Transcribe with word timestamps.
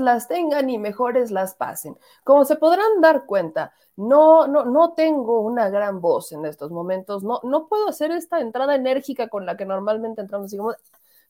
Las 0.00 0.28
tengan 0.28 0.70
y 0.70 0.78
mejores 0.78 1.30
las 1.30 1.54
pasen. 1.54 1.96
Como 2.24 2.44
se 2.44 2.56
podrán 2.56 3.00
dar 3.00 3.26
cuenta, 3.26 3.72
no, 3.96 4.46
no, 4.46 4.64
no 4.64 4.92
tengo 4.94 5.40
una 5.40 5.68
gran 5.70 6.00
voz 6.00 6.32
en 6.32 6.44
estos 6.46 6.70
momentos. 6.70 7.22
No, 7.22 7.40
no 7.44 7.68
puedo 7.68 7.88
hacer 7.88 8.10
esta 8.10 8.40
entrada 8.40 8.74
enérgica 8.74 9.28
con 9.28 9.46
la 9.46 9.56
que 9.56 9.64
normalmente 9.66 10.20
entramos. 10.20 10.50
Digamos, 10.50 10.76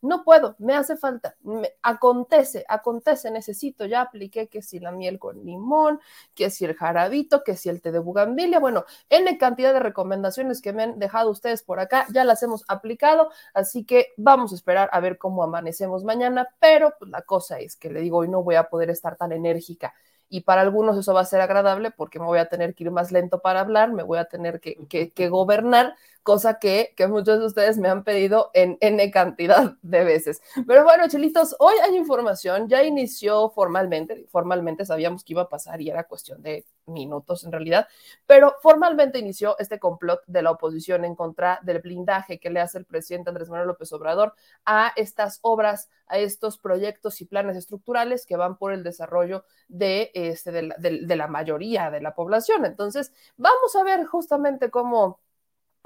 no 0.05 0.23
puedo, 0.23 0.55
me 0.59 0.75
hace 0.75 0.97
falta, 0.97 1.37
acontece, 1.83 2.65
acontece, 2.69 3.31
necesito, 3.31 3.87
ya 3.87 4.03
apliqué 4.03 4.49
que 4.49 4.63
si 4.63 4.79
la 4.79 4.93
miel 4.93 5.19
con 5.19 5.45
limón, 5.45 6.01
que 6.35 6.51
si 6.51 6.65
el 6.65 6.75
jarabito, 6.75 7.43
que 7.43 7.57
si 7.57 7.69
el 7.71 7.81
té 7.81 7.91
de 7.91 7.99
bugambilia, 7.99 8.59
bueno, 8.61 8.85
N 9.09 9.39
cantidad 9.39 9.73
de 9.73 9.81
recomendaciones 9.81 10.61
que 10.61 10.73
me 10.73 10.83
han 10.83 10.99
dejado 10.99 11.31
ustedes 11.31 11.63
por 11.63 11.81
acá, 11.81 12.07
ya 12.13 12.25
las 12.25 12.43
hemos 12.43 12.65
aplicado, 12.69 13.31
así 13.55 13.85
que 13.85 14.09
vamos 14.17 14.53
a 14.53 14.57
esperar 14.57 14.91
a 14.93 15.01
ver 15.01 15.19
cómo 15.19 15.43
amanecemos 15.43 16.05
mañana, 16.05 16.49
pero 16.61 16.95
pues 16.99 17.11
la 17.11 17.23
cosa 17.23 17.59
es 17.59 17.77
que 17.77 17.91
le 17.91 18.01
digo, 18.01 18.19
hoy 18.19 18.29
no 18.29 18.43
voy 18.43 18.57
a 18.57 18.69
poder 18.69 18.91
estar 18.91 19.17
tan 19.17 19.33
enérgica 19.33 19.95
y 20.29 20.41
para 20.41 20.63
algunos 20.63 20.99
eso 20.99 21.15
va 21.15 21.21
a 21.21 21.25
ser 21.25 21.41
agradable 21.41 21.91
porque 21.91 22.19
me 22.19 22.27
voy 22.27 22.39
a 22.39 22.49
tener 22.49 22.75
que 22.75 22.85
ir 22.85 22.91
más 22.91 23.13
lento 23.13 23.41
para 23.41 23.61
hablar, 23.61 23.93
me 23.93 24.03
voy 24.03 24.19
a 24.19 24.25
tener 24.25 24.61
que 24.61 25.29
gobernar, 25.29 25.95
cosa 26.25 26.59
que, 26.59 26.95
que, 26.97 27.07
muchos 27.07 27.39
de 27.39 27.47
ustedes 27.47 27.77
me 27.79 27.89
han 27.89 28.03
pedido 28.03 28.51
en 28.55 28.79
N 28.81 29.11
cantidad 29.11 29.77
de 29.83 30.05
veces. 30.05 30.41
Pero 30.67 30.83
bueno, 30.83 31.07
chelitos, 31.07 31.55
hoy 31.59 31.75
hay 31.85 31.97
información, 31.97 32.67
ya 32.69 32.83
inició 32.83 33.51
formalmente, 33.51 34.27
formalmente 34.31 34.87
sabíamos 34.87 35.23
que 35.23 35.35
iba 35.35 35.43
a 35.43 35.49
pasar 35.51 35.81
y 35.83 35.91
era 35.91 36.05
cuestión 36.05 36.43
de 36.43 36.65
minutos 36.87 37.45
en 37.45 37.53
realidad, 37.53 37.89
pero 38.27 38.57
formalmente 38.63 39.19
inició 39.19 39.57
este 39.59 39.79
complot 39.79 40.23
de 40.27 40.43
la 40.43 40.51
oposición 40.51 41.05
en 41.05 41.15
contra 41.15 41.61
del 41.63 41.81
blindaje 41.81 42.41
que 42.41 42.51
le 42.51 42.61
hace 42.61 42.79
el 42.79 42.87
presidente 42.87 43.29
Andrés 43.29 43.51
Manuel 43.51 43.69
López 43.69 43.93
Obrador 43.93 44.35
a 44.65 44.93
estas 44.97 45.41
obras, 45.43 45.91
a 46.07 46.19
estos 46.19 46.57
proyectos 46.59 47.21
y 47.21 47.27
planes 47.27 47.57
estructurales 47.57 48.25
que 48.25 48.37
van 48.37 48.57
por 48.57 48.73
el 48.73 48.83
desarrollo 48.83 49.45
de, 49.69 50.11
este, 50.15 50.53
de, 50.53 50.63
la, 50.63 50.77
de 50.79 51.17
la 51.17 51.27
mayoría 51.27 51.91
de 51.91 52.01
la 52.01 52.15
población. 52.15 52.65
Entonces, 52.65 53.13
vamos 53.37 53.77
a 53.77 53.85
ver 53.85 54.07
justamente 54.07 54.71
cómo 54.71 55.21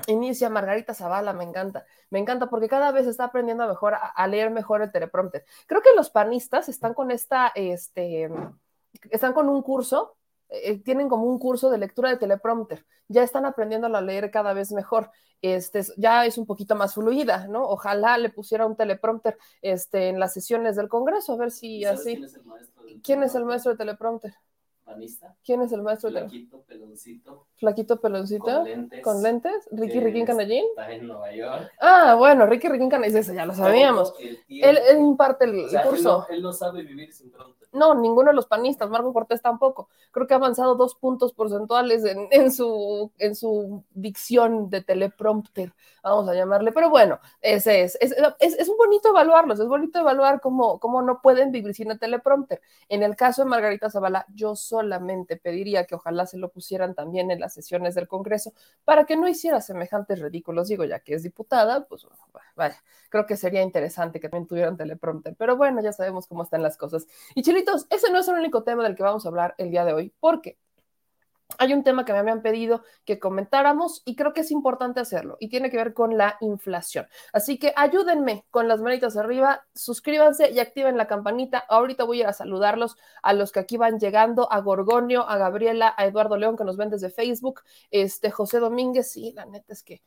Inicia 0.06 0.48
Margarita 0.48 0.94
Zavala, 0.94 1.32
me 1.32 1.44
encanta, 1.44 1.84
me 2.10 2.18
encanta 2.18 2.48
porque 2.48 2.68
cada 2.68 2.92
vez 2.92 3.06
está 3.06 3.24
aprendiendo 3.24 3.66
mejor 3.66 3.94
a, 3.94 4.26
leer 4.26 4.50
mejor 4.50 4.82
el 4.82 4.92
teleprompter. 4.92 5.44
Creo 5.66 5.82
que 5.82 5.94
los 5.96 6.10
panistas 6.10 6.68
están 6.68 6.94
con 6.94 7.10
esta, 7.10 7.52
este, 7.54 8.30
están 9.10 9.32
con 9.32 9.48
un 9.48 9.62
curso 9.62 10.18
eh, 10.50 10.78
tienen 10.82 11.08
como 11.08 11.24
un 11.24 11.38
curso 11.38 11.68
de 11.68 11.76
lectura 11.76 12.08
de 12.08 12.16
teleprompter, 12.16 12.86
ya 13.06 13.22
están 13.22 13.44
aprendiendo 13.44 13.86
a 13.86 14.00
leer 14.00 14.30
cada 14.30 14.54
vez 14.54 14.72
mejor. 14.72 15.10
Este, 15.42 15.82
ya 15.96 16.24
es 16.26 16.38
un 16.38 16.46
poquito 16.46 16.74
más 16.74 16.94
fluida, 16.94 17.46
¿no? 17.46 17.64
Ojalá 17.68 18.18
le 18.18 18.30
pusiera 18.30 18.66
un 18.66 18.74
teleprompter 18.74 19.38
este, 19.62 20.08
en 20.08 20.18
las 20.18 20.32
sesiones 20.32 20.74
del 20.74 20.88
Congreso, 20.88 21.34
a 21.34 21.36
ver 21.36 21.50
si 21.50 21.84
así. 21.84 22.14
¿Quién 22.14 22.24
es 22.24 22.34
el 22.34 22.44
maestro, 22.44 22.82
¿Quién 23.02 23.22
es 23.22 23.34
el 23.34 23.44
maestro 23.44 23.72
de 23.72 23.78
teleprompter? 23.78 24.34
¿Quién 25.44 25.62
es 25.62 25.72
el 25.72 25.82
maestro? 25.82 26.10
Flaquito, 26.10 26.62
peloncito. 26.62 27.46
Flaquito, 27.56 28.00
peloncito. 28.00 28.44
Con 28.44 28.64
lentes. 28.64 29.02
¿Con 29.02 29.22
lentes? 29.22 29.68
¿Ricky 29.70 30.00
Riquín 30.00 30.26
Canallín? 30.26 30.64
Está 30.70 30.92
en 30.92 31.06
Nueva 31.06 31.32
York. 31.32 31.70
Ah, 31.80 32.14
bueno, 32.18 32.46
Ricky 32.46 32.68
Riquín 32.68 32.88
Canallín, 32.88 33.16
ese 33.16 33.34
ya 33.34 33.46
lo 33.46 33.54
sabíamos. 33.54 34.14
él, 34.18 34.38
él, 34.48 34.98
imparte 34.98 35.44
el, 35.44 35.66
curso. 35.88 36.26
Él 36.30 36.42
no, 36.42 36.52
sabe 36.52 36.82
vivir 36.82 37.12
sin 37.12 37.30
pronto. 37.30 37.58
No, 37.72 37.94
ninguno 37.94 38.30
de 38.30 38.34
los 38.34 38.46
panistas, 38.46 38.88
Marco 38.88 39.12
Cortés 39.12 39.42
tampoco. 39.42 39.88
Creo 40.10 40.26
que 40.26 40.34
ha 40.34 40.38
avanzado 40.38 40.74
dos 40.74 40.94
puntos 40.94 41.34
porcentuales 41.34 42.04
en, 42.04 42.28
en, 42.30 42.50
su, 42.50 43.12
en 43.18 43.34
su 43.34 43.84
dicción 43.92 44.70
de 44.70 44.82
teleprompter, 44.82 45.74
vamos 46.02 46.28
a 46.28 46.34
llamarle. 46.34 46.72
Pero 46.72 46.88
bueno, 46.88 47.18
ese 47.42 47.82
es. 47.82 47.98
Es, 48.00 48.16
es, 48.40 48.58
es 48.58 48.68
bonito 48.68 49.10
evaluarlos, 49.10 49.60
es 49.60 49.68
bonito 49.68 49.98
evaluar 49.98 50.40
cómo, 50.40 50.78
cómo 50.80 51.02
no 51.02 51.20
pueden 51.20 51.52
vivir 51.52 51.74
sin 51.74 51.90
el 51.90 51.98
teleprompter. 51.98 52.60
En 52.88 53.02
el 53.02 53.16
caso 53.16 53.42
de 53.42 53.50
Margarita 53.50 53.90
Zavala, 53.90 54.24
yo 54.34 54.56
solamente 54.78 55.36
pediría 55.36 55.84
que 55.84 55.96
ojalá 55.96 56.26
se 56.26 56.38
lo 56.38 56.50
pusieran 56.50 56.94
también 56.94 57.30
en 57.30 57.40
las 57.40 57.54
sesiones 57.54 57.94
del 57.96 58.06
Congreso 58.06 58.52
para 58.84 59.04
que 59.06 59.16
no 59.16 59.28
hiciera 59.28 59.60
semejantes 59.60 60.20
ridículos. 60.20 60.68
Digo, 60.68 60.84
ya 60.84 61.00
que 61.00 61.14
es 61.14 61.22
diputada, 61.24 61.86
pues 61.86 62.06
vaya, 62.54 62.82
creo 63.10 63.26
que 63.26 63.36
sería 63.36 63.62
interesante 63.62 64.20
que 64.20 64.28
también 64.28 64.46
tuvieran 64.46 64.76
teleprompter. 64.76 65.34
Pero 65.36 65.56
bueno, 65.56 65.82
ya 65.82 65.92
sabemos 65.92 66.26
cómo 66.28 66.44
están 66.44 66.62
las 66.62 66.76
cosas. 66.76 67.06
Y 67.34 67.42
chilitos, 67.42 67.86
ese 67.90 68.10
no 68.10 68.20
es 68.20 68.28
el 68.28 68.36
único 68.36 68.62
tema 68.62 68.84
del 68.84 68.94
que 68.94 69.02
vamos 69.02 69.24
a 69.24 69.28
hablar 69.28 69.54
el 69.58 69.70
día 69.70 69.84
de 69.84 69.92
hoy, 69.92 70.12
porque 70.20 70.58
hay 71.56 71.72
un 71.72 71.82
tema 71.82 72.04
que 72.04 72.12
me 72.12 72.18
habían 72.18 72.42
pedido 72.42 72.82
que 73.06 73.18
comentáramos 73.18 74.02
y 74.04 74.16
creo 74.16 74.34
que 74.34 74.42
es 74.42 74.50
importante 74.50 75.00
hacerlo 75.00 75.38
y 75.40 75.48
tiene 75.48 75.70
que 75.70 75.78
ver 75.78 75.94
con 75.94 76.18
la 76.18 76.36
inflación. 76.40 77.06
Así 77.32 77.58
que 77.58 77.72
ayúdenme 77.74 78.44
con 78.50 78.68
las 78.68 78.82
manitas 78.82 79.16
arriba, 79.16 79.64
suscríbanse 79.74 80.50
y 80.50 80.60
activen 80.60 80.98
la 80.98 81.06
campanita. 81.06 81.58
Ahorita 81.58 82.04
voy 82.04 82.18
a 82.18 82.20
ir 82.20 82.26
a 82.26 82.32
saludarlos 82.34 82.96
a 83.22 83.32
los 83.32 83.50
que 83.50 83.60
aquí 83.60 83.78
van 83.78 83.98
llegando, 83.98 84.52
a 84.52 84.60
Gorgonio, 84.60 85.26
a 85.28 85.38
Gabriela, 85.38 85.94
a 85.96 86.04
Eduardo 86.04 86.36
León 86.36 86.56
que 86.56 86.64
nos 86.64 86.76
ven 86.76 86.90
desde 86.90 87.08
Facebook, 87.10 87.62
este 87.90 88.30
José 88.30 88.58
Domínguez, 88.58 89.10
sí, 89.10 89.32
la 89.34 89.46
neta 89.46 89.72
es 89.72 89.82
que 89.82 90.02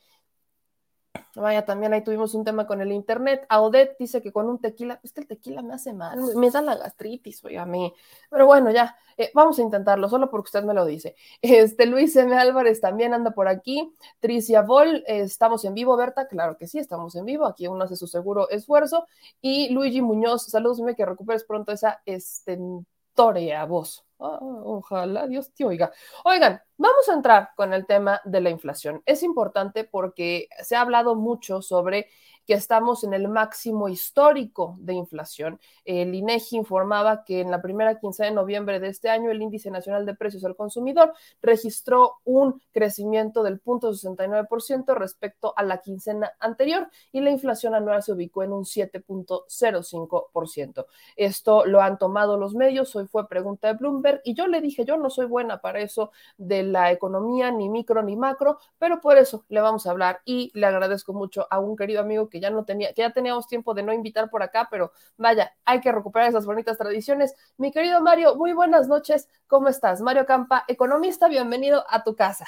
Vaya, 1.36 1.66
también 1.66 1.94
ahí 1.94 2.04
tuvimos 2.04 2.34
un 2.36 2.44
tema 2.44 2.68
con 2.68 2.82
el 2.82 2.92
internet. 2.92 3.46
Audet 3.48 3.96
dice 3.98 4.22
que 4.22 4.34
con 4.34 4.50
un 4.50 4.60
tequila, 4.60 5.00
es 5.02 5.14
que 5.14 5.22
el 5.22 5.28
tequila 5.28 5.62
me 5.62 5.74
hace 5.74 5.94
mal, 5.94 6.20
me 6.36 6.52
da 6.52 6.62
la 6.62 6.76
gastritis, 6.76 7.44
oiga, 7.46 7.62
a 7.62 7.66
mí. 7.66 7.94
Pero 8.30 8.46
bueno, 8.46 8.70
ya, 8.72 8.98
eh, 9.18 9.32
vamos 9.34 9.58
a 9.60 9.62
intentarlo, 9.62 10.10
solo 10.10 10.30
porque 10.30 10.48
usted 10.48 10.64
me 10.64 10.74
lo 10.74 10.86
dice. 10.86 11.16
Este 11.42 11.86
Luis 11.86 12.16
M. 12.16 12.36
Álvarez 12.36 12.82
también 12.82 13.14
anda 13.14 13.32
por 13.32 13.48
aquí. 13.48 13.94
Tricia 14.20 14.62
Vol, 14.62 15.04
estamos 15.08 15.64
en 15.64 15.74
vivo, 15.74 15.96
Berta, 15.96 16.28
claro 16.28 16.58
que 16.58 16.68
sí, 16.68 16.80
estamos 16.80 17.16
en 17.16 17.26
vivo. 17.26 17.46
Aquí 17.46 17.68
uno 17.68 17.86
hace 17.86 17.96
su 17.96 18.08
seguro 18.08 18.50
esfuerzo. 18.50 19.08
Y 19.42 19.70
Luigi 19.74 20.02
Muñoz, 20.02 20.44
saludos, 20.48 20.78
dime 20.78 20.96
que 20.96 21.06
recuperes 21.06 21.44
pronto 21.46 21.72
esa 21.72 22.02
estentoria 22.06 23.64
voz. 23.66 24.06
Ah, 24.24 24.38
ojalá 24.42 25.28
Dios 25.28 25.52
te 25.54 25.66
oiga. 25.66 25.92
Oigan, 26.26 26.62
vamos 26.78 27.10
a 27.10 27.14
entrar 27.14 27.50
con 27.56 27.74
el 27.74 27.88
tema 27.88 28.22
de 28.24 28.40
la 28.40 28.52
inflación. 28.52 29.02
Es 29.08 29.24
importante 29.24 29.84
porque 29.84 30.48
se 30.62 30.76
ha 30.76 30.82
hablado 30.82 31.16
mucho 31.16 31.62
sobre 31.64 32.08
que 32.46 32.54
estamos 32.54 33.04
en 33.04 33.14
el 33.14 33.28
máximo 33.28 33.90
histórico 33.90 34.78
de 34.80 34.94
inflación. 34.94 35.60
El 35.86 36.16
INEGI 36.16 36.58
informaba 36.58 37.24
que 37.24 37.42
en 37.42 37.52
la 37.52 37.62
primera 37.62 38.00
quincena 38.00 38.30
de 38.30 38.36
noviembre 38.36 38.80
de 38.80 38.88
este 38.90 39.10
año 39.10 39.32
el 39.32 39.42
índice 39.42 39.72
nacional 39.72 40.06
de 40.06 40.16
precios 40.16 40.46
al 40.46 40.56
consumidor 40.56 41.14
registró 41.42 42.20
un 42.24 42.62
crecimiento 42.72 43.44
del 43.44 43.62
0.69% 43.64 44.96
respecto 44.96 45.54
a 45.56 45.64
la 45.64 45.80
quincena 45.80 46.32
anterior 46.40 46.90
y 47.12 47.20
la 47.22 47.32
inflación 47.32 47.76
anual 47.76 48.04
se 48.04 48.14
ubicó 48.14 48.44
en 48.44 48.54
un 48.54 48.64
7.05%. 48.64 50.86
Esto 51.16 51.66
lo 51.66 51.82
han 51.82 51.98
tomado 51.98 52.38
los 52.38 52.56
medios, 52.56 52.96
hoy 52.96 53.08
fue 53.08 53.28
pregunta 53.28 53.68
de 53.68 53.74
Bloomberg 53.74 54.22
y 54.24 54.34
yo 54.34 54.48
le 54.48 54.62
dije, 54.62 54.86
yo 54.86 54.98
no 54.98 55.10
soy 55.10 55.26
buena 55.26 55.62
para 55.62 55.80
eso 55.80 56.12
de 56.38 56.64
la 56.64 56.92
economía, 56.92 57.52
ni 57.52 57.70
micro 57.70 58.02
ni 58.04 58.16
macro, 58.16 58.58
pero 58.78 59.02
por 59.02 59.18
eso 59.18 59.46
le 59.50 59.62
vamos 59.62 59.86
a 59.86 59.92
hablar 59.92 60.22
y 60.26 60.52
le 60.54 60.66
agradezco 60.66 61.14
mucho 61.14 61.48
a 61.50 61.60
un 61.60 61.76
querido 61.76 62.02
amigo 62.02 62.30
que 62.32 62.40
ya 62.40 62.50
no 62.50 62.66
tenía, 62.66 62.94
que 62.94 63.04
ya 63.04 63.12
teníamos 63.12 63.46
tiempo 63.46 63.76
de 63.76 63.84
no 63.84 63.94
invitar 63.94 64.32
por 64.32 64.42
acá, 64.42 64.68
pero 64.72 64.92
vaya, 65.18 65.54
hay 65.66 65.82
que 65.82 65.92
recuperar 65.92 66.30
esas 66.30 66.48
bonitas 66.48 66.80
tradiciones. 66.80 67.36
Mi 67.58 67.72
querido 67.72 68.02
Mario, 68.02 68.36
muy 68.36 68.54
buenas 68.54 68.88
noches, 68.88 69.30
¿cómo 69.46 69.68
estás? 69.68 70.02
Mario 70.02 70.26
Campa, 70.26 70.64
economista, 70.68 71.28
bienvenido 71.28 71.84
a 71.88 72.04
tu 72.04 72.16
casa. 72.16 72.48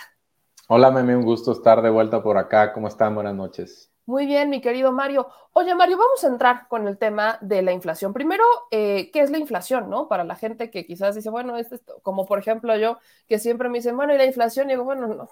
Hola, 0.70 0.90
Meme, 0.90 1.16
un 1.16 1.24
gusto 1.26 1.52
estar 1.52 1.82
de 1.82 1.90
vuelta 1.90 2.24
por 2.24 2.38
acá. 2.38 2.72
¿Cómo 2.74 2.88
están? 2.88 3.14
Buenas 3.14 3.36
noches. 3.36 3.92
Muy 4.06 4.26
bien, 4.26 4.50
mi 4.50 4.60
querido 4.60 4.92
Mario. 4.92 5.28
Oye, 5.54 5.76
Mario, 5.76 5.98
vamos 5.98 6.24
a 6.24 6.28
entrar 6.28 6.68
con 6.68 6.88
el 6.88 6.98
tema 6.98 7.38
de 7.42 7.62
la 7.62 7.72
inflación. 7.72 8.14
Primero, 8.14 8.44
eh, 8.72 9.10
¿qué 9.14 9.22
es 9.22 9.30
la 9.30 9.38
inflación, 9.38 9.90
no? 9.90 10.10
Para 10.10 10.26
la 10.26 10.36
gente 10.36 10.70
que 10.70 10.86
quizás 10.86 11.16
dice, 11.16 11.30
bueno, 11.30 11.58
es 11.58 11.72
esto, 11.72 12.00
como 12.02 12.26
por 12.26 12.40
ejemplo 12.40 12.76
yo, 12.76 12.98
que 13.28 13.40
siempre 13.40 13.70
me 13.70 13.78
dicen, 13.78 13.96
bueno, 13.96 14.14
¿y 14.14 14.18
la 14.18 14.26
inflación? 14.26 14.68
Y 14.70 14.74
digo, 14.74 14.84
bueno, 14.84 15.08
no, 15.08 15.30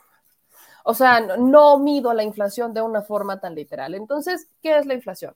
o 0.83 0.93
sea, 0.93 1.37
no, 1.37 1.77
mido 1.79 2.13
la 2.13 2.23
inflación 2.23 2.73
de 2.73 2.81
una 2.81 3.01
forma 3.01 3.39
tan 3.39 3.55
literal. 3.55 3.95
Entonces, 3.95 4.49
¿qué 4.61 4.77
es 4.77 4.85
la 4.85 4.93
inflación? 4.93 5.33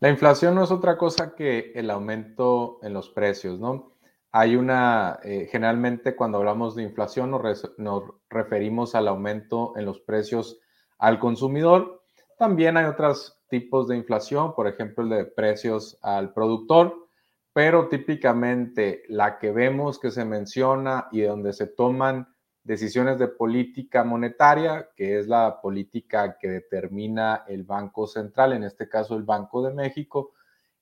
La 0.00 0.10
inflación 0.10 0.54
no 0.54 0.64
es 0.64 0.70
otra 0.70 0.98
cosa 0.98 1.34
que 1.34 1.72
el 1.74 1.90
aumento 1.90 2.78
en 2.82 2.92
los 2.92 3.08
precios, 3.08 3.58
¿no? 3.58 3.92
Hay 4.32 4.56
una, 4.56 5.20
eh, 5.22 5.48
generalmente 5.50 6.16
cuando 6.16 6.38
hablamos 6.38 6.74
de 6.74 6.82
inflación 6.82 7.30
nos, 7.30 7.72
nos, 7.78 8.02
referimos 8.28 8.94
al 8.94 9.08
aumento 9.08 9.72
en 9.76 9.84
los 9.84 10.00
precios 10.00 10.58
al 10.98 11.18
consumidor. 11.20 12.02
También 12.36 12.76
hay 12.76 12.86
otros 12.86 13.40
tipos 13.48 13.86
de 13.86 13.96
inflación, 13.96 14.54
por 14.54 14.66
ejemplo, 14.66 15.04
el 15.04 15.10
de 15.10 15.24
precios 15.26 15.96
al 16.02 16.32
productor, 16.32 17.08
pero 17.52 17.88
típicamente 17.88 19.04
la 19.08 19.38
que 19.38 19.52
vemos 19.52 20.00
que 20.00 20.10
se 20.10 20.24
menciona 20.24 21.06
y 21.12 21.20
donde 21.22 21.52
se 21.52 21.68
toman 21.68 22.33
decisiones 22.64 23.18
de 23.18 23.28
política 23.28 24.02
monetaria, 24.02 24.88
que 24.96 25.18
es 25.18 25.28
la 25.28 25.60
política 25.60 26.38
que 26.38 26.48
determina 26.48 27.44
el 27.46 27.62
Banco 27.62 28.06
Central, 28.06 28.54
en 28.54 28.64
este 28.64 28.88
caso 28.88 29.16
el 29.16 29.22
Banco 29.22 29.62
de 29.62 29.74
México, 29.74 30.32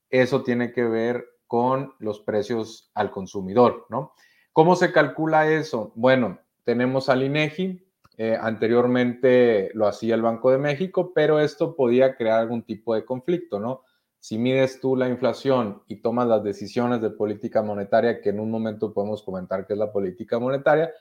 eso 0.09 0.43
tiene 0.43 0.73
que 0.73 0.85
ver 0.85 1.27
con 1.47 1.93
los 1.99 2.21
precios 2.21 2.91
al 2.95 3.11
consumidor, 3.11 3.87
¿no? 3.91 4.15
¿Cómo 4.53 4.77
se 4.77 4.93
calcula 4.93 5.51
eso? 5.51 5.93
Bueno, 5.97 6.39
tenemos 6.65 7.09
al 7.09 7.23
INEGI, 7.23 7.85
eh, 8.19 8.39
anteriormente 8.41 9.71
lo 9.75 9.87
hacía 9.87 10.15
el 10.15 10.23
Banco 10.23 10.51
de 10.51 10.59
México, 10.59 11.12
pero 11.15 11.41
esto 11.41 11.75
podía 11.75 12.15
crear 12.15 12.39
algún 12.39 12.62
tipo 12.62 12.95
de 12.95 13.05
conflicto, 13.05 13.59
¿no? 13.59 13.83
Si 14.21 14.39
mides 14.39 14.81
tú 14.81 14.95
la 14.95 15.09
inflación 15.09 15.83
y 15.89 15.97
tomas 15.97 16.29
las 16.29 16.45
decisiones 16.45 17.01
de 17.03 17.11
política 17.11 17.62
monetaria, 17.62 18.21
que 18.21 18.29
en 18.29 18.39
un 18.39 18.51
momento 18.51 18.93
podemos 18.93 19.23
comentar 19.23 19.67
que 19.67 19.73
es 19.73 19.79
la 19.79 19.91
política 19.91 20.39
monetaria, 20.39 20.93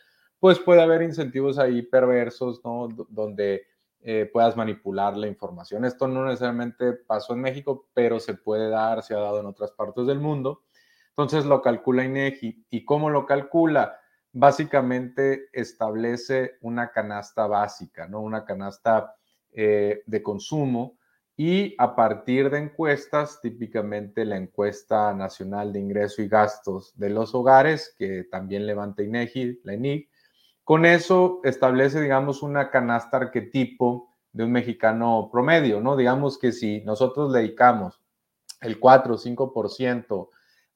pues 0.41 0.57
puede 0.57 0.81
haber 0.81 1.03
incentivos 1.03 1.59
ahí 1.59 1.83
perversos, 1.83 2.65
¿no? 2.65 2.87
donde 3.09 3.67
eh, 4.01 4.27
puedas 4.33 4.57
manipular 4.57 5.15
la 5.15 5.27
información. 5.27 5.85
Esto 5.85 6.07
no 6.07 6.25
necesariamente 6.25 6.93
pasó 6.93 7.33
en 7.33 7.41
México, 7.41 7.87
pero 7.93 8.19
se 8.19 8.33
puede 8.33 8.67
dar, 8.67 9.03
se 9.03 9.13
ha 9.13 9.19
dado 9.19 9.39
en 9.39 9.45
otras 9.45 9.71
partes 9.71 10.07
del 10.07 10.19
mundo. 10.19 10.63
Entonces 11.09 11.45
lo 11.45 11.61
calcula 11.61 12.03
INEGI. 12.05 12.65
¿Y 12.71 12.85
cómo 12.85 13.11
lo 13.11 13.27
calcula? 13.27 13.99
Básicamente 14.31 15.47
establece 15.53 16.53
una 16.61 16.91
canasta 16.91 17.45
básica, 17.45 18.07
¿no? 18.07 18.21
Una 18.21 18.43
canasta 18.43 19.15
eh, 19.51 20.01
de 20.07 20.23
consumo 20.23 20.97
y 21.37 21.75
a 21.77 21.95
partir 21.95 22.49
de 22.49 22.57
encuestas, 22.57 23.39
típicamente 23.41 24.25
la 24.25 24.37
encuesta 24.37 25.13
nacional 25.13 25.71
de 25.71 25.81
ingreso 25.81 26.23
y 26.23 26.27
gastos 26.27 26.97
de 26.97 27.11
los 27.11 27.35
hogares, 27.35 27.93
que 27.95 28.23
también 28.23 28.65
levanta 28.65 29.03
INEGI, 29.03 29.59
la 29.63 29.75
INIG, 29.75 30.09
con 30.63 30.85
eso 30.85 31.41
establece, 31.43 32.01
digamos, 32.01 32.43
una 32.43 32.69
canasta 32.69 33.17
arquetipo 33.17 34.09
de 34.31 34.43
un 34.43 34.51
mexicano 34.51 35.29
promedio, 35.31 35.81
¿no? 35.81 35.95
Digamos 35.95 36.37
que 36.37 36.51
si 36.51 36.81
nosotros 36.81 37.33
dedicamos 37.33 38.01
el 38.61 38.79
4 38.79 39.15
o 39.15 39.17
5% 39.17 40.29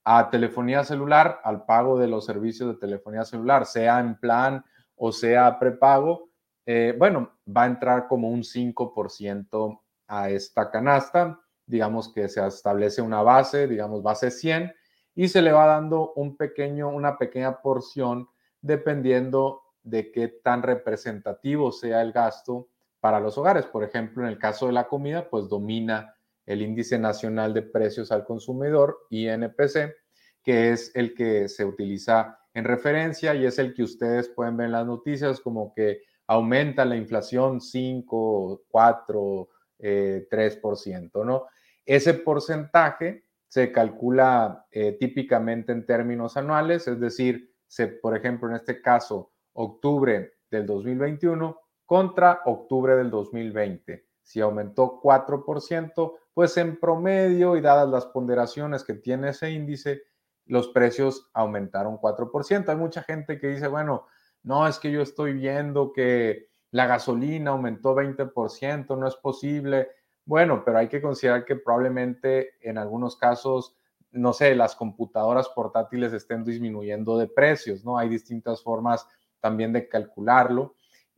a 0.03 0.29
telefonía 0.29 0.83
celular, 0.83 1.39
al 1.43 1.65
pago 1.65 1.97
de 1.97 2.07
los 2.07 2.25
servicios 2.25 2.69
de 2.69 2.79
telefonía 2.79 3.23
celular, 3.23 3.65
sea 3.65 3.99
en 3.99 4.19
plan 4.19 4.63
o 4.95 5.11
sea 5.11 5.57
prepago, 5.59 6.29
eh, 6.65 6.95
bueno, 6.97 7.31
va 7.45 7.63
a 7.63 7.67
entrar 7.67 8.07
como 8.07 8.29
un 8.29 8.43
5% 8.43 9.81
a 10.07 10.29
esta 10.29 10.69
canasta, 10.71 11.39
digamos 11.65 12.11
que 12.13 12.27
se 12.27 12.45
establece 12.45 13.01
una 13.01 13.21
base, 13.21 13.67
digamos 13.67 14.03
base 14.03 14.31
100, 14.31 14.73
y 15.15 15.27
se 15.27 15.41
le 15.41 15.51
va 15.51 15.65
dando 15.65 16.13
un 16.13 16.35
pequeño, 16.35 16.89
una 16.89 17.17
pequeña 17.17 17.61
porción 17.61 18.27
dependiendo 18.61 19.63
de 19.85 20.11
qué 20.11 20.27
tan 20.27 20.63
representativo 20.63 21.71
sea 21.71 22.01
el 22.01 22.11
gasto 22.11 22.69
para 22.99 23.19
los 23.19 23.37
hogares. 23.37 23.65
Por 23.67 23.83
ejemplo, 23.83 24.23
en 24.23 24.29
el 24.29 24.39
caso 24.39 24.65
de 24.67 24.73
la 24.73 24.87
comida, 24.87 25.29
pues 25.29 25.47
domina 25.47 26.15
el 26.45 26.61
índice 26.61 26.99
nacional 26.99 27.53
de 27.53 27.61
precios 27.61 28.11
al 28.11 28.25
consumidor, 28.25 29.07
INPC, 29.09 29.95
que 30.43 30.71
es 30.71 30.91
el 30.95 31.13
que 31.13 31.47
se 31.47 31.65
utiliza 31.65 32.37
en 32.53 32.65
referencia 32.65 33.35
y 33.35 33.45
es 33.45 33.59
el 33.59 33.73
que 33.73 33.83
ustedes 33.83 34.29
pueden 34.29 34.57
ver 34.57 34.65
en 34.67 34.71
las 34.73 34.85
noticias 34.85 35.39
como 35.39 35.73
que 35.73 36.01
aumenta 36.27 36.85
la 36.85 36.95
inflación 36.95 37.61
5, 37.61 38.63
4, 38.67 39.49
3%, 39.79 41.25
¿no? 41.25 41.45
Ese 41.85 42.13
porcentaje 42.15 43.25
se 43.47 43.71
calcula 43.71 44.65
eh, 44.71 44.97
típicamente 44.99 45.71
en 45.71 45.85
términos 45.85 46.37
anuales, 46.37 46.87
es 46.87 46.99
decir, 46.99 47.53
se, 47.67 47.87
por 47.87 48.17
ejemplo, 48.17 48.49
en 48.49 48.55
este 48.55 48.81
caso, 48.81 49.31
octubre 49.55 50.33
del 50.49 50.65
2021 50.65 51.59
contra 51.85 52.41
octubre 52.45 52.95
del 52.95 53.09
2020. 53.09 54.05
Si 54.21 54.41
aumentó 54.41 54.99
4%, 55.01 56.13
pues 56.33 56.57
en 56.57 56.79
promedio 56.79 57.55
y 57.55 57.61
dadas 57.61 57.89
las 57.89 58.05
ponderaciones 58.07 58.83
que 58.83 58.95
tiene 58.95 59.29
ese 59.29 59.51
índice, 59.51 60.03
los 60.45 60.69
precios 60.69 61.29
aumentaron 61.33 61.97
4%. 61.97 62.69
Hay 62.69 62.75
mucha 62.75 63.03
gente 63.03 63.39
que 63.39 63.47
dice, 63.47 63.67
bueno, 63.67 64.07
no, 64.43 64.67
es 64.67 64.79
que 64.79 64.91
yo 64.91 65.01
estoy 65.01 65.33
viendo 65.33 65.91
que 65.91 66.49
la 66.71 66.87
gasolina 66.87 67.51
aumentó 67.51 67.95
20%, 67.95 68.97
no 68.97 69.07
es 69.07 69.15
posible. 69.15 69.89
Bueno, 70.25 70.63
pero 70.65 70.79
hay 70.79 70.87
que 70.87 71.01
considerar 71.01 71.45
que 71.45 71.55
probablemente 71.55 72.53
en 72.61 72.77
algunos 72.77 73.15
casos, 73.15 73.75
no 74.11 74.33
sé, 74.33 74.55
las 74.55 74.75
computadoras 74.75 75.49
portátiles 75.49 76.13
estén 76.13 76.43
disminuyendo 76.43 77.17
de 77.17 77.27
precios, 77.27 77.85
¿no? 77.85 77.97
Hay 77.97 78.09
distintas 78.09 78.61
formas 78.61 79.07
también 79.45 79.73
de 79.73 79.87
calcularlo. 79.87 80.73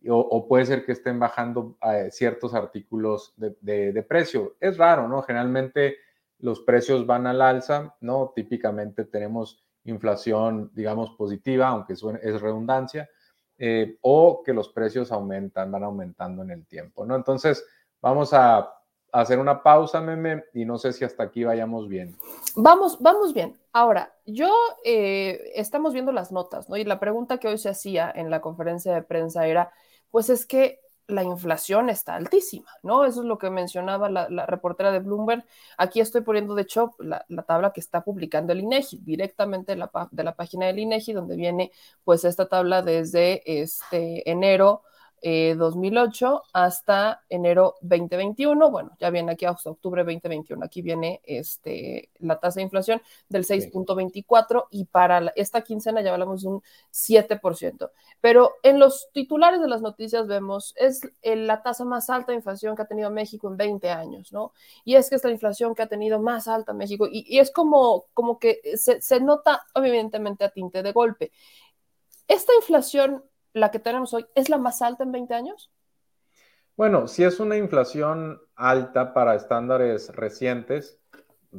O, 0.09 0.47
puede 0.49 0.65
ser 0.65 0.85
que 0.85 0.91
estén 0.91 1.17
bajando 1.17 1.77
eh, 1.81 2.09
ciertos 2.11 2.53
artículos 2.53 3.33
de, 3.37 3.55
de, 3.93 4.03
precio. 4.03 4.57
Es 4.59 4.77
raro, 4.77 5.07
¿no? 5.07 5.21
Generalmente 5.21 5.95
los 6.39 6.59
precios 6.59 7.05
van 7.05 7.25
al 7.25 7.41
alza, 7.41 7.95
¿no? 8.01 8.33
Típicamente 8.35 9.05
tenemos 9.05 9.63
inflación, 9.85 10.71
digamos, 10.73 11.11
positiva, 11.11 11.69
aunque 11.69 11.93
es 11.93 12.41
redundancia, 12.41 13.09
eh, 13.57 13.97
o 14.01 14.43
que 14.43 14.53
los 14.53 14.67
precios 14.69 15.13
aumentan, 15.13 15.71
van 15.71 15.85
aumentando 15.85 16.43
en 16.43 16.51
el 16.51 16.65
tiempo, 16.67 17.05
¿no? 17.05 17.15
Entonces, 17.15 17.65
vamos 18.01 18.33
a 18.33 18.69
hacer 19.11 19.39
una 19.39 19.63
pausa, 19.63 20.01
meme, 20.01 20.43
y 20.53 20.65
no 20.65 20.77
sé 20.77 20.93
si 20.93 21.05
hasta 21.05 21.23
aquí 21.23 21.43
vayamos 21.43 21.87
bien. 21.87 22.17
Vamos, 22.55 22.97
vamos 22.99 23.33
bien. 23.33 23.57
Ahora, 23.73 24.13
yo 24.25 24.49
eh, 24.83 25.51
estamos 25.55 25.93
viendo 25.93 26.11
las 26.11 26.31
notas, 26.31 26.69
¿no? 26.69 26.77
Y 26.77 26.83
la 26.83 26.99
pregunta 26.99 27.37
que 27.37 27.47
hoy 27.47 27.57
se 27.57 27.69
hacía 27.69 28.11
en 28.13 28.29
la 28.29 28.41
conferencia 28.41 28.93
de 28.93 29.03
prensa 29.03 29.47
era, 29.47 29.71
pues 30.11 30.29
es 30.29 30.45
que 30.45 30.81
la 31.07 31.23
inflación 31.23 31.89
está 31.89 32.15
altísima, 32.15 32.69
¿no? 32.83 33.05
Eso 33.05 33.21
es 33.21 33.27
lo 33.27 33.37
que 33.37 33.49
mencionaba 33.49 34.09
la, 34.09 34.45
reportera 34.45 34.91
de 34.91 34.99
Bloomberg. 34.99 35.45
Aquí 35.77 36.01
estoy 36.01 36.21
poniendo, 36.21 36.53
de 36.53 36.63
hecho, 36.63 36.95
la, 36.99 37.25
tabla 37.47 37.71
que 37.71 37.79
está 37.79 38.03
publicando 38.03 38.51
el 38.51 38.59
INEGI, 38.59 38.99
directamente 39.03 39.71
de 39.71 39.77
la, 39.77 40.09
de 40.11 40.23
la 40.23 40.35
página 40.35 40.65
del 40.65 40.79
INEGI, 40.79 41.13
donde 41.13 41.37
viene, 41.37 41.71
pues, 42.03 42.25
esta 42.25 42.47
tabla 42.47 42.81
desde 42.81 43.41
este 43.61 44.29
enero 44.29 44.83
2008 45.21 46.35
eh, 46.35 46.49
hasta 46.53 47.23
enero 47.29 47.75
2021. 47.81 48.69
Bueno, 48.69 48.91
ya 48.99 49.09
viene 49.09 49.31
aquí 49.31 49.45
hasta 49.45 49.69
octubre 49.69 50.03
2021. 50.03 50.63
Aquí 50.63 50.81
viene 50.81 51.21
este, 51.23 52.09
la 52.19 52.39
tasa 52.39 52.59
de 52.59 52.63
inflación 52.63 53.01
del 53.27 53.45
6.24 53.45 54.67
y 54.71 54.85
para 54.85 55.31
esta 55.35 55.61
quincena 55.61 56.01
ya 56.01 56.13
hablamos 56.13 56.43
de 56.43 56.49
un 56.49 56.63
7%. 56.91 57.91
Pero 58.21 58.53
en 58.63 58.79
los 58.79 59.09
titulares 59.11 59.61
de 59.61 59.67
las 59.67 59.81
noticias 59.81 60.27
vemos, 60.27 60.73
es 60.77 61.01
la 61.23 61.61
tasa 61.63 61.85
más 61.85 62.09
alta 62.09 62.31
de 62.31 62.37
inflación 62.37 62.75
que 62.75 62.83
ha 62.83 62.87
tenido 62.87 63.09
México 63.09 63.47
en 63.47 63.57
20 63.57 63.89
años, 63.89 64.31
¿no? 64.31 64.53
Y 64.85 64.95
es 64.95 65.09
que 65.09 65.15
es 65.15 65.23
la 65.23 65.31
inflación 65.31 65.75
que 65.75 65.83
ha 65.83 65.87
tenido 65.87 66.19
más 66.19 66.47
alta 66.47 66.73
México 66.73 67.07
y, 67.09 67.25
y 67.27 67.39
es 67.39 67.51
como, 67.51 68.05
como 68.13 68.39
que 68.39 68.59
se, 68.75 69.01
se 69.01 69.19
nota 69.19 69.63
evidentemente 69.75 70.45
a 70.45 70.49
tinte 70.49 70.83
de 70.83 70.91
golpe. 70.91 71.31
Esta 72.27 72.53
inflación 72.55 73.23
la 73.57 73.71
que 73.71 73.79
tenemos 73.79 74.13
hoy 74.13 74.25
es 74.35 74.49
la 74.49 74.57
más 74.57 74.81
alta 74.81 75.03
en 75.03 75.11
20 75.11 75.33
años? 75.33 75.71
Bueno, 76.75 77.07
sí 77.07 77.23
es 77.23 77.39
una 77.39 77.57
inflación 77.57 78.39
alta 78.55 79.13
para 79.13 79.35
estándares 79.35 80.15
recientes, 80.15 80.99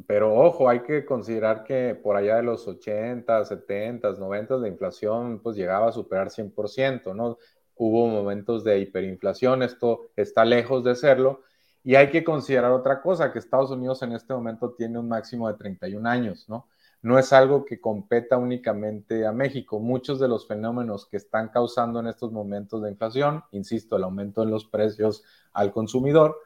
pero 0.07 0.33
ojo, 0.33 0.69
hay 0.69 0.81
que 0.81 1.05
considerar 1.05 1.63
que 1.63 1.93
por 1.93 2.15
allá 2.15 2.37
de 2.37 2.43
los 2.43 2.67
80, 2.67 3.43
70, 3.43 4.13
90 4.13 4.55
la 4.57 4.67
inflación 4.67 5.41
pues 5.41 5.57
llegaba 5.57 5.89
a 5.89 5.91
superar 5.91 6.29
100%, 6.29 7.13
¿no? 7.13 7.37
Hubo 7.75 8.07
momentos 8.07 8.63
de 8.63 8.79
hiperinflación, 8.79 9.63
esto 9.63 10.11
está 10.15 10.45
lejos 10.45 10.83
de 10.83 10.95
serlo, 10.95 11.41
y 11.83 11.95
hay 11.95 12.09
que 12.09 12.23
considerar 12.23 12.71
otra 12.71 13.01
cosa, 13.01 13.31
que 13.31 13.39
Estados 13.39 13.71
Unidos 13.71 14.01
en 14.03 14.13
este 14.13 14.33
momento 14.33 14.73
tiene 14.73 14.99
un 14.99 15.07
máximo 15.07 15.47
de 15.47 15.57
31 15.57 16.07
años, 16.07 16.47
¿no? 16.47 16.67
No 17.01 17.17
es 17.17 17.31
algo 17.31 17.63
que 17.63 17.79
competa 17.79 18.37
únicamente 18.37 19.25
a 19.25 19.31
México. 19.31 19.79
Muchos 19.79 20.19
de 20.19 20.27
los 20.27 20.47
fenómenos 20.47 21.05
que 21.05 21.17
están 21.17 21.49
causando 21.49 21.99
en 21.99 22.07
estos 22.07 22.31
momentos 22.31 22.83
de 22.83 22.89
inflación, 22.89 23.43
insisto, 23.51 23.95
el 23.95 24.03
aumento 24.03 24.43
en 24.43 24.51
los 24.51 24.65
precios 24.65 25.23
al 25.53 25.71
consumidor, 25.71 26.37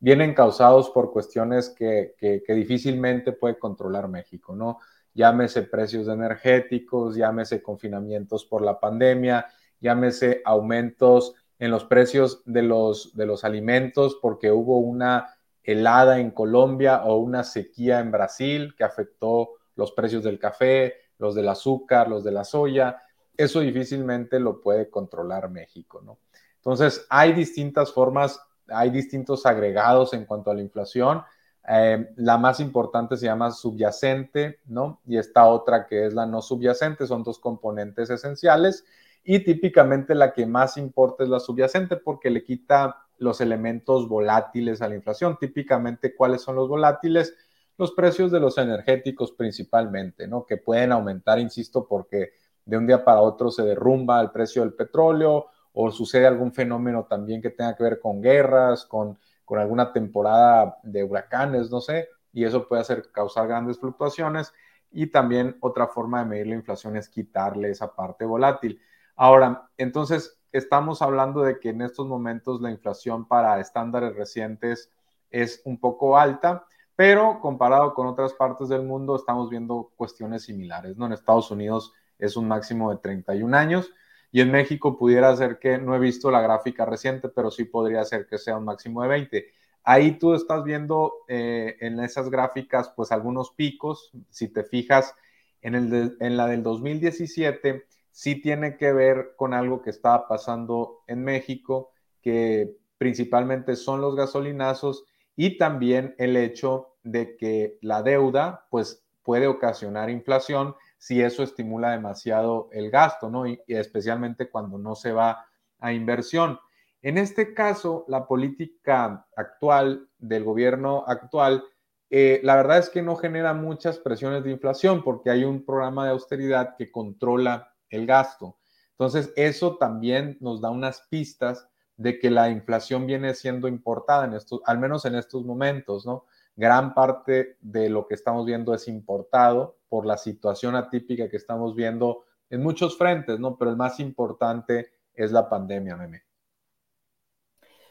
vienen 0.00 0.34
causados 0.34 0.90
por 0.90 1.12
cuestiones 1.12 1.70
que, 1.70 2.16
difícilmente 2.48 3.32
puede 3.32 3.58
controlar 3.58 4.08
México, 4.08 4.56
¿no? 4.56 4.78
Llámese 5.14 5.62
precios 5.62 6.08
energéticos, 6.08 7.14
llámese 7.14 7.62
confinamientos 7.62 8.44
por 8.44 8.62
la 8.62 8.80
pandemia, 8.80 9.46
llámese 9.80 10.42
aumentos 10.44 11.34
en 11.58 11.70
los 11.70 11.84
precios 11.84 12.42
de 12.46 12.62
los, 12.62 13.14
de 13.14 13.26
los 13.26 13.44
alimentos 13.44 14.18
porque 14.20 14.50
hubo 14.50 14.78
una 14.78 15.36
helada 15.62 16.18
en 16.18 16.30
Colombia 16.30 17.04
o 17.04 17.16
una 17.18 17.44
sequía 17.44 18.00
en 18.00 18.10
Brasil 18.10 18.74
que 18.76 18.84
afectó 18.84 19.59
los 19.80 19.92
precios 19.92 20.22
del 20.22 20.38
café, 20.38 20.94
los 21.18 21.34
del 21.34 21.48
azúcar, 21.48 22.08
los 22.08 22.22
de 22.22 22.30
la 22.30 22.44
soya, 22.44 23.02
eso 23.36 23.60
difícilmente 23.60 24.38
lo 24.38 24.60
puede 24.60 24.90
controlar 24.90 25.48
México, 25.48 26.02
¿no? 26.04 26.18
Entonces, 26.56 27.06
hay 27.08 27.32
distintas 27.32 27.90
formas, 27.90 28.38
hay 28.68 28.90
distintos 28.90 29.46
agregados 29.46 30.12
en 30.12 30.26
cuanto 30.26 30.50
a 30.50 30.54
la 30.54 30.60
inflación. 30.60 31.22
Eh, 31.66 32.12
la 32.16 32.36
más 32.36 32.60
importante 32.60 33.16
se 33.16 33.24
llama 33.24 33.50
subyacente, 33.50 34.60
¿no? 34.66 35.00
Y 35.06 35.16
esta 35.16 35.46
otra 35.46 35.86
que 35.86 36.04
es 36.04 36.12
la 36.12 36.26
no 36.26 36.42
subyacente, 36.42 37.06
son 37.06 37.22
dos 37.22 37.38
componentes 37.38 38.10
esenciales. 38.10 38.84
Y 39.24 39.38
típicamente 39.40 40.14
la 40.14 40.34
que 40.34 40.44
más 40.44 40.76
importa 40.76 41.24
es 41.24 41.30
la 41.30 41.40
subyacente 41.40 41.96
porque 41.96 42.28
le 42.28 42.44
quita 42.44 43.06
los 43.16 43.40
elementos 43.40 44.06
volátiles 44.06 44.82
a 44.82 44.88
la 44.88 44.96
inflación. 44.96 45.38
Típicamente, 45.38 46.14
¿cuáles 46.14 46.42
son 46.42 46.56
los 46.56 46.68
volátiles? 46.68 47.34
Los 47.80 47.92
precios 47.92 48.30
de 48.30 48.38
los 48.38 48.58
energéticos 48.58 49.32
principalmente, 49.32 50.28
¿no? 50.28 50.44
Que 50.44 50.58
pueden 50.58 50.92
aumentar, 50.92 51.38
insisto, 51.38 51.86
porque 51.88 52.32
de 52.66 52.76
un 52.76 52.86
día 52.86 53.02
para 53.02 53.22
otro 53.22 53.50
se 53.50 53.62
derrumba 53.62 54.20
el 54.20 54.30
precio 54.30 54.60
del 54.60 54.74
petróleo 54.74 55.46
o 55.72 55.90
sucede 55.90 56.26
algún 56.26 56.52
fenómeno 56.52 57.06
también 57.08 57.40
que 57.40 57.48
tenga 57.48 57.74
que 57.74 57.82
ver 57.82 57.98
con 57.98 58.20
guerras, 58.20 58.84
con, 58.84 59.18
con 59.46 59.58
alguna 59.58 59.94
temporada 59.94 60.76
de 60.82 61.02
huracanes, 61.02 61.70
no 61.70 61.80
sé, 61.80 62.10
y 62.34 62.44
eso 62.44 62.68
puede 62.68 62.82
hacer 62.82 63.10
causar 63.12 63.48
grandes 63.48 63.78
fluctuaciones. 63.78 64.52
Y 64.90 65.06
también 65.06 65.56
otra 65.60 65.86
forma 65.86 66.18
de 66.18 66.28
medir 66.28 66.48
la 66.48 66.56
inflación 66.56 66.96
es 66.96 67.08
quitarle 67.08 67.70
esa 67.70 67.94
parte 67.94 68.26
volátil. 68.26 68.78
Ahora, 69.16 69.70
entonces, 69.78 70.38
estamos 70.52 71.00
hablando 71.00 71.40
de 71.40 71.58
que 71.58 71.70
en 71.70 71.80
estos 71.80 72.06
momentos 72.06 72.60
la 72.60 72.70
inflación 72.70 73.26
para 73.26 73.58
estándares 73.58 74.14
recientes 74.16 74.90
es 75.30 75.62
un 75.64 75.80
poco 75.80 76.18
alta 76.18 76.66
pero 77.00 77.40
comparado 77.40 77.94
con 77.94 78.06
otras 78.08 78.34
partes 78.34 78.68
del 78.68 78.82
mundo 78.82 79.16
estamos 79.16 79.48
viendo 79.48 79.90
cuestiones 79.96 80.42
similares, 80.42 80.98
¿no? 80.98 81.06
En 81.06 81.14
Estados 81.14 81.50
Unidos 81.50 81.94
es 82.18 82.36
un 82.36 82.46
máximo 82.46 82.92
de 82.92 82.98
31 82.98 83.56
años 83.56 83.90
y 84.30 84.42
en 84.42 84.50
México 84.50 84.98
pudiera 84.98 85.34
ser 85.34 85.58
que, 85.58 85.78
no 85.78 85.96
he 85.96 85.98
visto 85.98 86.30
la 86.30 86.42
gráfica 86.42 86.84
reciente, 86.84 87.30
pero 87.30 87.50
sí 87.50 87.64
podría 87.64 88.04
ser 88.04 88.26
que 88.26 88.36
sea 88.36 88.58
un 88.58 88.66
máximo 88.66 89.00
de 89.00 89.08
20. 89.08 89.46
Ahí 89.82 90.18
tú 90.18 90.34
estás 90.34 90.62
viendo 90.62 91.14
eh, 91.26 91.78
en 91.80 92.00
esas 92.00 92.28
gráficas 92.28 92.92
pues 92.94 93.12
algunos 93.12 93.52
picos, 93.52 94.12
si 94.28 94.48
te 94.48 94.62
fijas 94.62 95.14
en, 95.62 95.76
el 95.76 96.18
en 96.20 96.36
la 96.36 96.48
del 96.48 96.62
2017, 96.62 97.82
sí 98.10 98.42
tiene 98.42 98.76
que 98.76 98.92
ver 98.92 99.32
con 99.36 99.54
algo 99.54 99.80
que 99.80 99.88
estaba 99.88 100.28
pasando 100.28 101.00
en 101.06 101.24
México, 101.24 101.92
que 102.20 102.76
principalmente 102.98 103.74
son 103.74 104.02
los 104.02 104.16
gasolinazos 104.16 105.06
y 105.42 105.56
también 105.56 106.14
el 106.18 106.36
hecho 106.36 106.98
de 107.02 107.34
que 107.38 107.78
la 107.80 108.02
deuda 108.02 108.66
pues 108.68 109.06
puede 109.22 109.46
ocasionar 109.46 110.10
inflación 110.10 110.76
si 110.98 111.22
eso 111.22 111.42
estimula 111.42 111.92
demasiado 111.92 112.68
el 112.72 112.90
gasto, 112.90 113.30
¿no? 113.30 113.46
Y, 113.46 113.58
especialmente 113.66 114.50
cuando 114.50 114.76
no 114.76 114.94
se 114.94 115.12
va 115.12 115.46
a 115.78 115.94
inversión. 115.94 116.60
En 117.00 117.16
este 117.16 117.54
caso, 117.54 118.04
la 118.06 118.26
política 118.26 119.26
actual 119.34 120.10
del 120.18 120.44
gobierno 120.44 121.04
actual, 121.06 121.64
eh, 122.10 122.42
la 122.42 122.56
verdad 122.56 122.76
es 122.76 122.90
que 122.90 123.00
no 123.00 123.16
genera 123.16 123.54
muchas 123.54 123.98
presiones 123.98 124.44
de 124.44 124.50
inflación 124.50 125.02
porque 125.02 125.30
hay 125.30 125.44
un 125.44 125.64
programa 125.64 126.04
de 126.04 126.10
austeridad 126.10 126.76
que 126.76 126.92
controla 126.92 127.74
el 127.88 128.04
gasto. 128.04 128.58
Entonces, 128.90 129.32
eso 129.36 129.78
también 129.78 130.36
nos 130.42 130.60
da 130.60 130.68
unas 130.68 131.00
pistas 131.08 131.66
de 132.00 132.18
que 132.18 132.30
la 132.30 132.48
inflación 132.48 133.06
viene 133.06 133.34
siendo 133.34 133.68
importada 133.68 134.24
en 134.24 134.32
estos, 134.32 134.62
al 134.64 134.78
menos 134.78 135.04
en 135.04 135.16
estos 135.16 135.44
momentos, 135.44 136.06
¿no? 136.06 136.24
Gran 136.56 136.94
parte 136.94 137.58
de 137.60 137.90
lo 137.90 138.06
que 138.06 138.14
estamos 138.14 138.46
viendo 138.46 138.72
es 138.72 138.88
importado 138.88 139.76
por 139.86 140.06
la 140.06 140.16
situación 140.16 140.76
atípica 140.76 141.28
que 141.28 141.36
estamos 141.36 141.74
viendo 141.74 142.24
en 142.48 142.62
muchos 142.62 142.96
frentes, 142.96 143.38
¿no? 143.38 143.58
Pero 143.58 143.70
el 143.70 143.76
más 143.76 144.00
importante 144.00 144.92
es 145.12 145.30
la 145.30 145.46
pandemia, 145.46 145.94
meme. 145.94 146.22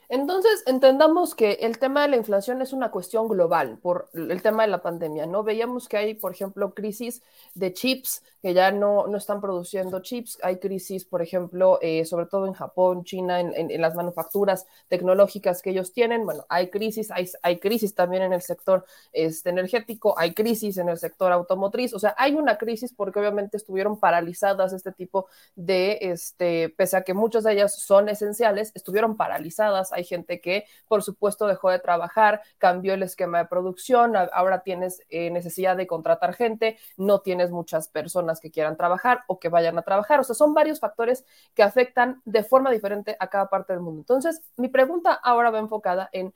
Entonces, 0.09 0.63
entendamos 0.65 1.35
que 1.35 1.53
el 1.61 1.77
tema 1.77 2.01
de 2.01 2.07
la 2.07 2.15
inflación 2.17 2.63
es 2.63 2.73
una 2.73 2.89
cuestión 2.89 3.27
global 3.27 3.77
por 3.77 4.09
el 4.15 4.41
tema 4.41 4.63
de 4.63 4.69
la 4.69 4.81
pandemia, 4.81 5.27
¿no? 5.27 5.43
Veíamos 5.43 5.87
que 5.87 5.97
hay, 5.97 6.15
por 6.15 6.31
ejemplo, 6.31 6.73
crisis 6.73 7.21
de 7.53 7.73
chips, 7.73 8.23
que 8.41 8.55
ya 8.55 8.71
no, 8.71 9.05
no 9.05 9.17
están 9.17 9.39
produciendo 9.39 9.99
chips, 9.99 10.39
hay 10.41 10.57
crisis, 10.57 11.05
por 11.05 11.21
ejemplo, 11.21 11.77
eh, 11.83 12.05
sobre 12.05 12.25
todo 12.25 12.47
en 12.47 12.53
Japón, 12.53 13.03
China, 13.03 13.39
en, 13.39 13.79
las 13.79 13.93
manufacturas 13.93 14.65
tecnológicas 14.87 15.61
que 15.61 15.69
ellos 15.71 15.91
tienen, 15.93 16.25
bueno, 16.25 16.45
hay 16.49 16.69
crisis, 16.69 17.11
hay, 17.11 17.29
hay 17.43 17.59
crisis 17.59 17.93
también 17.93 18.23
en 18.23 18.33
el 18.33 18.41
sector 18.41 18.85
este, 19.13 19.49
energético, 19.49 20.17
hay 20.17 20.33
crisis 20.33 20.77
en 20.77 20.89
el 20.89 20.97
sector 20.97 21.31
automotriz, 21.31 21.93
o 21.93 21.99
sea, 21.99 22.15
hay 22.17 22.33
una 22.33 22.57
crisis 22.57 22.93
porque 22.93 23.19
obviamente 23.19 23.57
estuvieron 23.57 23.99
paralizadas 23.99 24.73
este 24.73 24.91
tipo 24.91 25.27
de, 25.55 25.99
este, 26.01 26.69
pese 26.69 26.97
a 26.97 27.03
que 27.03 27.13
muchas 27.13 27.43
de 27.43 27.53
ellas 27.53 27.79
son 27.79 28.09
esenciales, 28.09 28.71
estuvieron 28.73 29.17
paralizadas, 29.17 29.91
hay 29.99 30.05
gente 30.05 30.41
que, 30.41 30.65
por 30.87 31.03
supuesto, 31.03 31.47
dejó 31.47 31.69
de 31.69 31.79
trabajar, 31.79 32.41
cambió 32.57 32.93
el 32.93 33.03
esquema 33.03 33.39
de 33.39 33.45
producción, 33.45 34.15
ahora 34.15 34.61
tienes 34.63 35.01
eh, 35.09 35.29
necesidad 35.31 35.77
de 35.77 35.87
contratar 35.87 36.33
gente, 36.33 36.77
no 36.97 37.21
tienes 37.21 37.51
muchas 37.51 37.87
personas 37.87 38.39
que 38.39 38.51
quieran 38.51 38.77
trabajar 38.77 39.23
o 39.27 39.39
que 39.39 39.49
vayan 39.49 39.77
a 39.77 39.83
trabajar. 39.83 40.19
O 40.19 40.23
sea, 40.23 40.35
son 40.35 40.53
varios 40.53 40.79
factores 40.79 41.25
que 41.53 41.63
afectan 41.63 42.21
de 42.25 42.43
forma 42.43 42.71
diferente 42.71 43.15
a 43.19 43.27
cada 43.27 43.49
parte 43.49 43.73
del 43.73 43.81
mundo. 43.81 44.01
Entonces, 44.01 44.41
mi 44.57 44.67
pregunta 44.67 45.13
ahora 45.13 45.51
va 45.51 45.59
enfocada 45.59 46.09
en 46.11 46.33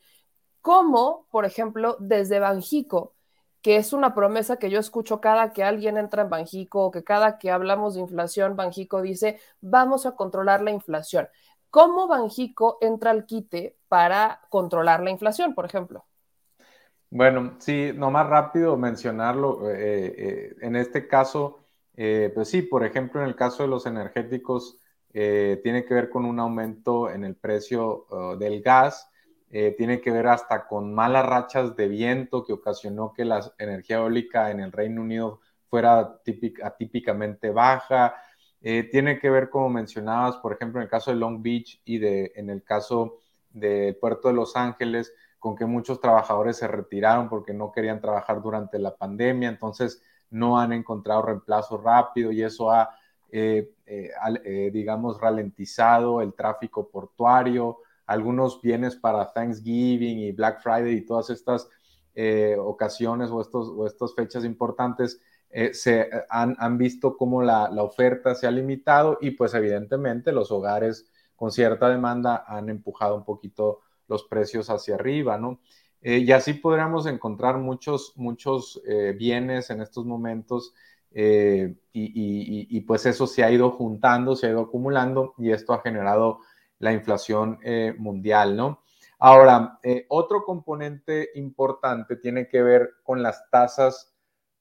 cómo, 0.61 1.27
por 1.29 1.45
ejemplo, 1.45 1.97
desde 1.99 2.39
Banjico, 2.39 3.13
que 3.63 3.77
es 3.77 3.93
una 3.93 4.13
promesa 4.13 4.57
que 4.57 4.69
yo 4.69 4.79
escucho 4.79 5.21
cada 5.21 5.53
que 5.53 5.63
alguien 5.63 5.97
entra 5.97 6.23
en 6.23 6.29
Banjico 6.29 6.85
o 6.85 6.91
que 6.91 7.03
cada 7.03 7.37
que 7.39 7.49
hablamos 7.49 7.95
de 7.95 8.01
inflación, 8.01 8.57
Banjico 8.57 9.01
dice, 9.01 9.39
vamos 9.61 10.05
a 10.05 10.15
controlar 10.15 10.61
la 10.61 10.71
inflación. 10.71 11.29
¿Cómo 11.73 12.07
Banjico 12.07 12.77
entra 12.81 13.09
al 13.09 13.25
quite 13.25 13.77
para 13.87 14.41
controlar 14.49 15.01
la 15.01 15.09
inflación, 15.09 15.55
por 15.55 15.65
ejemplo? 15.65 16.05
Bueno, 17.09 17.55
sí, 17.57 17.91
nomás 17.95 18.27
rápido 18.27 18.77
mencionarlo. 18.77 19.71
Eh, 19.71 20.13
eh, 20.15 20.55
en 20.61 20.75
este 20.75 21.07
caso, 21.07 21.65
eh, 21.95 22.31
pues 22.31 22.49
sí, 22.49 22.61
por 22.61 22.85
ejemplo, 22.85 23.21
en 23.21 23.27
el 23.27 23.35
caso 23.35 23.63
de 23.63 23.69
los 23.69 23.87
energéticos, 23.87 24.77
tiene 25.11 25.83
que 25.85 25.93
ver 25.95 26.11
con 26.11 26.25
un 26.25 26.39
aumento 26.39 27.09
en 27.09 27.23
el 27.23 27.35
precio 27.35 28.05
del 28.39 28.61
gas, 28.61 29.09
tiene 29.49 30.01
que 30.01 30.11
ver 30.11 30.27
hasta 30.27 30.67
con 30.67 30.93
malas 30.93 31.25
rachas 31.25 31.75
de 31.75 31.87
viento 31.87 32.43
que 32.43 32.53
ocasionó 32.53 33.13
que 33.13 33.25
la 33.25 33.41
energía 33.59 33.97
eólica 33.97 34.49
en 34.49 34.59
el 34.59 34.71
Reino 34.71 35.01
Unido 35.01 35.39
fuera 35.69 36.19
típica, 36.23 36.65
atípicamente 36.67 37.51
baja, 37.51 38.15
eh, 38.63 38.83
tiene 38.89 39.19
que 39.19 39.29
ver, 39.29 39.49
como 39.49 39.69
mencionabas, 39.69 40.37
por 40.37 40.53
ejemplo, 40.53 40.79
en 40.79 40.85
el 40.85 40.89
caso 40.89 41.11
de 41.11 41.17
Long 41.17 41.43
Beach 41.43 41.79
y 41.85 41.99
de, 41.99 42.31
en 42.35 42.49
el 42.49 42.63
caso 42.63 43.19
del 43.51 43.95
puerto 43.97 44.29
de 44.29 44.33
Los 44.33 44.55
Ángeles, 44.55 45.13
con 45.37 45.57
que 45.57 45.65
muchos 45.65 45.99
trabajadores 45.99 46.55
se 46.55 46.69
retiraron 46.69 47.27
porque 47.27 47.53
no 47.53 47.71
querían 47.71 47.99
trabajar 47.99 48.41
durante 48.41 48.79
la 48.79 48.95
pandemia, 48.95 49.49
entonces 49.49 50.01
no 50.29 50.57
han 50.57 50.71
encontrado 50.71 51.21
reemplazo 51.21 51.77
rápido 51.77 52.31
y 52.31 52.41
eso 52.41 52.71
ha, 52.71 52.97
eh, 53.29 53.73
eh, 53.85 54.09
eh, 54.45 54.71
digamos, 54.73 55.19
ralentizado 55.19 56.21
el 56.21 56.33
tráfico 56.33 56.89
portuario, 56.89 57.79
algunos 58.05 58.61
bienes 58.61 58.95
para 58.95 59.31
Thanksgiving 59.31 60.19
y 60.19 60.31
Black 60.31 60.61
Friday 60.61 60.93
y 60.93 61.05
todas 61.05 61.29
estas 61.29 61.69
ocasiones 62.59 63.31
o, 63.31 63.41
estos, 63.41 63.69
o 63.69 63.87
estas 63.87 64.13
fechas 64.13 64.45
importantes 64.45 65.19
eh, 65.55 65.71
se 65.75 66.01
eh, 66.01 66.09
han, 66.29 66.55
han, 66.57 66.79
visto 66.79 67.15
cómo 67.15 67.43
la, 67.43 67.69
la, 67.69 67.83
oferta 67.83 68.33
se 68.33 68.47
ha 68.47 68.51
limitado 68.51 69.19
y 69.21 69.31
pues 69.31 69.53
evidentemente 69.53 70.31
los 70.31 70.51
hogares 70.51 71.05
con 71.35 71.51
cierta 71.51 71.89
demanda 71.89 72.43
han 72.47 72.69
empujado 72.69 73.15
un 73.15 73.23
poquito 73.23 73.81
los 74.07 74.23
precios 74.23 74.71
hacia 74.71 74.95
arriba, 74.95 75.37
¿no? 75.37 75.59
Eh, 76.01 76.17
y 76.17 76.31
así 76.31 76.53
podríamos 76.55 77.05
encontrar 77.05 77.59
muchos, 77.59 78.13
muchos 78.15 78.81
bienes 79.15 79.69
en 79.69 79.81
estos 79.81 80.05
momentos 80.05 80.73
y, 81.11 81.21
y, 81.93 82.77
y, 82.77 82.81
pues 82.81 83.05
eso 83.05 83.27
se 83.27 83.43
ha 83.43 83.51
ido 83.51 83.71
juntando, 83.71 84.35
se 84.35 84.47
ha 84.47 84.49
ido 84.49 84.61
acumulando 84.61 85.35
y 85.37 85.51
esto 85.51 85.73
ha 85.73 85.81
generado 85.81 86.39
la 86.79 86.91
inflación 86.91 87.59
mundial, 87.99 88.57
¿no? 88.57 88.83
Ahora, 89.19 89.79
otro 90.09 90.43
componente 90.43 91.29
importante 91.35 92.17
tiene 92.17 92.49
que 92.49 92.61
ver 92.61 92.95
con 93.03 93.23
las 93.23 93.49
tasas 93.49 94.12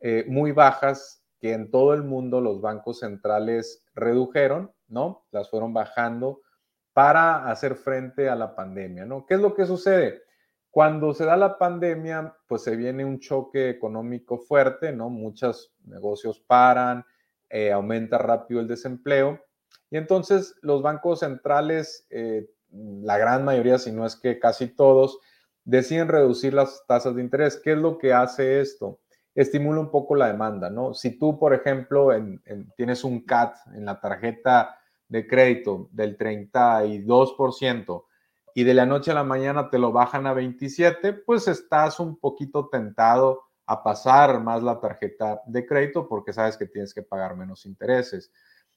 eh, 0.03 0.25
muy 0.29 0.53
bajas 0.53 1.25
que 1.41 1.53
en 1.53 1.71
todo 1.71 1.95
el 1.95 2.03
mundo 2.03 2.41
los 2.41 2.61
bancos 2.61 2.99
centrales 2.99 3.85
redujeron, 3.95 4.73
¿no? 4.89 5.27
Las 5.31 5.49
fueron 5.49 5.73
bajando 5.73 6.41
para 6.93 7.49
hacer 7.49 7.77
frente 7.77 8.29
a 8.29 8.35
la 8.35 8.55
pandemia, 8.55 9.07
¿no? 9.07 9.25
¿Qué 9.27 9.35
es 9.35 9.41
lo 9.41 9.55
que 9.55 9.65
sucede? 9.65 10.23
Cuando 10.71 11.15
se 11.15 11.25
da 11.25 11.37
la 11.37 11.57
pandemia, 11.57 12.37
pues 12.49 12.63
se 12.63 12.75
viene 12.75 13.05
un 13.05 13.21
choque 13.21 13.71
económico 13.71 14.39
fuerte, 14.39 14.93
¿no? 14.93 15.09
Muchos 15.09 15.73
negocios 15.85 16.41
paran, 16.41 17.05
eh, 17.49 17.71
aumenta 17.71 18.19
rápido 18.19 18.61
el 18.61 18.67
desempleo 18.69 19.39
y 19.89 19.99
entonces 19.99 20.57
los 20.63 20.83
bancos 20.83 21.21
centrales, 21.21 22.07
eh, 22.11 22.49
la 22.71 23.19
gran 23.19 23.45
mayoría, 23.45 23.79
si 23.79 23.93
no 23.93 24.07
es 24.07 24.17
que 24.17 24.39
casi 24.39 24.67
todos, 24.67 25.21
deciden 25.65 26.09
reducir 26.09 26.55
las 26.55 26.85
tasas 26.89 27.15
de 27.15 27.23
interés. 27.23 27.61
¿Qué 27.63 27.73
es 27.73 27.79
lo 27.79 27.99
que 27.99 28.13
hace 28.13 28.61
esto? 28.61 29.02
Estimula 29.35 29.81
un 29.81 29.91
poco 29.91 30.15
la 30.15 30.29
demanda, 30.29 30.71
¿no? 30.71 30.95
Si 30.95 31.19
tú, 31.19 31.39
por 31.39 31.55
ejemplo, 31.55 32.13
en, 32.13 32.43
en, 32.45 32.71
tienes 32.77 33.05
un 33.05 33.25
CAT 33.25 33.57
en 33.75 33.85
la 33.85 34.01
tarjeta 34.01 34.79
de 35.09 35.27
crédito 35.27 35.89
del 35.93 36.17
32% 36.17 38.05
y 38.55 38.65
de 38.65 38.75
la 38.75 38.87
noche 38.87 39.11
a 39.11 39.15
la 39.15 39.25
mañana 39.25 39.71
te 39.71 39.79
lo 39.79 39.93
bajan 39.93 40.27
a 40.27 40.35
27, 40.35 41.13
pues 41.13 41.49
estás 41.49 42.01
un 42.01 42.19
poquito 42.19 42.69
tentado 42.69 43.43
a 43.67 43.83
pasar 43.83 44.41
más 44.43 44.63
la 44.63 44.81
tarjeta 44.81 45.41
de 45.47 45.67
crédito 45.67 46.09
porque 46.09 46.33
sabes 46.33 46.57
que 46.57 46.67
tienes 46.67 46.93
que 46.93 47.03
pagar 47.03 47.37
menos 47.37 47.65
intereses. 47.65 48.33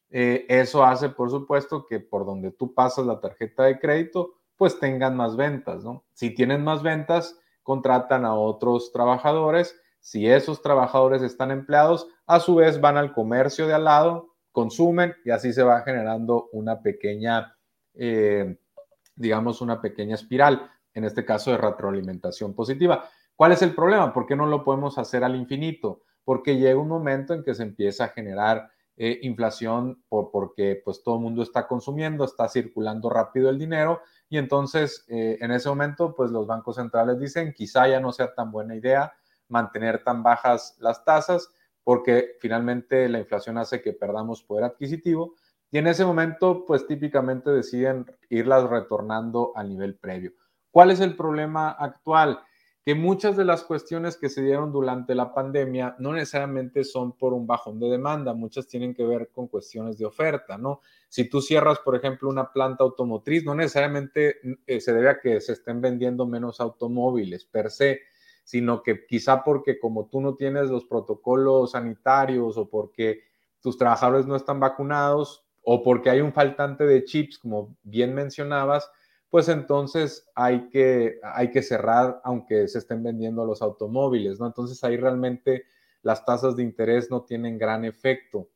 Eh, 0.09 0.45
eso 0.47 0.85
hace, 0.85 1.09
por 1.09 1.29
supuesto, 1.29 1.85
que 1.85 1.99
por 1.99 2.25
donde 2.25 2.51
tú 2.51 2.73
pasas 2.73 3.05
la 3.05 3.19
tarjeta 3.19 3.63
de 3.63 3.79
crédito, 3.79 4.35
pues 4.55 4.79
tengan 4.79 5.17
más 5.17 5.35
ventas, 5.35 5.83
¿no? 5.83 6.05
Si 6.13 6.29
tienen 6.29 6.63
más 6.63 6.83
ventas, 6.83 7.37
contratan 7.63 8.23
a 8.25 8.35
otros 8.35 8.91
trabajadores 8.93 9.75
si 10.05 10.29
esos 10.29 10.61
trabajadores 10.61 11.23
están 11.23 11.49
empleados, 11.49 12.07
a 12.27 12.39
su 12.39 12.53
vez 12.53 12.79
van 12.79 12.95
al 12.95 13.11
comercio 13.11 13.65
de 13.65 13.73
al 13.73 13.85
lado, 13.85 14.35
consumen 14.51 15.15
y 15.25 15.31
así 15.31 15.51
se 15.51 15.63
va 15.63 15.81
generando 15.81 16.47
una 16.51 16.83
pequeña, 16.83 17.57
eh, 17.95 18.55
digamos, 19.15 19.61
una 19.61 19.81
pequeña 19.81 20.13
espiral, 20.13 20.69
en 20.93 21.05
este 21.05 21.25
caso 21.25 21.49
de 21.49 21.57
retroalimentación 21.57 22.53
positiva. 22.53 23.09
¿Cuál 23.35 23.53
es 23.53 23.63
el 23.63 23.73
problema? 23.73 24.13
¿Por 24.13 24.27
qué 24.27 24.35
no 24.35 24.45
lo 24.45 24.63
podemos 24.63 24.99
hacer 24.99 25.23
al 25.23 25.35
infinito? 25.35 26.03
Porque 26.23 26.57
llega 26.57 26.79
un 26.79 26.87
momento 26.87 27.33
en 27.33 27.43
que 27.43 27.55
se 27.55 27.63
empieza 27.63 28.03
a 28.03 28.09
generar 28.09 28.69
eh, 28.97 29.17
inflación 29.23 30.03
por, 30.07 30.29
porque 30.29 30.83
pues 30.85 31.01
todo 31.01 31.15
el 31.15 31.21
mundo 31.21 31.41
está 31.41 31.67
consumiendo, 31.67 32.25
está 32.25 32.47
circulando 32.47 33.09
rápido 33.09 33.49
el 33.49 33.57
dinero 33.57 34.01
y 34.29 34.37
entonces 34.37 35.03
eh, 35.07 35.39
en 35.41 35.49
ese 35.49 35.67
momento 35.67 36.13
pues 36.13 36.29
los 36.29 36.45
bancos 36.45 36.75
centrales 36.75 37.19
dicen 37.19 37.53
quizá 37.53 37.87
ya 37.87 37.99
no 37.99 38.11
sea 38.11 38.35
tan 38.35 38.51
buena 38.51 38.75
idea 38.75 39.11
mantener 39.47 40.03
tan 40.03 40.23
bajas 40.23 40.75
las 40.79 41.03
tasas 41.03 41.49
porque 41.83 42.35
finalmente 42.39 43.07
la 43.07 43.19
inflación 43.19 43.57
hace 43.57 43.81
que 43.81 43.93
perdamos 43.93 44.43
poder 44.43 44.65
adquisitivo 44.65 45.35
y 45.71 45.77
en 45.77 45.87
ese 45.87 46.03
momento 46.03 46.65
pues 46.65 46.87
típicamente 46.87 47.51
deciden 47.51 48.05
irlas 48.29 48.69
retornando 48.69 49.51
al 49.55 49.69
nivel 49.69 49.95
previo. 49.95 50.33
¿Cuál 50.71 50.91
es 50.91 50.99
el 50.99 51.15
problema 51.15 51.69
actual? 51.69 52.39
Que 52.83 52.95
muchas 52.95 53.37
de 53.37 53.45
las 53.45 53.63
cuestiones 53.63 54.17
que 54.17 54.29
se 54.29 54.41
dieron 54.41 54.71
durante 54.71 55.15
la 55.15 55.33
pandemia 55.33 55.95
no 55.99 56.13
necesariamente 56.13 56.83
son 56.83 57.17
por 57.17 57.33
un 57.33 57.47
bajón 57.47 57.79
de 57.79 57.89
demanda, 57.89 58.33
muchas 58.33 58.67
tienen 58.67 58.93
que 58.93 59.05
ver 59.05 59.29
con 59.31 59.47
cuestiones 59.47 59.97
de 59.97 60.05
oferta, 60.05 60.57
¿no? 60.57 60.81
Si 61.07 61.29
tú 61.29 61.41
cierras, 61.41 61.79
por 61.79 61.95
ejemplo, 61.95 62.29
una 62.29 62.51
planta 62.51 62.83
automotriz, 62.83 63.43
no 63.45 63.55
necesariamente 63.55 64.37
eh, 64.67 64.79
se 64.79 64.93
debe 64.93 65.09
a 65.09 65.19
que 65.19 65.39
se 65.39 65.53
estén 65.53 65.81
vendiendo 65.81 66.27
menos 66.27 66.59
automóviles 66.59 67.45
per 67.45 67.71
se, 67.71 68.01
sino 68.45 68.83
que 68.83 69.05
quizá 69.05 69.43
porque 69.43 69.79
como 69.79 70.07
tú 70.07 70.21
no 70.21 70.35
tienes 70.35 70.69
los 70.69 70.85
protocolos 70.85 71.71
sanitarios 71.71 72.57
o 72.57 72.69
porque 72.69 73.23
tus 73.59 73.77
trabajadores 73.77 74.27
no 74.27 74.35
están 74.35 74.59
vacunados 74.59 75.43
o 75.63 75.81
porque 75.81 76.11
hay 76.11 76.21
un 76.21 76.31
faltante 76.31 76.85
de 76.85 77.03
chips, 77.03 77.39
como 77.39 77.75
bien 77.81 78.13
mencionabas, 78.13 78.89
pues 79.31 79.49
entonces 79.49 80.29
hay 80.35 80.69
que, 80.69 81.19
hay 81.23 81.49
que 81.49 81.63
cerrar 81.63 82.21
aunque 82.23 82.67
se 82.67 82.77
estén 82.77 83.03
vendiendo 83.03 83.45
los 83.45 83.63
automóviles, 83.63 84.39
¿no? 84.39 84.45
Entonces 84.45 84.81
ahí 84.83 84.95
realmente 84.95 85.65
las 86.03 86.23
tasas 86.23 86.55
de 86.55 86.61
interés 86.61 87.09
no 87.09 87.23
tienen 87.23 87.57
gran 87.57 87.83
efecto. 87.83 88.47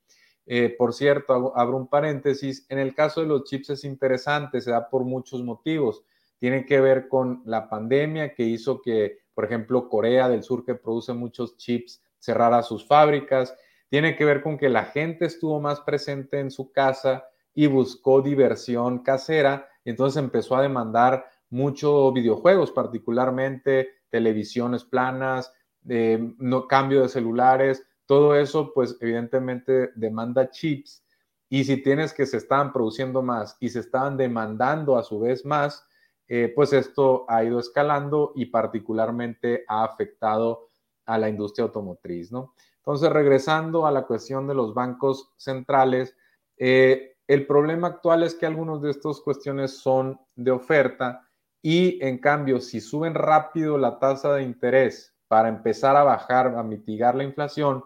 Eh, 0.45 0.69
por 0.77 0.93
cierto, 0.93 1.57
abro 1.57 1.77
un 1.77 1.87
paréntesis, 1.87 2.65
en 2.69 2.77
el 2.77 2.93
caso 2.93 3.21
de 3.21 3.27
los 3.27 3.43
chips 3.45 3.71
es 3.71 3.83
interesante, 3.83 4.61
se 4.61 4.69
da 4.69 4.87
por 4.87 5.03
muchos 5.03 5.43
motivos. 5.43 6.03
Tiene 6.37 6.65
que 6.65 6.79
ver 6.79 7.07
con 7.07 7.41
la 7.45 7.67
pandemia 7.67 8.35
que 8.35 8.43
hizo 8.43 8.81
que 8.81 9.17
por 9.39 9.45
ejemplo, 9.45 9.87
Corea 9.87 10.27
del 10.27 10.43
Sur, 10.43 10.65
que 10.65 10.75
produce 10.75 11.13
muchos 11.13 11.55
chips, 11.55 12.03
cerrara 12.17 12.61
sus 12.61 12.85
fábricas. 12.85 13.55
tiene 13.87 14.17
que 14.17 14.25
ver 14.25 14.43
con 14.43 14.57
que 14.57 14.67
la 14.67 14.83
gente 14.83 15.23
estuvo 15.23 15.61
más 15.61 15.79
presente 15.79 16.41
en 16.41 16.51
su 16.51 16.73
casa 16.73 17.23
y 17.53 17.67
buscó 17.67 18.21
diversión 18.21 18.99
casera, 18.99 19.69
entonces 19.85 20.21
empezó 20.21 20.57
a 20.57 20.61
demandar 20.61 21.23
mucho 21.49 22.11
videojuegos, 22.11 22.73
particularmente 22.73 23.87
televisiones 24.09 24.83
planas, 24.83 25.53
eh, 25.87 26.19
no, 26.37 26.67
cambio 26.67 27.01
de 27.03 27.07
celulares, 27.07 27.87
todo 28.05 28.35
eso 28.35 28.73
pues 28.73 28.97
evidentemente 28.99 29.91
demanda 29.95 30.49
chips. 30.49 31.01
Y 31.47 31.63
si 31.63 31.81
tienes 31.81 32.11
que 32.11 32.25
se 32.25 32.35
estaban 32.35 32.73
produciendo 32.73 33.21
más 33.21 33.55
y 33.61 33.69
se 33.69 33.79
estaban 33.79 34.17
demandando 34.17 34.97
a 34.97 35.03
su 35.03 35.17
vez 35.17 35.45
más, 35.45 35.87
eh, 36.31 36.53
pues 36.55 36.73
esto 36.73 37.25
ha 37.27 37.43
ido 37.43 37.59
escalando 37.59 38.33
y 38.35 38.45
particularmente 38.45 39.65
ha 39.67 39.83
afectado 39.83 40.69
a 41.05 41.17
la 41.17 41.27
industria 41.27 41.65
automotriz, 41.65 42.31
¿no? 42.31 42.53
Entonces, 42.77 43.11
regresando 43.11 43.87
a 43.87 43.91
la 43.91 44.05
cuestión 44.05 44.47
de 44.47 44.53
los 44.53 44.75
bancos 44.75 45.33
centrales, 45.37 46.15
eh, 46.57 47.17
el 47.27 47.47
problema 47.47 47.87
actual 47.87 48.23
es 48.23 48.35
que 48.35 48.45
algunas 48.45 48.81
de 48.81 48.91
estas 48.91 49.19
cuestiones 49.21 49.79
son 49.79 50.19
de 50.35 50.51
oferta 50.51 51.27
y 51.61 52.03
en 52.05 52.19
cambio, 52.19 52.61
si 52.61 52.79
suben 52.79 53.15
rápido 53.15 53.77
la 53.77 53.99
tasa 53.99 54.33
de 54.33 54.43
interés 54.43 55.15
para 55.27 55.49
empezar 55.49 55.95
a 55.95 56.03
bajar, 56.03 56.55
a 56.55 56.63
mitigar 56.63 57.15
la 57.15 57.23
inflación, 57.23 57.83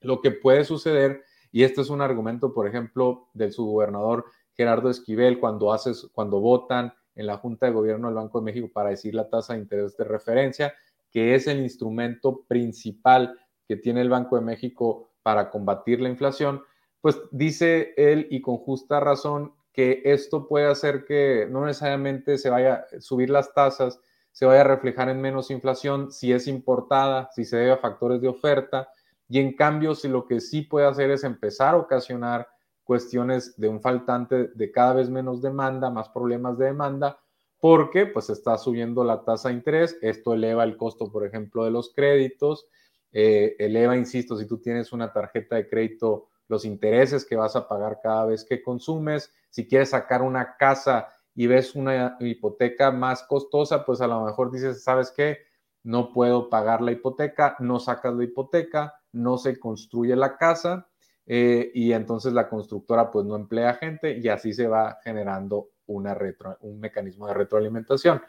lo 0.00 0.20
que 0.20 0.30
puede 0.30 0.64
suceder, 0.64 1.22
y 1.52 1.64
este 1.64 1.82
es 1.82 1.90
un 1.90 2.00
argumento, 2.00 2.52
por 2.52 2.66
ejemplo, 2.66 3.28
del 3.34 3.52
subgobernador 3.52 4.24
Gerardo 4.54 4.90
Esquivel, 4.90 5.38
cuando, 5.38 5.72
haces, 5.72 6.08
cuando 6.12 6.40
votan 6.40 6.92
en 7.14 7.26
la 7.26 7.38
Junta 7.38 7.66
de 7.66 7.72
Gobierno 7.72 8.08
del 8.08 8.16
Banco 8.16 8.40
de 8.40 8.44
México 8.44 8.70
para 8.72 8.90
decir 8.90 9.14
la 9.14 9.28
tasa 9.28 9.54
de 9.54 9.60
interés 9.60 9.96
de 9.96 10.04
referencia, 10.04 10.74
que 11.10 11.34
es 11.34 11.46
el 11.46 11.60
instrumento 11.60 12.44
principal 12.48 13.38
que 13.66 13.76
tiene 13.76 14.00
el 14.00 14.08
Banco 14.10 14.36
de 14.36 14.42
México 14.42 15.12
para 15.22 15.50
combatir 15.50 16.00
la 16.00 16.08
inflación, 16.08 16.62
pues 17.00 17.18
dice 17.30 17.94
él 17.96 18.26
y 18.30 18.40
con 18.40 18.56
justa 18.58 19.00
razón 19.00 19.52
que 19.72 20.02
esto 20.04 20.46
puede 20.48 20.66
hacer 20.66 21.04
que 21.04 21.48
no 21.50 21.66
necesariamente 21.66 22.38
se 22.38 22.50
vaya 22.50 22.84
a 22.96 23.00
subir 23.00 23.30
las 23.30 23.52
tasas, 23.52 24.00
se 24.30 24.46
vaya 24.46 24.62
a 24.62 24.64
reflejar 24.64 25.08
en 25.08 25.20
menos 25.20 25.50
inflación 25.50 26.10
si 26.10 26.32
es 26.32 26.46
importada, 26.46 27.28
si 27.32 27.44
se 27.44 27.56
debe 27.56 27.72
a 27.72 27.78
factores 27.78 28.20
de 28.20 28.28
oferta, 28.28 28.88
y 29.28 29.40
en 29.40 29.54
cambio 29.54 29.94
si 29.94 30.08
lo 30.08 30.26
que 30.26 30.40
sí 30.40 30.62
puede 30.62 30.86
hacer 30.86 31.10
es 31.10 31.24
empezar 31.24 31.74
a 31.74 31.78
ocasionar 31.78 32.48
cuestiones 32.84 33.58
de 33.58 33.68
un 33.68 33.80
faltante 33.80 34.48
de 34.48 34.70
cada 34.70 34.94
vez 34.94 35.10
menos 35.10 35.42
demanda, 35.42 35.90
más 35.90 36.08
problemas 36.10 36.58
de 36.58 36.66
demanda, 36.66 37.18
porque 37.58 38.06
pues 38.06 38.30
está 38.30 38.58
subiendo 38.58 39.04
la 39.04 39.24
tasa 39.24 39.48
de 39.48 39.54
interés, 39.54 39.98
esto 40.02 40.34
eleva 40.34 40.64
el 40.64 40.76
costo, 40.76 41.10
por 41.10 41.26
ejemplo, 41.26 41.64
de 41.64 41.70
los 41.70 41.92
créditos, 41.94 42.68
eh, 43.10 43.56
eleva, 43.58 43.96
insisto, 43.96 44.36
si 44.36 44.46
tú 44.46 44.58
tienes 44.58 44.92
una 44.92 45.12
tarjeta 45.12 45.56
de 45.56 45.68
crédito, 45.68 46.28
los 46.48 46.64
intereses 46.64 47.24
que 47.24 47.36
vas 47.36 47.56
a 47.56 47.66
pagar 47.66 48.00
cada 48.02 48.26
vez 48.26 48.44
que 48.44 48.62
consumes, 48.62 49.32
si 49.48 49.66
quieres 49.66 49.90
sacar 49.90 50.20
una 50.20 50.56
casa 50.58 51.08
y 51.34 51.46
ves 51.46 51.74
una 51.74 52.16
hipoteca 52.20 52.90
más 52.90 53.22
costosa, 53.22 53.84
pues 53.84 54.00
a 54.00 54.06
lo 54.06 54.24
mejor 54.24 54.50
dices, 54.50 54.84
¿sabes 54.84 55.10
qué? 55.10 55.38
No 55.82 56.12
puedo 56.12 56.50
pagar 56.50 56.82
la 56.82 56.92
hipoteca, 56.92 57.56
no 57.60 57.80
sacas 57.80 58.14
la 58.14 58.24
hipoteca, 58.24 58.94
no 59.12 59.38
se 59.38 59.58
construye 59.58 60.16
la 60.16 60.36
casa 60.36 60.88
eh, 61.26 61.70
y 61.74 61.92
entonces 61.92 62.32
la 62.32 62.48
constructora 62.48 63.10
pues 63.10 63.24
no 63.24 63.36
emplea 63.36 63.74
gente 63.74 64.18
y 64.18 64.28
así 64.28 64.52
se 64.52 64.66
va 64.66 64.98
generando 65.02 65.70
una 65.86 66.14
retro, 66.14 66.56
un 66.60 66.80
mecanismo 66.80 67.26
de 67.26 67.34
retroalimentación. 67.34 68.22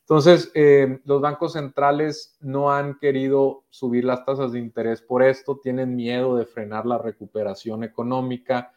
Entonces, 0.00 0.50
eh, 0.54 0.98
los 1.04 1.20
bancos 1.20 1.52
centrales 1.52 2.36
no 2.40 2.72
han 2.72 2.98
querido 2.98 3.64
subir 3.70 4.04
las 4.04 4.24
tasas 4.24 4.50
de 4.50 4.58
interés 4.58 5.02
por 5.02 5.22
esto, 5.22 5.60
tienen 5.62 5.94
miedo 5.94 6.36
de 6.36 6.46
frenar 6.46 6.84
la 6.84 6.98
recuperación 6.98 7.84
económica 7.84 8.72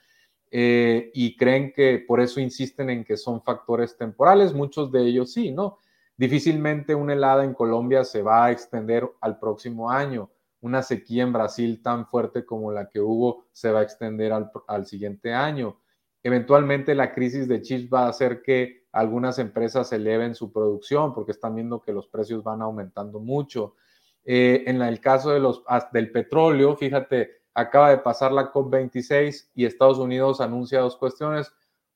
eh, 0.51 1.09
y 1.15 1.35
creen 1.35 1.73
que 1.73 2.03
por 2.07 2.21
eso 2.21 2.39
insisten 2.39 2.91
en 2.91 3.03
que 3.03 3.17
son 3.17 3.41
factores 3.41 3.97
temporales, 3.97 4.53
muchos 4.53 4.91
de 4.91 5.01
ellos 5.01 5.33
sí, 5.33 5.51
¿no? 5.51 5.79
Difícilmente 6.15 6.93
una 6.93 7.13
helada 7.13 7.43
en 7.43 7.55
Colombia 7.55 8.03
se 8.03 8.21
va 8.21 8.45
a 8.45 8.51
extender 8.51 9.09
al 9.19 9.39
próximo 9.39 9.89
año. 9.89 10.29
Una 10.63 10.81
sequía 10.81 11.23
en 11.23 11.33
Brasil 11.33 11.81
tan 11.83 12.07
fuerte 12.07 12.45
como 12.45 12.71
la 12.71 12.89
que 12.89 13.01
hubo 13.01 13.43
se 13.51 13.69
va 13.69 13.81
a 13.81 13.83
extender 13.83 14.31
al, 14.31 14.49
al 14.67 14.85
siguiente 14.85 15.33
año. 15.33 15.81
Eventualmente 16.23 16.95
la 16.95 17.13
crisis 17.13 17.49
de 17.49 17.61
chips 17.61 17.93
va 17.93 18.05
a 18.05 18.09
hacer 18.09 18.41
que 18.41 18.85
algunas 18.93 19.39
empresas 19.39 19.91
eleven 19.91 20.35
su 20.35 20.53
producción 20.53 21.13
porque 21.13 21.33
están 21.33 21.55
viendo 21.55 21.81
que 21.81 21.91
los 21.91 22.07
precios 22.07 22.43
van 22.43 22.61
aumentando 22.61 23.19
mucho. 23.19 23.75
Eh, 24.23 24.63
en 24.65 24.81
el 24.81 25.01
caso 25.01 25.31
de 25.31 25.41
los, 25.41 25.63
del 25.91 26.11
petróleo, 26.11 26.77
fíjate, 26.77 27.41
acaba 27.53 27.89
de 27.89 27.97
pasar 27.97 28.31
la 28.31 28.53
COP26 28.53 29.49
y 29.53 29.65
Estados 29.65 29.97
Unidos 29.97 30.39
anuncia 30.39 30.79
dos 30.79 30.95
cuestiones. 30.95 31.51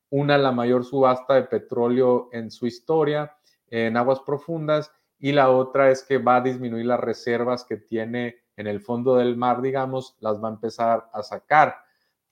Una, 0.10 0.38
la 0.38 0.52
mayor 0.52 0.84
subasta 0.84 1.36
de 1.36 1.44
petróleo 1.44 2.28
en 2.34 2.52
su 2.52 2.68
historia 2.68 3.34
en 3.70 3.96
aguas 3.96 4.20
profundas 4.20 4.92
y 5.20 5.32
la 5.32 5.52
otra 5.52 5.90
es 5.90 6.04
que 6.04 6.18
va 6.18 6.38
a 6.38 6.42
disminuir 6.42 6.86
las 6.86 7.00
reservas 7.00 7.64
que 7.64 7.78
tiene 7.78 8.36
en 8.58 8.68
el 8.68 8.82
fondo 8.82 9.16
del 9.16 9.38
mar, 9.38 9.62
digamos, 9.62 10.18
las 10.20 10.44
va 10.44 10.50
a 10.50 10.54
empezar 10.54 11.10
a 11.14 11.24
sacar. 11.24 11.76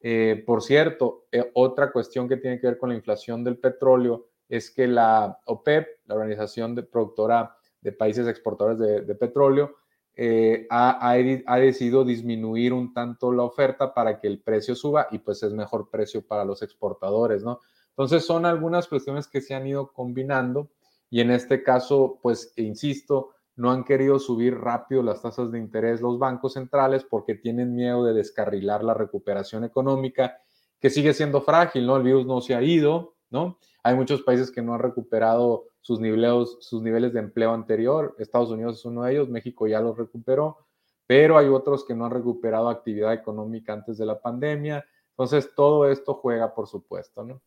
Eh, 0.01 0.43
por 0.45 0.61
cierto, 0.61 1.25
eh, 1.31 1.49
otra 1.53 1.91
cuestión 1.91 2.27
que 2.27 2.37
tiene 2.37 2.59
que 2.59 2.67
ver 2.67 2.77
con 2.77 2.89
la 2.89 2.95
inflación 2.95 3.43
del 3.43 3.57
petróleo 3.57 4.27
es 4.49 4.69
que 4.69 4.87
la 4.87 5.39
OPEP, 5.45 5.87
la 6.05 6.15
Organización 6.15 6.75
de 6.75 6.83
Productora 6.83 7.55
de 7.79 7.91
Países 7.91 8.27
Exportadores 8.27 8.79
de, 8.79 9.15
Petróleo, 9.15 9.75
eh, 10.15 10.65
ha, 10.69 11.11
ha, 11.11 11.57
decidido 11.57 12.03
disminuir 12.03 12.73
un 12.73 12.93
tanto 12.93 13.31
la 13.31 13.43
oferta 13.43 13.93
para 13.93 14.19
que 14.19 14.27
el 14.27 14.39
precio 14.41 14.75
suba 14.75 15.07
y 15.11 15.19
pues 15.19 15.43
es 15.43 15.53
mejor 15.53 15.89
precio 15.89 16.25
para 16.25 16.45
los 16.45 16.61
exportadores, 16.61 17.43
¿no? 17.43 17.59
Entonces 17.89 18.25
son 18.25 18.45
algunas 18.45 18.87
cuestiones 18.87 19.27
que 19.27 19.41
se 19.41 19.53
han 19.53 19.67
ido 19.67 19.91
combinando 19.93 20.69
y 21.09 21.21
en 21.21 21.31
este 21.31 21.63
caso, 21.63 22.19
pues, 22.21 22.53
insisto, 22.57 23.34
no 23.55 23.71
han 23.71 23.83
querido 23.83 24.19
subir 24.19 24.57
rápido 24.57 25.01
las 25.01 25.21
tasas 25.21 25.51
de 25.51 25.59
interés 25.59 26.01
los 26.01 26.19
bancos 26.19 26.53
centrales 26.53 27.03
porque 27.03 27.35
tienen 27.35 27.73
miedo 27.73 28.03
de 28.03 28.13
descarrilar 28.13 28.83
la 28.83 28.93
recuperación 28.93 29.63
económica, 29.63 30.37
que 30.79 30.89
sigue 30.89 31.13
siendo 31.13 31.41
frágil, 31.41 31.87
¿no? 31.87 31.95
El 31.97 32.03
virus 32.03 32.25
no 32.25 32.41
se 32.41 32.53
ha 32.53 32.61
ido, 32.61 33.15
¿no? 33.29 33.57
Hay 33.83 33.95
muchos 33.95 34.21
países 34.23 34.51
que 34.51 34.61
no 34.61 34.73
han 34.73 34.81
recuperado 34.81 35.65
sus 35.79 35.99
niveles, 35.99 36.57
sus 36.59 36.81
niveles 36.81 37.13
de 37.13 37.19
empleo 37.19 37.53
anterior. 37.53 38.15
Estados 38.19 38.49
Unidos 38.49 38.79
es 38.79 38.85
uno 38.85 39.03
de 39.03 39.13
ellos, 39.13 39.29
México 39.29 39.67
ya 39.67 39.79
los 39.79 39.97
recuperó, 39.97 40.65
pero 41.07 41.37
hay 41.37 41.47
otros 41.47 41.85
que 41.85 41.93
no 41.93 42.05
han 42.05 42.11
recuperado 42.11 42.69
actividad 42.69 43.13
económica 43.13 43.73
antes 43.73 43.97
de 43.97 44.05
la 44.05 44.19
pandemia. 44.19 44.83
Entonces, 45.11 45.51
todo 45.55 45.89
esto 45.89 46.15
juega, 46.15 46.53
por 46.53 46.67
supuesto, 46.67 47.23
¿no? 47.23 47.41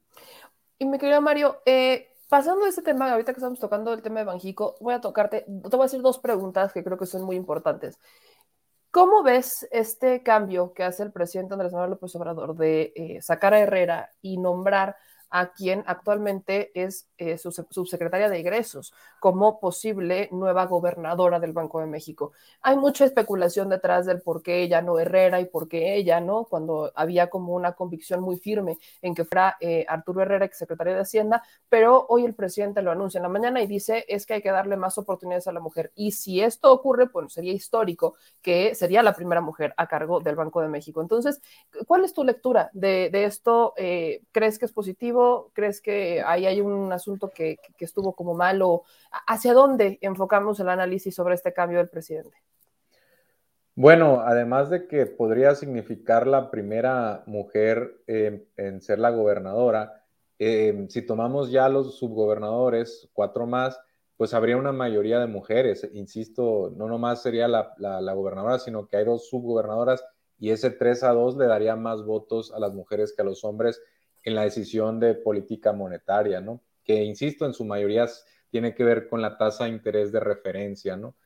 Y 0.79 0.87
mi 0.87 0.99
querido 0.99 1.21
Mario, 1.21 1.57
eh, 1.67 2.09
pasando 2.29 2.65
de 2.65 2.71
este 2.71 2.83
tema, 2.83 3.11
ahorita 3.11 3.33
que 3.33 3.39
estamos 3.39 3.59
tocando 3.59 3.93
el 3.93 4.03
tema 4.03 4.21
de 4.21 4.27
Banjico, 4.27 4.77
voy 4.81 4.95
a 4.95 5.01
tocarte, 5.01 5.43
te 5.43 5.77
voy 5.77 5.83
a 5.83 5.87
hacer 5.87 6.03
dos 6.03 6.19
preguntas 6.19 6.73
que 6.73 6.85
creo 6.85 6.99
que 6.99 7.07
son 7.07 7.23
muy 7.25 7.37
importantes. 7.37 7.99
¿Cómo 8.91 9.23
ves 9.23 9.69
este 9.71 10.23
cambio 10.23 10.73
que 10.73 10.83
hace 10.83 11.03
el 11.03 11.13
presidente 11.13 11.55
Andrés 11.55 11.73
Manuel 11.73 11.91
López 11.91 12.15
Obrador 12.17 12.57
de 12.57 12.93
eh, 12.97 13.23
sacar 13.23 13.53
a 13.55 13.61
Herrera 13.61 14.11
y 14.23 14.39
nombrar 14.39 14.97
a 15.31 15.53
quien 15.53 15.85
actualmente 15.87 16.71
es 16.75 17.09
eh, 17.19 17.39
su 17.39 17.51
subsecretaria 17.53 18.29
de 18.29 18.39
egresos 18.39 18.95
como 19.21 19.61
posible 19.61 20.29
nueva 20.33 20.67
gobernadora 20.67 21.41
del 21.41 21.53
Banco 21.53 21.81
de 21.81 21.87
México. 21.87 22.33
Hay 22.63 22.77
mucha 22.77 23.05
especulación 23.05 23.69
detrás 23.69 24.07
del 24.07 24.23
por 24.23 24.43
qué 24.43 24.63
ella 24.63 24.81
no 24.81 24.99
Herrera 24.99 25.41
y 25.41 25.47
por 25.47 25.69
qué 25.69 25.97
ella 25.97 26.21
no, 26.21 26.45
cuando 26.45 26.93
había 26.95 27.29
como 27.29 27.55
una 27.55 27.73
convicción 27.73 28.21
muy 28.21 28.39
firme 28.39 28.79
en 29.03 29.15
que 29.15 29.25
fuera 29.25 29.57
eh, 29.61 29.85
Arturo 29.89 30.23
Herrera, 30.23 30.45
exsecretario 30.45 30.95
de 30.95 31.01
Hacienda, 31.01 31.43
pero 31.69 32.07
hoy 32.09 32.25
el 32.25 32.35
presidente 32.35 32.83
lo 32.83 32.91
anuncia 32.91 33.19
en 33.19 33.23
la 33.23 33.29
mañana 33.29 33.61
y 33.61 33.67
dice 33.67 34.05
es 34.09 34.25
que 34.25 34.35
hay 34.35 34.43
que 34.43 34.51
darle 34.51 34.77
más 34.77 34.99
oportunidades 34.99 35.47
a 35.49 35.53
la 35.53 35.61
mujer. 35.61 35.93
Y 35.95 36.13
si 36.13 36.41
esto 36.41 36.73
ocurre, 36.73 37.09
pues 37.09 37.33
sería 37.33 37.53
histórico 37.53 38.15
que 38.41 38.75
sería 38.75 39.03
la 39.03 39.13
primera 39.13 39.41
mujer 39.41 39.75
a 39.77 39.87
cargo 39.87 40.21
del 40.21 40.37
Banco 40.37 40.61
de 40.61 40.69
México. 40.69 41.03
Entonces, 41.03 41.41
¿cuál 41.87 42.05
es 42.05 42.13
tu 42.13 42.25
lectura 42.25 42.71
de, 42.73 43.11
esto? 43.25 43.75
Eh, 43.77 44.23
¿Crees 44.33 44.59
que 44.59 44.67
es 44.67 44.73
positivo? 44.73 45.18
¿Crees 45.53 45.81
que 45.81 46.23
ahí 46.25 46.47
hay 46.47 46.61
un 46.61 46.93
asunto 46.93 47.31
que, 47.31 47.59
estuvo 47.79 48.15
como 48.15 48.35
malo? 48.35 48.83
¿Hacia 49.27 49.55
dónde 49.55 49.99
enfocamos 50.01 50.61
el 50.61 50.69
análisis 50.69 51.15
sobre 51.15 51.35
este 51.35 51.53
cambio 51.53 51.79
del 51.79 51.89
presidente? 51.89 52.37
Bueno, 53.75 54.23
además 54.25 54.71
de 54.71 54.89
que 54.89 55.07
podría 55.07 55.55
significar 55.55 56.27
la 56.27 56.51
primera 56.51 57.23
mujer 57.27 58.03
en 58.07 58.81
ser 58.81 58.99
la 58.99 59.11
gobernadora, 59.11 59.99
eh, 60.39 60.87
si 60.89 61.03
tomamos 61.03 61.51
ya 61.51 61.69
los 61.69 61.99
subgobernadores, 61.99 63.09
cuatro 63.13 63.47
más, 63.47 63.81
pues 64.17 64.35
habría 64.35 64.57
una 64.57 64.73
mayoría 64.73 65.19
de 65.19 65.27
mujeres. 65.27 65.89
Insisto, 65.93 66.73
no 66.77 66.87
nomás 66.89 67.23
sería 67.23 67.49
la, 67.49 67.75
la, 67.79 68.13
gobernadora, 68.15 68.59
sino 68.59 68.87
que 68.87 68.97
hay 68.97 69.05
dos 69.05 69.29
subgobernadoras 69.29 70.05
y 70.39 70.51
ese 70.51 70.71
3 70.71 71.03
a 71.05 71.13
2 71.13 71.37
le 71.37 71.47
daría 71.47 71.75
más 71.75 72.05
votos 72.05 72.53
a 72.53 72.61
las 72.61 72.73
mujeres 72.73 73.13
que 73.13 73.23
a 73.23 73.25
los 73.25 73.45
hombres 73.45 73.83
en 74.23 74.35
la 74.35 74.43
decisión 74.43 75.01
de 75.01 75.15
política 75.15 75.73
monetaria, 75.73 76.41
¿no? 76.41 76.63
Que, 76.85 77.05
insisto, 77.05 77.47
en 77.47 77.55
su 77.55 77.65
mayoría 77.65 78.07
tiene 78.51 78.75
que 78.75 78.85
ver 78.85 79.09
con 79.09 79.23
la 79.23 79.37
tasa 79.37 79.65
de 79.65 79.71
interés 79.71 80.13
de 80.13 80.21
referencia, 80.21 80.97
¿no? 80.97 81.17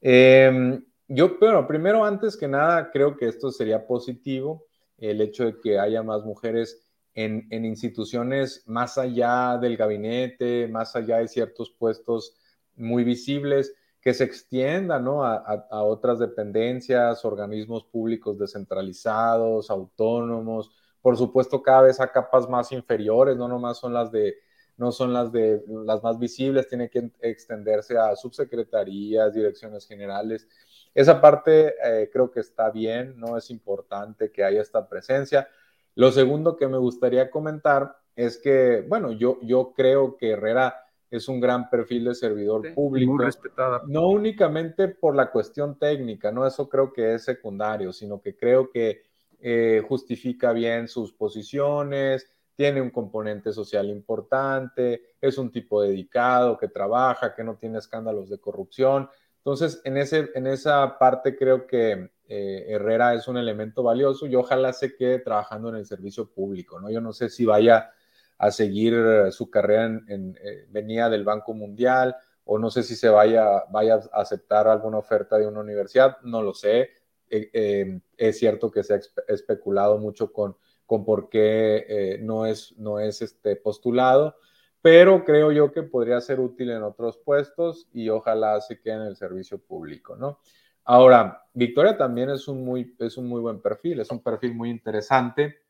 Em, 0.00 0.84
yo, 1.08 1.38
pero 1.38 1.66
primero, 1.66 2.04
antes 2.04 2.36
que 2.36 2.48
nada, 2.48 2.90
creo 2.90 3.16
que 3.16 3.26
esto 3.26 3.50
sería 3.50 3.86
positivo, 3.86 4.66
el 4.98 5.20
hecho 5.20 5.44
de 5.44 5.60
que 5.60 5.78
haya 5.78 6.02
más 6.02 6.24
mujeres 6.24 6.84
en, 7.14 7.64
instituciones 7.64 8.62
más 8.66 8.96
allá 8.96 9.58
del 9.58 9.76
gabinete, 9.76 10.68
más 10.68 10.94
allá 10.94 11.18
de 11.18 11.28
ciertos 11.28 11.70
puestos 11.70 12.34
muy 12.76 13.02
visibles, 13.02 13.74
que 14.00 14.14
se 14.14 14.24
extienda 14.24 15.00
¿no? 15.00 15.24
a, 15.24 15.36
a, 15.36 15.82
otras 15.82 16.20
dependencias, 16.20 17.24
organismos 17.24 17.84
públicos 17.84 18.38
descentralizados, 18.38 19.68
autónomos, 19.70 20.70
por 21.02 21.16
supuesto 21.16 21.62
cada 21.62 21.82
vez 21.82 22.00
a 22.00 22.10
capas 22.10 22.48
más 22.48 22.72
inferiores, 22.72 23.36
no 23.36 23.48
nomás 23.48 23.78
son 23.78 23.92
las 23.92 24.10
de 24.10 24.36
no 24.76 24.92
son 24.92 25.12
las 25.12 25.32
de 25.32 25.62
las 25.66 26.02
más 26.04 26.18
visibles, 26.20 26.68
tiene 26.68 26.88
que 26.88 27.10
extenderse 27.20 27.98
a 27.98 28.14
subsecretarías, 28.14 29.34
direcciones 29.34 29.86
generales. 29.86 30.48
Esa 30.94 31.20
parte 31.20 31.74
eh, 31.84 32.08
creo 32.12 32.30
que 32.30 32.40
está 32.40 32.70
bien, 32.70 33.18
no 33.18 33.36
es 33.36 33.50
importante 33.50 34.30
que 34.30 34.44
haya 34.44 34.62
esta 34.62 34.88
presencia. 34.88 35.48
Lo 35.96 36.12
segundo 36.12 36.56
que 36.56 36.68
me 36.68 36.78
gustaría 36.78 37.28
comentar 37.28 37.96
es 38.14 38.38
que, 38.38 38.84
bueno, 38.88 39.10
yo, 39.10 39.40
yo 39.42 39.72
creo 39.74 40.16
que 40.16 40.30
Herrera 40.30 40.86
es 41.10 41.28
un 41.28 41.40
gran 41.40 41.70
perfil 41.70 42.04
de 42.04 42.14
servidor 42.14 42.66
sí, 42.66 42.72
público. 42.72 43.14
Muy 43.14 43.24
respetada. 43.24 43.82
No 43.86 44.08
únicamente 44.08 44.88
por 44.88 45.16
la 45.16 45.30
cuestión 45.32 45.78
técnica, 45.78 46.30
no 46.30 46.46
eso 46.46 46.68
creo 46.68 46.92
que 46.92 47.14
es 47.14 47.24
secundario, 47.24 47.92
sino 47.92 48.20
que 48.20 48.36
creo 48.36 48.70
que 48.70 49.07
eh, 49.40 49.82
justifica 49.86 50.52
bien 50.52 50.88
sus 50.88 51.12
posiciones, 51.12 52.26
tiene 52.56 52.80
un 52.80 52.90
componente 52.90 53.52
social 53.52 53.88
importante, 53.88 55.02
es 55.20 55.38
un 55.38 55.52
tipo 55.52 55.82
dedicado 55.82 56.58
que 56.58 56.68
trabaja, 56.68 57.34
que 57.34 57.44
no 57.44 57.56
tiene 57.56 57.78
escándalos 57.78 58.28
de 58.28 58.38
corrupción. 58.38 59.08
Entonces, 59.36 59.80
en, 59.84 59.96
ese, 59.96 60.30
en 60.34 60.46
esa 60.46 60.98
parte 60.98 61.36
creo 61.36 61.66
que 61.66 62.10
eh, 62.26 62.66
Herrera 62.68 63.14
es 63.14 63.28
un 63.28 63.36
elemento 63.36 63.82
valioso 63.82 64.26
y 64.26 64.34
ojalá 64.34 64.72
se 64.72 64.96
quede 64.96 65.20
trabajando 65.20 65.68
en 65.68 65.76
el 65.76 65.86
servicio 65.86 66.30
público, 66.30 66.80
¿no? 66.80 66.90
Yo 66.90 67.00
no 67.00 67.12
sé 67.12 67.28
si 67.28 67.44
vaya 67.44 67.90
a 68.38 68.50
seguir 68.50 68.94
su 69.30 69.50
carrera 69.50 69.86
en, 69.86 70.04
en 70.08 70.38
eh, 70.42 70.66
venía 70.68 71.08
del 71.08 71.24
Banco 71.24 71.54
Mundial 71.54 72.16
o 72.50 72.58
no 72.58 72.70
sé 72.70 72.82
si 72.82 72.96
se 72.96 73.08
vaya, 73.10 73.64
vaya 73.70 74.00
a 74.12 74.20
aceptar 74.22 74.68
alguna 74.68 74.98
oferta 74.98 75.36
de 75.36 75.46
una 75.46 75.60
universidad, 75.60 76.16
no 76.22 76.42
lo 76.42 76.54
sé. 76.54 76.90
Eh, 77.30 77.50
eh, 77.52 78.00
es 78.16 78.38
cierto 78.38 78.70
que 78.70 78.82
se 78.82 78.94
ha 78.94 79.00
especulado 79.28 79.98
mucho 79.98 80.32
con, 80.32 80.56
con 80.86 81.04
por 81.04 81.28
qué 81.28 81.84
eh, 81.88 82.18
no 82.22 82.46
es, 82.46 82.74
no 82.78 83.00
es 83.00 83.22
este 83.22 83.56
postulado, 83.56 84.36
pero 84.80 85.24
creo 85.24 85.52
yo 85.52 85.72
que 85.72 85.82
podría 85.82 86.20
ser 86.20 86.40
útil 86.40 86.70
en 86.70 86.82
otros 86.82 87.18
puestos 87.18 87.88
y 87.92 88.08
ojalá 88.08 88.60
se 88.60 88.80
quede 88.80 88.94
en 88.94 89.02
el 89.02 89.16
servicio 89.16 89.58
público, 89.58 90.16
¿no? 90.16 90.40
Ahora, 90.84 91.42
Victoria 91.52 91.96
también 91.98 92.30
es 92.30 92.48
un 92.48 92.64
muy, 92.64 92.96
es 92.98 93.18
un 93.18 93.28
muy 93.28 93.42
buen 93.42 93.60
perfil, 93.60 94.00
es 94.00 94.10
un 94.10 94.22
perfil 94.22 94.54
muy 94.54 94.70
interesante, 94.70 95.64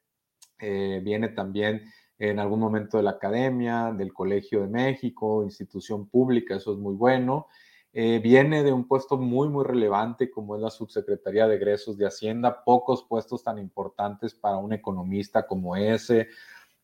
viene 0.61 1.31
también 1.31 1.83
en 2.19 2.39
algún 2.39 2.61
momento 2.61 2.97
de 2.97 3.05
la 3.05 3.11
academia, 3.11 3.93
del 3.93 4.13
Colegio 4.13 4.61
de 4.61 4.69
México, 4.69 5.43
institución 5.43 6.09
pública, 6.09 6.57
eso 6.57 6.73
es 6.73 6.79
muy 6.79 6.95
bueno. 6.95 7.49
Eh, 7.93 8.21
viene 8.23 8.63
de 8.63 8.73
un 8.73 8.87
puesto 8.87 9.17
muy, 9.17 9.49
muy 9.49 9.65
relevante 9.65 10.31
como 10.31 10.55
es 10.55 10.63
la 10.63 10.71
subsecretaría 10.71 11.49
de 11.49 11.57
egresos 11.57 11.97
de 11.97 12.07
Hacienda, 12.07 12.63
pocos 12.63 13.05
puestos 13.05 13.43
tan 13.43 13.59
importantes 13.59 14.35
para 14.35 14.59
un 14.59 14.73
economista 14.73 15.47
como 15.47 15.75
ese. 15.75 16.29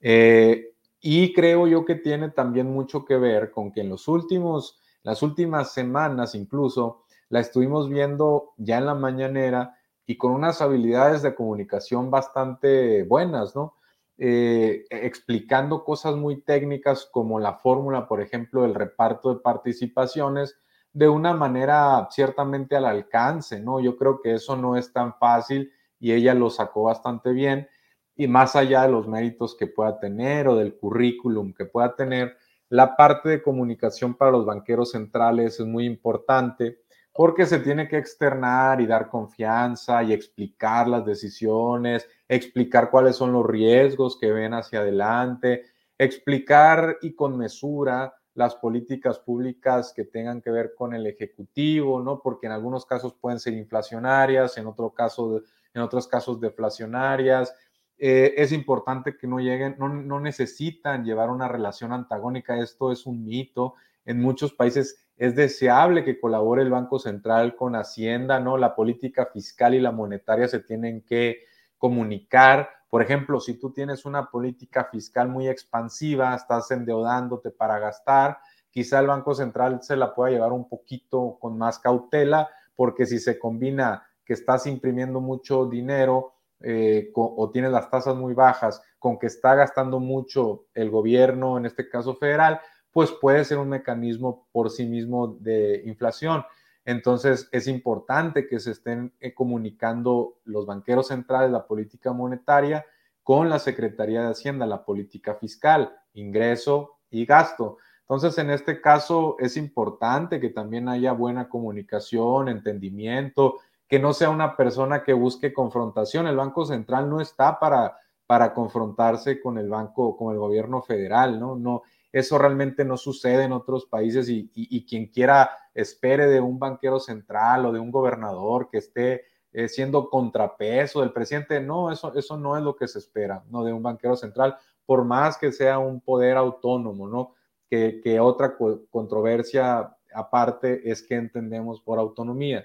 Eh, 0.00 0.72
y 1.00 1.34
creo 1.34 1.66
yo 1.66 1.84
que 1.84 1.96
tiene 1.96 2.30
también 2.30 2.70
mucho 2.70 3.04
que 3.04 3.16
ver 3.16 3.50
con 3.50 3.70
que 3.70 3.82
en 3.82 3.90
los 3.90 4.08
últimos, 4.08 4.80
las 5.02 5.22
últimas 5.22 5.72
semanas 5.72 6.34
incluso, 6.34 7.04
la 7.28 7.40
estuvimos 7.40 7.90
viendo 7.90 8.52
ya 8.56 8.78
en 8.78 8.86
la 8.86 8.94
mañanera 8.94 9.76
y 10.06 10.16
con 10.16 10.32
unas 10.32 10.62
habilidades 10.62 11.22
de 11.22 11.34
comunicación 11.34 12.10
bastante 12.10 13.02
buenas, 13.02 13.54
¿no? 13.54 13.74
Eh, 14.16 14.84
explicando 14.90 15.84
cosas 15.84 16.14
muy 16.16 16.40
técnicas 16.40 17.08
como 17.10 17.40
la 17.40 17.54
fórmula, 17.54 18.06
por 18.06 18.20
ejemplo, 18.20 18.62
del 18.62 18.74
reparto 18.74 19.34
de 19.34 19.40
participaciones 19.40 20.56
de 20.94 21.08
una 21.08 21.34
manera 21.34 22.08
ciertamente 22.10 22.76
al 22.76 22.86
alcance, 22.86 23.60
¿no? 23.60 23.80
Yo 23.80 23.96
creo 23.96 24.20
que 24.22 24.34
eso 24.34 24.56
no 24.56 24.76
es 24.76 24.92
tan 24.92 25.14
fácil 25.18 25.72
y 25.98 26.12
ella 26.12 26.34
lo 26.34 26.50
sacó 26.50 26.84
bastante 26.84 27.32
bien 27.32 27.68
y 28.16 28.28
más 28.28 28.54
allá 28.54 28.82
de 28.82 28.92
los 28.92 29.08
méritos 29.08 29.56
que 29.56 29.66
pueda 29.66 29.98
tener 29.98 30.46
o 30.46 30.56
del 30.56 30.76
currículum 30.76 31.52
que 31.52 31.64
pueda 31.64 31.96
tener, 31.96 32.36
la 32.68 32.96
parte 32.96 33.28
de 33.28 33.42
comunicación 33.42 34.14
para 34.14 34.30
los 34.30 34.46
banqueros 34.46 34.92
centrales 34.92 35.58
es 35.58 35.66
muy 35.66 35.84
importante 35.84 36.78
porque 37.12 37.44
se 37.44 37.58
tiene 37.58 37.88
que 37.88 37.98
externar 37.98 38.80
y 38.80 38.86
dar 38.86 39.08
confianza 39.08 40.02
y 40.04 40.12
explicar 40.12 40.86
las 40.86 41.04
decisiones, 41.04 42.08
explicar 42.28 42.90
cuáles 42.90 43.16
son 43.16 43.32
los 43.32 43.46
riesgos 43.46 44.16
que 44.18 44.30
ven 44.30 44.54
hacia 44.54 44.80
adelante, 44.80 45.64
explicar 45.98 46.98
y 47.02 47.14
con 47.14 47.36
mesura 47.36 48.14
las 48.34 48.56
políticas 48.56 49.18
públicas 49.20 49.92
que 49.94 50.04
tengan 50.04 50.42
que 50.42 50.50
ver 50.50 50.74
con 50.74 50.92
el 50.92 51.06
ejecutivo, 51.06 52.02
¿no? 52.02 52.20
Porque 52.20 52.46
en 52.46 52.52
algunos 52.52 52.84
casos 52.84 53.14
pueden 53.14 53.38
ser 53.38 53.54
inflacionarias, 53.54 54.58
en, 54.58 54.66
otro 54.66 54.90
caso, 54.90 55.40
en 55.72 55.82
otros 55.82 56.08
casos 56.08 56.40
deflacionarias, 56.40 57.54
eh, 57.96 58.34
es 58.36 58.52
importante 58.52 59.16
que 59.16 59.28
no 59.28 59.38
lleguen, 59.38 59.76
no, 59.78 59.88
no, 59.88 60.18
necesitan 60.18 61.04
llevar 61.04 61.30
una 61.30 61.46
relación 61.46 61.92
antagónica, 61.92 62.58
esto 62.58 62.90
es 62.90 63.06
un 63.06 63.24
mito. 63.24 63.74
En 64.04 64.20
muchos 64.20 64.52
países 64.52 65.06
es 65.16 65.36
deseable 65.36 66.04
que 66.04 66.18
colabore 66.18 66.62
el 66.62 66.70
Banco 66.70 66.98
Central 66.98 67.54
con 67.54 67.76
Hacienda, 67.76 68.40
¿no? 68.40 68.58
La 68.58 68.74
política 68.74 69.26
fiscal 69.32 69.74
y 69.74 69.80
la 69.80 69.92
monetaria 69.92 70.48
se 70.48 70.58
tienen 70.58 71.02
que 71.02 71.44
comunicar. 71.78 72.68
Por 72.94 73.02
ejemplo, 73.02 73.40
si 73.40 73.54
tú 73.54 73.72
tienes 73.72 74.04
una 74.04 74.30
política 74.30 74.84
fiscal 74.84 75.28
muy 75.28 75.48
expansiva, 75.48 76.32
estás 76.32 76.70
endeudándote 76.70 77.50
para 77.50 77.80
gastar, 77.80 78.38
quizá 78.70 79.00
el 79.00 79.08
Banco 79.08 79.34
Central 79.34 79.82
se 79.82 79.96
la 79.96 80.14
pueda 80.14 80.30
llevar 80.30 80.52
un 80.52 80.68
poquito 80.68 81.36
con 81.40 81.58
más 81.58 81.80
cautela, 81.80 82.48
porque 82.76 83.04
si 83.04 83.18
se 83.18 83.36
combina 83.36 84.06
que 84.24 84.34
estás 84.34 84.68
imprimiendo 84.68 85.20
mucho 85.20 85.66
dinero, 85.66 86.34
eh, 86.60 87.10
o 87.16 87.50
tienes 87.50 87.72
las 87.72 87.90
tasas 87.90 88.14
muy 88.14 88.32
bajas 88.32 88.80
con 89.00 89.18
que 89.18 89.26
está 89.26 89.56
gastando 89.56 89.98
mucho 89.98 90.66
el 90.72 90.88
gobierno, 90.88 91.58
en 91.58 91.66
este 91.66 91.88
caso 91.88 92.14
federal, 92.14 92.60
pues 92.92 93.10
puede 93.10 93.44
ser 93.44 93.58
un 93.58 93.70
mecanismo 93.70 94.46
por 94.52 94.70
sí 94.70 94.86
mismo 94.86 95.36
de 95.40 95.82
inflación. 95.84 96.44
Entonces 96.84 97.48
es 97.52 97.66
importante 97.66 98.46
que 98.46 98.60
se 98.60 98.72
estén 98.72 99.12
eh, 99.20 99.34
comunicando 99.34 100.38
los 100.44 100.66
banqueros 100.66 101.08
centrales 101.08 101.50
la 101.50 101.66
política 101.66 102.12
monetaria 102.12 102.84
con 103.22 103.48
la 103.48 103.58
Secretaría 103.58 104.22
de 104.22 104.32
Hacienda, 104.32 104.66
la 104.66 104.84
política 104.84 105.34
fiscal, 105.34 105.96
ingreso 106.12 106.98
y 107.10 107.24
gasto. 107.24 107.78
Entonces, 108.02 108.36
en 108.36 108.50
este 108.50 108.82
caso 108.82 109.36
es 109.38 109.56
importante 109.56 110.38
que 110.38 110.50
también 110.50 110.88
haya 110.90 111.12
buena 111.12 111.48
comunicación, 111.48 112.50
entendimiento, 112.50 113.56
que 113.88 113.98
no 113.98 114.12
sea 114.12 114.28
una 114.28 114.56
persona 114.56 115.02
que 115.02 115.14
busque 115.14 115.54
confrontación. 115.54 116.26
El 116.26 116.36
Banco 116.36 116.66
Central 116.66 117.08
no 117.08 117.22
está 117.22 117.58
para, 117.58 117.96
para 118.26 118.52
confrontarse 118.52 119.40
con 119.40 119.56
el 119.56 119.70
banco, 119.70 120.18
con 120.18 120.34
el 120.34 120.38
gobierno 120.38 120.82
federal, 120.82 121.40
¿no? 121.40 121.56
No, 121.56 121.82
eso 122.14 122.38
realmente 122.38 122.84
no 122.84 122.96
sucede 122.96 123.44
en 123.44 123.52
otros 123.52 123.86
países 123.86 124.28
y, 124.28 124.50
y, 124.54 124.86
quien 124.86 125.06
quiera 125.06 125.50
espere 125.74 126.26
de 126.26 126.40
un 126.40 126.58
banquero 126.58 127.00
central 127.00 127.66
o 127.66 127.72
de 127.72 127.80
un 127.80 127.90
gobernador 127.90 128.68
que 128.70 128.78
esté 128.78 129.24
eh, 129.52 129.68
siendo 129.68 130.08
contrapeso 130.08 131.00
del 131.00 131.12
presidente, 131.12 131.60
no, 131.60 131.90
eso, 131.90 132.14
eso 132.16 132.36
no 132.36 132.56
es 132.56 132.62
lo 132.62 132.76
que 132.76 132.88
se 132.88 132.98
espera, 132.98 133.44
¿no? 133.50 133.64
De 133.64 133.72
un 133.72 133.82
banquero 133.82 134.16
central, 134.16 134.56
por 134.86 135.04
más 135.04 135.36
que 135.38 135.52
sea 135.52 135.78
un 135.78 136.00
poder 136.00 136.36
autónomo, 136.36 137.08
¿no? 137.08 137.34
Que, 137.68 138.00
que 138.02 138.20
otra 138.20 138.56
controversia 138.90 139.96
aparte 140.14 140.88
es 140.88 141.02
que 141.02 141.16
entendemos 141.16 141.80
por 141.80 141.98
autonomía 141.98 142.64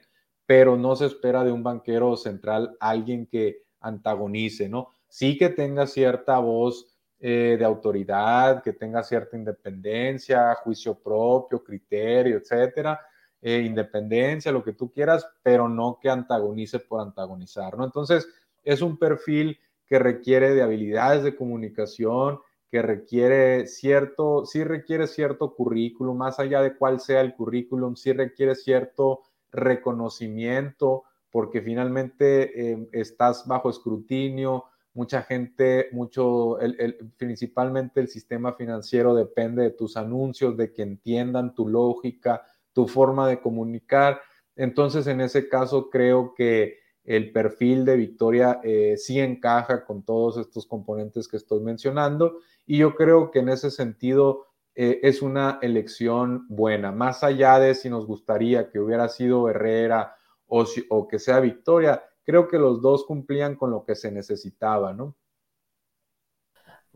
pero 0.50 0.78
no 0.78 0.96
se 0.96 1.06
espera 1.06 1.44
de 1.44 1.52
un 1.52 1.62
banquero 1.62 2.18
central 2.18 2.76
alguien 2.80 3.28
que 3.28 3.68
antagonice, 3.82 4.68
¿no? 4.68 4.90
Sí 5.08 5.38
que 5.38 5.50
tenga 5.50 5.86
cierta 5.86 6.40
voz 6.40 6.88
eh, 7.22 7.58
de 7.60 7.66
autoridad, 7.66 8.64
que 8.64 8.74
tenga 8.74 9.04
cierta 9.04 9.36
independencia, 9.36 10.56
juicio 10.56 10.96
propio, 10.96 11.64
criterio, 11.64 12.38
etcétera, 12.38 13.00
eh, 13.42 13.60
independencia, 13.60 14.52
lo 14.52 14.64
que 14.64 14.74
tú 14.74 14.92
quieras, 14.92 15.28
pero 15.44 15.68
no 15.68 16.00
que 16.02 16.10
antagonice 16.10 16.80
por 16.80 17.02
antagonizar, 17.02 17.78
¿no? 17.78 17.84
Entonces, 17.84 18.28
es 18.64 18.82
un 18.82 18.98
perfil 18.98 19.60
que 19.86 20.00
requiere 20.00 20.54
de 20.54 20.62
habilidades 20.62 21.24
de 21.24 21.36
comunicación, 21.36 22.40
que 22.70 22.82
requiere 22.82 23.66
cierto, 23.66 24.46
sí 24.46 24.64
requiere 24.64 25.08
cierto 25.08 25.56
currículum, 25.56 26.18
más 26.18 26.40
allá 26.40 26.62
de 26.62 26.76
cuál 26.76 27.00
sea 27.00 27.22
el 27.22 27.34
currículum, 27.34 27.96
sí 27.96 28.14
requiere 28.14 28.56
cierto 28.56 29.24
reconocimiento, 29.52 31.04
porque 31.32 31.62
finalmente 31.62 32.72
eh, 32.72 32.90
estás 32.92 33.48
bajo 33.48 33.70
escrutinio, 33.70 34.66
mucha 34.94 35.22
gente, 35.24 35.88
mucho, 35.92 36.60
el, 36.60 37.12
principalmente 37.18 38.00
el 38.00 38.08
sistema 38.08 38.54
financiero 38.54 39.16
depende 39.16 39.64
de 39.64 39.72
tus 39.72 39.98
anuncios, 39.98 40.58
de 40.58 40.74
que 40.74 40.82
entiendan 40.82 41.54
tu 41.54 41.68
lógica, 41.68 42.44
tu 42.74 42.88
forma 42.88 43.28
de 43.28 43.40
comunicar. 43.40 44.22
Entonces, 44.56 45.08
en 45.08 45.22
ese 45.22 45.48
caso, 45.48 45.90
creo 45.90 46.34
que 46.36 46.80
el 47.04 47.32
perfil 47.32 47.86
de 47.86 47.96
Victoria 47.96 48.60
eh, 48.64 48.96
sí 48.98 49.20
encaja 49.20 49.86
con 49.86 50.04
todos 50.04 50.38
estos 50.38 50.66
componentes 50.66 51.28
que 51.28 51.38
estoy 51.38 51.62
mencionando 51.62 52.40
y 52.68 52.78
yo 52.78 52.94
creo 52.94 53.32
que 53.32 53.40
en 53.40 53.50
ese 53.50 53.72
sentido 53.72 54.46
eh, 54.76 55.00
es 55.02 55.24
una 55.24 55.58
elección 55.64 56.46
buena, 56.50 56.92
más 56.92 57.24
allá 57.24 57.58
de 57.58 57.74
si 57.74 57.90
nos 57.90 58.06
gustaría 58.06 58.70
que 58.70 58.80
hubiera 58.80 59.10
sido 59.10 59.50
Herrera 59.50 60.16
o 60.46 61.08
que 61.08 61.20
sea 61.20 61.40
Victoria, 61.40 62.04
creo 62.30 62.48
que 62.48 62.60
los 62.60 62.80
dos 62.80 63.06
cumplían 63.06 63.56
con 63.56 63.72
lo 63.72 63.84
que 63.84 63.96
se 63.96 64.12
necesitaba, 64.12 64.94
¿no? 64.94 65.16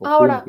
ahora, 0.03 0.45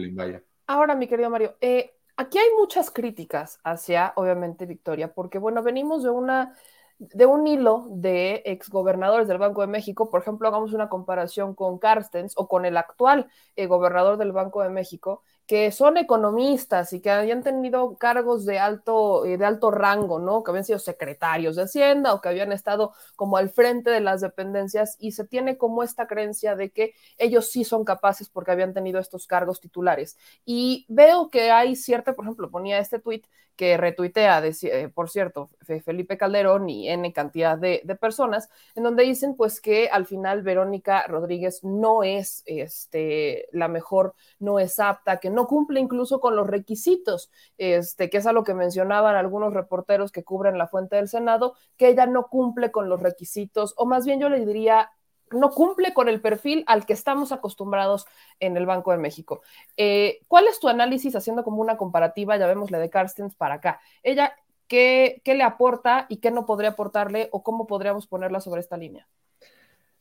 ahora, 0.67 0.95
mi 0.95 1.09
querido 1.09 1.31
Mario, 1.31 1.57
eh, 1.63 1.95
aquí 2.19 2.37
hay 2.37 2.49
muchas 2.59 2.91
críticas 2.91 3.59
hacia, 3.65 4.13
obviamente, 4.17 4.67
Victoria, 4.67 5.15
porque, 5.15 5.39
bueno, 5.39 5.63
venimos 5.63 6.03
de 6.03 6.11
una 6.11 6.55
de 6.99 7.25
un 7.25 7.47
hilo 7.47 7.87
de 7.93 8.43
exgobernadores 8.45 9.27
del 9.27 9.39
Banco 9.39 9.63
de 9.63 9.69
México, 9.69 10.11
por 10.11 10.21
ejemplo, 10.21 10.49
hagamos 10.49 10.75
una 10.75 10.91
comparación 10.91 11.55
con 11.55 11.79
Carstens 11.79 12.35
o 12.37 12.47
con 12.47 12.67
el 12.67 12.77
actual 12.77 13.29
eh, 13.57 13.67
gobernador 13.67 14.19
del 14.19 14.33
Banco 14.33 14.63
de 14.63 14.69
México, 14.69 15.23
que 15.47 15.71
son 15.73 15.97
economistas 15.99 16.93
y 16.93 17.01
que 17.01 17.11
habían 17.11 17.43
tenido 17.43 17.97
cargos 17.97 18.47
de 18.47 18.59
alto, 18.59 19.27
eh, 19.27 19.37
de 19.37 19.45
alto 19.45 19.71
rango, 19.71 20.19
¿no? 20.19 20.43
Que 20.43 20.51
habían 20.51 20.65
sido 20.65 20.79
secretarios 20.79 21.57
de 21.57 21.63
Hacienda 21.63 22.15
o 22.15 22.21
que 22.21 22.29
habían 22.29 22.53
estado 22.53 22.93
como 23.17 23.37
al 23.37 23.51
frente 23.51 23.91
de 23.91 24.01
las 24.01 24.21
dependencias 24.21 24.97
y 24.99 25.13
se 25.13 25.27
tiene 25.27 25.59
como 25.59 25.83
esta 25.83 26.07
creencia 26.07 26.57
de 26.57 26.71
que 26.71 26.95
ellos 27.19 27.51
sí 27.51 27.65
son 27.65 27.85
capaces 27.85 28.29
porque 28.29 28.53
habían 28.53 28.75
tenido 28.75 29.01
estos 29.01 29.27
cargos 29.27 29.61
titulares. 29.61 30.17
Y 30.45 30.87
veo 30.89 31.29
que 31.31 31.51
hay 31.51 31.77
cierta, 31.77 32.15
por 32.15 32.25
ejemplo, 32.25 32.51
ponía 32.51 32.79
este 32.79 32.99
tuit 32.99 33.27
que 33.57 33.77
retuitea, 33.77 34.43
eh, 34.45 34.89
por 34.93 35.11
cierto, 35.11 35.51
Felipe 35.85 36.19
Calderón 36.19 36.69
y 36.69 36.89
N 36.89 37.13
cantidad 37.13 37.57
de, 37.57 37.83
de, 37.85 37.95
personas, 37.95 38.51
en 38.75 38.83
donde 38.83 39.05
dicen 39.05 39.37
pues 39.37 39.61
que 39.61 39.89
al 39.89 40.07
final 40.07 40.43
Verónica 40.43 41.07
Rodríguez 41.07 41.63
no 41.63 42.03
es 42.03 42.43
este, 42.47 43.49
la 43.53 43.69
mejor, 43.69 44.15
no 44.41 44.59
es 44.59 44.81
apta, 44.81 45.19
que 45.19 45.31
no 45.35 45.47
cumple 45.47 45.81
incluso 45.81 46.21
con 46.21 46.37
los 46.37 46.47
requisitos, 46.47 47.31
este, 47.59 48.09
que 48.09 48.19
es 48.19 48.27
a 48.27 48.33
lo 48.33 48.45
que 48.45 48.55
mencionaban 48.55 49.17
algunos 49.17 49.53
reporteros 49.53 50.13
que 50.13 50.25
cubren 50.25 50.59
la 50.59 50.69
fuente 50.69 50.97
del 50.97 51.09
Senado, 51.09 51.55
que 51.77 51.89
ella 51.89 52.07
no 52.07 52.29
cumple 52.29 52.71
con 52.71 52.89
los 52.89 53.03
requisitos, 53.03 53.75
o 53.77 53.87
más 53.87 54.07
bien 54.07 54.21
yo 54.21 54.29
le 54.29 54.45
diría 54.45 54.91
no 55.31 55.51
cumple 55.51 55.95
con 55.95 56.09
el 56.09 56.21
perfil 56.21 56.65
al 56.67 56.87
que 56.87 56.93
estamos 56.93 57.33
acostumbrados 57.33 58.07
en 58.41 58.57
el 58.57 58.67
Banco 58.67 58.93
de 58.93 58.99
México. 58.99 59.43
Eh, 59.77 60.21
¿Cuál 60.29 60.47
es 60.47 60.61
tu 60.61 60.69
análisis 60.69 61.17
haciendo 61.17 61.45
como 61.45 61.61
una 61.61 61.77
comparativa, 61.77 62.37
ya 62.37 62.47
vemos 62.47 62.71
la 62.71 62.79
de 62.79 62.91
Carstens 62.91 63.35
para 63.35 63.57
acá? 63.57 63.81
Ella, 64.03 64.35
¿qué, 64.69 65.21
¿qué, 65.25 65.35
le 65.35 65.43
aporta 65.43 66.07
y 66.09 66.19
qué 66.19 66.31
no 66.31 66.47
podría 66.47 66.71
aportarle 66.71 67.29
o 67.33 67.43
cómo 67.43 67.67
podríamos 67.67 68.07
ponerla 68.07 68.41
sobre 68.41 68.61
esta 68.61 68.77
línea? 68.77 69.09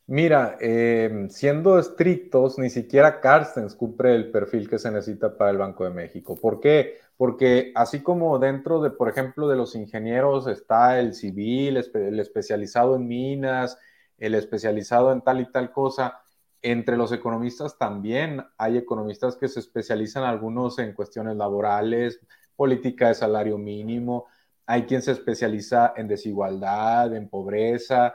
Mira, 0.06 0.58
eh, 0.60 1.26
siendo 1.30 1.78
estrictos, 1.78 2.58
ni 2.58 2.68
siquiera 2.68 3.20
Carstens 3.20 3.74
cumple 3.74 4.14
el 4.14 4.30
perfil 4.30 4.68
que 4.68 4.78
se 4.78 4.90
necesita 4.90 5.36
para 5.38 5.50
el 5.50 5.56
Banco 5.56 5.84
de 5.84 5.90
México. 5.90 6.36
¿Por 6.36 6.60
qué? 6.60 6.98
Porque 7.16 7.72
así 7.74 8.02
como 8.02 8.38
dentro 8.38 8.82
de, 8.82 8.90
por 8.90 9.08
ejemplo, 9.08 9.48
de 9.48 9.56
los 9.56 9.74
ingenieros 9.74 10.46
está 10.46 11.00
el 11.00 11.14
civil, 11.14 11.78
el 11.94 12.20
especializado 12.20 12.96
en 12.96 13.08
minas, 13.08 13.78
el 14.18 14.34
especializado 14.34 15.10
en 15.10 15.22
tal 15.22 15.40
y 15.40 15.50
tal 15.50 15.72
cosa, 15.72 16.20
entre 16.60 16.96
los 16.98 17.10
economistas 17.12 17.78
también 17.78 18.44
hay 18.58 18.76
economistas 18.76 19.36
que 19.36 19.48
se 19.48 19.60
especializan 19.60 20.24
algunos 20.24 20.78
en 20.78 20.92
cuestiones 20.92 21.36
laborales, 21.36 22.20
política 22.56 23.08
de 23.08 23.14
salario 23.14 23.56
mínimo, 23.58 24.26
hay 24.66 24.84
quien 24.84 25.02
se 25.02 25.12
especializa 25.12 25.94
en 25.96 26.08
desigualdad, 26.08 27.14
en 27.14 27.28
pobreza, 27.28 28.14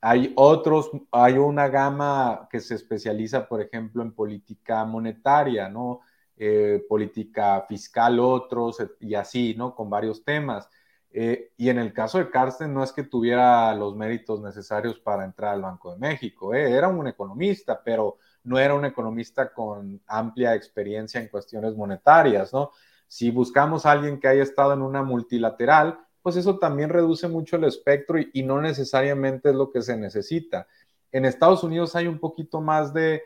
hay 0.00 0.32
otros, 0.36 0.90
hay 1.10 1.34
una 1.34 1.68
gama 1.68 2.48
que 2.50 2.60
se 2.60 2.74
especializa, 2.74 3.48
por 3.48 3.60
ejemplo, 3.60 4.02
en 4.02 4.12
política 4.12 4.84
monetaria, 4.84 5.68
¿no? 5.68 6.00
Eh, 6.36 6.84
política 6.88 7.64
fiscal, 7.68 8.20
otros, 8.20 8.78
y 9.00 9.14
así, 9.14 9.54
¿no? 9.56 9.74
Con 9.74 9.90
varios 9.90 10.24
temas. 10.24 10.68
Eh, 11.10 11.52
y 11.56 11.68
en 11.68 11.78
el 11.78 11.92
caso 11.92 12.18
de 12.18 12.30
Carsten, 12.30 12.72
no 12.72 12.84
es 12.84 12.92
que 12.92 13.02
tuviera 13.02 13.74
los 13.74 13.96
méritos 13.96 14.40
necesarios 14.40 15.00
para 15.00 15.24
entrar 15.24 15.54
al 15.54 15.62
Banco 15.62 15.92
de 15.92 15.98
México, 15.98 16.54
¿eh? 16.54 16.70
era 16.70 16.88
un 16.88 17.08
economista, 17.08 17.82
pero 17.82 18.18
no 18.44 18.58
era 18.58 18.74
un 18.74 18.84
economista 18.84 19.52
con 19.52 20.00
amplia 20.06 20.54
experiencia 20.54 21.20
en 21.20 21.28
cuestiones 21.28 21.74
monetarias, 21.76 22.52
¿no? 22.52 22.72
Si 23.06 23.30
buscamos 23.30 23.86
a 23.86 23.92
alguien 23.92 24.20
que 24.20 24.28
haya 24.28 24.42
estado 24.42 24.74
en 24.74 24.82
una 24.82 25.02
multilateral, 25.02 25.98
pues 26.22 26.36
eso 26.36 26.58
también 26.58 26.90
reduce 26.90 27.28
mucho 27.28 27.56
el 27.56 27.64
espectro 27.64 28.18
y, 28.18 28.42
no 28.42 28.60
necesariamente 28.60 29.50
es 29.50 29.54
lo 29.54 29.70
que 29.70 29.82
se 29.82 29.96
necesita. 29.96 30.66
En 31.12 31.24
Estados 31.24 31.62
Unidos 31.62 31.96
hay 31.96 32.06
un 32.06 32.18
poquito 32.18 32.60
más 32.60 32.92
de, 32.92 33.22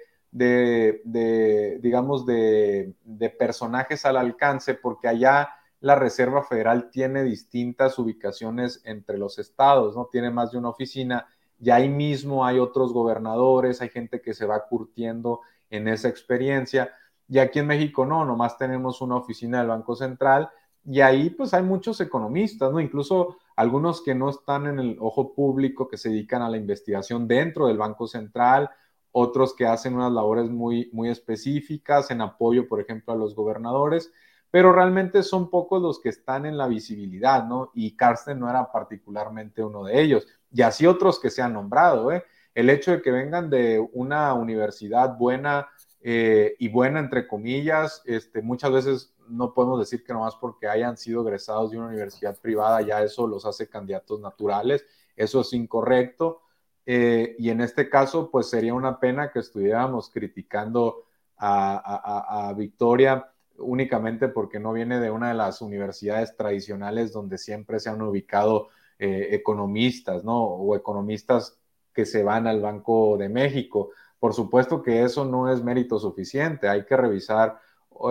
digamos, 1.81 2.27
de, 2.27 2.95
personajes 3.39 4.05
al 4.05 4.17
alcance, 4.17 4.75
porque 4.75 5.09
allá 5.09 5.51
la 5.81 5.97
Reserva 5.97 6.45
Federal 6.45 6.91
tiene 6.91 7.25
distintas 7.25 7.99
ubicaciones 7.99 8.81
entre 8.85 9.19
los 9.19 9.39
estados, 9.39 9.97
¿no? 9.97 10.09
Tiene 10.13 10.31
más 10.31 10.53
de 10.53 10.59
una 10.59 10.69
oficina 10.69 11.27
y 11.61 11.71
ahí 11.71 11.89
mismo 11.89 12.45
hay 12.45 12.59
otros 12.59 12.93
gobernadores, 12.93 13.81
hay 13.81 13.89
gente 13.89 14.21
que 14.21 14.35
se 14.35 14.47
va 14.47 14.67
curtiendo 14.67 15.41
en 15.71 15.89
esa 15.89 16.09
experiencia. 16.09 16.93
Y 17.29 17.39
aquí 17.39 17.61
en 17.61 17.67
México 17.67 18.05
no, 18.05 18.25
nomás 18.25 18.59
tenemos 18.59 19.01
una 19.01 19.17
oficina 19.17 19.59
del 19.59 19.69
Banco 19.69 19.97
Central 19.97 20.51
y 20.85 21.01
ahí 21.01 21.31
pues 21.31 21.55
hay 21.55 21.63
muchos 21.63 22.01
economistas, 22.01 22.73
¿no? 22.73 22.81
Incluso 22.81 23.37
algunos 23.57 24.03
que 24.03 24.15
no 24.15 24.31
están 24.31 24.67
en 24.67 24.79
el 24.79 24.97
ojo 25.01 25.35
público, 25.35 25.89
que 25.89 25.97
se 25.97 26.09
dedican 26.09 26.43
a 26.43 26.51
la 26.51 26.57
investigación 26.57 27.29
dentro 27.29 27.67
del 27.67 27.79
Banco 27.79 28.07
Central, 28.07 28.71
otros 29.13 29.55
que 29.55 29.67
hacen 29.67 29.95
unas 29.95 30.13
labores 30.13 30.49
muy, 30.51 30.91
muy 30.93 31.11
específicas 31.11 32.11
en 32.11 32.23
apoyo, 32.23 32.67
por 32.67 32.81
ejemplo, 32.81 33.13
a 33.13 33.17
los 33.17 33.35
gobernadores, 33.35 34.13
pero 34.51 34.73
realmente 34.73 35.23
son 35.23 35.51
pocos 35.51 35.81
los 35.81 36.01
que 36.01 36.09
están 36.09 36.47
en 36.47 36.57
la 36.57 36.67
visibilidad, 36.67 37.47
¿no? 37.47 37.71
Y 37.75 37.95
Carsten 37.97 38.41
no 38.41 38.49
era 38.51 38.71
particularmente 38.73 39.63
uno 39.63 39.85
de 39.85 40.01
ellos, 40.01 40.27
y 40.51 40.63
así 40.63 40.87
otros 40.87 41.21
que 41.21 41.31
se 41.31 41.43
han 41.43 41.53
nombrado, 41.53 42.11
¿eh? 42.13 42.25
El 42.55 42.69
hecho 42.69 42.91
de 42.91 43.01
que 43.01 43.11
vengan 43.11 43.49
de 43.49 43.87
una 43.93 44.35
universidad 44.35 45.17
buena 45.17 45.69
eh, 46.05 46.57
y 46.59 46.69
buena, 46.69 46.99
entre 46.99 47.29
comillas, 47.29 48.03
este, 48.05 48.43
muchas 48.43 48.73
veces 48.73 49.15
no 49.29 49.55
podemos 49.55 49.79
decir 49.79 50.03
que 50.03 50.13
nomás 50.13 50.35
porque 50.35 50.67
hayan 50.69 50.97
sido 50.97 51.23
egresados 51.23 51.71
de 51.71 51.79
una 51.79 51.87
universidad 51.89 52.39
privada 52.41 52.83
ya 52.83 53.03
eso 53.03 53.27
los 53.29 53.47
hace 53.47 53.69
candidatos 53.69 54.21
naturales, 54.21 54.85
eso 55.17 55.43
es 55.43 55.53
incorrecto. 55.53 56.43
Eh, 56.85 57.37
y 57.39 57.51
en 57.51 57.61
este 57.61 57.89
caso, 57.89 58.31
pues 58.33 58.51
sería 58.51 58.75
una 58.75 58.99
pena 58.99 59.31
que 59.31 59.39
estuviéramos 59.39 60.11
criticando 60.11 61.05
a, 61.45 62.55
Victoria 62.57 63.29
únicamente 63.59 64.29
porque 64.29 64.61
no 64.61 64.73
viene 64.73 65.01
de 65.01 65.11
una 65.11 65.29
de 65.29 65.35
las 65.35 65.61
universidades 65.61 66.37
tradicionales 66.37 67.13
donde 67.13 67.37
siempre 67.39 67.81
se 67.81 67.91
han 67.91 68.01
ubicado 68.01 68.69
eh, 68.99 69.29
economistas, 69.33 70.23
¿no? 70.25 70.43
O 70.45 70.77
economistas 70.77 71.59
que 71.93 72.07
se 72.07 72.23
van 72.23 72.47
al 72.47 72.61
Banco 72.61 73.17
de 73.19 73.29
México. 73.29 73.91
Por 74.23 74.35
supuesto 74.35 74.85
que 74.85 75.03
eso 75.03 75.25
no 75.25 75.53
es 75.53 75.65
mérito 75.65 75.99
suficiente, 75.99 76.69
hay 76.69 76.85
que 76.85 76.97
revisar 76.97 77.59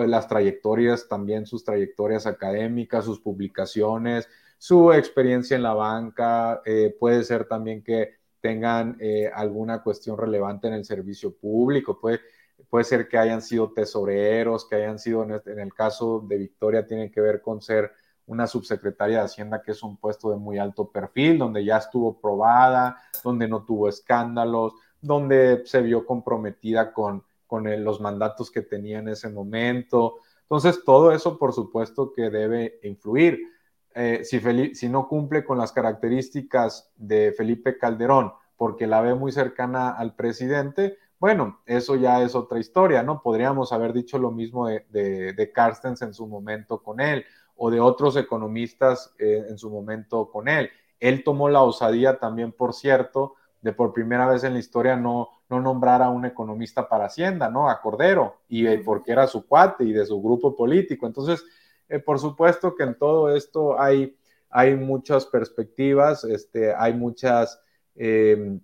las 0.06 0.28
trayectorias, 0.28 1.08
también 1.08 1.46
sus 1.46 1.64
trayectorias 1.64 2.26
académicas, 2.26 3.06
sus 3.06 3.18
publicaciones, 3.18 4.28
su 4.58 4.92
experiencia 4.92 5.56
en 5.56 5.62
la 5.62 5.72
banca, 5.72 6.60
eh, 6.66 6.94
puede 7.00 7.24
ser 7.24 7.46
también 7.46 7.82
que 7.82 8.10
tengan 8.42 8.98
eh, 9.00 9.30
alguna 9.34 9.82
cuestión 9.82 10.18
relevante 10.18 10.68
en 10.68 10.74
el 10.74 10.84
servicio 10.84 11.34
público, 11.34 11.98
puede, 11.98 12.20
puede 12.68 12.84
ser 12.84 13.08
que 13.08 13.16
hayan 13.16 13.40
sido 13.40 13.72
tesoreros, 13.72 14.68
que 14.68 14.76
hayan 14.76 14.98
sido, 14.98 15.22
en, 15.22 15.30
este, 15.30 15.52
en 15.52 15.60
el 15.60 15.72
caso 15.72 16.22
de 16.28 16.36
Victoria, 16.36 16.86
tiene 16.86 17.10
que 17.10 17.22
ver 17.22 17.40
con 17.40 17.62
ser 17.62 17.90
una 18.26 18.46
subsecretaria 18.46 19.20
de 19.20 19.24
Hacienda, 19.24 19.62
que 19.62 19.72
es 19.72 19.82
un 19.82 19.96
puesto 19.96 20.30
de 20.30 20.36
muy 20.36 20.58
alto 20.58 20.90
perfil, 20.90 21.38
donde 21.38 21.64
ya 21.64 21.78
estuvo 21.78 22.20
probada, 22.20 22.98
donde 23.24 23.48
no 23.48 23.64
tuvo 23.64 23.88
escándalos, 23.88 24.74
donde 25.02 25.62
se 25.66 25.82
vio 25.82 26.06
comprometida 26.06 26.92
con 26.92 27.24
con 27.52 27.84
los 27.84 28.00
mandatos 28.00 28.50
que 28.50 28.62
tenía 28.62 29.00
en 29.00 29.08
ese 29.08 29.28
momento. 29.28 30.20
Entonces, 30.40 30.82
todo 30.86 31.12
eso, 31.12 31.38
por 31.38 31.52
supuesto, 31.52 32.14
que 32.14 32.30
debe 32.30 32.80
influir. 32.82 33.42
Eh, 33.94 34.22
si, 34.24 34.40
si 34.74 34.88
no 34.88 35.06
cumple 35.06 35.44
con 35.44 35.58
las 35.58 35.70
características 35.70 36.90
de 36.96 37.34
Felipe 37.36 37.76
Calderón, 37.76 38.32
porque 38.56 38.86
la 38.86 39.02
ve 39.02 39.14
muy 39.14 39.32
cercana 39.32 39.90
al 39.90 40.14
presidente, 40.14 40.96
bueno, 41.18 41.60
eso 41.66 41.94
ya 41.94 42.22
es 42.22 42.34
otra 42.34 42.58
historia, 42.58 43.02
¿no? 43.02 43.20
Podríamos 43.20 43.70
haber 43.70 43.92
dicho 43.92 44.18
lo 44.18 44.30
mismo 44.30 44.68
de, 44.68 44.86
de, 44.88 45.52
Carstens 45.52 46.00
en 46.00 46.14
su 46.14 46.26
momento 46.26 46.82
con 46.82 47.00
él, 47.00 47.22
o 47.54 47.70
de 47.70 47.80
otros 47.80 48.16
economistas 48.16 49.12
eh, 49.18 49.44
en 49.46 49.58
su 49.58 49.68
momento 49.68 50.30
con 50.30 50.48
él. 50.48 50.70
Él 51.00 51.22
tomó 51.22 51.50
la 51.50 51.60
osadía 51.60 52.18
también, 52.18 52.50
por 52.50 52.72
cierto, 52.72 53.34
de 53.62 53.72
por 53.72 53.92
primera 53.92 54.26
vez 54.26 54.44
en 54.44 54.52
la 54.52 54.58
historia 54.58 54.96
no, 54.96 55.30
no 55.48 55.60
nombrar 55.60 56.02
a 56.02 56.10
un 56.10 56.24
economista 56.24 56.88
para 56.88 57.06
Hacienda, 57.06 57.48
¿no? 57.48 57.70
A 57.70 57.80
Cordero, 57.80 58.40
y 58.48 58.66
eh, 58.66 58.82
porque 58.84 59.12
era 59.12 59.26
su 59.26 59.46
cuate 59.46 59.84
y 59.84 59.92
de 59.92 60.04
su 60.04 60.20
grupo 60.20 60.54
político. 60.54 61.06
Entonces, 61.06 61.44
eh, 61.88 62.00
por 62.00 62.18
supuesto 62.18 62.74
que 62.74 62.82
en 62.82 62.98
todo 62.98 63.34
esto 63.34 63.80
hay, 63.80 64.16
hay 64.50 64.74
muchas 64.74 65.26
perspectivas, 65.26 66.24
este, 66.24 66.74
hay 66.74 66.92
muchas, 66.92 67.60
eh, 67.94 68.58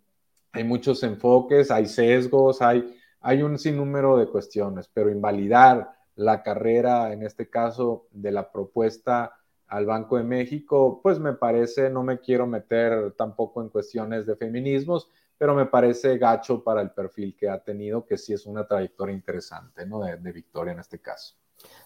hay 0.53 0.65
muchos 0.65 1.03
enfoques, 1.05 1.71
hay 1.71 1.87
sesgos, 1.87 2.61
hay, 2.61 2.97
hay 3.21 3.43
un 3.43 3.57
sinnúmero 3.57 4.17
de 4.17 4.27
cuestiones, 4.27 4.91
pero 4.93 5.11
invalidar 5.11 5.93
la 6.17 6.43
carrera, 6.43 7.13
en 7.13 7.23
este 7.23 7.49
caso, 7.49 8.09
de 8.11 8.33
la 8.33 8.51
propuesta 8.51 9.38
al 9.69 9.87
Banco 9.87 10.17
de 10.17 10.25
México, 10.25 11.01
pues 11.03 11.19
me 11.19 11.35
parece, 11.35 11.91
no 11.91 12.03
me 12.03 12.19
quiero 12.21 12.47
meter 12.47 13.13
tampoco 13.13 13.63
en 13.63 13.69
cuestiones 13.69 14.27
de 14.27 14.37
feminismos, 14.37 15.09
pero 15.37 15.55
me 15.55 15.67
parece 15.67 16.19
gacho 16.19 16.65
para 16.65 16.81
el 16.81 16.91
perfil 16.91 17.37
que 17.37 17.49
ha 17.49 17.63
tenido, 17.63 18.05
que 18.05 18.19
sí 18.19 18.33
es 18.33 18.47
una 18.47 18.67
trayectoria 18.67 19.15
interesante, 19.15 19.87
¿no? 19.87 20.01
De, 20.01 20.17
de 20.17 20.33
Victoria 20.33 20.73
en 20.73 20.81
este 20.81 21.01
caso. 21.01 21.37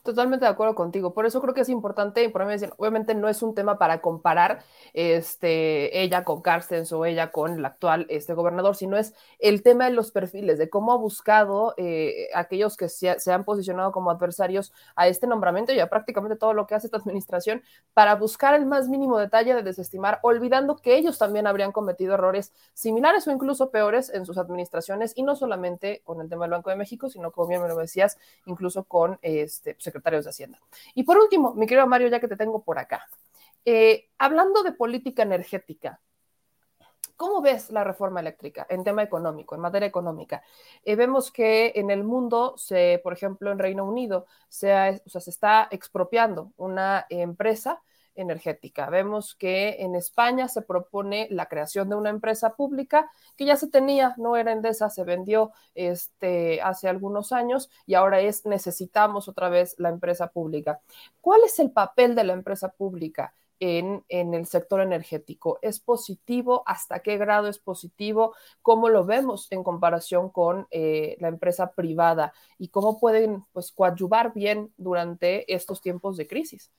Totalmente 0.02 0.44
de 0.44 0.50
acuerdo 0.50 0.74
contigo. 0.74 1.14
Por 1.14 1.26
eso 1.26 1.40
creo 1.40 1.54
que 1.54 1.60
es 1.60 1.68
importante, 1.68 2.24
y 2.24 2.28
por 2.28 2.44
mí 2.44 2.54
obviamente 2.76 3.14
no 3.14 3.28
es 3.28 3.40
un 3.40 3.54
tema 3.54 3.78
para 3.78 4.00
comparar 4.00 4.64
este, 4.94 6.02
ella 6.02 6.24
con 6.24 6.42
Carstens 6.42 6.92
o 6.92 7.04
ella 7.04 7.30
con 7.30 7.52
el 7.52 7.64
actual 7.64 8.06
este, 8.08 8.34
gobernador, 8.34 8.74
sino 8.74 8.96
es 8.96 9.14
el 9.38 9.62
tema 9.62 9.84
de 9.84 9.92
los 9.92 10.10
perfiles, 10.10 10.58
de 10.58 10.68
cómo 10.68 10.92
ha 10.92 10.96
buscado 10.96 11.74
eh, 11.76 12.28
aquellos 12.34 12.76
que 12.76 12.88
se, 12.88 13.20
se, 13.20 13.32
han 13.32 13.44
posicionado 13.44 13.92
como 13.92 14.10
adversarios 14.10 14.72
a 14.96 15.06
este 15.06 15.28
nombramiento 15.28 15.72
y 15.72 15.78
a 15.78 15.88
prácticamente 15.88 16.34
todo 16.34 16.52
lo 16.52 16.66
que 16.66 16.74
hace 16.74 16.88
esta 16.88 16.96
administración 16.96 17.62
para 17.94 18.16
buscar 18.16 18.54
el 18.54 18.66
más 18.66 18.88
mínimo 18.88 19.18
detalle 19.18 19.54
de 19.54 19.62
desestimar, 19.62 20.18
olvidando 20.22 20.74
que 20.78 20.96
ellos 20.96 21.16
también 21.16 21.46
habrían 21.46 21.70
cometido 21.70 22.14
errores 22.14 22.52
similares 22.74 23.28
o 23.28 23.30
incluso 23.30 23.70
peores 23.70 24.10
en 24.10 24.26
sus 24.26 24.36
administraciones, 24.36 25.12
y 25.14 25.22
no 25.22 25.36
solamente 25.36 26.02
con 26.02 26.20
el 26.20 26.28
tema 26.28 26.46
del 26.46 26.52
Banco 26.52 26.70
de 26.70 26.76
México, 26.76 27.08
sino 27.08 27.30
como 27.30 27.46
bien 27.46 27.62
me 27.62 27.68
lo 27.68 27.76
decías, 27.76 28.18
incluso 28.46 28.82
con 28.82 29.20
este 29.22 29.70
secretarios 29.92 30.24
de 30.24 30.30
Hacienda. 30.30 30.58
Y 30.94 31.02
por 31.04 31.18
último, 31.18 31.54
mi 31.54 31.66
querido 31.66 31.86
Mario, 31.86 32.08
ya 32.08 32.20
que 32.20 32.28
te 32.28 32.36
tengo 32.36 32.62
por 32.62 32.78
acá, 32.78 33.06
eh, 33.64 34.08
hablando 34.18 34.62
de 34.62 34.72
política 34.72 35.22
energética, 35.22 36.00
¿Cómo 37.14 37.40
ves 37.40 37.70
la 37.70 37.84
reforma 37.84 38.18
eléctrica 38.18 38.66
en 38.68 38.82
tema 38.82 39.04
económico, 39.04 39.54
en 39.54 39.60
materia 39.60 39.86
económica? 39.86 40.42
Eh, 40.84 40.96
vemos 40.96 41.30
que 41.30 41.70
en 41.76 41.92
el 41.92 42.02
mundo, 42.02 42.56
por 43.04 43.12
ejemplo, 43.12 43.52
en 43.52 43.60
Reino 43.60 43.84
Unido, 43.84 44.26
se 44.48 45.00
está 45.14 45.68
expropiando 45.70 46.52
una 46.56 47.06
empresa 47.10 47.80
energética. 48.14 48.90
Vemos 48.90 49.34
que 49.34 49.76
en 49.80 49.94
España 49.94 50.48
se 50.48 50.62
propone 50.62 51.28
la 51.30 51.46
creación 51.46 51.88
de 51.88 51.96
una 51.96 52.10
empresa 52.10 52.54
pública 52.54 53.10
que 53.36 53.44
ya 53.44 53.56
se 53.56 53.68
tenía, 53.68 54.14
no 54.18 54.36
era 54.36 54.52
Endesa, 54.52 54.90
se 54.90 55.04
vendió 55.04 55.52
este, 55.74 56.60
hace 56.62 56.88
algunos 56.88 57.32
años 57.32 57.70
y 57.86 57.94
ahora 57.94 58.20
es 58.20 58.46
necesitamos 58.46 59.28
otra 59.28 59.48
vez 59.48 59.74
la 59.78 59.88
empresa 59.88 60.28
pública. 60.28 60.80
¿Cuál 61.20 61.42
es 61.44 61.58
el 61.58 61.70
papel 61.70 62.14
de 62.14 62.24
la 62.24 62.32
empresa 62.32 62.70
pública? 62.72 63.34
En, 63.64 64.04
en, 64.08 64.34
el 64.34 64.46
sector 64.46 64.80
energético. 64.80 65.60
¿Es 65.62 65.78
positivo? 65.78 66.64
¿Hasta 66.66 66.98
qué 66.98 67.16
grado 67.16 67.46
es 67.46 67.60
positivo? 67.60 68.34
¿Cómo 68.60 68.88
lo 68.88 69.04
vemos 69.04 69.46
en 69.52 69.62
comparación 69.62 70.30
con 70.30 70.66
eh, 70.72 71.16
la 71.20 71.28
empresa 71.28 71.70
privada? 71.70 72.32
¿Y 72.58 72.70
cómo 72.70 72.98
pueden 72.98 73.44
pues, 73.52 73.70
coadyuvar 73.70 74.32
bien 74.34 74.72
durante 74.76 75.54
estos 75.54 75.80
tiempos 75.80 76.16
de 76.16 76.26
crisis? 76.26 76.72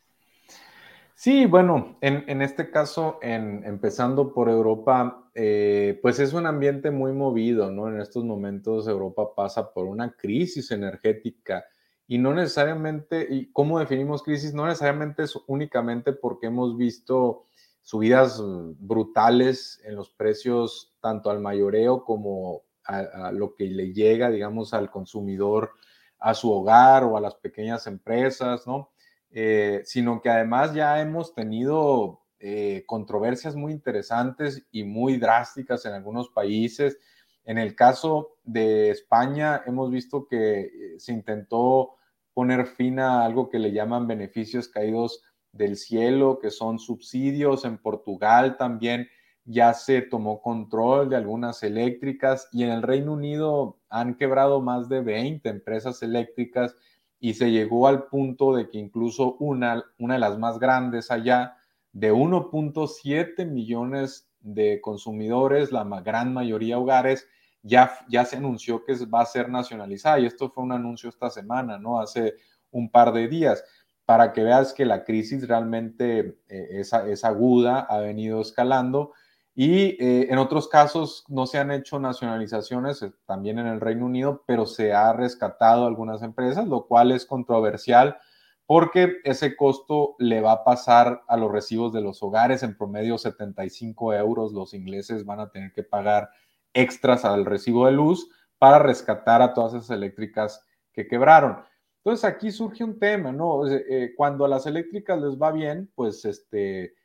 Sí, 1.15 1.45
bueno, 1.45 1.97
en, 2.01 2.41
este 2.41 2.71
caso, 2.71 3.19
empezando 3.21 4.33
por 4.33 4.49
Europa, 4.49 5.29
eh, 5.35 5.99
pues 6.01 6.19
es 6.19 6.33
un 6.33 6.47
ambiente 6.47 6.89
muy 6.91 7.13
movido, 7.13 7.71
¿no? 7.71 7.87
En 7.87 8.01
estos 8.01 8.25
momentos 8.25 8.87
Europa 8.87 9.35
pasa 9.35 9.73
por 9.73 9.85
una 9.85 10.15
crisis 10.15 10.71
energética 10.71 11.65
y 12.07 12.17
no 12.17 12.33
necesariamente, 12.33 13.27
¿y 13.29 13.51
cómo 13.51 13.79
definimos 13.79 14.23
crisis? 14.23 14.53
No 14.53 14.65
necesariamente 14.65 15.23
es 15.23 15.37
únicamente 15.47 16.13
porque 16.13 16.47
hemos 16.47 16.77
visto 16.77 17.45
subidas 17.81 18.41
brutales 18.79 19.81
en 19.85 19.95
los 19.95 20.09
precios, 20.09 20.95
tanto 20.99 21.29
al 21.29 21.39
mayoreo 21.39 22.03
como 22.03 22.63
a, 22.85 23.27
a 23.27 23.31
lo 23.31 23.53
que 23.55 23.65
le 23.65 23.93
llega, 23.93 24.31
digamos, 24.31 24.73
al 24.73 24.89
consumidor, 24.89 25.71
a 26.19 26.33
su 26.33 26.51
hogar 26.51 27.03
o 27.03 27.17
a 27.17 27.21
las 27.21 27.35
pequeñas 27.35 27.85
empresas, 27.85 28.65
¿no? 28.65 28.92
Eh, 29.35 29.81
sino 29.85 30.21
que 30.21 30.29
además 30.29 30.75
ya 30.75 31.01
hemos 31.01 31.33
tenido 31.33 32.21
eh, 32.39 32.83
controversias 32.85 33.55
muy 33.55 33.71
interesantes 33.71 34.63
y 34.71 34.83
muy 34.83 35.17
drásticas 35.17 35.85
en 35.85 35.93
algunos 35.93 36.29
países. 36.29 36.99
En 37.43 37.57
el 37.57 37.75
caso 37.75 38.37
de 38.43 38.91
España, 38.91 39.63
hemos 39.65 39.89
visto 39.89 40.27
que 40.27 40.59
eh, 40.61 40.99
se 40.99 41.13
intentó 41.13 41.95
poner 42.35 42.67
fin 42.67 42.99
a 42.99 43.25
algo 43.25 43.49
que 43.49 43.57
le 43.57 43.71
llaman 43.71 44.07
beneficios 44.07 44.67
caídos 44.67 45.23
del 45.51 45.77
cielo, 45.77 46.37
que 46.39 46.51
son 46.51 46.77
subsidios. 46.77 47.65
En 47.65 47.79
Portugal 47.79 48.55
también 48.55 49.07
ya 49.45 49.73
se 49.73 50.03
tomó 50.03 50.43
control 50.43 51.09
de 51.09 51.15
algunas 51.15 51.63
eléctricas 51.63 52.47
y 52.51 52.63
en 52.63 52.69
el 52.69 52.83
Reino 52.83 53.13
Unido 53.13 53.79
han 53.89 54.15
quebrado 54.15 54.61
más 54.61 54.89
de 54.89 55.01
20 55.01 55.49
empresas 55.49 56.03
eléctricas 56.03 56.75
y 57.23 57.35
se 57.35 57.51
llegó 57.51 57.87
al 57.87 58.07
punto 58.07 58.53
de 58.53 58.69
que 58.69 58.77
incluso 58.77 59.37
una, 59.39 59.81
una 59.97 60.15
de 60.15 60.19
las 60.19 60.37
más 60.37 60.59
grandes 60.59 61.09
allá, 61.09 61.55
de 61.93 62.11
1.7 62.11 63.49
millones 63.49 64.29
de 64.41 64.81
consumidores, 64.81 65.71
la 65.71 65.85
gran 66.01 66.33
mayoría 66.33 66.77
hogares, 66.77 67.25
ya, 67.61 67.93
ya 68.09 68.25
se 68.25 68.35
anunció 68.35 68.83
que 68.83 68.93
va 69.05 69.21
a 69.21 69.25
ser 69.25 69.47
nacionalizada. 69.47 70.19
Y 70.19 70.25
esto 70.25 70.49
fue 70.49 70.65
un 70.65 70.73
anuncio 70.73 71.07
esta 71.07 71.29
semana, 71.29 71.79
¿no? 71.79 72.01
Hace 72.01 72.35
un 72.71 72.91
par 72.91 73.13
de 73.13 73.29
días, 73.29 73.63
para 74.03 74.33
que 74.33 74.43
veas 74.43 74.73
que 74.73 74.83
la 74.83 75.05
crisis 75.05 75.47
realmente 75.47 76.39
eh, 76.49 76.67
es, 76.71 76.91
es 76.91 77.23
aguda, 77.23 77.79
ha 77.79 77.99
venido 77.99 78.41
escalando 78.41 79.13
y 79.55 80.03
eh, 80.03 80.27
en 80.31 80.37
otros 80.39 80.67
casos 80.67 81.25
no 81.27 81.45
se 81.45 81.59
han 81.59 81.71
hecho 81.71 81.99
nacionalizaciones, 81.99 83.01
eh, 83.01 83.11
también 83.25 83.59
en 83.59 83.67
el 83.67 83.81
Reino 83.81 84.05
Unido, 84.05 84.43
pero 84.47 84.65
se 84.65 84.93
ha 84.93 85.13
rescatado 85.13 85.85
algunas 85.85 86.23
empresas, 86.23 86.67
lo 86.67 86.87
cual 86.87 87.11
es 87.11 87.25
controversial 87.25 88.17
porque 88.65 89.17
ese 89.23 89.55
costo 89.55 90.15
le 90.19 90.41
va 90.41 90.53
a 90.53 90.63
pasar 90.63 91.23
a 91.27 91.37
los 91.37 91.51
recibos 91.51 91.91
de 91.93 92.01
los 92.01 92.23
hogares 92.23 92.63
en 92.63 92.77
promedio 92.77 93.17
75 93.17 94.13
euros. 94.13 94.53
Los 94.53 94.73
ingleses 94.73 95.25
van 95.25 95.41
a 95.41 95.49
tener 95.51 95.73
que 95.73 95.83
pagar 95.83 96.29
extras 96.73 97.25
al 97.25 97.45
recibo 97.45 97.85
de 97.85 97.91
luz 97.91 98.29
para 98.57 98.79
rescatar 98.79 99.41
a 99.41 99.53
todas 99.53 99.73
esas 99.73 99.89
eléctricas 99.89 100.65
que 100.93 101.07
quebraron. 101.07 101.57
Entonces 101.97 102.25
aquí 102.25 102.51
surge 102.51 102.83
un 102.83 102.99
tema, 102.99 103.31
¿no? 103.31 103.67
Eh, 103.67 104.13
cuando 104.15 104.45
a 104.45 104.49
las 104.49 104.65
eléctricas 104.65 105.21
les 105.21 105.39
va 105.39 105.51
bien, 105.51 105.91
pues 105.95 106.23
este 106.25 106.95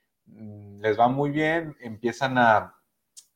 les 0.81 0.99
va 0.99 1.09
muy 1.09 1.31
bien, 1.31 1.76
empiezan 1.81 2.39
a, 2.39 2.74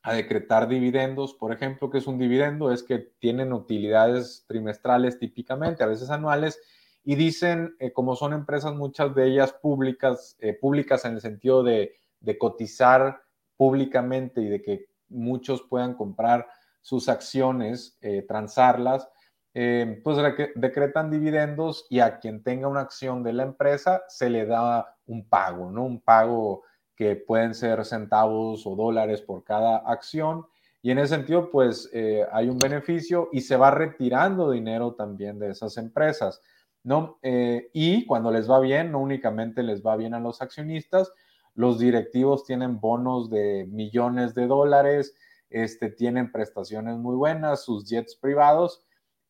a, 0.03 0.12
decretar 0.14 0.68
dividendos, 0.68 1.34
por 1.34 1.53
ejemplo, 1.53 1.90
que 1.90 1.99
es 1.99 2.07
un 2.07 2.18
dividendo? 2.18 2.72
Es 2.72 2.82
que 2.82 2.99
tienen 3.18 3.53
utilidades 3.53 4.45
trimestrales 4.47 5.18
típicamente, 5.18 5.82
a 5.82 5.88
veces 5.88 6.11
anuales, 6.11 6.61
y 7.05 7.16
dicen, 7.16 7.74
eh, 7.78 7.93
como 7.93 8.14
son 8.14 8.32
empresas, 8.32 8.74
muchas 8.74 9.14
de 9.14 9.26
ellas 9.26 9.53
públicas, 9.53 10.36
eh, 10.38 10.55
públicas 10.55 11.05
en 11.05 11.14
el 11.14 11.20
sentido 11.20 11.62
de, 11.62 11.97
de, 12.20 12.38
cotizar 12.38 13.22
públicamente 13.57 14.40
y 14.40 14.49
de 14.49 14.62
que 14.62 14.86
muchos 15.09 15.62
puedan 15.62 15.95
comprar 15.95 16.47
sus 16.80 17.09
acciones, 17.09 17.99
eh, 18.01 18.22
transarlas, 18.22 19.09
pues 20.03 20.16
decretan 20.55 21.11
dividendos 21.11 21.86
y 21.90 22.01
a 22.01 22.18
quien 22.18 22.43
tenga 22.43 22.68
una 22.68 22.80
acción 22.80 23.22
de 23.22 23.34
la 23.34 23.43
empresa 23.43 24.03
se 24.09 24.30
le 24.30 24.47
da 24.47 24.97
un 25.05 25.28
pago, 25.28 25.70
¿no? 25.70 25.84
Un 25.84 26.01
pago 26.01 26.62
que 26.97 27.16
pueden 27.16 27.55
ser 27.55 27.84
centavos 27.84 28.66
o 28.66 28.76
dólares 28.76 29.22
por 29.22 29.45
cada 29.45 29.78
acción. 29.78 30.47
Y 30.82 30.90
en 30.90 30.99
ese 30.99 31.14
sentido, 31.14 31.51
pues 31.51 31.88
eh, 31.93 32.26
hay 32.32 32.49
un 32.49 32.59
beneficio 32.59 33.28
y 33.32 33.43
se 33.43 33.57
va 33.57 33.70
retirando 33.70 34.51
dinero 34.51 34.95
también 34.95 35.38
de 35.38 35.51
esas 35.51 35.76
empresas, 35.76 36.40
¿no? 36.82 37.18
Eh, 37.22 37.70
y 37.72 38.05
cuando 38.07 38.30
les 38.30 38.51
va 38.51 38.59
bien, 38.61 38.93
no 38.93 38.99
únicamente 38.99 39.62
les 39.62 39.84
va 39.84 39.97
bien 39.97 40.14
a 40.14 40.20
los 40.20 40.43
accionistas, 40.43 41.12
los 41.55 41.78
directivos 41.78 42.45
tienen 42.45 42.80
bonos 42.80 43.30
de 43.30 43.66
millones 43.70 44.34
de 44.34 44.47
dólares, 44.47 45.14
este, 45.51 45.90
tienen 45.90 46.32
prestaciones 46.32 46.97
muy 46.97 47.14
buenas, 47.14 47.62
sus 47.64 47.88
jets 47.88 48.16
privados, 48.16 48.84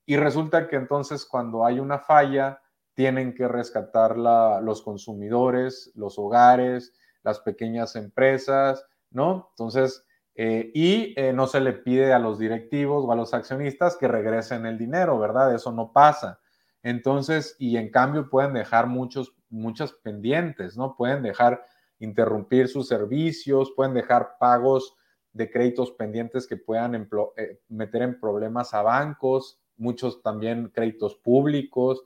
y 0.06 0.16
resulta 0.16 0.68
que 0.68 0.76
entonces 0.76 1.26
cuando 1.26 1.64
hay 1.64 1.80
una 1.80 1.98
falla, 1.98 2.60
tienen 2.94 3.34
que 3.34 3.48
rescatar 3.48 4.18
la, 4.18 4.60
los 4.60 4.82
consumidores, 4.82 5.90
los 5.94 6.18
hogares, 6.18 6.94
las 7.22 7.40
pequeñas 7.40 7.96
empresas, 7.96 8.84
¿no? 9.10 9.48
Entonces, 9.50 10.04
eh, 10.34 10.70
y 10.74 11.14
eh, 11.20 11.32
no 11.32 11.46
se 11.46 11.60
le 11.60 11.72
pide 11.72 12.12
a 12.12 12.18
los 12.18 12.38
directivos 12.38 13.04
o 13.04 13.12
a 13.12 13.16
los 13.16 13.34
accionistas 13.34 13.96
que 13.96 14.08
regresen 14.08 14.64
el 14.66 14.78
dinero, 14.78 15.18
¿verdad? 15.18 15.54
Eso 15.54 15.72
no 15.72 15.92
pasa. 15.92 16.40
Entonces, 16.82 17.54
y 17.58 17.76
en 17.76 17.90
cambio 17.90 18.28
pueden 18.30 18.54
dejar 18.54 18.86
muchos, 18.86 19.34
muchas 19.50 19.92
pendientes, 19.92 20.76
¿no? 20.76 20.96
Pueden 20.96 21.22
dejar 21.22 21.64
interrumpir 21.98 22.68
sus 22.68 22.88
servicios, 22.88 23.72
pueden 23.76 23.94
dejar 23.94 24.36
pagos 24.40 24.96
de 25.32 25.50
créditos 25.50 25.92
pendientes 25.92 26.46
que 26.46 26.56
puedan 26.56 27.08
eh, 27.36 27.60
meter 27.68 28.02
en 28.02 28.18
problemas 28.18 28.74
a 28.74 28.82
bancos, 28.82 29.60
muchos 29.76 30.22
también 30.22 30.70
créditos 30.74 31.14
públicos. 31.16 32.02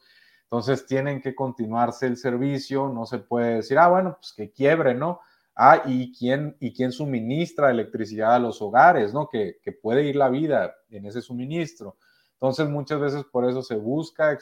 Entonces 0.57 0.87
tienen 0.87 1.21
que 1.21 1.35
continuarse 1.35 2.07
el 2.07 2.17
servicio, 2.17 2.89
no 2.89 3.05
se 3.05 3.19
puede 3.19 3.57
decir, 3.57 3.79
ah, 3.79 3.89
bueno, 3.89 4.17
pues 4.19 4.33
que 4.33 4.53
quiebre, 4.53 4.95
¿no? 4.95 5.21
Ah, 5.55 5.83
¿y 5.85 6.17
quién, 6.17 6.57
y 6.61 6.73
quién 6.73 6.93
suministra 6.93 7.71
electricidad 7.71 8.35
a 8.35 8.39
los 8.39 8.63
hogares, 8.63 9.13
¿no? 9.13 9.29
Que, 9.29 9.59
que 9.63 9.73
puede 9.73 10.05
ir 10.05 10.17
la 10.17 10.31
vida 10.31 10.75
en 10.89 11.05
ese 11.05 11.21
suministro. 11.21 11.99
Entonces, 12.33 12.71
muchas 12.71 12.99
veces 12.99 13.25
por 13.25 13.47
eso 13.47 13.61
se 13.61 13.77
busca 13.77 14.33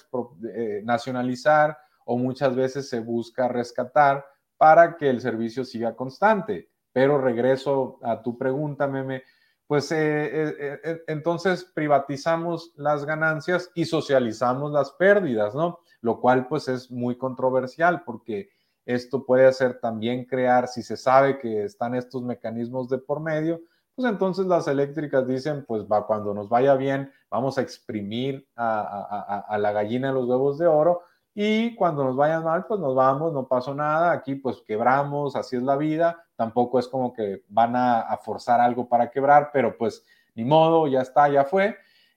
eh, 0.54 0.82
nacionalizar 0.84 1.76
o 2.04 2.16
muchas 2.16 2.54
veces 2.54 2.88
se 2.88 3.00
busca 3.00 3.48
rescatar 3.48 4.24
para 4.56 4.96
que 4.96 5.10
el 5.10 5.20
servicio 5.20 5.64
siga 5.64 5.96
constante. 5.96 6.70
Pero 6.92 7.20
regreso 7.20 7.98
a 8.04 8.22
tu 8.22 8.38
pregunta, 8.38 8.86
Meme, 8.86 9.24
pues 9.66 9.90
eh, 9.90 10.28
eh, 10.30 11.02
entonces 11.08 11.64
privatizamos 11.64 12.72
las 12.76 13.04
ganancias 13.04 13.72
y 13.74 13.84
socializamos 13.86 14.70
las 14.70 14.92
pérdidas, 14.92 15.56
¿no? 15.56 15.80
Lo 16.05 16.20
cual 16.20 16.48
pues 16.48 16.68
es 16.68 16.90
muy 16.90 17.16
controversial 17.16 18.02
porque 18.05 18.50
esto 18.84 19.24
puede 19.24 19.46
hacer 19.46 19.80
también 19.80 20.26
crear, 20.26 20.68
si 20.68 20.82
se 20.82 20.98
sabe 20.98 21.38
que 21.38 21.64
están 21.64 21.94
estos 21.94 22.22
mecanismos 22.22 22.90
de 22.90 22.98
por 22.98 23.20
medio, 23.20 23.62
pues 23.94 24.07
entonces 24.07 24.44
las 24.44 24.68
eléctricas 24.68 25.26
dicen, 25.26 25.64
pues 25.66 25.84
va, 25.84 26.07
cuando 26.07 26.34
nos 26.34 26.50
vaya 26.50 26.74
bien, 26.74 27.11
vamos 27.30 27.57
a 27.57 27.62
exprimir 27.62 28.46
a, 28.55 29.57
la 29.59 29.72
gallina 29.72 30.12
los 30.12 30.26
huevos 30.28 30.59
de 30.59 30.66
oro 30.66 31.05
y 31.34 31.74
cuando 31.74 32.05
nos 32.05 32.16
vaya 32.16 32.38
mal, 32.42 32.66
pues 32.66 32.78
nos 32.80 32.94
vamos, 32.94 33.32
no 33.32 33.48
pasó 33.48 33.74
nada, 33.74 34.12
aquí 34.12 34.34
pues 34.34 34.61
quebramos, 34.66 35.36
así 35.36 35.57
es 35.57 35.62
la 35.62 35.78
vida, 35.78 36.22
tampoco 36.36 36.78
es 36.78 36.86
como 36.86 37.14
que 37.14 37.44
van 37.48 37.76
a, 37.76 38.14
forzar 38.22 38.61
algo 38.61 38.90
para 38.90 39.11
quebrar, 39.11 39.48
pero 39.55 39.74
pues 39.78 40.05
ni 40.34 40.44
modo, 40.44 40.86
ya 40.86 41.00
está, 41.00 41.30
ya 41.30 41.44
fue. 41.44 41.74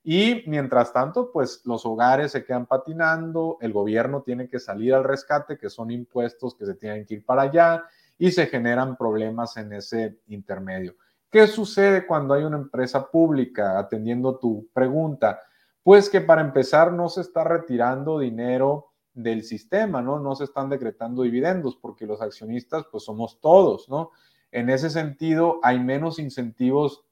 Y 0.09 0.45
mientras 0.47 0.93
tanto, 0.93 1.33
pues 1.33 1.63
los 1.65 1.85
hogares 1.85 2.31
se 2.31 2.45
quedan 2.45 2.65
patinando, 2.65 3.57
el 3.59 3.73
gobierno 3.73 4.21
tiene 4.21 4.47
que 4.47 4.57
salir 4.57 4.93
al 4.93 5.03
rescate, 5.03 5.57
que 5.57 5.69
son 5.69 5.91
impuestos 5.91 6.55
que 6.55 6.65
se 6.65 6.75
tienen 6.75 7.05
que 7.05 7.15
ir 7.15 7.25
para 7.25 7.41
allá, 7.41 7.83
y 8.17 8.31
se 8.31 8.45
generan 8.45 8.95
problemas 8.95 9.57
en 9.57 9.73
ese 9.73 10.21
intermedio. 10.27 10.95
¿Qué 11.29 11.45
sucede 11.45 12.07
cuando 12.07 12.33
hay 12.33 12.45
una 12.45 12.55
empresa 12.55 13.11
pública? 13.11 13.77
Atendiendo 13.77 14.37
tu 14.37 14.69
pregunta, 14.71 15.41
pues 15.83 16.09
que 16.09 16.21
para 16.21 16.39
empezar 16.39 16.93
no 16.93 17.09
se 17.09 17.19
está 17.19 17.43
retirando 17.43 18.17
dinero 18.17 18.93
del 19.13 19.43
sistema, 19.43 20.01
¿no? 20.01 20.19
No 20.19 20.35
se 20.35 20.45
están 20.45 20.69
decretando 20.69 21.23
dividendos 21.23 21.75
porque 21.75 22.05
los 22.05 22.21
accionistas 22.21 22.85
pues 22.89 23.03
somos 23.03 23.41
todos, 23.41 23.89
¿no? 23.89 24.11
En 24.53 24.69
ese 24.69 24.89
sentido 24.89 25.59
hay 25.63 25.81
menos 25.81 26.17
incentivos 26.17 27.03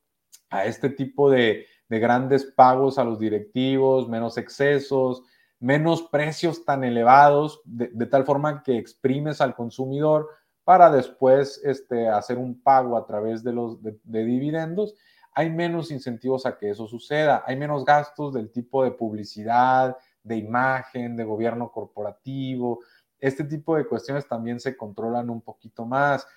a 0.50 0.64
este 0.64 0.90
tipo 0.90 1.30
de, 1.30 1.66
grandes 1.90 2.46
pagos 2.46 2.98
a 2.98 3.04
los 3.04 3.20
directivos, 3.20 4.10
menos 4.10 4.38
excesos, 4.38 5.24
menos 5.60 6.04
precios 6.04 6.66
tan 6.66 6.84
elevados, 6.84 7.62
de, 7.66 8.06
tal 8.06 8.26
forma 8.26 8.64
que 8.64 8.78
exprimes 8.78 9.42
al 9.42 9.56
consumidor 9.56 10.30
para 10.64 10.92
después 10.92 11.62
este, 11.64 12.08
hacer 12.08 12.38
un 12.38 12.62
pago 12.62 12.98
a 12.98 13.06
través 13.06 13.44
de 13.44 13.54
los 13.54 13.82
de, 13.82 13.98
dividendos, 14.04 14.96
hay 15.34 15.50
menos 15.50 15.92
incentivos 15.92 16.46
a 16.46 16.58
que 16.58 16.70
eso 16.70 16.88
suceda, 16.88 17.44
hay 17.46 17.56
menos 17.56 17.84
gastos 17.86 18.34
del 18.34 18.52
tipo 18.52 18.84
de 18.84 18.92
publicidad, 18.92 19.98
de 20.24 20.38
imagen, 20.38 21.16
de 21.16 21.24
gobierno 21.24 21.72
corporativo, 21.72 22.80
este 23.20 23.44
tipo 23.44 23.76
de 23.76 23.86
cuestiones 23.86 24.28
también 24.28 24.60
se 24.60 24.76
controlan 24.76 25.30
un 25.30 25.42
poquito 25.42 25.86
más. 25.86 26.28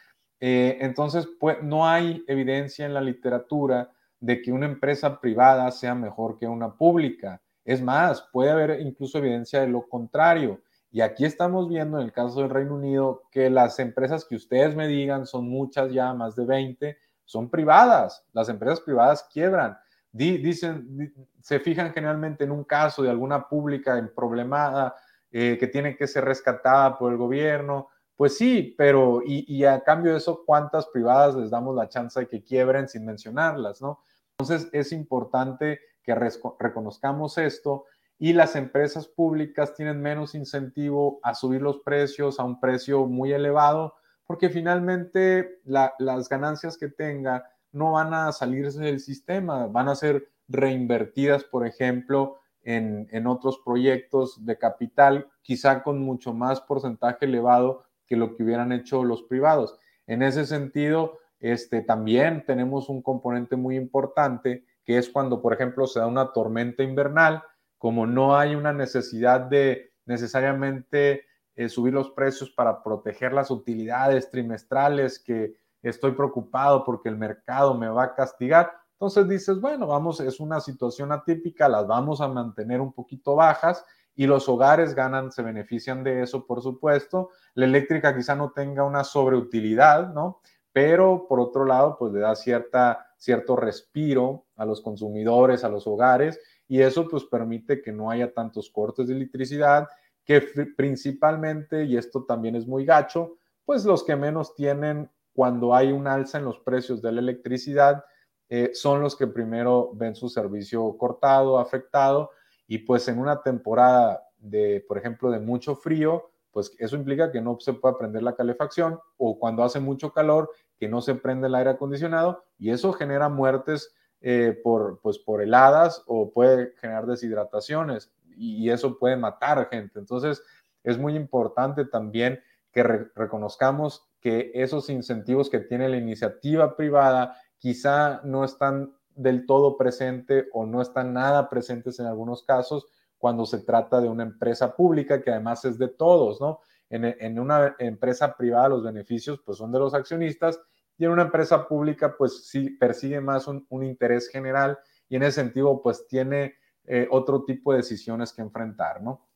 Eh, 0.40 0.78
entonces, 0.80 1.28
pues, 1.38 1.62
no 1.62 1.86
hay 1.86 2.24
evidencia 2.28 2.86
en 2.86 2.94
la 2.94 3.00
literatura 3.00 3.90
de 4.20 4.42
que 4.42 4.52
una 4.52 4.66
empresa 4.66 5.20
privada 5.20 5.70
sea 5.70 5.94
mejor 5.94 6.38
que 6.38 6.46
una 6.46 6.74
pública. 6.74 7.40
Es 7.64 7.82
más, 7.82 8.22
puede 8.32 8.50
haber 8.50 8.80
incluso 8.80 9.18
evidencia 9.18 9.60
de 9.60 9.68
lo 9.68 9.88
contrario. 9.88 10.60
Y 10.90 11.02
aquí 11.02 11.24
estamos 11.24 11.68
viendo 11.68 11.98
en 11.98 12.04
el 12.04 12.12
caso 12.12 12.40
del 12.40 12.50
Reino 12.50 12.74
Unido 12.74 13.22
que 13.30 13.50
las 13.50 13.78
empresas 13.78 14.24
que 14.24 14.36
ustedes 14.36 14.74
me 14.74 14.88
digan, 14.88 15.26
son 15.26 15.48
muchas 15.48 15.92
ya, 15.92 16.14
más 16.14 16.34
de 16.34 16.46
20, 16.46 16.96
son 17.24 17.50
privadas. 17.50 18.24
Las 18.32 18.48
empresas 18.48 18.80
privadas 18.80 19.28
quiebran. 19.30 19.76
dicen, 20.12 21.12
se 21.42 21.60
fijan 21.60 21.92
generalmente 21.92 22.44
en 22.44 22.52
un 22.52 22.64
caso 22.64 23.02
de 23.02 23.10
alguna 23.10 23.48
pública 23.48 23.98
en 23.98 24.12
problemada 24.14 24.94
eh, 25.30 25.58
que 25.60 25.66
tiene 25.66 25.94
que 25.94 26.06
ser 26.06 26.24
rescatada 26.24 26.96
por 26.96 27.12
el 27.12 27.18
gobierno. 27.18 27.88
Pues 28.16 28.36
sí, 28.36 28.74
pero 28.76 29.20
y, 29.24 29.64
a 29.64 29.84
cambio 29.84 30.12
de 30.12 30.18
eso, 30.18 30.42
¿cuántas 30.44 30.86
privadas 30.86 31.36
les 31.36 31.50
damos 31.50 31.76
la 31.76 31.88
chance 31.88 32.18
de 32.18 32.28
que 32.28 32.42
quiebren 32.42 32.88
sin 32.88 33.04
mencionarlas, 33.04 33.80
no? 33.82 34.00
Entonces 34.40 34.70
es 34.72 34.92
importante 34.92 35.80
que 36.04 36.14
reconozcamos 36.14 37.38
esto 37.38 37.86
y 38.20 38.34
las 38.34 38.54
empresas 38.54 39.08
públicas 39.08 39.74
tienen 39.74 40.00
menos 40.00 40.36
incentivo 40.36 41.18
a 41.24 41.34
subir 41.34 41.60
los 41.60 41.80
precios 41.80 42.38
a 42.38 42.44
un 42.44 42.60
precio 42.60 43.06
muy 43.06 43.32
elevado, 43.32 43.96
porque 44.26 44.48
finalmente 44.48 45.58
las 45.64 46.28
ganancias 46.28 46.78
que 46.78 46.88
tenga 46.88 47.50
no 47.72 47.92
van 47.92 48.14
a 48.14 48.30
salirse 48.30 48.78
del 48.78 49.00
sistema, 49.00 49.66
van 49.66 49.88
a 49.88 49.96
ser 49.96 50.28
reinvertidas, 50.46 51.42
por 51.42 51.66
ejemplo, 51.66 52.38
en, 52.62 53.08
en 53.10 53.26
otros 53.26 53.60
proyectos 53.64 54.46
de 54.46 54.56
capital, 54.56 55.28
quizá 55.42 55.82
con 55.82 55.98
mucho 55.98 56.32
más 56.32 56.60
porcentaje 56.60 57.24
elevado 57.24 57.86
que 58.06 58.14
lo 58.14 58.36
que 58.36 58.44
hubieran 58.44 58.70
hecho 58.70 59.02
los 59.02 59.24
privados. 59.24 59.76
En 60.06 60.22
ese 60.22 60.46
sentido, 60.46 61.18
este, 61.40 61.82
también 61.82 62.44
tenemos 62.46 62.88
un 62.88 63.02
componente 63.02 63.56
muy 63.56 63.76
importante, 63.76 64.64
que 64.84 64.98
es 64.98 65.08
cuando, 65.08 65.40
por 65.40 65.52
ejemplo, 65.52 65.86
se 65.86 66.00
da 66.00 66.06
una 66.06 66.32
tormenta 66.32 66.82
invernal, 66.82 67.42
como 67.76 68.06
no 68.06 68.36
hay 68.36 68.54
una 68.54 68.72
necesidad 68.72 69.40
de 69.40 69.92
necesariamente 70.04 71.24
eh, 71.54 71.68
subir 71.68 71.92
los 71.92 72.10
precios 72.10 72.50
para 72.50 72.82
proteger 72.82 73.32
las 73.32 73.50
utilidades 73.50 74.30
trimestrales, 74.30 75.18
que 75.18 75.54
estoy 75.82 76.12
preocupado 76.12 76.84
porque 76.84 77.08
el 77.08 77.16
mercado 77.16 77.74
me 77.74 77.88
va 77.88 78.04
a 78.04 78.14
castigar. 78.14 78.72
Entonces 78.92 79.28
dices, 79.28 79.60
bueno, 79.60 79.86
vamos, 79.86 80.20
es 80.20 80.40
una 80.40 80.60
situación 80.60 81.12
atípica, 81.12 81.68
las 81.68 81.86
vamos 81.86 82.20
a 82.20 82.28
mantener 82.28 82.80
un 82.80 82.92
poquito 82.92 83.36
bajas 83.36 83.84
y 84.16 84.26
los 84.26 84.48
hogares 84.48 84.94
ganan, 84.94 85.30
se 85.30 85.42
benefician 85.42 86.02
de 86.02 86.22
eso, 86.22 86.44
por 86.46 86.62
supuesto. 86.62 87.30
La 87.54 87.66
eléctrica 87.66 88.16
quizá 88.16 88.34
no 88.34 88.50
tenga 88.50 88.82
una 88.82 89.04
sobreutilidad, 89.04 90.12
¿no? 90.12 90.40
Pero 90.78 91.26
por 91.26 91.40
otro 91.40 91.64
lado, 91.64 91.96
pues 91.98 92.12
le 92.12 92.20
da 92.20 92.36
cierta, 92.36 93.10
cierto 93.16 93.56
respiro 93.56 94.44
a 94.54 94.64
los 94.64 94.80
consumidores, 94.80 95.64
a 95.64 95.68
los 95.68 95.88
hogares 95.88 96.38
y 96.68 96.82
eso 96.82 97.08
pues 97.08 97.24
permite 97.24 97.82
que 97.82 97.90
no 97.90 98.12
haya 98.12 98.32
tantos 98.32 98.70
cortes 98.70 99.08
de 99.08 99.14
electricidad, 99.14 99.88
que 100.24 100.40
principalmente, 100.76 101.82
y 101.82 101.96
esto 101.96 102.22
también 102.22 102.54
es 102.54 102.68
muy 102.68 102.84
gacho, 102.84 103.38
pues 103.64 103.84
los 103.84 104.04
que 104.04 104.14
menos 104.14 104.54
tienen 104.54 105.10
cuando 105.32 105.74
hay 105.74 105.90
un 105.90 106.06
alza 106.06 106.38
en 106.38 106.44
los 106.44 106.60
precios 106.60 107.02
de 107.02 107.10
la 107.10 107.22
electricidad 107.22 108.04
eh, 108.48 108.70
son 108.72 109.00
los 109.00 109.16
que 109.16 109.26
primero 109.26 109.90
ven 109.94 110.14
su 110.14 110.28
servicio 110.28 110.96
cortado, 110.96 111.58
afectado, 111.58 112.30
y 112.68 112.78
pues 112.78 113.08
en 113.08 113.18
una 113.18 113.42
temporada 113.42 114.22
de, 114.38 114.84
por 114.86 114.96
ejemplo, 114.96 115.32
de 115.32 115.40
mucho 115.40 115.74
frío, 115.74 116.30
pues 116.58 116.74
eso 116.80 116.96
implica 116.96 117.30
que 117.30 117.40
no 117.40 117.56
se 117.60 117.72
puede 117.72 117.94
prender 117.94 118.24
la 118.24 118.34
calefacción 118.34 118.98
o 119.16 119.38
cuando 119.38 119.62
hace 119.62 119.78
mucho 119.78 120.12
calor, 120.12 120.50
que 120.76 120.88
no 120.88 121.00
se 121.00 121.14
prende 121.14 121.46
el 121.46 121.54
aire 121.54 121.70
acondicionado 121.70 122.42
y 122.58 122.70
eso 122.70 122.92
genera 122.92 123.28
muertes 123.28 123.94
eh, 124.22 124.60
por, 124.64 124.98
pues, 125.00 125.20
por 125.20 125.40
heladas 125.40 126.02
o 126.08 126.32
puede 126.32 126.72
generar 126.80 127.06
deshidrataciones 127.06 128.12
y 128.36 128.70
eso 128.70 128.98
puede 128.98 129.16
matar 129.16 129.68
gente. 129.70 130.00
Entonces, 130.00 130.42
es 130.82 130.98
muy 130.98 131.14
importante 131.14 131.84
también 131.84 132.40
que 132.72 132.82
reconozcamos 132.82 134.08
que 134.20 134.50
esos 134.52 134.90
incentivos 134.90 135.50
que 135.50 135.60
tiene 135.60 135.88
la 135.88 135.96
iniciativa 135.96 136.76
privada 136.76 137.36
quizá 137.58 138.20
no 138.24 138.42
están 138.42 138.96
del 139.14 139.46
todo 139.46 139.76
presentes 139.76 140.46
o 140.52 140.66
no 140.66 140.82
están 140.82 141.12
nada 141.12 141.48
presentes 141.50 142.00
en 142.00 142.06
algunos 142.06 142.42
casos 142.42 142.88
cuando 143.18 143.44
se 143.44 143.58
trata 143.58 144.00
de 144.00 144.08
una 144.08 144.22
empresa 144.22 144.74
pública 144.74 145.20
que 145.20 145.30
además 145.30 145.64
es 145.64 145.78
de 145.78 145.88
todos, 145.88 146.40
¿no? 146.40 146.60
En, 146.90 147.04
en 147.04 147.38
una 147.38 147.76
empresa 147.78 148.34
privada 148.34 148.70
los 148.70 148.82
beneficios 148.82 149.40
pues 149.44 149.58
son 149.58 149.70
de 149.70 149.78
los 149.78 149.92
accionistas 149.92 150.58
y 150.98 151.04
en 151.04 151.12
una 151.12 151.22
empresa 151.22 151.66
pública, 151.66 152.16
pues 152.18 152.48
sí 152.48 152.70
persigue 152.70 153.20
más 153.20 153.46
un, 153.46 153.66
interés 153.84 154.28
general 154.28 154.78
y 155.08 155.16
en 155.16 155.22
ese 155.22 155.40
sentido, 155.40 155.80
pues 155.80 156.06
tiene 156.08 156.56
eh, 156.84 157.06
otro 157.10 157.44
tipo 157.44 157.72
de 157.72 157.78
decisiones 157.78 158.32
que 158.32 158.42
enfrentar, 158.42 159.00
¿no? 159.00 159.26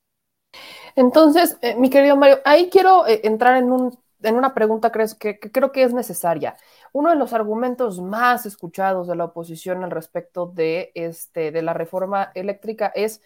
Entonces, 0.97 1.57
eh, 1.63 1.77
mi 1.77 1.89
querido 1.89 2.17
Mario, 2.17 2.41
ahí 2.45 2.69
quiero 2.69 3.07
eh, 3.07 3.21
entrar 3.25 3.57
en, 3.57 3.71
un, 3.71 3.97
en 4.23 4.35
una 4.35 4.53
pregunta 4.53 4.91
que, 4.91 5.39
que, 5.39 5.53
creo 5.53 5.71
que 5.71 5.85
es 5.85 5.95
necesaria. 5.95 6.57
Uno 6.93 7.11
de 7.11 7.17
los 7.17 7.33
argumentos 7.33 8.01
más 8.01 8.45
escuchados 8.45 9.07
de 9.07 9.15
la 9.15 9.27
oposición 9.27 9.85
al 9.85 9.93
respecto 9.93 10.47
de, 10.47 10.91
este, 10.95 11.53
de 11.53 11.63
la 11.63 11.73
reforma 11.73 12.33
eléctrica 12.35 12.93
es 12.95 13.23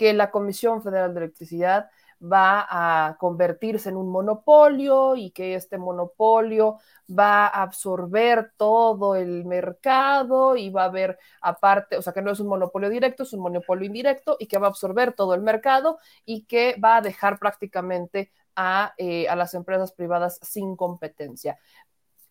que 0.00 0.14
la 0.14 0.30
Comisión 0.30 0.82
Federal 0.82 1.12
de 1.12 1.20
Electricidad 1.20 1.90
va 2.22 2.66
a 2.70 3.18
convertirse 3.18 3.90
en 3.90 3.96
un 3.98 4.10
monopolio 4.10 5.14
y 5.14 5.30
que 5.30 5.54
este 5.54 5.76
monopolio 5.76 6.78
va 7.06 7.46
a 7.46 7.62
absorber 7.62 8.50
todo 8.56 9.14
el 9.14 9.44
mercado 9.44 10.56
y 10.56 10.70
va 10.70 10.84
a 10.84 10.86
haber 10.86 11.18
aparte, 11.42 11.98
o 11.98 12.02
sea 12.02 12.14
que 12.14 12.22
no 12.22 12.30
es 12.30 12.40
un 12.40 12.48
monopolio 12.48 12.88
directo, 12.88 13.24
es 13.24 13.34
un 13.34 13.42
monopolio 13.42 13.84
indirecto 13.84 14.38
y 14.38 14.46
que 14.46 14.56
va 14.56 14.68
a 14.68 14.70
absorber 14.70 15.12
todo 15.12 15.34
el 15.34 15.42
mercado 15.42 15.98
y 16.24 16.44
que 16.46 16.76
va 16.82 16.96
a 16.96 17.02
dejar 17.02 17.38
prácticamente 17.38 18.32
a, 18.56 18.94
eh, 18.96 19.28
a 19.28 19.36
las 19.36 19.52
empresas 19.52 19.92
privadas 19.92 20.38
sin 20.42 20.76
competencia. 20.76 21.58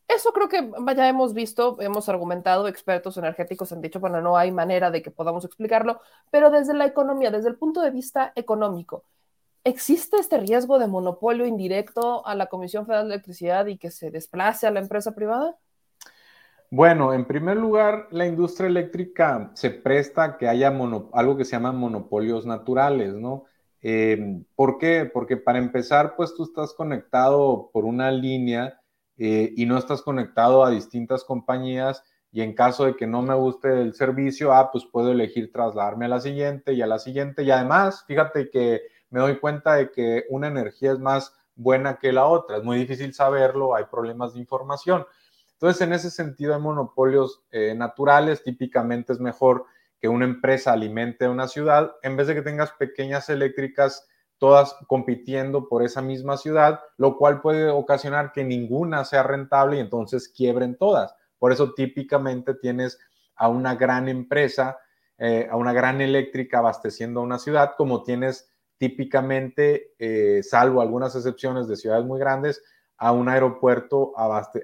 Eso 0.10 0.34
creo 0.34 0.50
que 0.50 0.72
ya 0.96 1.08
hemos 1.08 1.36
visto, 1.36 1.78
hemos 1.82 2.10
argumentado, 2.10 2.68
expertos 2.68 3.16
energéticos 3.18 3.72
han 3.72 3.80
dicho, 3.80 4.00
bueno, 4.00 4.20
no 4.22 4.38
hay 4.38 4.52
manera 4.52 4.90
de 4.90 5.04
que 5.04 5.12
podamos 5.12 5.46
explicarlo, 5.46 6.02
pero 6.32 6.50
desde 6.50 6.74
la 6.74 6.88
economía, 6.88 7.30
desde 7.30 7.50
el 7.50 7.58
punto 7.58 7.80
de 7.82 7.92
vista 7.92 8.34
económico, 8.36 9.04
¿existe 9.64 10.18
este 10.18 10.40
riesgo 10.40 10.80
de 10.80 10.88
monopolio 10.88 11.46
indirecto 11.46 12.26
a 12.26 12.34
la 12.34 12.48
Comisión 12.48 12.88
Federal 12.88 13.08
de 13.08 13.14
Electricidad 13.14 13.68
y 13.68 13.78
que 13.78 13.92
se 13.92 14.10
desplace 14.10 14.66
a 14.66 14.72
la 14.72 14.80
empresa 14.80 15.14
privada? 15.14 15.56
Bueno, 16.72 17.14
en 17.14 17.26
primer 17.26 17.58
lugar, 17.58 18.08
la 18.10 18.26
industria 18.26 18.68
eléctrica 18.68 19.52
se 19.54 19.70
presta 19.70 20.24
a 20.24 20.38
que 20.38 20.48
haya 20.48 20.70
algo 21.14 21.38
que 21.38 21.46
se 21.46 21.52
llama 21.52 21.72
monopolios 21.72 22.48
naturales, 22.48 23.14
¿no? 23.14 23.46
Eh, 23.84 24.42
¿Por 24.56 24.80
qué? 24.80 25.06
Porque 25.12 25.38
para 25.38 25.60
empezar, 25.60 26.16
pues 26.16 26.34
tú 26.34 26.44
estás 26.44 26.74
conectado 26.74 27.70
por 27.72 27.86
una 27.86 28.12
línea 28.12 28.79
eh, 29.20 29.54
y 29.56 29.66
no 29.66 29.78
estás 29.78 30.02
conectado 30.02 30.64
a 30.64 30.72
distintas 30.72 31.24
compañías 31.24 32.04
y 32.32 32.42
en 32.42 32.54
caso 32.54 32.86
de 32.86 32.96
que 32.96 33.06
no 33.06 33.22
me 33.22 33.36
guste 33.36 33.82
el 33.82 33.94
servicio, 33.94 34.54
ah, 34.54 34.72
pues 34.72 34.86
puedo 34.86 35.12
elegir 35.12 35.52
trasladarme 35.52 36.06
a 36.06 36.10
la 36.10 36.22
siguiente 36.22 36.74
y 36.74 36.82
a 36.82 36.88
la 36.88 37.00
siguiente. 37.00 37.44
Y 37.44 37.52
además, 37.52 38.06
fíjate 38.06 38.50
que 38.50 38.82
me 39.10 39.20
doy 39.20 39.40
cuenta 39.40 39.74
de 39.74 39.92
que 39.92 40.26
una 40.30 40.48
energía 40.48 40.94
es 40.94 41.00
más 41.00 41.36
buena 41.56 41.98
que 41.98 42.14
la 42.14 42.26
otra. 42.26 42.58
Es 42.58 42.64
muy 42.64 42.78
difícil 42.78 43.14
saberlo, 43.14 43.76
hay 43.76 43.86
problemas 43.86 44.34
de 44.34 44.40
información. 44.40 45.06
Entonces, 45.54 45.82
en 45.82 45.92
ese 45.92 46.12
sentido, 46.12 46.56
hay 46.56 46.62
monopolios 46.62 47.44
eh, 47.52 47.74
naturales. 47.76 48.44
Típicamente 48.44 49.12
es 49.12 49.20
mejor 49.20 49.66
que 50.00 50.08
una 50.08 50.26
empresa 50.26 50.72
alimente 50.72 51.26
a 51.26 51.32
una 51.32 51.48
ciudad 51.48 51.92
en 52.04 52.16
vez 52.16 52.28
de 52.28 52.36
que 52.36 52.42
tengas 52.42 52.72
pequeñas 52.74 53.28
eléctricas 53.30 54.08
todas 54.40 54.76
compitiendo 54.88 55.68
por 55.68 55.84
esa 55.84 56.02
misma 56.02 56.38
ciudad, 56.38 56.80
lo 56.98 57.18
cual 57.18 57.42
puede 57.42 57.70
ocasionar 57.70 58.32
que 58.32 58.44
ninguna 58.44 59.06
sea 59.06 59.22
rentable 59.24 59.78
y 59.78 59.82
entonces 59.82 60.30
quiebren 60.30 60.78
todas. 60.78 61.14
Por 61.38 61.52
eso 61.52 61.74
típicamente 61.74 62.56
tienes 62.56 63.00
a 63.36 63.50
una 63.50 63.76
gran 63.76 64.10
empresa, 64.10 64.80
eh, 65.18 65.48
a 65.52 65.56
una 65.56 65.74
gran 65.74 66.02
eléctrica 66.02 66.60
abasteciendo 66.60 67.20
a 67.20 67.24
una 67.24 67.38
ciudad, 67.38 67.74
como 67.78 68.04
tienes 68.04 68.50
típicamente, 68.78 69.94
eh, 70.00 70.42
salvo 70.42 70.82
algunas 70.82 71.16
excepciones 71.16 71.68
de 71.68 71.76
ciudades 71.76 72.06
muy 72.06 72.20
grandes, 72.20 72.64
a 72.98 73.12
un 73.12 73.30
aeropuerto 73.30 74.14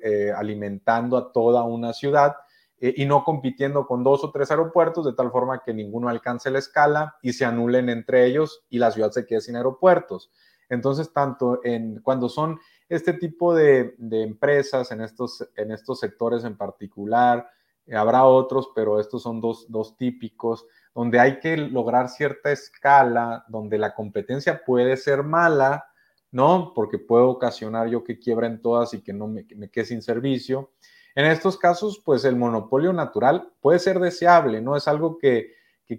eh, 0.02 0.32
alimentando 0.36 1.18
a 1.18 1.32
toda 1.32 1.64
una 1.64 1.94
ciudad 1.94 2.36
eh, 2.80 2.94
y 2.98 3.06
no 3.06 3.24
compitiendo 3.24 3.88
con 3.88 4.04
dos 4.04 4.24
o 4.24 4.32
tres 4.32 4.52
aeropuertos 4.52 5.06
de 5.06 5.14
tal 5.14 5.32
forma 5.32 5.62
que 5.64 5.74
ninguno 5.74 6.10
alcance 6.10 6.52
la 6.52 6.60
escala 6.60 7.16
y 7.22 7.34
se 7.34 7.46
anulen 7.46 7.90
entre 7.90 8.26
ellos 8.26 8.66
y 8.70 8.80
la 8.80 8.92
ciudad 8.92 9.12
se 9.12 9.26
quede 9.26 9.42
sin 9.42 9.56
aeropuertos. 9.56 10.32
Entonces, 10.68 11.14
tanto 11.14 11.62
en 11.64 12.02
cuando 12.02 12.28
son 12.28 12.60
este 12.90 13.14
tipo 13.14 13.54
de, 13.54 13.96
empresas 14.00 14.92
en 14.92 15.02
estos, 15.02 15.48
en 15.56 15.72
estos 15.72 16.00
sectores 16.00 16.44
en 16.44 16.58
particular, 16.58 17.50
eh, 17.86 17.96
habrá 17.96 18.26
otros, 18.26 18.72
pero 18.76 19.00
estos 19.00 19.24
son 19.24 19.40
dos, 19.40 19.68
dos 19.70 19.96
típicos, 19.96 20.66
donde 20.94 21.20
hay 21.20 21.40
que 21.40 21.56
lograr 21.58 22.10
cierta 22.10 22.52
escala, 22.52 23.46
donde 23.48 23.78
la 23.78 23.94
competencia 23.94 24.64
puede 24.66 24.98
ser 24.98 25.24
mala, 25.24 25.86
¿no? 26.32 26.74
Porque 26.76 27.00
puede 27.00 27.24
ocasionar 27.24 27.88
yo 27.88 28.04
que 28.04 28.20
quiebren 28.20 28.62
todas 28.62 28.94
y 28.94 29.02
que 29.02 29.14
no 29.14 29.28
me, 29.28 29.46
me 29.56 29.70
quede 29.70 29.86
sin 29.86 30.02
servicio. 30.02 30.72
En 31.16 31.26
estos 31.26 31.58
casos, 31.58 32.02
pues 32.04 32.26
el 32.26 32.36
monopolio 32.36 32.92
natural 32.92 33.50
puede 33.62 33.80
ser 33.80 34.00
deseable, 34.00 34.62
¿no? 34.62 34.76
Es 34.76 34.88
algo 34.90 35.18
que, 35.18 35.54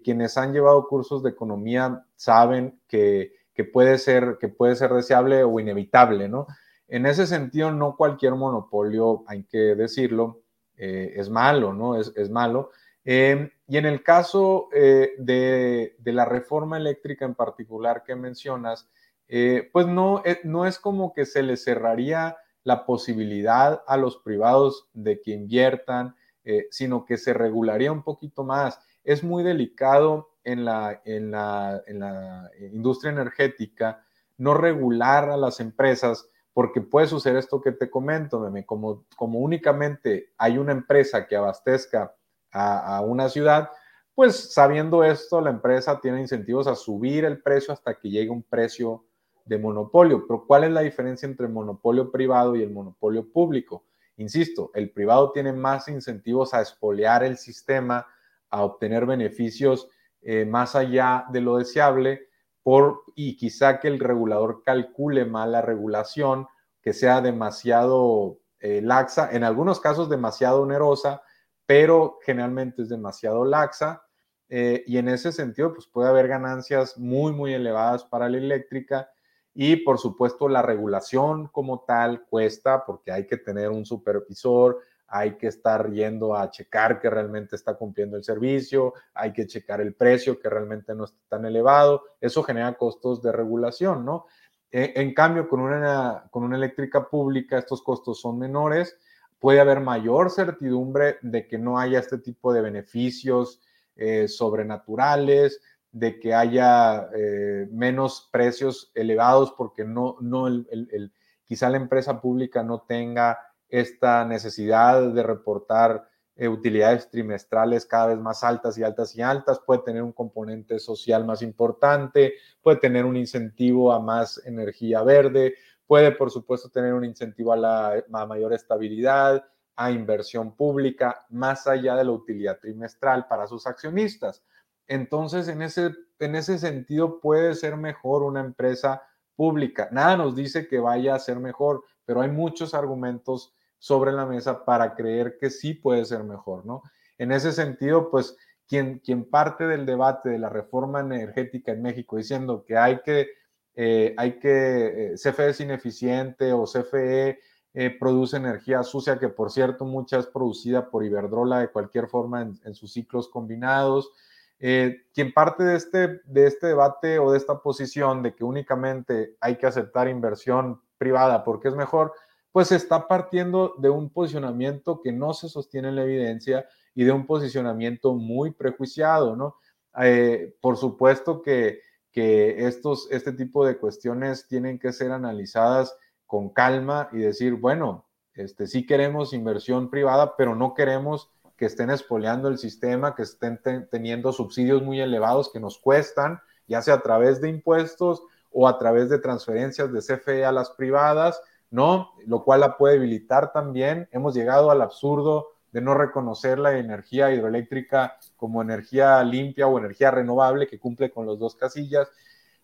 quienes 0.05 0.37
han 0.37 0.53
llevado 0.53 0.87
cursos 0.89 1.23
de 1.23 1.31
economía 1.31 2.05
saben 2.17 2.79
que, 2.87 3.33
puede 3.73 3.97
ser, 3.97 4.37
que 4.39 4.49
puede 4.49 4.77
ser 4.77 4.93
deseable 4.93 5.43
o 5.43 5.59
inevitable, 5.59 6.29
¿no? 6.29 6.47
En 6.87 7.07
ese 7.07 7.27
sentido, 7.27 7.73
no 7.73 7.97
cualquier 7.97 8.35
monopolio, 8.35 9.25
hay 9.27 9.45
que 9.45 9.75
decirlo, 9.75 10.43
eh, 10.77 11.14
es 11.17 11.31
malo, 11.31 11.73
¿no? 11.73 11.99
Es, 11.99 12.31
malo. 12.31 12.71
Em, 13.03 13.51
y 13.67 13.79
en 13.79 13.87
el 13.87 14.03
caso 14.03 14.69
eh, 14.73 15.14
de, 15.19 15.97
la 16.05 16.27
reforma 16.27 16.77
eléctrica 16.77 17.25
en 17.25 17.35
particular 17.35 18.03
que 18.05 18.14
mencionas, 18.14 18.89
eh, 19.29 19.71
pues 19.73 19.87
no, 19.87 20.23
no 20.45 20.67
es 20.67 20.79
como 20.79 21.14
que 21.14 21.25
se 21.25 21.43
le 21.43 21.57
cerraría 21.57 22.37
la 22.67 22.85
posibilidad 22.85 23.85
a 23.87 23.97
los 23.97 24.17
privados 24.17 24.89
de 24.93 25.21
que 25.23 25.31
inviertan, 25.31 26.17
eh, 26.43 26.67
sino 26.71 27.05
que 27.05 27.17
se 27.17 27.33
regularía 27.33 27.93
un 27.93 28.03
poquito 28.03 28.43
más. 28.43 28.81
Es 29.05 29.23
muy 29.23 29.45
delicado 29.45 30.31
en 30.43 30.64
la, 30.64 31.01
la 31.05 32.51
industria 32.73 33.12
energética 33.12 34.05
no 34.37 34.55
regular 34.55 35.31
a 35.31 35.37
las 35.37 35.61
empresas 35.61 36.29
porque 36.53 36.81
puede 36.81 37.07
suceder 37.07 37.37
esto 37.37 37.61
que 37.61 37.71
te 37.71 37.89
comento, 37.89 38.41
meme, 38.41 38.67
como, 38.67 39.05
como 39.14 39.39
únicamente 39.39 40.33
hay 40.37 40.59
una 40.59 40.73
empresa 40.73 41.27
que 41.29 41.37
abastezca 41.37 42.17
a, 42.51 43.01
una 43.03 43.29
ciudad, 43.29 43.71
pues 44.14 44.55
sabiendo 44.55 45.05
esto, 45.05 45.41
la 45.41 45.51
empresa 45.51 46.01
tiene 46.01 46.21
incentivos 46.21 46.67
a 46.67 46.75
subir 46.75 47.27
el 47.27 47.43
precio 47.43 47.73
hasta 47.73 47.95
que 47.95 48.09
llegue 48.09 48.31
un 48.31 48.43
precio 48.43 49.05
de 49.47 49.59
monopolio. 49.59 50.26
Pero 50.26 50.44
¿cuál 50.47 50.64
es 50.64 50.70
la 50.70 50.82
diferencia 50.82 51.26
entre 51.26 51.47
el 51.47 51.53
monopolio 51.53 52.11
privado 52.11 52.55
y 52.57 52.62
el 52.62 52.70
monopolio 52.70 53.32
público? 53.32 53.84
Insisto, 54.18 54.70
el 54.74 54.90
privado 54.90 55.32
tiene 55.32 55.53
más 55.53 55.88
incentivos 55.88 56.53
a 56.53 56.61
espolear 56.61 57.22
el 57.22 57.36
sistema, 57.38 58.07
a 58.51 58.62
obtener 58.62 59.07
beneficios 59.07 59.88
eh, 60.22 60.44
más 60.44 60.74
allá 60.74 61.26
de 61.30 61.40
lo 61.40 61.57
deseable, 61.57 62.28
por, 62.62 63.03
y 63.14 63.36
quizá 63.36 63.78
que 63.78 63.88
el 63.88 64.01
regulador 64.01 64.62
calcule 64.64 65.24
mal 65.24 65.53
la 65.53 65.62
regulación, 65.62 66.49
que 66.82 66.92
sea 66.92 67.20
demasiado 67.20 68.40
eh, 68.59 68.80
laxa, 68.82 69.30
en 69.30 69.44
algunos 69.44 69.78
casos 69.78 70.09
demasiado 70.09 70.62
onerosa, 70.62 71.22
pero 71.66 72.18
generalmente 72.24 72.82
es 72.82 72.88
demasiado 72.88 73.44
laxa. 73.44 74.03
Eh, 74.49 74.84
y 74.86 74.99
en 74.99 75.09
ese 75.09 75.30
sentido, 75.30 75.74
pues 75.74 75.86
puede 75.86 76.09
haber 76.09 76.28
ganancias 76.28 76.97
muy, 76.99 77.32
muy 77.32 77.53
elevadas 77.53 78.05
para 78.05 78.28
la 78.28 78.38
eléctrica 78.38 79.11
y 79.59 79.76
por 79.76 79.98
supuesto 79.98 80.50
la 80.50 80.61
regulación 80.61 81.48
como 81.48 81.80
tal 81.80 82.26
cuesta 82.26 82.84
porque 82.84 83.11
hay 83.11 83.26
que 83.26 83.38
tener 83.38 83.70
un 83.70 83.86
supervisor, 83.86 84.80
hay 85.09 85.38
que 85.38 85.46
estar 85.46 85.90
yendo 85.90 86.36
a 86.36 86.50
checar 86.50 87.00
que 87.00 87.09
realmente 87.09 87.57
está 87.57 87.72
cumpliendo 87.72 88.18
el 88.18 88.22
servicio, 88.24 88.92
hay 89.14 89.32
que 89.32 89.46
checar 89.46 89.80
el 89.80 89.94
precio 89.94 90.38
que 90.38 90.50
realmente 90.50 90.94
no 90.94 91.04
está 91.04 91.18
tan 91.30 91.46
elevado. 91.46 92.02
Eso 92.20 92.42
genera 92.42 92.74
costos 92.74 93.22
de 93.22 93.32
regulación, 93.32 94.04
¿no? 94.04 94.26
E, 94.70 94.92
en 94.96 95.14
cambio, 95.14 95.48
con 95.48 95.61
una, 95.61 96.28
con 96.30 96.44
una 96.44 96.57
eléctrica 96.57 97.09
pública 97.09 97.57
estos 97.57 97.82
costos 97.82 98.20
son 98.20 98.38
menores, 98.38 98.98
puede 99.38 99.61
haber 99.61 99.80
mayor 99.80 100.30
certidumbre 100.30 101.16
de 101.22 101.46
que 101.48 101.57
no 101.57 101.78
haya 101.78 102.00
este 102.00 102.18
tipo 102.18 102.52
de 102.52 102.61
beneficios 102.61 103.62
eh, 103.94 104.28
sobrenaturales, 104.28 105.62
de 105.97 106.20
que 106.20 106.34
haya 106.34 107.09
eh, 107.16 107.68
menos 107.72 108.28
precios 108.30 108.92
elevados 108.94 109.55
porque 109.57 109.82
no, 109.82 110.18
no 110.20 110.47
el, 110.47 111.11
quizá 111.47 111.70
la 111.70 111.78
empresa 111.78 112.20
pública 112.20 112.62
no 112.62 112.82
tenga 112.82 113.38
esta 113.70 114.26
necesidad 114.26 115.11
de 115.11 115.22
reportar 115.22 116.07
eh, 116.34 116.49
utilidades 116.49 117.09
trimestrales 117.09 117.86
cada 117.86 118.09
vez 118.09 118.18
más 118.18 118.44
altas 118.44 118.76
y 118.76 118.82
altas 118.82 119.16
y 119.16 119.22
altas, 119.22 119.59
puede 119.64 119.84
tener 119.84 120.03
un 120.03 120.12
componente 120.12 120.78
social 120.80 121.24
más 121.24 121.40
importante, 121.40 122.34
puede 122.61 122.76
tener 122.76 123.07
un 123.07 123.16
incentivo 123.16 123.90
a 123.90 123.99
más 123.99 124.42
energía 124.44 125.03
verde, 125.03 125.55
puede 125.86 126.12
por 126.12 126.30
supuesto 126.30 126.68
tener 126.68 126.92
un 126.92 127.07
incentivo 127.07 127.55
a 127.55 127.57
la 127.57 128.05
a 128.12 128.26
mayor 128.26 128.53
estabilidad, 128.53 129.47
a 129.76 129.90
inversión 129.90 130.55
pública, 130.55 131.24
más 131.30 131.66
allá 131.66 131.97
de 131.97 132.05
la 132.05 132.11
utilidad 132.11 132.59
trimestral 132.59 133.26
para 133.28 133.47
sus 133.47 133.66
accionistas. 133.66 134.42
Entonces, 134.89 135.49
en 135.49 135.62
ese, 135.62 135.91
en 136.18 136.34
ese 136.34 136.59
sentido, 136.59 137.20
puede 137.20 137.55
ser 137.55 137.76
mejor 137.76 138.22
una 138.22 138.41
empresa 138.41 139.03
pública. 139.34 139.89
Nada 139.93 140.16
nos 140.16 140.34
dice 140.34 140.66
que 140.66 140.78
vaya 140.78 141.14
a 141.14 141.18
ser 141.18 141.39
mejor, 141.39 141.84
pero 142.05 142.22
hay 142.22 142.30
muchos 142.30 142.74
argumentos 142.74 143.55
sobre 143.78 144.12
la 144.12 144.26
mesa 144.26 144.64
para 144.64 144.95
creer 144.95 145.37
que 145.39 145.51
sí 145.51 145.74
puede 145.74 146.05
ser 146.05 146.24
mejor, 146.24 146.64
¿no? 146.64 146.82
En 147.18 147.32
ese 147.32 147.53
sentido, 147.53 148.11
pues 148.11 148.37
quien, 148.66 148.99
quien 149.01 149.28
parte 149.28 149.66
del 149.66 149.87
debate 149.87 150.30
de 150.30 150.39
la 150.39 150.49
reforma 150.49 151.01
energética 151.01 151.72
en 151.72 151.82
México 151.82 152.16
diciendo 152.16 152.64
que 152.64 152.76
hay 152.76 153.01
que, 153.03 153.28
eh, 153.74 154.14
hay 154.16 154.39
que, 154.39 155.12
eh, 155.12 155.14
CFE 155.16 155.51
es 155.51 155.61
ineficiente 155.61 156.53
o 156.53 156.64
CFE 156.64 157.39
eh, 157.74 157.91
produce 157.91 158.39
energía 158.39 158.82
sucia, 158.82 159.18
que 159.18 159.28
por 159.28 159.51
cierto 159.51 159.84
mucha 159.84 160.18
es 160.18 160.26
producida 160.26 160.91
por 160.91 161.05
Iberdrola 161.05 161.61
de 161.61 161.68
cualquier 161.68 162.09
forma 162.09 162.41
en 162.43 162.74
sus 162.74 162.93
ciclos 162.93 163.28
combinados, 163.28 164.11
eh, 164.59 165.04
quien 165.12 165.32
parte 165.32 165.64
de 165.64 165.76
este, 165.76 166.20
de 166.24 166.46
este 166.46 166.68
debate 166.68 167.18
o 167.18 167.32
de 167.32 167.38
esta 167.38 167.61
posición 167.61 168.22
de 168.22 168.34
que 168.34 168.44
únicamente 168.44 169.36
hay 169.40 169.57
que 169.57 169.66
aceptar 169.66 170.09
inversión 170.09 170.80
privada 170.98 171.44
porque 171.44 171.68
es 171.68 171.74
mejor, 171.74 172.12
pues 172.52 172.72
está 172.72 173.07
partiendo 173.07 173.74
de 173.78 173.90
un 173.90 174.09
posicionamiento 174.09 175.00
que 175.02 175.12
no 175.12 175.34
se 175.34 175.48
sostiene 175.48 175.88
en 175.88 175.96
la 175.96 176.04
evidencia 176.04 176.66
y 176.94 177.04
de 177.04 177.12
un 177.12 177.26
posicionamiento 177.26 178.14
muy 178.14 178.50
prejuiciado, 178.50 179.36
¿no? 179.36 179.57
Eh, 180.00 180.57
por 180.61 180.76
supuesto 180.76 181.42
que, 181.42 181.80
que 182.11 182.66
estos, 182.66 183.09
este 183.11 183.32
tipo 183.32 183.66
de 183.66 183.76
cuestiones 183.76 184.46
tienen 184.48 184.78
que 184.78 184.92
ser 184.92 185.12
analizadas 185.12 185.96
con 186.26 186.48
calma 186.48 187.09
y 187.12 187.18
decir, 187.18 187.54
bueno, 187.54 188.04
Este, 188.36 188.66
sí 188.66 188.84
queremos 188.84 189.32
inversión 189.32 189.88
privada, 189.88 190.36
pero 190.36 190.54
no 190.54 190.74
queremos 190.74 191.30
que 191.57 191.66
estén 191.66 191.90
espoleando 191.90 192.48
el 192.48 192.59
sistema, 192.59 193.14
que 193.14 193.22
estén 193.22 193.61
teniendo 193.90 194.32
subsidios 194.32 194.82
muy 194.82 195.00
elevados 195.00 195.50
que 195.50 195.61
nos 195.61 195.78
cuestan, 195.78 196.40
ya 196.68 196.82
sea 196.82 196.94
a 196.94 197.00
través 197.00 197.40
de 197.40 197.48
impuestos 197.48 198.22
o 198.52 198.68
a 198.68 198.78
través 198.78 199.09
de 199.09 199.18
transferencias 199.18 199.92
de 199.92 200.00
CFE 200.00 200.44
a 200.44 200.52
las 200.52 200.70
privadas, 200.70 201.40
¿no? 201.70 202.12
Lo 202.26 202.44
cual 202.44 202.61
la 202.61 202.76
puede 202.76 202.94
debilitar 202.94 203.52
también. 203.52 204.09
Hemos 204.12 204.34
llegado 204.34 204.70
al 204.70 204.82
absurdo 204.82 205.48
de 205.72 205.80
no 205.80 205.94
reconocer 205.94 206.59
la 206.59 206.78
energía 206.78 207.32
hidroeléctrica 207.32 208.18
como 208.36 208.62
energía 208.62 209.22
limpia 209.22 209.66
o 209.66 209.78
energía 209.78 210.11
renovable 210.11 210.66
que 210.66 210.78
cumple 210.78 211.11
con 211.11 211.26
los 211.26 211.38
dos 211.38 211.54
casillas. 211.54 212.09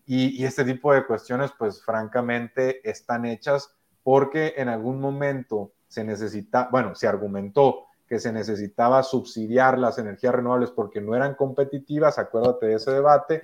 Y, 0.05 0.41
y, 0.41 0.45
este 0.45 0.65
tipo 0.65 0.93
de 0.93 1.05
cuestiones, 1.05 1.51
pues 1.57 1.81
francamente, 1.81 2.87
están 2.89 3.25
hechas 3.25 3.69
porque 4.03 4.55
en 4.57 4.67
algún 4.67 4.99
momento 4.99 5.71
se 5.87 6.03
necesita, 6.03 6.67
bueno, 6.71 6.93
se 6.93 7.07
argumentó 7.07 7.85
que 8.07 8.19
se 8.19 8.31
necesitaba 8.31 9.01
subsidiar 9.03 9.79
las 9.79 9.97
energías 9.97 10.35
renovables 10.35 10.71
porque 10.71 11.01
no 11.01 11.15
eran 11.15 11.35
competitivas, 11.35 12.19
acuérdate 12.19 12.67
de 12.67 12.75
ese 12.75 12.91
debate, 12.91 13.43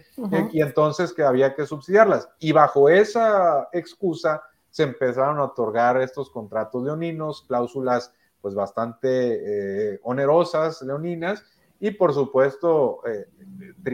y, 0.51 0.61
entonces 0.61 1.13
que 1.13 1.23
había 1.23 1.55
que 1.55 1.65
subsidiarlas. 1.65 2.29
Y 2.39 2.51
bajo 2.51 2.89
esa 2.89 3.69
excusa 3.71 4.43
se 4.69 4.83
empezaron 4.83 5.39
a 5.39 5.45
otorgar 5.45 6.01
estos 6.01 6.29
contratos 6.29 6.83
leoninos, 6.83 7.45
cláusulas 7.47 8.13
pues 8.41 8.53
bastante 8.53 9.93
eh, 9.93 9.99
onerosas 10.03 10.81
leoninas, 10.81 11.43
y 11.79 11.91
por 11.91 12.13
supuesto 12.13 13.01
eh, 13.07 13.27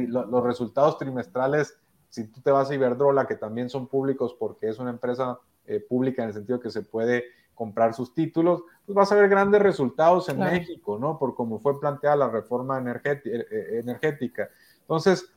los 0.07 0.43
resultados 0.43 0.97
trimestrales, 0.97 1.77
si 2.09 2.27
tú 2.27 2.41
te 2.41 2.51
vas 2.51 2.69
a 2.69 2.75
Iberdrola, 2.75 3.27
que 3.27 3.35
también 3.35 3.69
son 3.69 3.87
públicos 3.87 4.35
porque 4.37 4.69
es 4.69 4.79
una 4.79 4.89
empresa 4.89 5.39
eh, 5.67 5.79
pública 5.79 6.23
en 6.23 6.29
el 6.29 6.33
sentido 6.33 6.59
que 6.59 6.71
se 6.71 6.81
puede 6.81 7.25
comprar 7.55 7.93
sus 7.93 8.13
títulos, 8.13 8.63
pues 8.85 8.95
vas 8.95 9.11
a 9.11 9.15
ver 9.15 9.29
grandes 9.29 9.61
resultados 9.61 10.29
en 10.29 10.39
México, 10.39 10.99
¿no? 10.99 11.17
Por 11.17 11.33
cómo 11.33 11.59
fue 11.59 11.79
planteada 11.79 12.15
la 12.15 12.29
reforma 12.29 12.79
eh, 12.79 13.21
eh, 13.25 13.79
energética. 13.81 14.49
Entonces, 14.81 15.31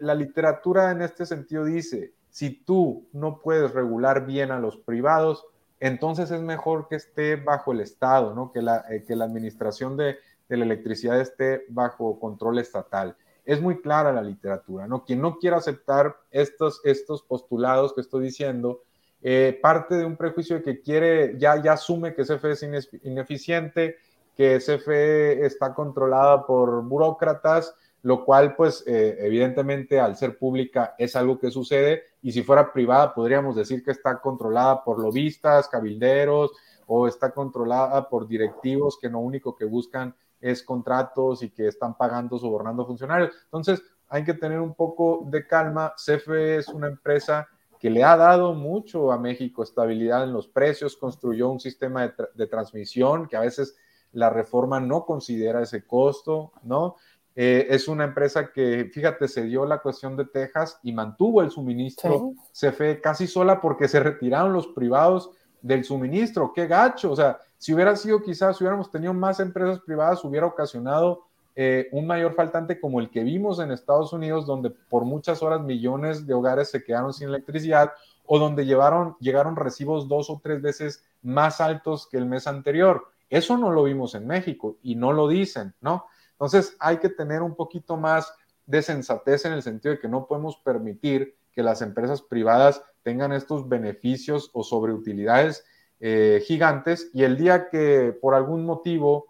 la 0.00 0.14
literatura 0.14 0.92
en 0.92 1.02
este 1.02 1.26
sentido 1.26 1.64
dice, 1.64 2.14
si 2.30 2.64
tú 2.64 3.06
no 3.12 3.40
puedes 3.40 3.72
regular 3.72 4.24
bien 4.24 4.50
a 4.50 4.58
los 4.58 4.78
privados, 4.78 5.44
entonces 5.80 6.30
es 6.30 6.40
mejor 6.40 6.88
que 6.88 6.94
esté 6.96 7.36
bajo 7.36 7.72
el 7.72 7.80
Estado, 7.80 8.34
¿no? 8.34 8.52
Que 8.52 8.62
la, 8.62 8.84
que 9.06 9.16
la 9.16 9.24
administración 9.24 9.96
de, 9.96 10.16
de, 10.48 10.56
la 10.56 10.64
electricidad 10.64 11.20
esté 11.20 11.64
bajo 11.68 12.18
control 12.18 12.60
estatal. 12.60 13.16
Es 13.44 13.60
muy 13.60 13.82
clara 13.82 14.12
la 14.12 14.22
literatura, 14.22 14.86
¿no? 14.86 15.04
Quien 15.04 15.20
no 15.20 15.38
quiera 15.38 15.56
aceptar 15.56 16.16
estos, 16.30 16.80
estos 16.84 17.22
postulados 17.22 17.92
que 17.92 18.00
estoy 18.00 18.22
diciendo, 18.22 18.82
eh, 19.22 19.58
parte 19.62 19.94
de 19.94 20.04
un 20.04 20.16
prejuicio 20.16 20.56
de 20.56 20.62
que 20.62 20.80
quiere, 20.80 21.38
ya, 21.38 21.62
ya 21.62 21.74
asume 21.74 22.14
que 22.14 22.24
CFE 22.24 22.52
es 22.52 22.90
ineficiente, 23.04 23.96
que 24.36 24.58
CFE 24.58 25.46
está 25.46 25.74
controlada 25.74 26.44
por 26.44 26.82
burócratas, 26.82 27.74
lo 28.02 28.24
cual 28.24 28.56
pues 28.56 28.82
eh, 28.86 29.16
evidentemente 29.20 30.00
al 30.00 30.16
ser 30.16 30.36
pública 30.36 30.94
es 30.98 31.14
algo 31.14 31.38
que 31.38 31.52
sucede 31.52 32.02
y 32.20 32.32
si 32.32 32.42
fuera 32.42 32.72
privada 32.72 33.14
podríamos 33.14 33.54
decir 33.54 33.84
que 33.84 33.92
está 33.92 34.20
controlada 34.20 34.82
por 34.82 35.00
lobistas, 35.00 35.68
cabilderos 35.68 36.50
o 36.86 37.06
está 37.06 37.30
controlada 37.30 38.08
por 38.08 38.26
directivos 38.26 38.98
que 39.00 39.08
lo 39.08 39.20
único 39.20 39.54
que 39.54 39.64
buscan 39.64 40.14
es 40.40 40.64
contratos 40.64 41.44
y 41.44 41.50
que 41.50 41.68
están 41.68 41.96
pagando, 41.96 42.36
sobornando 42.38 42.84
funcionarios. 42.84 43.30
Entonces 43.44 43.82
hay 44.08 44.24
que 44.24 44.34
tener 44.34 44.60
un 44.60 44.74
poco 44.74 45.22
de 45.26 45.46
calma. 45.46 45.94
CFE 45.96 46.56
es 46.56 46.68
una 46.68 46.88
empresa 46.88 47.48
que 47.82 47.90
le 47.90 48.04
ha 48.04 48.16
dado 48.16 48.54
mucho 48.54 49.10
a 49.10 49.18
México, 49.18 49.64
estabilidad 49.64 50.22
en 50.22 50.32
los 50.32 50.46
precios, 50.46 50.96
construyó 50.96 51.48
un 51.48 51.58
sistema 51.58 52.14
de, 52.36 52.46
transmisión 52.46 53.26
que 53.26 53.36
a 53.36 53.40
veces 53.40 53.76
la 54.12 54.30
reforma 54.30 54.78
no 54.78 55.04
considera 55.04 55.60
ese 55.60 55.84
costo, 55.84 56.52
¿no? 56.62 56.94
Eh, 57.34 57.66
es 57.70 57.88
una 57.88 58.04
empresa 58.04 58.52
que, 58.52 58.84
fíjate, 58.84 59.26
se 59.26 59.42
dio 59.42 59.66
la 59.66 59.78
cuestión 59.78 60.16
de 60.16 60.26
Texas 60.26 60.78
y 60.84 60.92
mantuvo 60.92 61.42
el 61.42 61.50
suministro 61.50 62.34
CFE 62.52 63.00
casi 63.00 63.26
sola 63.26 63.60
porque 63.60 63.88
se 63.88 63.98
retiraron 63.98 64.52
los 64.52 64.68
privados 64.68 65.32
del 65.60 65.82
suministro. 65.82 66.52
Qué 66.54 66.68
gacho. 66.68 67.10
O 67.10 67.16
sea, 67.16 67.40
si 67.58 67.74
hubiera 67.74 67.96
sido 67.96 68.22
quizás, 68.22 68.58
si 68.58 68.62
hubiéramos 68.62 68.92
tenido 68.92 69.12
más 69.12 69.40
empresas 69.40 69.80
privadas, 69.80 70.24
hubiera 70.24 70.46
ocasionado 70.46 71.24
eh, 71.54 71.88
un 71.92 72.06
mayor 72.06 72.34
faltante 72.34 72.80
como 72.80 73.00
el 73.00 73.10
que 73.10 73.22
vimos 73.22 73.58
en 73.60 73.70
Estados 73.70 74.12
Unidos, 74.12 74.46
donde 74.46 74.70
por 74.70 75.04
muchas 75.04 75.42
horas 75.42 75.60
millones 75.60 76.26
de 76.26 76.34
hogares 76.34 76.70
se 76.70 76.82
quedaron 76.82 77.12
sin 77.12 77.28
electricidad 77.28 77.92
o 78.24 78.38
donde 78.38 78.64
llevaron, 78.64 79.16
llegaron 79.20 79.56
recibos 79.56 80.08
dos 80.08 80.30
o 80.30 80.40
tres 80.42 80.62
veces 80.62 81.04
más 81.22 81.60
altos 81.60 82.06
que 82.06 82.16
el 82.16 82.26
mes 82.26 82.46
anterior. 82.46 83.04
Eso 83.28 83.56
no 83.56 83.70
lo 83.70 83.84
vimos 83.84 84.14
en 84.14 84.26
México 84.26 84.76
y 84.82 84.94
no 84.94 85.12
lo 85.12 85.28
dicen, 85.28 85.74
¿no? 85.80 86.06
Entonces 86.32 86.76
hay 86.78 86.98
que 86.98 87.08
tener 87.08 87.42
un 87.42 87.54
poquito 87.54 87.96
más 87.96 88.34
de 88.66 88.82
sensatez 88.82 89.44
en 89.44 89.52
el 89.52 89.62
sentido 89.62 89.94
de 89.94 90.00
que 90.00 90.08
no 90.08 90.26
podemos 90.26 90.56
permitir 90.56 91.36
que 91.52 91.62
las 91.62 91.82
empresas 91.82 92.22
privadas 92.22 92.82
tengan 93.02 93.32
estos 93.32 93.68
beneficios 93.68 94.50
o 94.52 94.62
sobreutilidades 94.62 95.64
eh, 96.00 96.42
gigantes 96.46 97.10
y 97.12 97.24
el 97.24 97.36
día 97.36 97.68
que 97.68 98.16
por 98.20 98.34
algún 98.34 98.64
motivo 98.64 99.26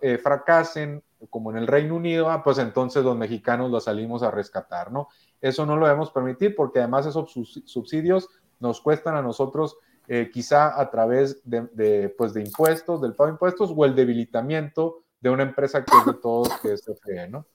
eh, 0.00 0.18
fracasen 0.18 1.02
como 1.30 1.50
en 1.50 1.58
el 1.58 1.66
Reino 1.66 1.96
Unido, 1.96 2.30
ah, 2.30 2.42
pues 2.42 2.58
entonces 2.58 3.04
los 3.04 3.16
mexicanos 3.16 3.70
los 3.70 3.84
salimos 3.84 4.22
a 4.22 4.30
rescatar, 4.30 4.92
¿no? 4.92 5.08
Eso 5.40 5.66
no 5.66 5.76
lo 5.76 5.86
debemos 5.86 6.10
permitir 6.10 6.54
porque 6.54 6.78
además 6.78 7.06
esos 7.06 7.32
subsidios 7.66 8.28
nos 8.60 8.80
cuestan 8.80 9.16
a 9.16 9.22
nosotros 9.22 9.76
eh, 10.08 10.30
quizá 10.32 10.80
a 10.80 10.90
través 10.90 11.40
de, 11.44 12.14
pues 12.16 12.34
de 12.34 12.42
impuestos, 12.42 13.00
del 13.00 13.14
pago 13.14 13.28
de 13.28 13.34
impuestos 13.34 13.72
o 13.74 13.84
el 13.84 13.94
debilitamiento 13.94 15.04
de 15.20 15.30
una 15.30 15.44
empresa 15.44 15.84
que 15.84 15.96
es 15.96 16.06
de 16.06 16.14
todos, 16.14 16.48
que 16.60 16.72
es 16.72 16.82
CFE, 16.82 17.28
¿no? 17.28 17.46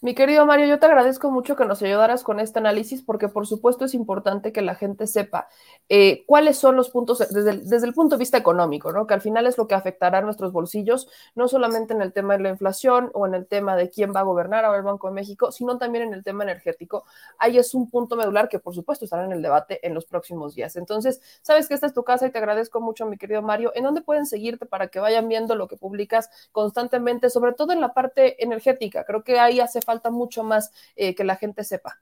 Mi 0.00 0.14
querido 0.14 0.46
Mario, 0.46 0.66
yo 0.66 0.78
te 0.78 0.86
agradezco 0.86 1.28
mucho 1.30 1.56
que 1.56 1.64
nos 1.64 1.82
ayudaras 1.82 2.22
con 2.22 2.38
este 2.38 2.60
análisis 2.60 3.02
porque 3.02 3.28
por 3.28 3.48
supuesto 3.48 3.84
es 3.84 3.94
importante 3.94 4.52
que 4.52 4.62
la 4.62 4.76
gente 4.76 5.08
sepa 5.08 5.48
eh, 5.88 6.24
cuáles 6.26 6.56
son 6.56 6.76
los 6.76 6.90
puntos 6.90 7.18
desde 7.18 7.86
el, 7.86 7.94
punto 7.94 8.14
de 8.14 8.20
vista 8.20 8.38
económico, 8.38 8.92
¿no? 8.92 9.08
que 9.08 9.14
al 9.14 9.20
final 9.20 9.48
es 9.48 9.58
lo 9.58 9.66
que 9.66 9.74
afectará 9.74 10.18
a 10.18 10.20
nuestros 10.20 10.52
bolsillos, 10.52 11.08
no 11.34 11.48
solamente 11.48 11.94
en 11.94 12.02
el 12.02 12.12
tema 12.12 12.36
de 12.36 12.44
la 12.44 12.50
inflación 12.50 13.10
o 13.12 13.26
en 13.26 13.34
el 13.34 13.48
tema 13.48 13.74
de 13.74 13.90
quién 13.90 14.14
va 14.14 14.20
a 14.20 14.22
gobernar 14.22 14.64
ahora 14.64 14.78
el 14.78 14.84
Banco 14.84 15.08
de 15.08 15.14
México, 15.14 15.50
sino 15.50 15.78
también 15.78 16.04
en 16.04 16.14
el 16.14 16.22
tema 16.22 16.44
energético. 16.44 17.04
Ahí 17.36 17.58
es 17.58 17.74
un 17.74 17.90
punto 17.90 18.14
medular 18.14 18.48
que 18.48 18.60
por 18.60 18.76
supuesto 18.76 19.04
estará 19.04 19.24
en 19.24 19.32
el 19.32 19.42
debate 19.42 19.84
en 19.84 19.94
los 19.94 20.06
próximos 20.06 20.54
días. 20.54 20.76
Entonces, 20.76 21.20
sabes 21.42 21.66
que 21.66 21.74
esta 21.74 21.88
es 21.88 21.92
tu 21.92 22.04
casa 22.04 22.26
y 22.26 22.30
te 22.30 22.38
agradezco 22.38 22.80
mucho, 22.80 23.04
mi 23.06 23.18
querido 23.18 23.42
Mario. 23.42 23.72
¿En 23.74 23.82
dónde 23.82 24.02
pueden 24.02 24.26
seguirte 24.26 24.64
para 24.64 24.86
que 24.88 25.00
vayan 25.00 25.26
viendo 25.26 25.56
lo 25.56 25.66
que 25.66 25.76
publicas 25.76 26.30
constantemente, 26.52 27.30
sobre 27.30 27.52
todo 27.52 27.72
en 27.72 27.80
la 27.80 27.94
parte 27.94 28.40
energética? 28.44 29.04
Creo 29.04 29.24
que 29.24 29.40
ahí 29.40 29.58
hace 29.58 29.80
falta 29.88 30.10
mucho 30.10 30.44
más 30.44 30.70
eh, 30.96 31.14
que 31.14 31.24
la 31.24 31.36
gente 31.36 31.64
sepa. 31.64 31.98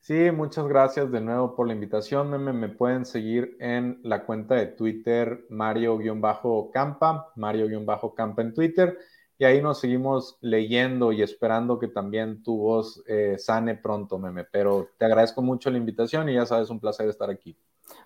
Sí, 0.00 0.30
muchas 0.30 0.66
gracias 0.68 1.10
de 1.10 1.22
nuevo 1.22 1.56
por 1.56 1.66
la 1.66 1.72
invitación. 1.72 2.30
Me, 2.30 2.52
me 2.52 2.68
pueden 2.68 3.06
seguir 3.06 3.56
en 3.60 3.98
la 4.02 4.26
cuenta 4.26 4.56
de 4.56 4.66
Twitter 4.66 5.46
Mario-Campa, 5.48 7.32
Mario-Campa 7.34 8.42
en 8.42 8.52
Twitter. 8.52 8.98
Y 9.38 9.44
ahí 9.44 9.62
nos 9.62 9.80
seguimos 9.80 10.36
leyendo 10.40 11.12
y 11.12 11.22
esperando 11.22 11.78
que 11.78 11.88
también 11.88 12.42
tu 12.42 12.58
voz 12.58 13.02
eh, 13.06 13.36
sane 13.38 13.76
pronto, 13.76 14.18
meme. 14.18 14.44
Pero 14.44 14.88
te 14.98 15.06
agradezco 15.06 15.40
mucho 15.42 15.70
la 15.70 15.78
invitación 15.78 16.28
y 16.28 16.34
ya 16.34 16.44
sabes, 16.44 16.68
un 16.70 16.80
placer 16.80 17.08
estar 17.08 17.30
aquí. 17.30 17.56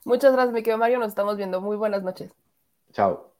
Muchas 0.05 0.33
gracias, 0.33 0.55
mi 0.55 0.63
querido 0.63 0.79
Mario. 0.79 0.99
Nos 0.99 1.09
estamos 1.09 1.37
viendo. 1.37 1.61
Muy 1.61 1.77
buenas 1.77 2.03
noches. 2.03 2.33
Chao 2.93 3.32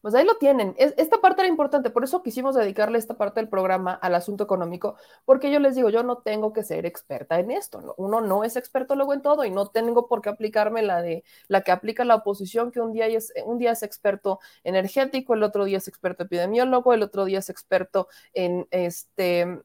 pues 0.00 0.14
ahí 0.14 0.24
lo 0.24 0.36
tienen. 0.36 0.74
esta 0.78 1.20
parte 1.20 1.42
era 1.42 1.48
importante, 1.48 1.90
por 1.90 2.04
eso 2.04 2.22
quisimos 2.22 2.54
dedicarle 2.54 2.98
esta 2.98 3.14
parte 3.14 3.40
del 3.40 3.48
programa 3.48 3.94
al 3.94 4.14
asunto 4.14 4.44
económico, 4.44 4.96
porque 5.24 5.50
yo 5.50 5.58
les 5.60 5.74
digo, 5.74 5.90
yo 5.90 6.02
no 6.02 6.18
tengo 6.18 6.52
que 6.52 6.62
ser 6.62 6.86
experta 6.86 7.38
en 7.38 7.50
esto, 7.50 7.94
uno 7.96 8.20
no 8.20 8.44
es 8.44 8.56
experto 8.56 8.94
luego 8.96 9.14
en 9.14 9.22
todo 9.22 9.44
y 9.44 9.50
no 9.50 9.68
tengo 9.68 10.08
por 10.08 10.22
qué 10.22 10.30
aplicarme 10.30 10.82
la 10.82 11.02
de 11.02 11.24
la 11.48 11.62
que 11.62 11.72
aplica 11.72 12.04
la 12.04 12.16
oposición, 12.16 12.70
que 12.70 12.80
un 12.80 12.92
día 12.92 13.06
es, 13.06 13.32
un 13.44 13.58
día 13.58 13.72
es 13.72 13.82
experto 13.82 14.40
energético, 14.64 15.34
el 15.34 15.42
otro 15.42 15.64
día 15.64 15.78
es 15.78 15.88
experto 15.88 16.24
epidemiólogo, 16.24 16.92
el 16.92 17.02
otro 17.02 17.24
día 17.24 17.38
es 17.40 17.50
experto 17.50 18.08
en 18.32 18.66
este 18.70 19.62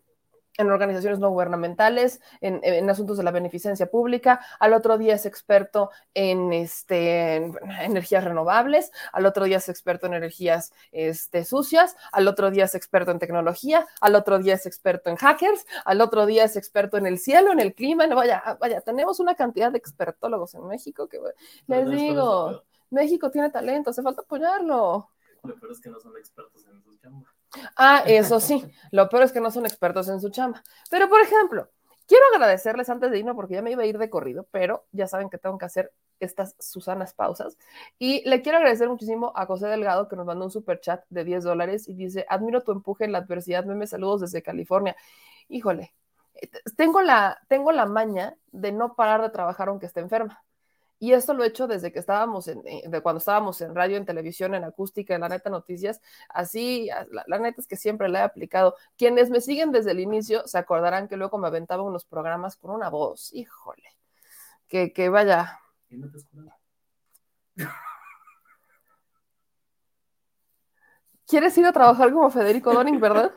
en 0.58 0.72
organizaciones 0.72 1.20
no 1.20 1.30
gubernamentales, 1.30 2.22
en, 2.42 2.90
asuntos 2.90 3.18
de 3.18 3.24
la 3.24 3.32
beneficencia 3.32 3.88
pública, 3.88 4.40
al 4.60 4.74
otro 4.74 4.98
día 4.98 5.16
es 5.16 5.26
experto 5.26 5.92
en, 6.14 6.54
este, 6.54 7.36
energías 7.82 8.24
renovables, 8.24 8.92
al 9.12 9.26
otro 9.26 9.46
día 9.46 9.58
es 9.58 9.70
experto 9.70 10.08
en 10.08 10.14
energías 10.14 10.74
este, 10.92 11.46
sucias, 11.46 11.96
al 12.12 12.28
otro 12.28 12.52
día 12.52 12.66
es 12.66 12.76
experto 12.76 13.12
en 13.12 13.20
tecnología, 13.20 13.86
al 14.02 14.16
otro 14.16 14.40
día 14.40 14.56
es 14.56 14.66
experto 14.66 15.10
en 15.10 15.16
hackers, 15.18 15.66
al 15.84 16.02
otro 16.02 16.26
día 16.26 16.46
es 16.46 16.56
experto 16.56 16.98
en 16.98 17.06
el 17.06 17.20
cielo, 17.20 17.52
en 17.52 17.60
el 17.60 17.74
clima, 17.74 18.08
vaya, 18.08 18.58
vaya, 18.60 18.82
tenemos 18.82 19.20
una 19.20 19.36
cantidad 19.36 19.72
de 19.72 19.78
expertólogos 19.78 20.56
en 20.56 20.68
México 20.68 21.08
que 21.08 21.20
les 21.68 21.90
digo, 21.90 22.64
México 22.90 23.32
tiene 23.32 23.50
talento, 23.50 23.90
hace 23.90 24.02
falta 24.02 24.22
apoyarlo. 24.22 25.10
Lo 25.44 25.56
peor 25.60 25.72
es 25.72 25.80
que 25.80 25.90
no 25.90 26.00
son 26.00 26.18
expertos 26.18 26.66
en 26.68 26.82
sus 26.82 27.00
chambas. 27.00 27.35
Ah, 27.76 28.04
eso 28.06 28.40
sí, 28.40 28.64
lo 28.92 29.10
peor 29.10 29.24
es 29.24 29.32
que 29.32 29.42
no 29.42 29.52
son 29.52 29.66
expertos 29.66 30.08
en 30.10 30.20
su 30.20 30.30
chamba. 30.30 30.64
Pero, 30.90 31.10
por 31.10 31.22
ejemplo, 31.22 31.70
Quiero 32.08 32.24
agradecerles 32.36 32.90
antes 32.90 33.10
de 33.10 33.18
irme 33.18 33.34
porque 33.34 33.56
ya 33.56 33.64
me 33.64 33.72
iba 33.72 33.82
a 33.82 33.86
ir 33.88 33.98
de 33.98 34.10
corrido, 34.12 34.48
pero 34.52 34.86
ya 34.92 35.08
saben 35.08 35.30
que 35.30 35.40
tengo 35.40 35.58
que 35.58 35.66
hacer 35.66 35.92
estas 36.20 36.56
Susanas 36.60 37.16
pausas. 37.16 37.58
Y 37.98 38.28
le 38.30 38.42
quiero 38.44 38.60
agradecer 38.60 38.88
muchísimo 38.88 39.34
a 39.36 39.46
José 39.48 39.68
Delgado 39.68 40.08
que 40.08 40.16
nos 40.16 40.26
mandó 40.26 40.46
un 40.46 40.52
super 40.52 40.80
chat 40.80 41.04
de 41.10 41.24
10 41.24 41.44
dólares 41.44 41.88
y 41.90 41.96
dice, 41.96 42.26
admiro 42.30 42.64
tu 42.64 42.72
empuje 42.72 43.06
en 43.06 43.12
la 43.12 43.20
adversidad, 43.20 43.66
me 43.66 43.88
saludos 43.88 44.22
desde 44.22 44.44
California. 44.44 44.96
Híjole, 45.50 45.96
eh, 46.36 46.50
tengo 46.78 47.02
la, 47.02 47.40
tengo 47.48 47.72
la 47.72 47.88
maña 47.88 48.38
de 48.52 48.72
no 48.72 48.96
parar 48.96 49.24
de 49.24 49.30
trabajar 49.32 49.70
aunque 49.70 49.88
esté 49.88 50.02
enferma. 50.02 50.44
Y 51.00 51.14
esto 51.14 51.34
lo 51.34 51.44
he 51.44 51.48
hecho 51.48 51.68
desde 51.68 51.92
que 51.92 52.00
estábamos 52.00 52.48
en, 52.48 52.62
eh, 52.66 52.84
de 52.88 53.02
cuando 53.02 53.20
estábamos 53.20 53.60
en 53.62 53.76
radio, 53.76 53.98
en 53.98 54.06
televisión, 54.06 54.56
en 54.56 54.64
acústica, 54.64 55.14
en 55.14 55.22
la 55.22 55.30
neta 55.30 55.50
noticias. 55.50 56.02
Así, 56.30 56.90
la, 57.12 57.24
la, 57.28 57.40
neta 57.40 57.62
es 57.62 57.68
que 57.68 57.76
siempre 57.76 58.08
la 58.10 58.20
he 58.20 58.24
aplicado. 58.24 58.76
Quienes 58.98 59.30
me 59.30 59.42
siguen 59.42 59.72
desde 59.72 59.92
el 59.92 60.00
inicio 60.00 60.48
se 60.48 60.58
acordarán 60.58 61.08
que 61.08 61.18
luego 61.18 61.38
me 61.38 61.48
aventaba 61.48 61.84
unos 61.84 62.06
programas 62.06 62.56
con 62.56 62.72
una 62.72 62.90
voz. 62.90 63.34
Híjole, 63.34 63.90
que, 64.68 64.94
que 64.94 65.10
vaya. 65.10 65.60
No 65.90 66.10
¿Quieres 71.28 71.58
ir 71.58 71.66
a 71.66 71.74
trabajar 71.74 72.12
como 72.14 72.30
Federico 72.30 72.74
Doring, 72.74 73.00
verdad? 73.00 73.34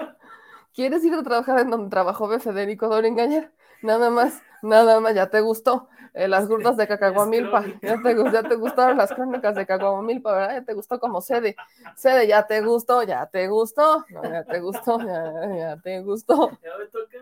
¿Quieres 0.74 1.02
ir 1.04 1.14
a 1.14 1.22
trabajar 1.22 1.60
en 1.60 1.70
donde 1.70 1.90
trabajó 1.90 2.28
Federico 2.38 2.88
Doring 2.88 3.18
ayer? 3.18 3.52
Nada 3.82 4.10
más, 4.10 4.42
nada 4.62 5.00
más, 5.00 5.14
ya 5.14 5.28
te 5.30 5.40
gustó. 5.40 5.88
Eh, 6.14 6.26
las 6.26 6.48
grutas 6.48 6.76
de 6.76 6.88
Cacahuamilpa, 6.88 7.64
ya 7.82 8.02
te, 8.02 8.16
ya 8.32 8.42
te 8.42 8.56
gustaron 8.56 8.96
las 8.96 9.12
crónicas 9.12 9.54
de 9.54 9.66
Cacahuamilpa, 9.66 10.32
¿verdad? 10.32 10.54
Ya 10.54 10.64
te 10.64 10.74
gustó 10.74 10.98
como 10.98 11.20
sede. 11.20 11.54
Sede, 11.96 12.26
ya 12.26 12.46
te 12.46 12.60
gustó, 12.60 13.02
ya 13.02 13.26
te 13.26 13.46
gustó, 13.48 14.04
no, 14.10 14.22
ya 14.24 14.42
te 14.44 14.58
gustó, 14.60 14.98
ya, 15.00 15.56
ya 15.56 15.76
te 15.80 16.00
gustó. 16.00 16.50
Ya 16.62 16.70
me 16.78 16.86
toca. 16.86 17.18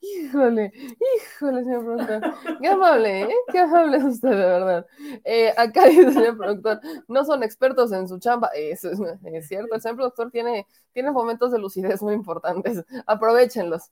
Híjole, 0.00 0.72
híjole, 0.74 1.64
señor 1.64 1.84
productor. 1.84 2.34
Qué 2.60 2.68
amable, 2.68 3.22
¿eh? 3.22 3.34
Qué 3.50 3.58
amable 3.58 3.96
es 3.96 4.04
usted, 4.04 4.28
de 4.28 4.36
verdad. 4.36 4.86
Eh, 5.24 5.54
acá 5.56 5.86
dice, 5.86 6.12
señor 6.12 6.36
productor, 6.36 6.80
no 7.08 7.24
son 7.24 7.42
expertos 7.42 7.90
en 7.92 8.06
su 8.08 8.18
chamba. 8.18 8.50
Eso 8.54 8.90
es, 8.90 8.98
es, 9.24 9.48
cierto, 9.48 9.74
el 9.74 9.80
señor 9.80 9.96
productor 9.96 10.30
tiene, 10.30 10.66
tiene 10.92 11.10
momentos 11.10 11.50
de 11.50 11.58
lucidez 11.58 12.02
muy 12.02 12.14
importantes. 12.14 12.84
Aprovechenlos. 13.06 13.90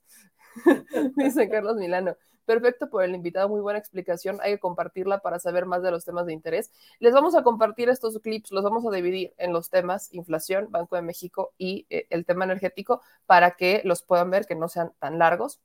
dice 1.15 1.49
Carlos 1.49 1.75
Milano. 1.77 2.15
Perfecto 2.45 2.89
por 2.89 3.03
el 3.03 3.15
invitado, 3.15 3.47
muy 3.47 3.61
buena 3.61 3.79
explicación. 3.79 4.39
Hay 4.41 4.53
que 4.53 4.59
compartirla 4.59 5.19
para 5.19 5.39
saber 5.39 5.65
más 5.65 5.81
de 5.81 5.91
los 5.91 6.03
temas 6.03 6.25
de 6.25 6.33
interés. 6.33 6.71
Les 6.99 7.13
vamos 7.13 7.35
a 7.35 7.43
compartir 7.43 7.89
estos 7.89 8.19
clips, 8.19 8.51
los 8.51 8.63
vamos 8.63 8.85
a 8.85 8.91
dividir 8.91 9.33
en 9.37 9.53
los 9.53 9.69
temas 9.69 10.13
inflación, 10.13 10.67
Banco 10.69 10.95
de 10.95 11.03
México 11.03 11.53
y 11.57 11.85
eh, 11.89 12.07
el 12.09 12.25
tema 12.25 12.43
energético 12.43 13.01
para 13.25 13.51
que 13.51 13.81
los 13.85 14.03
puedan 14.03 14.29
ver, 14.29 14.45
que 14.45 14.55
no 14.55 14.67
sean 14.67 14.91
tan 14.99 15.19
largos. 15.19 15.61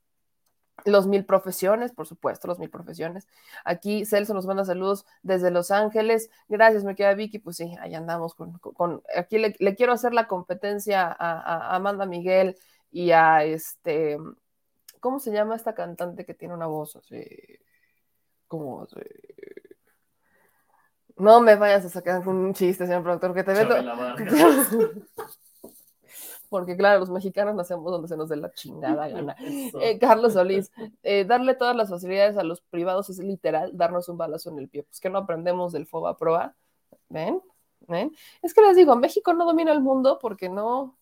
Los 0.85 1.07
mil 1.07 1.25
profesiones, 1.25 1.91
por 1.91 2.07
supuesto, 2.07 2.47
los 2.47 2.57
mil 2.57 2.69
profesiones. 2.69 3.27
Aquí 3.65 4.05
Celso 4.05 4.33
nos 4.33 4.45
manda 4.45 4.63
saludos 4.63 5.05
desde 5.23 5.51
Los 5.51 5.71
Ángeles. 5.71 6.29
Gracias, 6.47 6.85
me 6.85 6.95
queda 6.95 7.13
Vicky. 7.15 7.39
Pues 7.39 7.57
sí, 7.57 7.75
ahí 7.81 7.95
andamos 7.95 8.33
con. 8.33 8.57
con 8.59 9.03
aquí 9.17 9.37
le, 9.39 9.75
quiero 9.75 9.91
hacer 9.91 10.13
la 10.13 10.27
competencia 10.27 11.05
a, 11.05 11.73
a 11.73 11.75
Amanda 11.75 12.05
Miguel 12.05 12.55
y 12.91 13.11
a 13.11 13.43
este 13.43 14.17
¿Cómo 14.99 15.19
se 15.19 15.31
llama 15.31 15.55
esta 15.55 15.73
cantante 15.73 16.25
que 16.25 16.33
tiene 16.33 16.53
una 16.53 16.67
voz 16.67 16.95
así? 16.95 17.25
Como 18.47 18.83
así? 18.83 18.99
No 21.19 21.41
me 21.41 21.55
vayas 21.55 21.85
a 21.85 21.89
sacar 21.89 22.23
con 22.23 22.37
un 22.37 22.53
chiste, 22.53 22.85
señor 22.85 23.03
productor, 23.03 23.33
que 23.33 23.43
te 23.43 23.53
veo. 23.53 23.67
Porque 26.49 26.75
claro, 26.75 27.01
los 27.01 27.09
mexicanos 27.11 27.53
nacemos 27.55 27.91
donde 27.91 28.07
se 28.07 28.17
nos 28.17 28.29
dé 28.29 28.37
la 28.37 28.51
chingada 28.51 29.07
gana. 29.07 29.35
Eh, 29.81 29.99
Carlos 29.99 30.33
Solís, 30.33 30.71
eh, 31.03 31.25
darle 31.25 31.55
todas 31.55 31.75
las 31.75 31.89
facilidades 31.89 32.37
a 32.37 32.43
los 32.43 32.61
privados 32.61 33.09
es 33.09 33.19
literal 33.19 33.71
darnos 33.77 34.09
un 34.09 34.17
balazo 34.17 34.49
en 34.49 34.59
el 34.59 34.69
pie. 34.69 34.83
Pues 34.83 34.99
que 34.99 35.09
no 35.09 35.19
aprendemos 35.19 35.73
del 35.73 35.85
FOBA 35.85 36.17
Proa. 36.17 36.55
¿Ven? 37.09 37.41
¿Ven? 37.81 38.11
Es 38.41 38.53
que 38.53 38.61
les 38.61 38.75
digo, 38.75 38.95
México 38.95 39.33
no 39.33 39.45
domina 39.45 39.71
el 39.73 39.81
mundo 39.81 40.19
porque 40.19 40.49
no, 40.49 40.97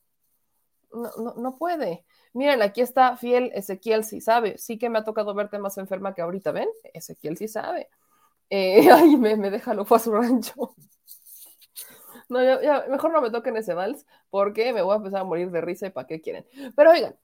no, 0.91 1.12
no, 1.18 1.34
no 1.36 1.56
puede. 1.58 2.06
Miren, 2.38 2.61
aquí 2.61 2.81
está 2.81 3.17
fiel 3.17 3.51
Ezequiel, 3.55 4.03
sí 4.03 4.21
sabe. 4.21 4.59
Sí 4.59 4.77
que 4.77 4.91
me 4.91 4.99
ha 4.99 5.03
tocado 5.03 5.33
verte 5.33 5.57
más 5.57 5.75
enferma 5.79 6.13
que 6.13 6.21
ahorita, 6.21 6.51
¿ven? 6.51 6.69
Ezequiel 6.93 7.35
sí 7.35 7.47
sabe. 7.47 7.89
Eh, 8.51 8.88
ay, 8.93 9.17
me, 9.17 9.35
me 9.38 9.49
deja, 9.49 9.73
lo 9.73 9.85
fue 9.85 9.97
a 9.97 9.99
su 9.99 10.11
rancho. 10.13 10.75
No, 12.29 12.43
ya, 12.43 12.61
ya, 12.61 12.85
mejor 12.89 13.13
no 13.13 13.21
me 13.21 13.31
toquen 13.31 13.55
ese 13.55 13.73
vals 13.73 14.05
porque 14.29 14.73
me 14.73 14.81
voy 14.81 14.93
a 14.93 14.97
empezar 14.97 15.21
a 15.21 15.23
morir 15.23 15.49
de 15.49 15.61
risa 15.61 15.88
y 15.88 15.91
para 15.91 16.07
qué 16.07 16.19
quieren. 16.19 16.45
Pero 16.75 16.91
oigan, 16.91 17.15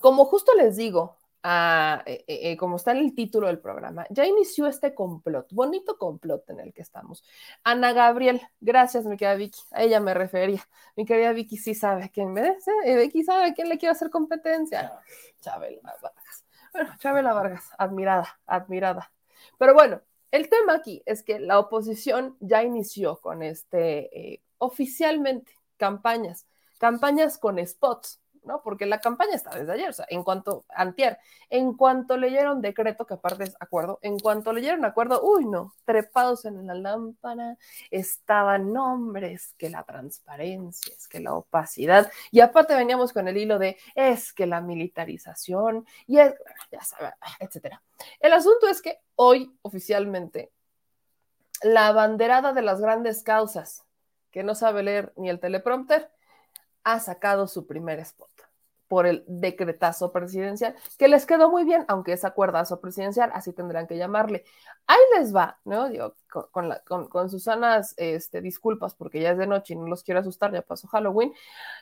como 0.00 0.24
justo 0.24 0.52
les 0.54 0.76
digo, 0.76 1.16
a, 1.42 2.02
eh, 2.06 2.24
eh, 2.26 2.56
como 2.56 2.76
está 2.76 2.92
en 2.92 2.98
el 2.98 3.14
título 3.14 3.46
del 3.46 3.58
programa, 3.58 4.06
ya 4.10 4.26
inició 4.26 4.66
este 4.66 4.94
complot, 4.94 5.52
bonito 5.52 5.98
complot 5.98 6.48
en 6.50 6.60
el 6.60 6.72
que 6.72 6.82
estamos. 6.82 7.24
Ana 7.64 7.92
Gabriel, 7.92 8.40
gracias, 8.60 9.04
mi 9.04 9.16
querida 9.16 9.36
Vicky, 9.36 9.60
a 9.70 9.82
ella 9.82 10.00
me 10.00 10.14
refería. 10.14 10.66
Mi 10.96 11.04
querida 11.04 11.32
Vicky 11.32 11.56
sí 11.56 11.74
sabe 11.74 12.04
a 12.04 12.08
quién 12.08 12.32
merece, 12.32 12.70
eh, 12.84 12.96
Vicky 12.96 13.22
sabe 13.22 13.46
a 13.46 13.54
quién 13.54 13.68
le 13.68 13.78
quiere 13.78 13.92
hacer 13.92 14.10
competencia. 14.10 14.92
Chabela 15.40 15.94
Vargas. 16.02 16.44
Bueno, 16.72 16.90
Chabela 16.98 17.32
Vargas, 17.32 17.70
admirada, 17.78 18.40
admirada. 18.46 19.12
Pero 19.58 19.74
bueno, 19.74 20.00
el 20.30 20.48
tema 20.48 20.74
aquí 20.74 21.02
es 21.06 21.22
que 21.22 21.38
la 21.38 21.58
oposición 21.58 22.36
ya 22.40 22.62
inició 22.62 23.20
con 23.20 23.42
este, 23.42 24.34
eh, 24.34 24.42
oficialmente, 24.58 25.52
campañas, 25.76 26.46
campañas 26.78 27.38
con 27.38 27.64
spots 27.64 28.20
¿no? 28.46 28.62
Porque 28.62 28.86
la 28.86 29.00
campaña 29.00 29.34
está 29.34 29.50
desde 29.50 29.72
ayer, 29.72 29.90
o 29.90 29.92
sea, 29.92 30.06
en 30.08 30.22
cuanto, 30.22 30.64
antier, 30.68 31.18
en 31.50 31.74
cuanto 31.74 32.16
leyeron 32.16 32.60
decreto, 32.62 33.06
que 33.06 33.14
aparte 33.14 33.44
es 33.44 33.56
acuerdo, 33.60 33.98
en 34.02 34.18
cuanto 34.18 34.52
leyeron 34.52 34.84
acuerdo, 34.84 35.20
uy, 35.22 35.44
no, 35.44 35.74
trepados 35.84 36.44
en 36.44 36.66
la 36.66 36.74
lámpara, 36.74 37.58
estaban 37.90 38.72
nombres, 38.72 39.54
que 39.58 39.68
la 39.68 39.82
transparencia, 39.82 40.94
es 40.94 41.08
que 41.08 41.20
la 41.20 41.34
opacidad, 41.34 42.10
y 42.30 42.40
aparte 42.40 42.74
veníamos 42.74 43.12
con 43.12 43.28
el 43.28 43.36
hilo 43.36 43.58
de, 43.58 43.76
es 43.94 44.32
que 44.32 44.46
la 44.46 44.60
militarización, 44.60 45.86
y 46.06 46.18
es, 46.18 46.34
ya 46.70 46.82
sabes, 46.82 47.12
etcétera. 47.40 47.82
El 48.20 48.32
asunto 48.32 48.68
es 48.68 48.80
que 48.80 49.00
hoy, 49.16 49.54
oficialmente, 49.62 50.52
la 51.62 51.92
banderada 51.92 52.52
de 52.52 52.62
las 52.62 52.80
grandes 52.80 53.22
causas, 53.22 53.84
que 54.30 54.42
no 54.42 54.54
sabe 54.54 54.82
leer 54.82 55.12
ni 55.16 55.30
el 55.30 55.40
teleprompter, 55.40 56.10
ha 56.86 57.00
sacado 57.00 57.48
su 57.48 57.66
primer 57.66 57.98
spot 57.98 58.30
por 58.86 59.08
el 59.08 59.24
decretazo 59.26 60.12
presidencial, 60.12 60.76
que 60.96 61.08
les 61.08 61.26
quedó 61.26 61.50
muy 61.50 61.64
bien, 61.64 61.84
aunque 61.88 62.12
es 62.12 62.24
acuerdazo 62.24 62.80
presidencial, 62.80 63.32
así 63.34 63.52
tendrán 63.52 63.88
que 63.88 63.98
llamarle. 63.98 64.44
Ahí 64.86 65.00
les 65.18 65.34
va, 65.34 65.58
¿no? 65.64 65.88
Con, 66.30 66.46
con, 66.52 66.68
la, 66.68 67.28
Susanas 67.28 67.94
este, 67.96 68.40
disculpas, 68.40 68.94
porque 68.94 69.20
ya 69.20 69.32
es 69.32 69.38
de 69.38 69.48
noche 69.48 69.74
y 69.74 69.76
no 69.76 69.88
los 69.88 70.04
quiero 70.04 70.20
asustar, 70.20 70.52
ya 70.52 70.62
pasó 70.62 70.86
Halloween 70.86 71.32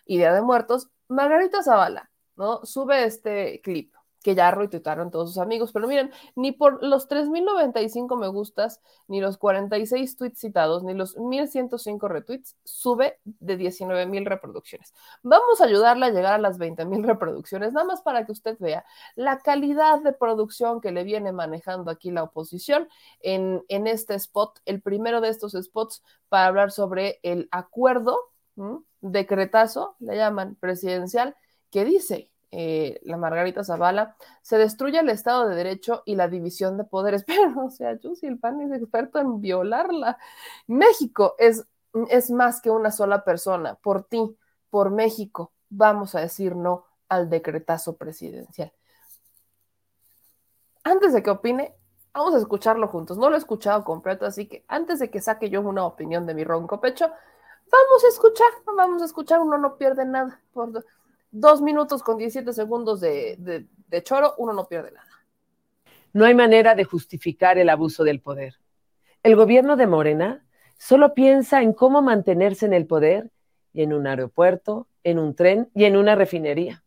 y 0.06 0.16
Día 0.16 0.32
de 0.32 0.40
Muertos. 0.40 0.88
Margarita 1.08 1.62
Zavala, 1.62 2.10
¿no? 2.36 2.64
Sube 2.64 3.04
este 3.04 3.60
clip 3.60 3.93
que 4.24 4.34
ya 4.34 4.50
retuitaron 4.50 5.10
todos 5.10 5.28
sus 5.28 5.38
amigos, 5.38 5.70
pero 5.70 5.86
miren, 5.86 6.10
ni 6.34 6.50
por 6.50 6.82
los 6.82 7.06
3.095 7.10 8.18
me 8.18 8.28
gustas, 8.28 8.80
ni 9.06 9.20
los 9.20 9.36
46 9.36 10.16
tweets 10.16 10.40
citados, 10.40 10.82
ni 10.82 10.94
los 10.94 11.14
1.105 11.18 12.08
retweets, 12.08 12.56
sube 12.64 13.20
de 13.24 13.58
19.000 13.58 14.24
reproducciones. 14.24 14.94
Vamos 15.22 15.60
a 15.60 15.66
ayudarle 15.66 16.06
a 16.06 16.10
llegar 16.10 16.32
a 16.32 16.38
las 16.38 16.58
20.000 16.58 17.04
reproducciones, 17.04 17.74
nada 17.74 17.86
más 17.86 18.00
para 18.00 18.24
que 18.24 18.32
usted 18.32 18.56
vea 18.58 18.86
la 19.14 19.40
calidad 19.40 20.00
de 20.00 20.14
producción 20.14 20.80
que 20.80 20.90
le 20.90 21.04
viene 21.04 21.30
manejando 21.30 21.90
aquí 21.90 22.10
la 22.10 22.22
oposición 22.22 22.88
en, 23.20 23.62
en 23.68 23.86
este 23.86 24.14
spot, 24.14 24.58
el 24.64 24.80
primero 24.80 25.20
de 25.20 25.28
estos 25.28 25.52
spots 25.52 26.02
para 26.30 26.46
hablar 26.46 26.72
sobre 26.72 27.20
el 27.22 27.46
acuerdo, 27.50 28.18
decretazo, 29.02 29.96
le 29.98 30.16
llaman 30.16 30.54
presidencial, 30.54 31.36
que 31.70 31.84
dice 31.84 32.30
eh, 32.56 33.00
la 33.02 33.16
Margarita 33.16 33.64
Zavala, 33.64 34.16
se 34.40 34.56
destruye 34.58 35.00
el 35.00 35.08
Estado 35.08 35.48
de 35.48 35.56
Derecho 35.56 36.04
y 36.06 36.14
la 36.14 36.28
división 36.28 36.76
de 36.76 36.84
poderes. 36.84 37.24
Pero, 37.26 37.66
o 37.66 37.70
sea, 37.70 37.98
si 37.98 38.26
el 38.26 38.38
PAN 38.38 38.60
es 38.60 38.80
experto 38.80 39.18
en 39.18 39.40
violarla. 39.40 40.18
México 40.68 41.34
es, 41.38 41.66
es 42.10 42.30
más 42.30 42.60
que 42.60 42.70
una 42.70 42.92
sola 42.92 43.24
persona. 43.24 43.74
Por 43.74 44.04
ti, 44.04 44.36
por 44.70 44.90
México, 44.90 45.52
vamos 45.68 46.14
a 46.14 46.20
decir 46.20 46.54
no 46.54 46.84
al 47.08 47.28
decretazo 47.28 47.96
presidencial. 47.96 48.72
Antes 50.84 51.12
de 51.12 51.24
que 51.24 51.30
opine, 51.30 51.74
vamos 52.12 52.34
a 52.34 52.38
escucharlo 52.38 52.86
juntos. 52.86 53.18
No 53.18 53.30
lo 53.30 53.34
he 53.34 53.38
escuchado 53.38 53.82
completo, 53.82 54.26
así 54.26 54.46
que 54.46 54.64
antes 54.68 55.00
de 55.00 55.10
que 55.10 55.20
saque 55.20 55.50
yo 55.50 55.60
una 55.60 55.84
opinión 55.84 56.24
de 56.24 56.34
mi 56.34 56.44
ronco 56.44 56.80
pecho, 56.80 57.06
vamos 57.08 58.04
a 58.04 58.08
escuchar, 58.08 58.48
vamos 58.76 59.02
a 59.02 59.06
escuchar, 59.06 59.40
uno 59.40 59.58
no 59.58 59.76
pierde 59.76 60.04
nada. 60.04 60.40
Por 60.52 60.84
dos 61.34 61.60
minutos 61.60 62.02
con 62.02 62.16
17 62.16 62.52
segundos 62.52 63.00
de, 63.00 63.36
de, 63.38 64.02
choro, 64.02 64.34
uno 64.38 64.52
no 64.52 64.66
pierde 64.66 64.92
nada. 64.92 65.08
No 66.12 66.24
hay 66.24 66.34
manera 66.34 66.76
de 66.76 66.84
justificar 66.84 67.58
el 67.58 67.68
abuso 67.68 68.04
del 68.04 68.20
poder. 68.20 68.54
El 69.24 69.34
gobierno 69.34 69.76
de 69.76 69.88
Morena 69.88 70.46
solo 70.78 71.12
piensa 71.12 71.60
en 71.60 71.72
cómo 71.72 72.02
mantenerse 72.02 72.66
en 72.66 72.72
el 72.72 72.86
poder 72.86 73.30
y 73.72 73.82
en 73.82 73.92
un 73.92 74.06
aeropuerto, 74.06 74.86
en 75.02 75.18
un 75.18 75.34
tren 75.34 75.70
y 75.74 75.84
en 75.84 75.96
una 75.96 76.14
refinería. 76.14 76.84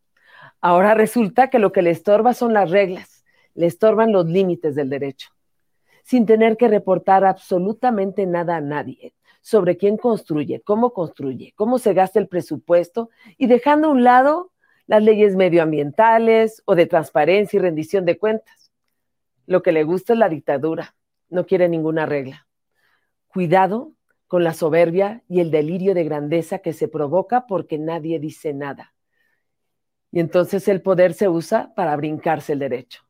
Ahora 0.62 0.94
resulta 0.94 1.50
que 1.50 1.58
lo 1.58 1.70
que 1.70 1.82
le 1.82 1.90
estorba 1.90 2.32
son 2.32 2.54
las 2.54 2.70
reglas, 2.70 3.24
le 3.54 3.66
estorban 3.66 4.12
los 4.12 4.26
límites 4.26 4.74
del 4.74 4.88
derecho, 4.88 5.28
sin 6.02 6.24
tener 6.24 6.56
que 6.56 6.68
reportar 6.68 7.26
absolutamente 7.26 8.24
nada 8.24 8.56
a 8.56 8.60
nadie 8.62 9.12
sobre 9.48 9.78
quién 9.78 9.96
construye, 9.96 10.60
cómo 10.60 10.92
construye, 10.92 11.54
cómo 11.56 11.78
se 11.78 11.94
gasta 11.94 12.18
el 12.18 12.28
presupuesto 12.28 13.08
y 13.38 13.46
dejando 13.46 13.88
a 13.88 13.92
un 13.92 14.04
lado 14.04 14.52
las 14.86 15.02
leyes 15.02 15.36
medioambientales 15.36 16.62
o 16.66 16.74
de 16.74 16.84
transparencia 16.84 17.56
y 17.56 17.60
rendición 17.60 18.04
de 18.04 18.18
cuentas. 18.18 18.70
Lo 19.46 19.62
que 19.62 19.72
le 19.72 19.84
gusta 19.84 20.12
es 20.12 20.18
la 20.18 20.28
dictadura, 20.28 20.94
no 21.30 21.46
quiere 21.46 21.66
ninguna 21.70 22.04
regla. 22.04 22.46
Cuidado 23.28 23.94
con 24.26 24.44
la 24.44 24.52
soberbia 24.52 25.22
y 25.30 25.40
el 25.40 25.50
delirio 25.50 25.94
de 25.94 26.04
grandeza 26.04 26.58
que 26.58 26.74
se 26.74 26.86
provoca 26.86 27.46
porque 27.46 27.78
nadie 27.78 28.18
dice 28.18 28.52
nada. 28.52 28.92
Y 30.12 30.20
entonces 30.20 30.68
el 30.68 30.82
poder 30.82 31.14
se 31.14 31.30
usa 31.30 31.72
para 31.74 31.96
brincarse 31.96 32.52
el 32.52 32.58
derecho. 32.58 33.00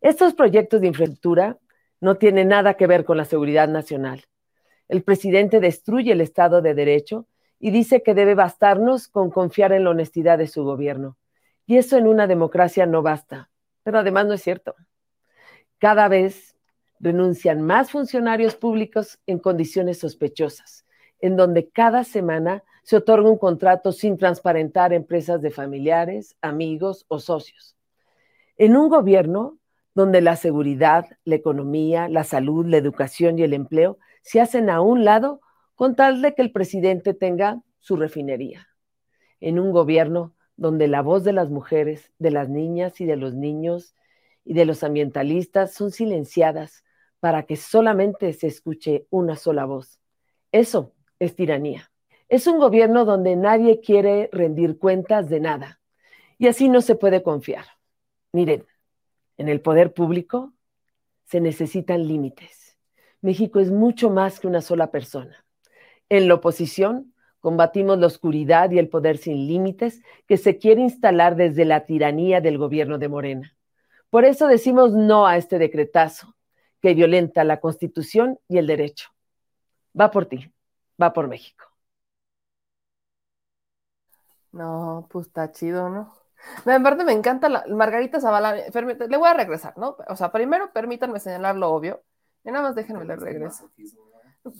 Estos 0.00 0.32
proyectos 0.32 0.80
de 0.80 0.86
infraestructura 0.86 1.58
no 2.00 2.16
tienen 2.16 2.48
nada 2.48 2.78
que 2.78 2.86
ver 2.86 3.04
con 3.04 3.18
la 3.18 3.26
seguridad 3.26 3.68
nacional. 3.68 4.24
El 4.88 5.02
presidente 5.02 5.60
destruye 5.60 6.12
el 6.12 6.20
Estado 6.20 6.62
de 6.62 6.74
Derecho 6.74 7.26
y 7.58 7.70
dice 7.70 8.02
que 8.02 8.14
debe 8.14 8.34
bastarnos 8.34 9.08
con 9.08 9.30
confiar 9.30 9.72
en 9.72 9.84
la 9.84 9.90
honestidad 9.90 10.38
de 10.38 10.46
su 10.46 10.64
gobierno. 10.64 11.16
Y 11.66 11.78
eso 11.78 11.96
en 11.96 12.06
una 12.06 12.26
democracia 12.26 12.86
no 12.86 13.02
basta. 13.02 13.50
Pero 13.82 13.98
además 13.98 14.26
no 14.26 14.34
es 14.34 14.42
cierto. 14.42 14.74
Cada 15.78 16.08
vez 16.08 16.56
renuncian 17.00 17.62
más 17.62 17.90
funcionarios 17.90 18.56
públicos 18.56 19.18
en 19.26 19.38
condiciones 19.38 19.98
sospechosas, 19.98 20.86
en 21.20 21.36
donde 21.36 21.68
cada 21.68 22.04
semana 22.04 22.62
se 22.82 22.96
otorga 22.96 23.28
un 23.28 23.38
contrato 23.38 23.92
sin 23.92 24.16
transparentar 24.16 24.92
empresas 24.92 25.42
de 25.42 25.50
familiares, 25.50 26.36
amigos 26.40 27.04
o 27.08 27.18
socios. 27.18 27.76
En 28.56 28.76
un 28.76 28.88
gobierno 28.88 29.58
donde 29.94 30.20
la 30.20 30.36
seguridad, 30.36 31.06
la 31.24 31.34
economía, 31.34 32.08
la 32.08 32.22
salud, 32.22 32.66
la 32.66 32.76
educación 32.76 33.38
y 33.38 33.42
el 33.42 33.54
empleo 33.54 33.98
se 34.26 34.40
hacen 34.40 34.70
a 34.70 34.80
un 34.80 35.04
lado 35.04 35.40
con 35.76 35.94
tal 35.94 36.20
de 36.20 36.34
que 36.34 36.42
el 36.42 36.50
presidente 36.50 37.14
tenga 37.14 37.62
su 37.78 37.94
refinería. 37.94 38.66
En 39.38 39.60
un 39.60 39.70
gobierno 39.70 40.34
donde 40.56 40.88
la 40.88 41.00
voz 41.00 41.22
de 41.22 41.32
las 41.32 41.48
mujeres, 41.48 42.10
de 42.18 42.32
las 42.32 42.48
niñas 42.48 43.00
y 43.00 43.04
de 43.04 43.14
los 43.14 43.34
niños 43.34 43.94
y 44.44 44.54
de 44.54 44.64
los 44.64 44.82
ambientalistas 44.82 45.74
son 45.74 45.92
silenciadas 45.92 46.82
para 47.20 47.44
que 47.44 47.54
solamente 47.54 48.32
se 48.32 48.48
escuche 48.48 49.06
una 49.10 49.36
sola 49.36 49.64
voz. 49.64 50.00
Eso 50.50 50.92
es 51.20 51.36
tiranía. 51.36 51.92
Es 52.28 52.48
un 52.48 52.58
gobierno 52.58 53.04
donde 53.04 53.36
nadie 53.36 53.78
quiere 53.78 54.28
rendir 54.32 54.76
cuentas 54.76 55.28
de 55.28 55.38
nada 55.38 55.80
y 56.36 56.48
así 56.48 56.68
no 56.68 56.80
se 56.80 56.96
puede 56.96 57.22
confiar. 57.22 57.66
Miren, 58.32 58.66
en 59.36 59.48
el 59.48 59.60
poder 59.60 59.92
público 59.92 60.52
se 61.26 61.40
necesitan 61.40 62.08
límites 62.08 62.65
México 63.20 63.60
es 63.60 63.70
mucho 63.70 64.10
más 64.10 64.40
que 64.40 64.46
una 64.46 64.60
sola 64.60 64.90
persona. 64.90 65.44
En 66.08 66.28
la 66.28 66.34
oposición, 66.34 67.14
combatimos 67.40 67.98
la 67.98 68.06
oscuridad 68.06 68.70
y 68.70 68.78
el 68.78 68.88
poder 68.88 69.18
sin 69.18 69.46
límites 69.46 70.02
que 70.26 70.36
se 70.36 70.58
quiere 70.58 70.82
instalar 70.82 71.36
desde 71.36 71.64
la 71.64 71.86
tiranía 71.86 72.40
del 72.40 72.58
gobierno 72.58 72.98
de 72.98 73.08
Morena. 73.08 73.56
Por 74.10 74.24
eso 74.24 74.46
decimos 74.46 74.92
no 74.92 75.26
a 75.26 75.36
este 75.36 75.58
decretazo 75.58 76.34
que 76.80 76.94
violenta 76.94 77.44
la 77.44 77.60
Constitución 77.60 78.38
y 78.48 78.58
el 78.58 78.66
derecho. 78.66 79.10
Va 79.98 80.10
por 80.10 80.26
ti, 80.26 80.52
va 81.00 81.12
por 81.12 81.28
México. 81.28 81.64
No, 84.52 85.06
pues 85.10 85.26
está 85.26 85.52
chido, 85.52 85.88
¿no? 85.88 86.14
En 86.64 86.82
parte 86.82 87.04
me 87.04 87.12
encanta 87.12 87.48
la 87.48 87.64
Margarita 87.68 88.20
Zavala. 88.20 88.54
Le 88.54 89.16
voy 89.16 89.28
a 89.28 89.34
regresar, 89.34 89.76
¿no? 89.76 89.96
O 90.08 90.16
sea, 90.16 90.32
primero 90.32 90.72
permítanme 90.72 91.20
señalar 91.20 91.56
lo 91.56 91.70
obvio 91.70 92.02
nada 92.50 92.64
más 92.64 92.74
déjenme 92.74 93.04
le 93.04 93.16
regreso. 93.16 93.70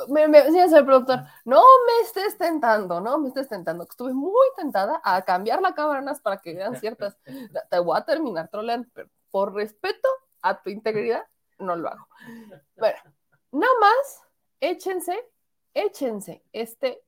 Me, 0.09 0.27
me, 0.27 0.43
señor 0.43 0.85
productor, 0.85 1.21
no 1.45 1.63
me 1.87 2.05
estés 2.05 2.37
tentando, 2.37 3.01
no 3.01 3.19
me 3.19 3.29
estés 3.29 3.49
tentando. 3.49 3.85
Estuve 3.85 4.13
muy 4.13 4.47
tentada 4.57 5.01
a 5.05 5.23
cambiar 5.23 5.63
la 5.63 5.75
cámara 5.75 6.15
para 6.23 6.39
que 6.39 6.55
vean 6.55 6.75
ciertas. 6.77 7.17
Te 7.71 7.79
voy 7.79 7.97
a 7.97 8.05
terminar 8.05 8.49
troleando, 8.49 8.89
pero 8.93 9.09
por 9.31 9.55
respeto 9.55 10.09
a 10.43 10.61
tu 10.61 10.71
integridad, 10.71 11.25
no 11.59 11.77
lo 11.77 11.89
hago. 11.89 12.09
Bueno, 12.77 12.99
nada 13.53 13.73
más, 13.81 14.23
échense, 14.61 15.17
échense. 15.73 16.43
Este, 16.53 17.03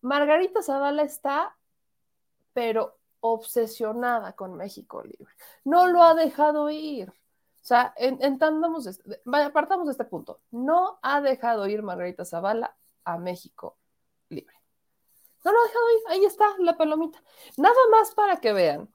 Margarita 0.00 0.62
Zavala 0.62 1.02
está, 1.02 1.56
pero 2.52 2.98
obsesionada 3.20 4.32
con 4.32 4.54
México 4.54 5.02
Libre. 5.02 5.32
No 5.64 5.86
lo 5.86 6.02
ha 6.02 6.14
dejado 6.14 6.68
ir. 6.68 7.12
O 7.64 7.66
sea, 7.66 7.94
entendamos, 7.96 8.86
este, 8.86 9.22
apartamos 9.24 9.88
este 9.88 10.04
punto. 10.04 10.42
No 10.50 10.98
ha 11.00 11.22
dejado 11.22 11.66
ir 11.66 11.82
Margarita 11.82 12.26
Zavala 12.26 12.76
a 13.04 13.16
México 13.16 13.78
libre. 14.28 14.54
No 15.42 15.50
lo 15.50 15.58
ha 15.58 15.66
dejado 15.66 15.90
ir, 15.90 16.02
ahí 16.08 16.24
está 16.26 16.44
la 16.58 16.76
palomita. 16.76 17.22
Nada 17.56 17.74
más 17.90 18.14
para 18.14 18.36
que 18.36 18.52
vean 18.52 18.92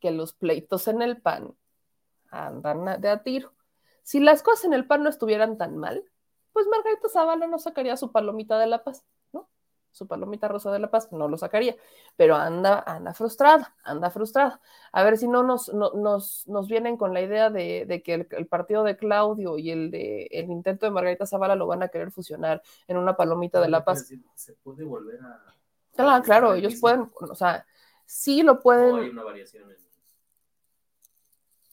que 0.00 0.10
los 0.10 0.32
pleitos 0.32 0.88
en 0.88 1.00
el 1.00 1.22
PAN 1.22 1.56
andan 2.32 3.00
de 3.00 3.08
a 3.08 3.22
tiro. 3.22 3.54
Si 4.02 4.18
las 4.18 4.42
cosas 4.42 4.64
en 4.64 4.72
el 4.72 4.88
PAN 4.88 5.04
no 5.04 5.08
estuvieran 5.08 5.56
tan 5.56 5.78
mal, 5.78 6.04
pues 6.52 6.66
Margarita 6.66 7.08
Zavala 7.08 7.46
no 7.46 7.60
sacaría 7.60 7.96
su 7.96 8.10
palomita 8.10 8.58
de 8.58 8.66
la 8.66 8.82
paz 8.82 9.04
su 9.90 10.06
palomita 10.06 10.48
rosa 10.48 10.70
de 10.70 10.78
la 10.78 10.90
paz, 10.90 11.10
no 11.12 11.28
lo 11.28 11.36
sacaría, 11.36 11.76
pero 12.16 12.36
anda, 12.36 12.82
anda 12.86 13.12
frustrada, 13.12 13.74
anda 13.82 14.10
frustrada. 14.10 14.60
A 14.92 15.02
ver 15.02 15.18
si 15.18 15.28
no 15.28 15.42
nos, 15.42 15.72
nos, 15.72 16.46
nos 16.46 16.68
vienen 16.68 16.96
con 16.96 17.12
la 17.12 17.22
idea 17.22 17.50
de, 17.50 18.02
que 18.04 18.26
el, 18.30 18.46
partido 18.46 18.84
de 18.84 18.96
Claudio 18.96 19.58
y 19.58 19.70
el 19.70 19.90
de 19.90 20.28
el 20.30 20.50
intento 20.50 20.86
de 20.86 20.92
Margarita 20.92 21.26
Zavala 21.26 21.54
lo 21.54 21.66
van 21.66 21.82
a 21.82 21.88
querer 21.88 22.10
fusionar 22.10 22.62
en 22.86 22.96
una 22.96 23.16
palomita 23.16 23.60
de 23.60 23.68
la 23.68 23.84
paz. 23.84 24.12
Se 24.34 24.54
puede 24.54 24.84
volver 24.84 25.20
a. 25.22 25.54
Claro, 25.94 26.24
claro, 26.24 26.54
ellos 26.54 26.76
pueden, 26.80 27.10
o 27.20 27.34
sea, 27.34 27.66
sí 28.06 28.42
lo 28.42 28.60
pueden. 28.60 28.96
hay 28.96 29.10
una 29.10 29.24
variación 29.24 29.64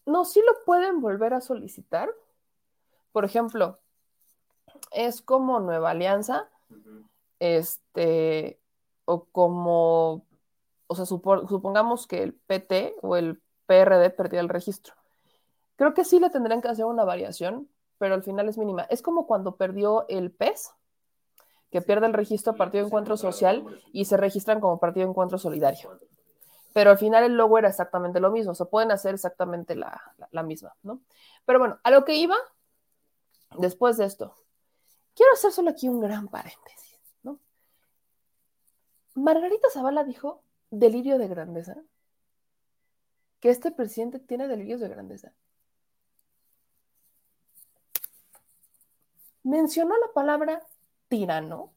No, 0.05 0.26
sí 0.26 0.41
lo 0.45 0.65
pueden 0.65 1.01
volver 1.01 1.34
a 1.34 1.41
solicitar. 1.41 2.09
Por 3.11 3.26
ejemplo, 3.26 3.80
es 4.91 5.22
como 5.22 5.59
Nueva 5.59 5.91
Alianza 5.91 6.49
este, 7.39 8.59
o 9.05 9.25
como, 9.25 10.25
o 10.88 10.95
sea, 10.95 11.05
supongamos 11.05 12.07
que 12.07 12.23
el 12.23 12.33
PT 12.33 12.95
o 13.01 13.15
el 13.15 13.41
PRD 13.65 14.09
perdía 14.09 14.39
el 14.39 14.49
registro. 14.49 14.93
Creo 15.75 15.93
que 15.93 16.05
sí 16.05 16.19
le 16.19 16.29
tendrían 16.29 16.61
que 16.61 16.69
hacer 16.69 16.85
una 16.85 17.05
variación, 17.05 17.69
pero 17.97 18.15
al 18.15 18.23
final 18.23 18.49
es 18.49 18.57
mínima. 18.57 18.83
Es 18.83 19.01
como 19.01 19.27
cuando 19.27 19.55
perdió 19.55 20.07
el 20.09 20.31
PES, 20.31 20.71
que 21.71 21.81
pierde 21.81 22.07
el 22.07 22.13
registro 22.13 22.55
Partido 22.55 22.85
Encuentro 22.85 23.17
Social 23.17 23.65
y 23.91 24.05
se 24.05 24.17
registran 24.17 24.61
como 24.61 24.79
Partido 24.79 25.07
Encuentro 25.07 25.38
Solidario. 25.38 25.99
Pero 26.73 26.91
al 26.91 26.97
final 26.97 27.23
el 27.23 27.35
logo 27.35 27.57
era 27.57 27.69
exactamente 27.69 28.19
lo 28.19 28.31
mismo, 28.31 28.51
o 28.51 28.55
sea, 28.55 28.67
pueden 28.67 28.91
hacer 28.91 29.13
exactamente 29.13 29.75
la, 29.75 30.01
la 30.31 30.43
misma, 30.43 30.75
¿no? 30.83 31.01
Pero 31.45 31.59
bueno, 31.59 31.79
a 31.83 31.91
lo 31.91 32.05
que 32.05 32.15
iba, 32.15 32.35
después 33.57 33.97
de 33.97 34.05
esto, 34.05 34.35
quiero 35.15 35.33
hacer 35.33 35.51
solo 35.51 35.71
aquí 35.71 35.89
un 35.89 35.99
gran 35.99 36.27
paréntesis. 36.27 36.86
Margarita 39.18 39.70
Zavala 39.72 40.03
dijo 40.03 40.43
delirio 40.70 41.18
de 41.18 41.28
grandeza. 41.28 41.76
Que 43.39 43.49
este 43.49 43.72
presidente 43.72 44.20
tiene 44.20 44.47
delirios 44.47 44.80
de 44.80 44.89
grandeza. 44.89 45.34
Mencionó 49.43 49.95
la 49.97 50.13
palabra 50.13 50.63
tirano. 51.07 51.74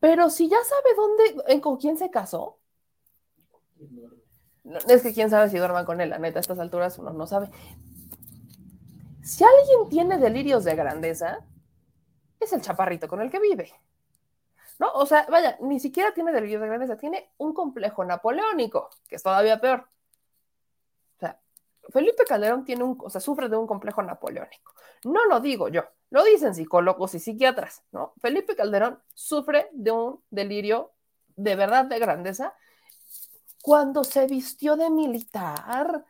Pero 0.00 0.30
si 0.30 0.48
ya 0.48 0.58
sabe 0.64 0.94
dónde, 0.96 1.60
con 1.60 1.76
quién 1.76 1.96
se 1.96 2.10
casó. 2.10 2.58
es 4.88 5.02
que 5.02 5.14
quién 5.14 5.30
sabe 5.30 5.48
si 5.48 5.58
duerman 5.58 5.86
con 5.86 6.00
él, 6.00 6.10
la 6.10 6.18
neta, 6.18 6.38
a 6.38 6.40
estas 6.40 6.58
alturas 6.58 6.98
uno 6.98 7.12
no 7.12 7.26
sabe. 7.26 7.50
Si 9.22 9.44
alguien 9.44 9.88
tiene 9.88 10.18
delirios 10.18 10.64
de 10.64 10.74
grandeza, 10.74 11.46
es 12.44 12.52
el 12.52 12.60
chaparrito 12.60 13.08
con 13.08 13.20
el 13.20 13.30
que 13.30 13.40
vive. 13.40 13.72
¿No? 14.78 14.90
O 14.94 15.06
sea, 15.06 15.26
vaya, 15.30 15.56
ni 15.60 15.78
siquiera 15.78 16.12
tiene 16.12 16.32
delirios 16.32 16.60
de 16.60 16.66
grandeza, 16.66 16.96
tiene 16.96 17.32
un 17.38 17.52
complejo 17.52 18.04
napoleónico, 18.04 18.90
que 19.08 19.16
es 19.16 19.22
todavía 19.22 19.60
peor. 19.60 19.88
O 21.16 21.20
sea, 21.20 21.38
Felipe 21.90 22.24
Calderón 22.24 22.64
tiene 22.64 22.82
un, 22.82 22.98
o 23.00 23.10
sea, 23.10 23.20
sufre 23.20 23.48
de 23.48 23.56
un 23.56 23.66
complejo 23.66 24.02
napoleónico. 24.02 24.74
No 25.04 25.24
lo 25.26 25.40
digo 25.40 25.68
yo, 25.68 25.84
lo 26.10 26.24
dicen 26.24 26.54
psicólogos 26.54 27.14
y 27.14 27.20
psiquiatras, 27.20 27.82
¿no? 27.92 28.12
Felipe 28.20 28.56
Calderón 28.56 29.00
sufre 29.14 29.68
de 29.72 29.90
un 29.90 30.22
delirio 30.30 30.92
de 31.36 31.56
verdad 31.56 31.86
de 31.86 31.98
grandeza 31.98 32.54
cuando 33.62 34.04
se 34.04 34.26
vistió 34.26 34.76
de 34.76 34.90
militar. 34.90 36.04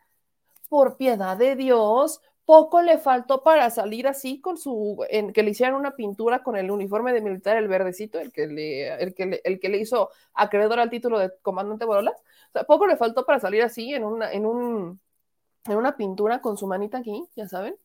Por 0.69 0.97
piedad 0.97 1.37
de 1.37 1.55
Dios, 1.55 2.19
poco 2.45 2.81
le 2.81 2.97
faltó 2.97 3.43
para 3.43 3.69
salir 3.69 4.07
así 4.07 4.41
con 4.41 4.57
su, 4.57 5.05
en, 5.09 5.31
que 5.33 5.43
le 5.43 5.51
hicieran 5.51 5.75
una 5.75 5.95
pintura 5.95 6.43
con 6.43 6.55
el 6.55 6.71
uniforme 6.71 7.13
de 7.13 7.21
militar, 7.21 7.57
el 7.57 7.67
verdecito, 7.67 8.19
el 8.19 8.31
que 8.31 8.47
le, 8.47 8.93
el 9.01 9.13
que 9.13 9.25
le, 9.25 9.41
el 9.43 9.59
que 9.59 9.69
le 9.69 9.77
hizo 9.77 10.09
acreedor 10.33 10.79
al 10.79 10.89
título 10.89 11.19
de 11.19 11.31
comandante 11.41 11.85
Borolas. 11.85 12.15
O 12.49 12.51
sea, 12.53 12.63
poco 12.65 12.87
le 12.87 12.97
faltó 12.97 13.25
para 13.25 13.39
salir 13.39 13.63
así 13.63 13.93
en 13.93 14.03
una, 14.03 14.31
en 14.31 14.45
un, 14.45 14.99
en 15.65 15.77
una 15.77 15.95
pintura 15.95 16.41
con 16.41 16.57
su 16.57 16.67
manita 16.67 16.97
aquí, 16.99 17.25
ya 17.35 17.47
saben, 17.47 17.77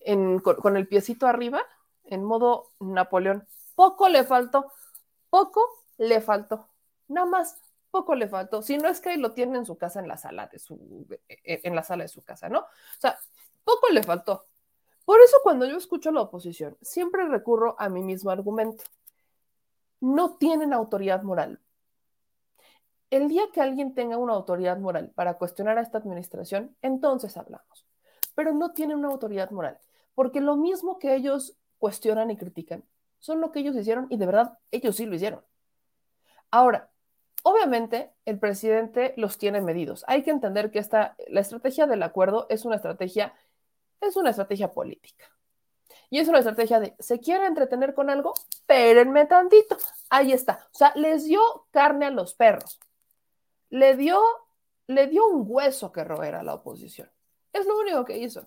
en, 0.00 0.38
con, 0.40 0.56
con 0.56 0.76
el 0.76 0.86
piecito 0.86 1.26
arriba, 1.26 1.62
en 2.04 2.22
modo 2.24 2.72
Napoleón. 2.80 3.46
Poco 3.74 4.08
le 4.08 4.24
faltó, 4.24 4.70
poco 5.30 5.66
le 5.98 6.20
faltó, 6.20 6.68
nada 7.08 7.26
más 7.26 7.58
poco 7.90 8.16
le 8.16 8.26
faltó. 8.26 8.60
Si 8.60 8.76
no 8.76 8.88
es 8.88 9.00
que 9.00 9.16
lo 9.16 9.32
tiene 9.32 9.56
en 9.56 9.64
su 9.64 9.78
casa, 9.78 10.00
en 10.00 10.08
la 10.08 10.16
sala 10.16 10.48
de 10.48 10.58
su, 10.58 11.06
en 11.28 11.76
la 11.76 11.84
sala 11.84 12.02
de 12.02 12.08
su 12.08 12.22
casa, 12.22 12.48
¿no? 12.48 12.58
O 12.58 13.00
sea, 13.00 13.16
poco 13.64 13.88
le 13.90 14.02
faltó. 14.02 14.46
Por 15.04 15.20
eso 15.20 15.36
cuando 15.42 15.66
yo 15.66 15.76
escucho 15.76 16.10
a 16.10 16.12
la 16.12 16.22
oposición, 16.22 16.76
siempre 16.80 17.28
recurro 17.28 17.76
a 17.78 17.88
mi 17.88 18.02
mismo 18.02 18.30
argumento. 18.30 18.84
No 20.00 20.36
tienen 20.36 20.72
autoridad 20.72 21.22
moral. 21.22 21.60
El 23.10 23.28
día 23.28 23.44
que 23.52 23.60
alguien 23.60 23.94
tenga 23.94 24.16
una 24.16 24.32
autoridad 24.32 24.78
moral 24.78 25.12
para 25.14 25.34
cuestionar 25.34 25.78
a 25.78 25.82
esta 25.82 25.98
administración, 25.98 26.76
entonces 26.82 27.36
hablamos. 27.36 27.86
Pero 28.34 28.52
no 28.52 28.72
tienen 28.72 28.98
una 28.98 29.08
autoridad 29.08 29.50
moral, 29.50 29.78
porque 30.14 30.40
lo 30.40 30.56
mismo 30.56 30.98
que 30.98 31.14
ellos 31.14 31.56
cuestionan 31.78 32.30
y 32.30 32.36
critican, 32.36 32.84
son 33.18 33.40
lo 33.40 33.52
que 33.52 33.60
ellos 33.60 33.76
hicieron 33.76 34.06
y 34.10 34.16
de 34.16 34.26
verdad 34.26 34.58
ellos 34.70 34.96
sí 34.96 35.06
lo 35.06 35.14
hicieron. 35.14 35.42
Ahora, 36.50 36.90
obviamente 37.42 38.12
el 38.24 38.38
presidente 38.38 39.14
los 39.16 39.38
tiene 39.38 39.60
medidos. 39.60 40.04
Hay 40.08 40.22
que 40.22 40.30
entender 40.30 40.70
que 40.70 40.78
esta, 40.78 41.14
la 41.28 41.40
estrategia 41.40 41.86
del 41.86 42.02
acuerdo 42.02 42.46
es 42.48 42.64
una 42.64 42.76
estrategia 42.76 43.34
es 44.06 44.16
una 44.16 44.30
estrategia 44.30 44.72
política. 44.72 45.26
Y 46.10 46.18
es 46.18 46.28
una 46.28 46.38
estrategia 46.38 46.80
de, 46.80 46.94
¿se 46.98 47.18
quiere 47.18 47.46
entretener 47.46 47.94
con 47.94 48.10
algo? 48.10 48.34
Espérenme 48.48 49.26
tantito. 49.26 49.76
Ahí 50.10 50.32
está. 50.32 50.68
O 50.72 50.78
sea, 50.78 50.92
les 50.94 51.24
dio 51.24 51.40
carne 51.70 52.06
a 52.06 52.10
los 52.10 52.34
perros. 52.34 52.78
Le 53.70 53.96
dio, 53.96 54.22
le 54.86 55.08
dio 55.08 55.26
un 55.26 55.44
hueso 55.46 55.90
que 55.90 56.04
roer 56.04 56.36
a 56.36 56.42
la 56.42 56.54
oposición. 56.54 57.10
Es 57.52 57.66
lo 57.66 57.78
único 57.78 58.04
que 58.04 58.18
hizo. 58.18 58.46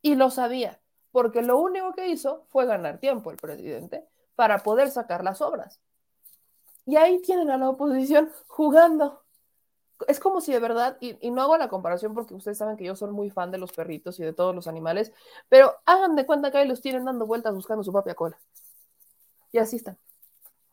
Y 0.00 0.14
lo 0.14 0.30
sabía, 0.30 0.80
porque 1.10 1.42
lo 1.42 1.58
único 1.58 1.92
que 1.92 2.08
hizo 2.08 2.46
fue 2.50 2.66
ganar 2.66 2.98
tiempo 2.98 3.30
el 3.30 3.36
presidente 3.36 4.06
para 4.36 4.58
poder 4.58 4.90
sacar 4.90 5.24
las 5.24 5.40
obras. 5.40 5.80
Y 6.86 6.96
ahí 6.96 7.20
tienen 7.20 7.50
a 7.50 7.58
la 7.58 7.68
oposición 7.68 8.32
jugando 8.46 9.24
es 10.06 10.20
como 10.20 10.40
si 10.40 10.52
de 10.52 10.60
verdad, 10.60 10.96
y, 11.00 11.30
no 11.30 11.42
hago 11.42 11.56
la 11.56 11.68
comparación 11.68 12.14
porque 12.14 12.34
ustedes 12.34 12.58
saben 12.58 12.76
que 12.76 12.84
yo 12.84 12.94
soy 12.94 13.10
muy 13.10 13.30
fan 13.30 13.50
de 13.50 13.58
los 13.58 13.72
perritos 13.72 14.18
y 14.20 14.22
de 14.22 14.32
todos 14.32 14.54
los 14.54 14.68
animales, 14.68 15.12
pero 15.48 15.74
hagan 15.86 16.14
de 16.14 16.26
cuenta 16.26 16.50
que 16.50 16.58
ahí 16.58 16.68
los 16.68 16.80
tienen 16.80 17.04
dando 17.04 17.26
vueltas 17.26 17.54
buscando 17.54 17.82
su 17.82 17.92
propia 17.92 18.14
cola. 18.14 18.38
Y 19.50 19.58
así 19.58 19.76
están. 19.76 19.98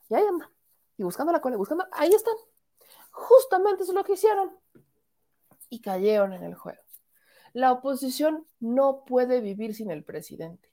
Y 0.10 0.16
ahí 0.16 0.24
andan. 0.24 0.50
Y 0.98 1.04
buscando 1.04 1.32
la 1.32 1.42
cola, 1.42 1.58
buscando, 1.58 1.86
ahí 1.92 2.10
están. 2.10 2.36
Justamente 3.12 3.84
eso 3.84 3.92
es 3.92 3.96
lo 3.96 4.04
que 4.04 4.14
hicieron. 4.14 4.52
Y 5.70 5.82
cayeron 5.82 6.34
en 6.34 6.44
el 6.44 6.56
juego. 6.56 6.82
La 7.54 7.72
oposición 7.72 8.46
no 8.60 9.06
puede 9.06 9.40
vivir 9.40 9.74
sin 9.74 9.90
el 9.90 10.04
presidente. 10.04 10.70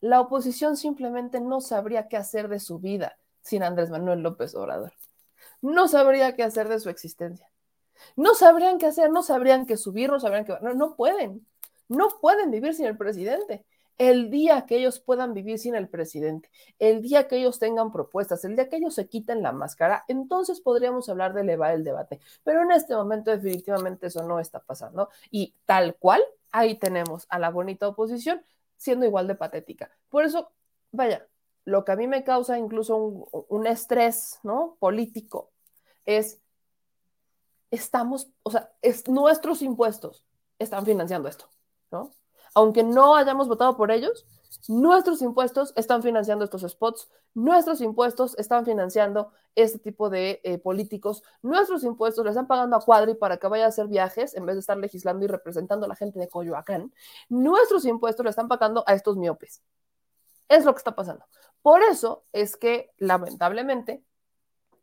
La 0.00 0.20
oposición 0.20 0.76
simplemente 0.76 1.40
no 1.40 1.60
sabría 1.60 2.08
qué 2.08 2.16
hacer 2.16 2.48
de 2.48 2.60
su 2.60 2.78
vida 2.78 3.18
sin 3.42 3.62
Andrés 3.62 3.90
Manuel 3.90 4.20
López 4.20 4.54
Obrador 4.54 4.92
no 5.64 5.88
sabría 5.88 6.36
qué 6.36 6.42
hacer 6.42 6.68
de 6.68 6.78
su 6.78 6.90
existencia. 6.90 7.50
No 8.16 8.34
sabrían 8.34 8.78
qué 8.78 8.86
hacer, 8.86 9.10
no 9.10 9.22
sabrían 9.22 9.64
qué 9.66 9.76
subir, 9.78 10.10
no 10.10 10.20
sabrían 10.20 10.44
qué... 10.44 10.58
No, 10.60 10.74
no 10.74 10.94
pueden. 10.94 11.46
No 11.88 12.08
pueden 12.20 12.50
vivir 12.50 12.74
sin 12.74 12.86
el 12.86 12.98
presidente. 12.98 13.64
El 13.96 14.30
día 14.30 14.66
que 14.66 14.76
ellos 14.76 15.00
puedan 15.00 15.32
vivir 15.32 15.58
sin 15.58 15.74
el 15.74 15.88
presidente, 15.88 16.50
el 16.80 17.00
día 17.00 17.28
que 17.28 17.36
ellos 17.36 17.60
tengan 17.60 17.92
propuestas, 17.92 18.44
el 18.44 18.56
día 18.56 18.68
que 18.68 18.76
ellos 18.76 18.94
se 18.94 19.08
quiten 19.08 19.40
la 19.40 19.52
máscara, 19.52 20.04
entonces 20.08 20.60
podríamos 20.60 21.08
hablar 21.08 21.32
de 21.32 21.42
elevar 21.42 21.74
el 21.74 21.84
debate. 21.84 22.20
Pero 22.42 22.62
en 22.62 22.72
este 22.72 22.94
momento 22.94 23.30
definitivamente 23.30 24.08
eso 24.08 24.24
no 24.24 24.40
está 24.40 24.60
pasando. 24.60 25.08
Y 25.30 25.54
tal 25.64 25.94
cual, 25.96 26.22
ahí 26.50 26.74
tenemos 26.78 27.26
a 27.30 27.38
la 27.38 27.50
bonita 27.50 27.88
oposición 27.88 28.44
siendo 28.76 29.06
igual 29.06 29.28
de 29.28 29.36
patética. 29.36 29.90
Por 30.10 30.24
eso, 30.24 30.50
vaya, 30.90 31.26
lo 31.64 31.84
que 31.84 31.92
a 31.92 31.96
mí 31.96 32.06
me 32.06 32.24
causa 32.24 32.58
incluso 32.58 32.96
un, 32.96 33.24
un 33.48 33.66
estrés, 33.66 34.40
¿no? 34.42 34.76
Político, 34.80 35.53
es, 36.06 36.40
estamos, 37.70 38.28
o 38.42 38.50
sea, 38.50 38.72
es, 38.82 39.08
nuestros 39.08 39.62
impuestos 39.62 40.26
están 40.58 40.84
financiando 40.84 41.28
esto, 41.28 41.48
¿no? 41.90 42.12
Aunque 42.54 42.84
no 42.84 43.16
hayamos 43.16 43.48
votado 43.48 43.76
por 43.76 43.90
ellos, 43.90 44.26
nuestros 44.68 45.22
impuestos 45.22 45.72
están 45.76 46.02
financiando 46.02 46.44
estos 46.44 46.62
spots, 46.62 47.08
nuestros 47.34 47.80
impuestos 47.80 48.38
están 48.38 48.64
financiando 48.64 49.32
este 49.54 49.78
tipo 49.78 50.08
de 50.08 50.40
eh, 50.44 50.58
políticos, 50.58 51.22
nuestros 51.42 51.84
impuestos 51.84 52.24
le 52.24 52.30
están 52.30 52.46
pagando 52.46 52.76
a 52.76 52.80
Cuadri 52.80 53.14
para 53.14 53.36
que 53.36 53.48
vaya 53.48 53.66
a 53.66 53.68
hacer 53.68 53.88
viajes 53.88 54.34
en 54.34 54.46
vez 54.46 54.56
de 54.56 54.60
estar 54.60 54.76
legislando 54.76 55.24
y 55.24 55.28
representando 55.28 55.86
a 55.86 55.88
la 55.88 55.96
gente 55.96 56.18
de 56.18 56.28
Coyoacán, 56.28 56.92
nuestros 57.28 57.84
impuestos 57.84 58.24
le 58.24 58.30
están 58.30 58.48
pagando 58.48 58.84
a 58.86 58.94
estos 58.94 59.16
miopes. 59.16 59.62
Es 60.48 60.64
lo 60.64 60.72
que 60.72 60.78
está 60.78 60.94
pasando. 60.94 61.24
Por 61.62 61.82
eso 61.82 62.24
es 62.32 62.56
que, 62.56 62.92
lamentablemente, 62.98 64.04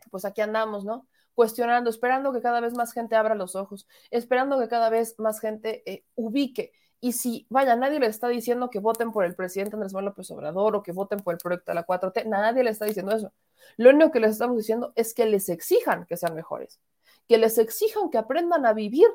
pues 0.09 0.25
aquí 0.25 0.41
andamos, 0.41 0.83
¿no? 0.83 1.07
Cuestionando, 1.35 1.89
esperando 1.89 2.33
que 2.33 2.41
cada 2.41 2.59
vez 2.59 2.73
más 2.73 2.93
gente 2.93 3.15
abra 3.15 3.35
los 3.35 3.55
ojos, 3.55 3.87
esperando 4.09 4.59
que 4.59 4.67
cada 4.67 4.89
vez 4.89 5.15
más 5.19 5.39
gente 5.39 5.83
eh, 5.91 6.03
ubique. 6.15 6.71
Y 6.99 7.13
si, 7.13 7.47
vaya, 7.49 7.75
nadie 7.75 7.99
le 7.99 8.05
está 8.05 8.27
diciendo 8.27 8.69
que 8.69 8.79
voten 8.79 9.11
por 9.11 9.25
el 9.25 9.35
presidente 9.35 9.75
Andrés 9.75 9.93
Manuel 9.93 10.11
López 10.11 10.29
Obrador 10.31 10.75
o 10.75 10.83
que 10.83 10.91
voten 10.91 11.19
por 11.19 11.33
el 11.33 11.39
proyecto 11.39 11.71
de 11.71 11.75
la 11.75 11.85
4T, 11.85 12.25
nadie 12.27 12.63
le 12.63 12.69
está 12.69 12.85
diciendo 12.85 13.15
eso. 13.15 13.33
Lo 13.77 13.89
único 13.89 14.11
que 14.11 14.19
les 14.19 14.31
estamos 14.31 14.57
diciendo 14.57 14.93
es 14.95 15.13
que 15.15 15.25
les 15.25 15.49
exijan 15.49 16.05
que 16.05 16.15
sean 16.15 16.35
mejores, 16.35 16.79
que 17.27 17.39
les 17.39 17.57
exijan 17.57 18.11
que 18.11 18.19
aprendan 18.19 18.67
a 18.67 18.73
vivir 18.73 19.07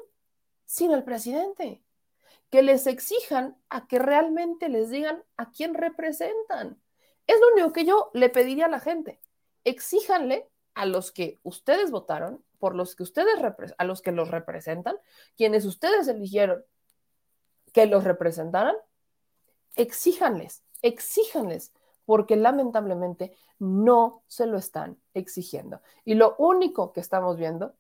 sin 0.64 0.90
el 0.90 1.04
presidente, 1.04 1.80
que 2.50 2.62
les 2.62 2.88
exijan 2.88 3.56
a 3.68 3.86
que 3.86 4.00
realmente 4.00 4.68
les 4.68 4.90
digan 4.90 5.22
a 5.36 5.50
quién 5.52 5.74
representan. 5.74 6.80
Es 7.26 7.36
lo 7.40 7.52
único 7.52 7.72
que 7.72 7.84
yo 7.84 8.10
le 8.14 8.30
pediría 8.30 8.66
a 8.66 8.70
la 8.70 8.80
gente. 8.80 9.20
Exíjanle 9.64 10.48
a 10.76 10.84
los 10.84 11.10
que 11.10 11.40
ustedes 11.42 11.90
votaron, 11.90 12.44
por 12.58 12.74
los 12.74 12.94
que 12.94 13.02
ustedes 13.02 13.36
a 13.78 13.84
los 13.84 14.02
que 14.02 14.12
los 14.12 14.30
representan, 14.30 14.96
quienes 15.36 15.64
ustedes 15.64 16.06
eligieron 16.06 16.64
que 17.72 17.86
los 17.86 18.04
representaran, 18.04 18.76
exíjanles, 19.74 20.62
exíjanles, 20.82 21.72
porque 22.04 22.36
lamentablemente 22.36 23.34
no 23.58 24.22
se 24.26 24.46
lo 24.46 24.58
están 24.58 24.98
exigiendo. 25.14 25.80
Y 26.04 26.14
lo 26.14 26.36
único 26.36 26.92
que 26.92 27.00
estamos 27.00 27.38
viendo 27.38 27.74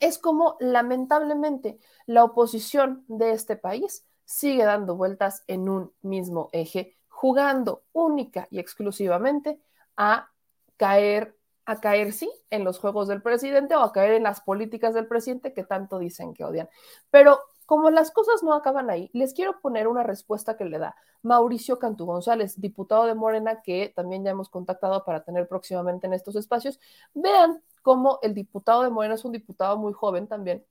es 0.00 0.18
como 0.18 0.56
lamentablemente 0.58 1.78
la 2.06 2.24
oposición 2.24 3.04
de 3.06 3.30
este 3.30 3.56
país 3.56 4.04
sigue 4.24 4.64
dando 4.64 4.96
vueltas 4.96 5.44
en 5.46 5.68
un 5.68 5.92
mismo 6.02 6.50
eje, 6.52 6.96
jugando 7.08 7.84
única 7.92 8.48
y 8.50 8.58
exclusivamente 8.58 9.60
a 9.96 10.30
caer 10.76 11.37
a 11.68 11.80
caer, 11.80 12.14
sí, 12.14 12.30
en 12.48 12.64
los 12.64 12.78
juegos 12.78 13.08
del 13.08 13.20
presidente 13.20 13.76
o 13.76 13.80
a 13.80 13.92
caer 13.92 14.12
en 14.12 14.22
las 14.22 14.40
políticas 14.40 14.94
del 14.94 15.06
presidente 15.06 15.52
que 15.52 15.64
tanto 15.64 15.98
dicen 15.98 16.32
que 16.32 16.42
odian. 16.42 16.66
Pero 17.10 17.40
como 17.66 17.90
las 17.90 18.10
cosas 18.10 18.42
no 18.42 18.54
acaban 18.54 18.88
ahí, 18.88 19.10
les 19.12 19.34
quiero 19.34 19.60
poner 19.60 19.86
una 19.86 20.02
respuesta 20.02 20.56
que 20.56 20.64
le 20.64 20.78
da 20.78 20.96
Mauricio 21.20 21.78
Cantú 21.78 22.06
González, 22.06 22.58
diputado 22.58 23.04
de 23.04 23.14
Morena, 23.14 23.60
que 23.60 23.92
también 23.94 24.24
ya 24.24 24.30
hemos 24.30 24.48
contactado 24.48 25.04
para 25.04 25.24
tener 25.24 25.46
próximamente 25.46 26.06
en 26.06 26.14
estos 26.14 26.36
espacios. 26.36 26.80
Vean 27.12 27.62
cómo 27.82 28.18
el 28.22 28.32
diputado 28.32 28.82
de 28.82 28.88
Morena 28.88 29.16
es 29.16 29.26
un 29.26 29.32
diputado 29.32 29.76
muy 29.76 29.92
joven 29.92 30.26
también. 30.26 30.64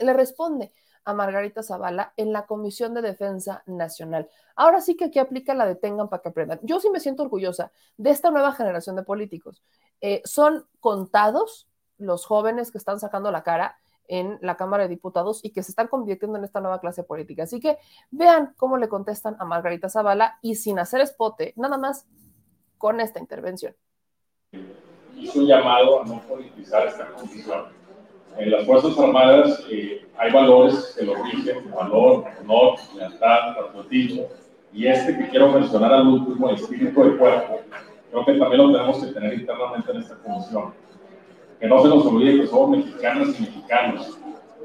Le 0.00 0.14
responde 0.14 0.72
a 1.04 1.14
Margarita 1.14 1.62
Zavala 1.62 2.12
en 2.16 2.32
la 2.32 2.46
Comisión 2.46 2.94
de 2.94 3.02
Defensa 3.02 3.62
Nacional. 3.66 4.28
Ahora 4.56 4.80
sí 4.80 4.96
que 4.96 5.06
aquí 5.06 5.18
aplica 5.18 5.54
la 5.54 5.66
detengan 5.66 6.08
para 6.08 6.22
que 6.22 6.28
aprendan. 6.28 6.60
Yo 6.62 6.80
sí 6.80 6.90
me 6.90 7.00
siento 7.00 7.22
orgullosa 7.22 7.72
de 7.96 8.10
esta 8.10 8.30
nueva 8.30 8.52
generación 8.52 8.96
de 8.96 9.02
políticos. 9.02 9.62
Eh, 10.00 10.22
son 10.24 10.66
contados 10.80 11.68
los 11.98 12.26
jóvenes 12.26 12.70
que 12.70 12.78
están 12.78 12.98
sacando 13.00 13.30
la 13.30 13.42
cara 13.42 13.78
en 14.06 14.38
la 14.42 14.56
Cámara 14.56 14.84
de 14.84 14.90
Diputados 14.90 15.40
y 15.42 15.50
que 15.50 15.62
se 15.62 15.72
están 15.72 15.88
convirtiendo 15.88 16.38
en 16.38 16.44
esta 16.44 16.60
nueva 16.60 16.80
clase 16.80 17.04
política. 17.04 17.44
Así 17.44 17.60
que 17.60 17.78
vean 18.10 18.54
cómo 18.56 18.76
le 18.76 18.88
contestan 18.88 19.36
a 19.38 19.44
Margarita 19.44 19.88
Zavala 19.88 20.38
y 20.42 20.56
sin 20.56 20.78
hacer 20.78 21.00
espote, 21.00 21.54
nada 21.56 21.78
más 21.78 22.06
con 22.76 23.00
esta 23.00 23.18
intervención. 23.18 23.74
Hizo 25.16 25.38
un 25.38 25.46
llamado 25.46 26.02
a 26.02 26.04
no 26.04 26.20
politizar 26.22 26.86
esta 26.86 27.08
comisión 27.12 27.83
en 28.38 28.50
las 28.50 28.66
Fuerzas 28.66 28.98
Armadas 28.98 29.64
eh, 29.70 30.06
hay 30.18 30.32
valores 30.32 30.94
que 30.98 31.04
lo 31.04 31.14
rigen, 31.24 31.70
valor, 31.70 32.24
honor, 32.40 32.78
lealtad, 32.96 33.56
patriotismo, 33.56 34.26
y 34.72 34.86
este 34.86 35.16
que 35.16 35.28
quiero 35.28 35.52
mencionar 35.52 35.92
al 35.92 36.06
último, 36.08 36.48
el 36.48 36.56
espíritu 36.56 37.00
del 37.00 37.16
cuerpo, 37.16 37.60
creo 38.10 38.24
que 38.24 38.34
también 38.34 38.62
lo 38.62 38.72
tenemos 38.72 39.04
que 39.04 39.12
tener 39.12 39.34
internamente 39.34 39.90
en 39.92 39.98
esta 39.98 40.16
comisión. 40.16 40.74
Que 41.60 41.68
no 41.68 41.80
se 41.80 41.88
nos 41.88 42.06
olvide 42.06 42.40
que 42.40 42.46
somos 42.48 42.78
mexicanas 42.78 43.38
y 43.38 43.42
mexicanos, 43.42 44.18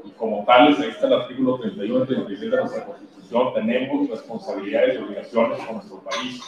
y 0.04 0.10
como 0.10 0.44
tales, 0.44 0.80
ahí 0.80 0.88
está 0.88 1.06
el 1.06 1.12
artículo 1.14 1.58
31 1.60 2.04
y 2.04 2.06
37 2.06 2.56
de 2.56 2.62
nuestra 2.62 2.84
Constitución, 2.84 3.54
tenemos 3.54 4.10
responsabilidades 4.10 4.94
y 4.94 5.02
obligaciones 5.02 5.58
con 5.60 5.76
nuestro 5.76 6.00
país. 6.00 6.40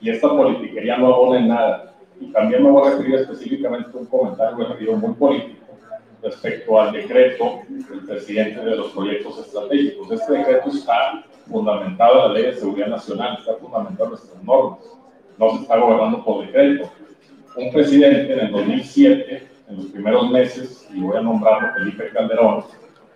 Y 0.00 0.10
esta 0.10 0.28
politiquería 0.28 0.98
no 0.98 1.14
abona 1.14 1.38
en 1.38 1.48
nada. 1.48 1.94
Y 2.20 2.26
también 2.32 2.62
me 2.62 2.70
voy 2.70 2.86
a 2.86 2.90
referir 2.90 3.14
específicamente 3.16 3.90
a 3.94 4.00
un 4.00 4.06
comentario 4.06 4.56
referido 4.66 4.96
muy 4.96 5.14
político 5.14 5.63
respecto 6.24 6.80
al 6.80 6.92
decreto 6.92 7.60
del 7.68 8.00
presidente 8.06 8.60
de 8.64 8.76
los 8.76 8.92
proyectos 8.92 9.38
estratégicos. 9.38 10.10
Este 10.10 10.32
decreto 10.32 10.70
está 10.70 11.24
fundamentado 11.46 12.14
en 12.14 12.32
la 12.32 12.32
Ley 12.32 12.42
de 12.44 12.54
Seguridad 12.54 12.88
Nacional, 12.88 13.36
está 13.38 13.54
fundamentado 13.56 14.04
en 14.04 14.10
nuestras 14.10 14.42
normas, 14.42 14.78
no 15.38 15.50
se 15.50 15.62
está 15.62 15.76
gobernando 15.76 16.24
por 16.24 16.46
decreto. 16.46 16.90
Un 17.56 17.72
presidente 17.72 18.32
en 18.32 18.40
el 18.40 18.52
2007, 18.52 19.48
en 19.68 19.76
los 19.76 19.86
primeros 19.86 20.30
meses, 20.30 20.88
y 20.92 21.00
voy 21.00 21.16
a 21.16 21.20
nombrarlo 21.20 21.68
Felipe 21.74 22.10
Calderón, 22.12 22.64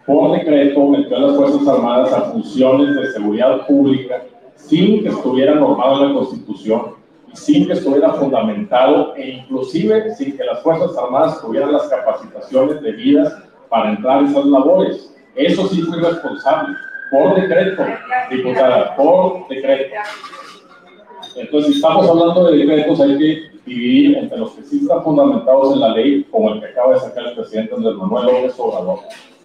por 0.07 0.39
decreto 0.39 0.89
metió 0.89 1.17
a 1.17 1.21
las 1.21 1.37
Fuerzas 1.37 1.69
Armadas 1.69 2.13
a 2.13 2.31
funciones 2.33 2.95
de 2.95 3.13
seguridad 3.13 3.67
pública 3.67 4.23
sin 4.55 5.03
que 5.03 5.09
estuviera 5.09 5.55
normado 5.55 6.03
en 6.03 6.09
la 6.09 6.15
Constitución 6.21 6.98
sin 7.35 7.67
que 7.67 7.75
estuviera 7.75 8.13
fundamentado 8.15 9.15
e 9.17 9.31
inclusive 9.31 10.15
sin 10.15 10.37
que 10.37 10.45
las 10.45 10.63
Fuerzas 10.63 10.97
Armadas 10.97 11.41
tuvieran 11.41 11.73
las 11.73 11.89
capacitaciones 11.89 12.81
debidas 12.83 13.37
para 13.69 13.91
entrar 13.91 14.21
en 14.21 14.27
esas 14.27 14.47
labores. 14.47 15.15
Eso 15.35 15.69
sí 15.69 15.83
fue 15.83 15.99
irresponsable, 15.99 16.75
por 17.11 17.35
decreto, 17.41 17.85
diputada, 18.31 18.97
por 18.97 19.47
decreto. 19.49 19.95
Entonces, 21.37 21.73
si 21.73 21.77
estamos 21.77 22.09
hablando 22.09 22.51
de 22.51 22.59
decretos, 22.59 23.01
hay 23.01 23.19
que 23.19 23.51
dividir 23.65 24.17
entre 24.17 24.39
los 24.39 24.53
que 24.53 24.63
sí 24.63 24.81
están 24.81 25.05
fundamentados 25.05 25.75
en 25.75 25.81
la 25.81 25.89
ley, 25.91 26.25
como 26.31 26.55
el 26.55 26.61
que 26.61 26.67
acaba 26.67 26.95
de 26.95 27.01
sacar 27.01 27.27
el 27.29 27.35
presidente 27.35 27.75
Andrés 27.75 27.95
Manuel 27.95 28.27
López 28.27 28.55
Obrador, 28.59 29.01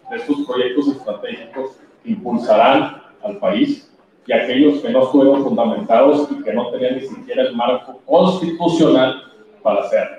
de 0.10 0.18
estos 0.18 0.38
proyectos 0.48 0.88
estratégicos 0.88 1.72
impulsarán 2.06 3.02
al 3.24 3.38
país 3.38 3.93
y 4.26 4.34
aquellos 4.34 4.82
que 4.82 4.90
no 4.90 5.04
estuvieron 5.04 5.44
fundamentados 5.44 6.30
y 6.32 6.44
que 6.44 6.54
no 6.54 6.70
tenían 6.70 6.96
ni 6.96 7.02
siquiera 7.02 7.44
el 7.44 7.56
marco 7.56 8.00
constitucional 8.06 9.24
para 9.62 9.82
hacerlo. 9.82 10.18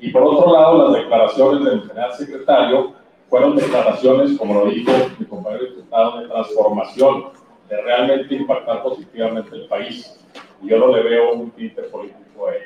Y 0.00 0.10
por 0.10 0.22
otro 0.22 0.52
lado, 0.52 0.84
las 0.84 1.02
declaraciones 1.02 1.64
del 1.64 1.82
general 1.82 2.12
secretario 2.14 2.92
fueron 3.28 3.56
declaraciones, 3.56 4.38
como 4.38 4.54
lo 4.54 4.66
dijo 4.66 4.92
mi 5.18 5.26
compañero 5.26 5.64
diputado, 5.64 6.20
de 6.20 6.28
transformación, 6.28 7.24
de 7.68 7.82
realmente 7.82 8.34
impactar 8.34 8.82
positivamente 8.82 9.54
el 9.54 9.66
país. 9.66 10.18
Y 10.62 10.68
yo 10.68 10.78
no 10.78 10.88
le 10.88 11.02
veo 11.02 11.32
un 11.34 11.50
tinte 11.50 11.82
político 11.82 12.46
a 12.46 12.54
él. 12.54 12.62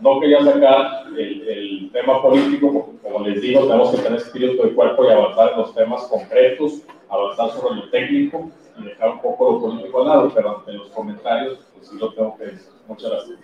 No 0.00 0.20
quería 0.20 0.42
sacar 0.42 1.08
el, 1.16 1.48
el, 1.48 1.90
tema 1.92 2.22
político, 2.22 2.72
porque 2.72 2.98
como 3.02 3.26
les 3.26 3.42
digo, 3.42 3.62
tenemos 3.62 3.90
que 3.90 3.98
tener 3.98 4.18
espíritu 4.18 4.62
de 4.62 4.72
cuerpo 4.72 5.04
y 5.04 5.08
avanzar 5.08 5.52
en 5.52 5.58
los 5.58 5.74
temas 5.74 6.04
concretos, 6.04 6.82
avanzar 7.10 7.50
sobre 7.50 7.76
lo 7.76 7.90
técnico 7.90 8.50
dejar 8.84 9.10
un 9.10 9.20
poco 9.20 9.52
lo 9.52 9.60
político 9.60 10.00
al 10.00 10.08
lado, 10.08 10.32
pero 10.34 10.58
ante 10.58 10.72
los 10.72 10.88
comentarios, 10.90 11.66
pues 11.74 11.88
sí 11.88 11.98
lo 11.98 12.12
tengo 12.14 12.36
que 12.36 12.44
decir. 12.46 12.72
Muchas 12.86 13.10
gracias. 13.10 13.38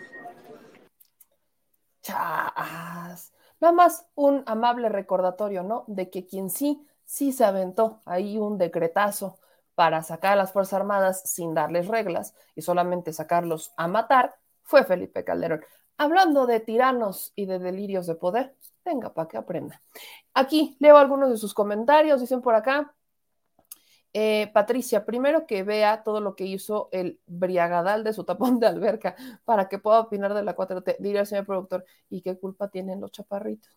Chas. 2.02 3.32
Nada 3.60 3.72
más 3.72 4.06
un 4.14 4.42
amable 4.46 4.88
recordatorio, 4.88 5.62
¿no? 5.62 5.84
De 5.86 6.10
que 6.10 6.26
quien 6.26 6.50
sí, 6.50 6.86
sí 7.04 7.32
se 7.32 7.44
aventó 7.44 8.02
ahí 8.04 8.38
un 8.38 8.58
decretazo 8.58 9.38
para 9.74 10.02
sacar 10.02 10.32
a 10.32 10.36
las 10.36 10.52
Fuerzas 10.52 10.80
Armadas 10.80 11.22
sin 11.24 11.54
darles 11.54 11.86
reglas 11.88 12.34
y 12.54 12.62
solamente 12.62 13.12
sacarlos 13.12 13.72
a 13.76 13.86
matar, 13.88 14.36
fue 14.62 14.84
Felipe 14.84 15.22
Calderón. 15.22 15.64
Hablando 15.98 16.46
de 16.46 16.60
tiranos 16.60 17.32
y 17.36 17.46
de 17.46 17.58
delirios 17.58 18.06
de 18.06 18.16
poder, 18.16 18.54
venga 18.84 19.12
para 19.14 19.28
que 19.28 19.36
aprenda. 19.36 19.82
Aquí 20.34 20.76
leo 20.80 20.96
algunos 20.96 21.30
de 21.30 21.36
sus 21.36 21.54
comentarios, 21.54 22.20
dicen 22.20 22.42
por 22.42 22.54
acá, 22.54 22.94
eh, 24.18 24.50
Patricia, 24.54 25.04
primero 25.04 25.46
que 25.46 25.62
vea 25.62 26.02
todo 26.02 26.22
lo 26.22 26.36
que 26.36 26.46
hizo 26.46 26.88
el 26.90 27.20
briagadal 27.26 28.02
de 28.02 28.14
su 28.14 28.24
tapón 28.24 28.58
de 28.58 28.66
alberca 28.66 29.14
para 29.44 29.68
que 29.68 29.78
pueda 29.78 30.00
opinar 30.00 30.32
de 30.32 30.42
la 30.42 30.56
4T, 30.56 30.96
diría 31.00 31.20
el 31.20 31.26
señor 31.26 31.44
productor, 31.44 31.84
¿y 32.08 32.22
qué 32.22 32.38
culpa 32.38 32.70
tienen 32.70 32.98
los 33.02 33.12
chaparritos? 33.12 33.70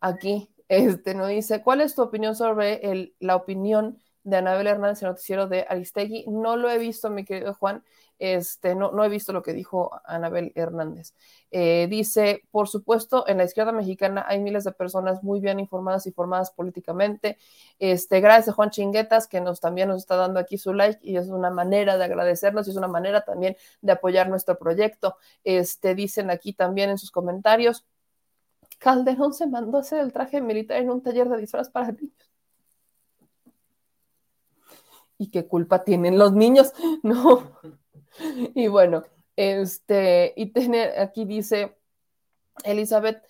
Aquí, 0.00 0.50
este 0.66 1.14
nos 1.14 1.28
dice, 1.28 1.62
¿cuál 1.62 1.80
es 1.80 1.94
tu 1.94 2.02
opinión 2.02 2.34
sobre 2.34 3.14
la 3.20 3.36
opinión 3.36 3.98
de 4.28 4.36
Anabel 4.36 4.66
Hernández, 4.66 5.02
el 5.02 5.08
noticiero 5.08 5.48
de 5.48 5.64
Aristegui? 5.68 6.26
No 6.28 6.56
lo 6.56 6.70
he 6.70 6.78
visto, 6.78 7.10
mi 7.10 7.24
querido 7.24 7.54
Juan, 7.54 7.82
este, 8.18 8.74
no, 8.74 8.90
no 8.92 9.04
he 9.04 9.08
visto 9.08 9.32
lo 9.32 9.42
que 9.42 9.52
dijo 9.52 9.90
Anabel 10.04 10.52
Hernández. 10.54 11.14
Eh, 11.50 11.86
dice, 11.88 12.42
por 12.50 12.68
supuesto, 12.68 13.26
en 13.28 13.38
la 13.38 13.44
izquierda 13.44 13.72
mexicana 13.72 14.24
hay 14.28 14.40
miles 14.40 14.64
de 14.64 14.72
personas 14.72 15.22
muy 15.22 15.40
bien 15.40 15.60
informadas 15.60 16.06
y 16.06 16.12
formadas 16.12 16.50
políticamente. 16.50 17.38
Este, 17.78 18.20
gracias 18.20 18.48
a 18.50 18.52
Juan 18.52 18.70
Chinguetas, 18.70 19.28
que 19.28 19.40
nos 19.40 19.60
también 19.60 19.88
nos 19.88 19.98
está 19.98 20.16
dando 20.16 20.40
aquí 20.40 20.58
su 20.58 20.74
like 20.74 21.00
y 21.02 21.16
es 21.16 21.28
una 21.28 21.50
manera 21.50 21.96
de 21.96 22.04
agradecernos 22.04 22.66
y 22.66 22.70
es 22.72 22.76
una 22.76 22.88
manera 22.88 23.24
también 23.24 23.56
de 23.80 23.92
apoyar 23.92 24.28
nuestro 24.28 24.58
proyecto. 24.58 25.16
Este, 25.44 25.94
dicen 25.94 26.30
aquí 26.30 26.52
también 26.52 26.90
en 26.90 26.98
sus 26.98 27.10
comentarios, 27.10 27.86
Calderón 28.78 29.34
se 29.34 29.46
mandó 29.46 29.78
a 29.78 29.80
hacer 29.80 30.00
el 30.00 30.12
traje 30.12 30.40
militar 30.40 30.78
en 30.78 30.90
un 30.90 31.02
taller 31.02 31.28
de 31.28 31.38
disfraz 31.38 31.70
para 31.70 31.92
niños. 31.92 32.28
¿Y 35.18 35.30
qué 35.30 35.46
culpa 35.46 35.84
tienen 35.84 36.18
los 36.18 36.32
niños? 36.32 36.72
No. 37.02 37.58
Y 38.54 38.66
bueno, 38.66 39.04
este, 39.36 40.32
y 40.36 40.46
tener, 40.46 40.98
aquí 40.98 41.24
dice 41.24 41.76
Elizabeth, 42.64 43.22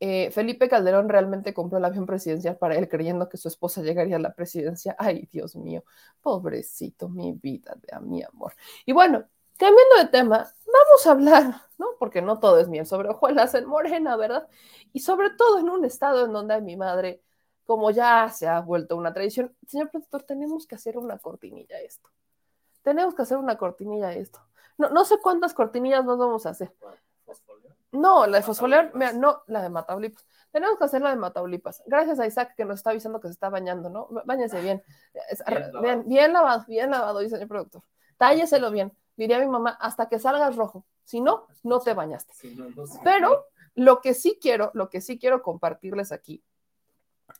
eh, 0.00 0.30
Felipe 0.32 0.68
Calderón 0.68 1.08
realmente 1.08 1.54
compró 1.54 1.78
el 1.78 1.84
avión 1.84 2.04
presidencial 2.04 2.58
para 2.58 2.76
él 2.76 2.88
creyendo 2.88 3.28
que 3.28 3.38
su 3.38 3.48
esposa 3.48 3.80
llegaría 3.82 4.16
a 4.16 4.18
la 4.18 4.34
presidencia. 4.34 4.96
Ay, 4.98 5.28
Dios 5.32 5.56
mío, 5.56 5.84
pobrecito, 6.20 7.08
mi 7.08 7.32
vida, 7.32 7.74
de 7.80 7.94
a 7.94 8.00
mi 8.00 8.22
amor. 8.22 8.52
Y 8.84 8.92
bueno, 8.92 9.24
cambiando 9.56 9.96
de 9.98 10.08
tema, 10.08 10.38
vamos 10.66 11.06
a 11.06 11.10
hablar, 11.10 11.62
¿no? 11.78 11.86
Porque 11.98 12.20
no 12.20 12.40
todo 12.40 12.58
es 12.58 12.68
miel 12.68 12.86
sobre 12.86 13.08
hojuelas 13.08 13.54
en 13.54 13.66
Morena, 13.66 14.16
¿verdad? 14.16 14.48
Y 14.92 15.00
sobre 15.00 15.30
todo 15.30 15.58
en 15.58 15.70
un 15.70 15.84
estado 15.84 16.26
en 16.26 16.32
donde 16.32 16.60
mi 16.60 16.76
madre, 16.76 17.22
como 17.64 17.90
ya 17.90 18.28
se 18.30 18.46
ha 18.46 18.60
vuelto 18.60 18.96
una 18.96 19.12
tradición, 19.12 19.54
señor 19.66 19.90
productor, 19.90 20.22
tenemos 20.22 20.66
que 20.66 20.74
hacer 20.74 20.98
una 20.98 21.18
cortinilla 21.18 21.76
a 21.76 21.80
esto. 21.80 22.10
Tenemos 22.82 23.14
que 23.14 23.22
hacer 23.22 23.38
una 23.38 23.56
cortinilla 23.56 24.08
a 24.08 24.12
esto. 24.14 24.40
No, 24.76 24.90
no 24.90 25.04
sé 25.04 25.18
cuántas 25.22 25.54
cortinillas 25.54 26.04
nos 26.04 26.18
vamos 26.18 26.44
a 26.46 26.50
hacer. 26.50 26.72
No, 27.92 28.26
la 28.26 28.38
de 28.38 28.42
fosfolear, 28.42 28.90
mira, 28.94 29.12
no, 29.12 29.42
la 29.46 29.62
de 29.62 29.70
Mataulipas. 29.70 30.26
Tenemos 30.50 30.78
que 30.78 30.84
hacer 30.84 31.00
la 31.00 31.10
de 31.10 31.16
Mataulipas. 31.16 31.82
Gracias 31.86 32.18
a 32.18 32.26
Isaac 32.26 32.54
que 32.56 32.64
nos 32.64 32.80
está 32.80 32.90
avisando 32.90 33.20
que 33.20 33.28
se 33.28 33.34
está 33.34 33.50
bañando, 33.50 33.88
¿no? 33.88 34.08
Báñese 34.24 34.60
bien. 34.60 34.82
Bien, 35.48 35.70
bien, 35.80 36.08
bien 36.08 36.32
lavado, 36.32 36.64
bien 36.66 36.90
lavado, 36.90 37.20
dice 37.20 37.36
el 37.36 37.48
productor. 37.48 37.82
Tálleselo 38.18 38.70
bien. 38.70 38.92
Diría 39.16 39.38
mi 39.38 39.46
mamá, 39.46 39.70
hasta 39.80 40.08
que 40.08 40.18
salgas 40.18 40.56
rojo. 40.56 40.84
Si 41.04 41.20
no, 41.20 41.46
no 41.62 41.80
te 41.80 41.94
bañaste. 41.94 42.34
Pero 43.04 43.46
lo 43.74 44.00
que 44.00 44.12
sí 44.14 44.38
quiero, 44.40 44.70
lo 44.74 44.90
que 44.90 45.00
sí 45.00 45.18
quiero 45.18 45.42
compartirles 45.42 46.10
aquí 46.10 46.42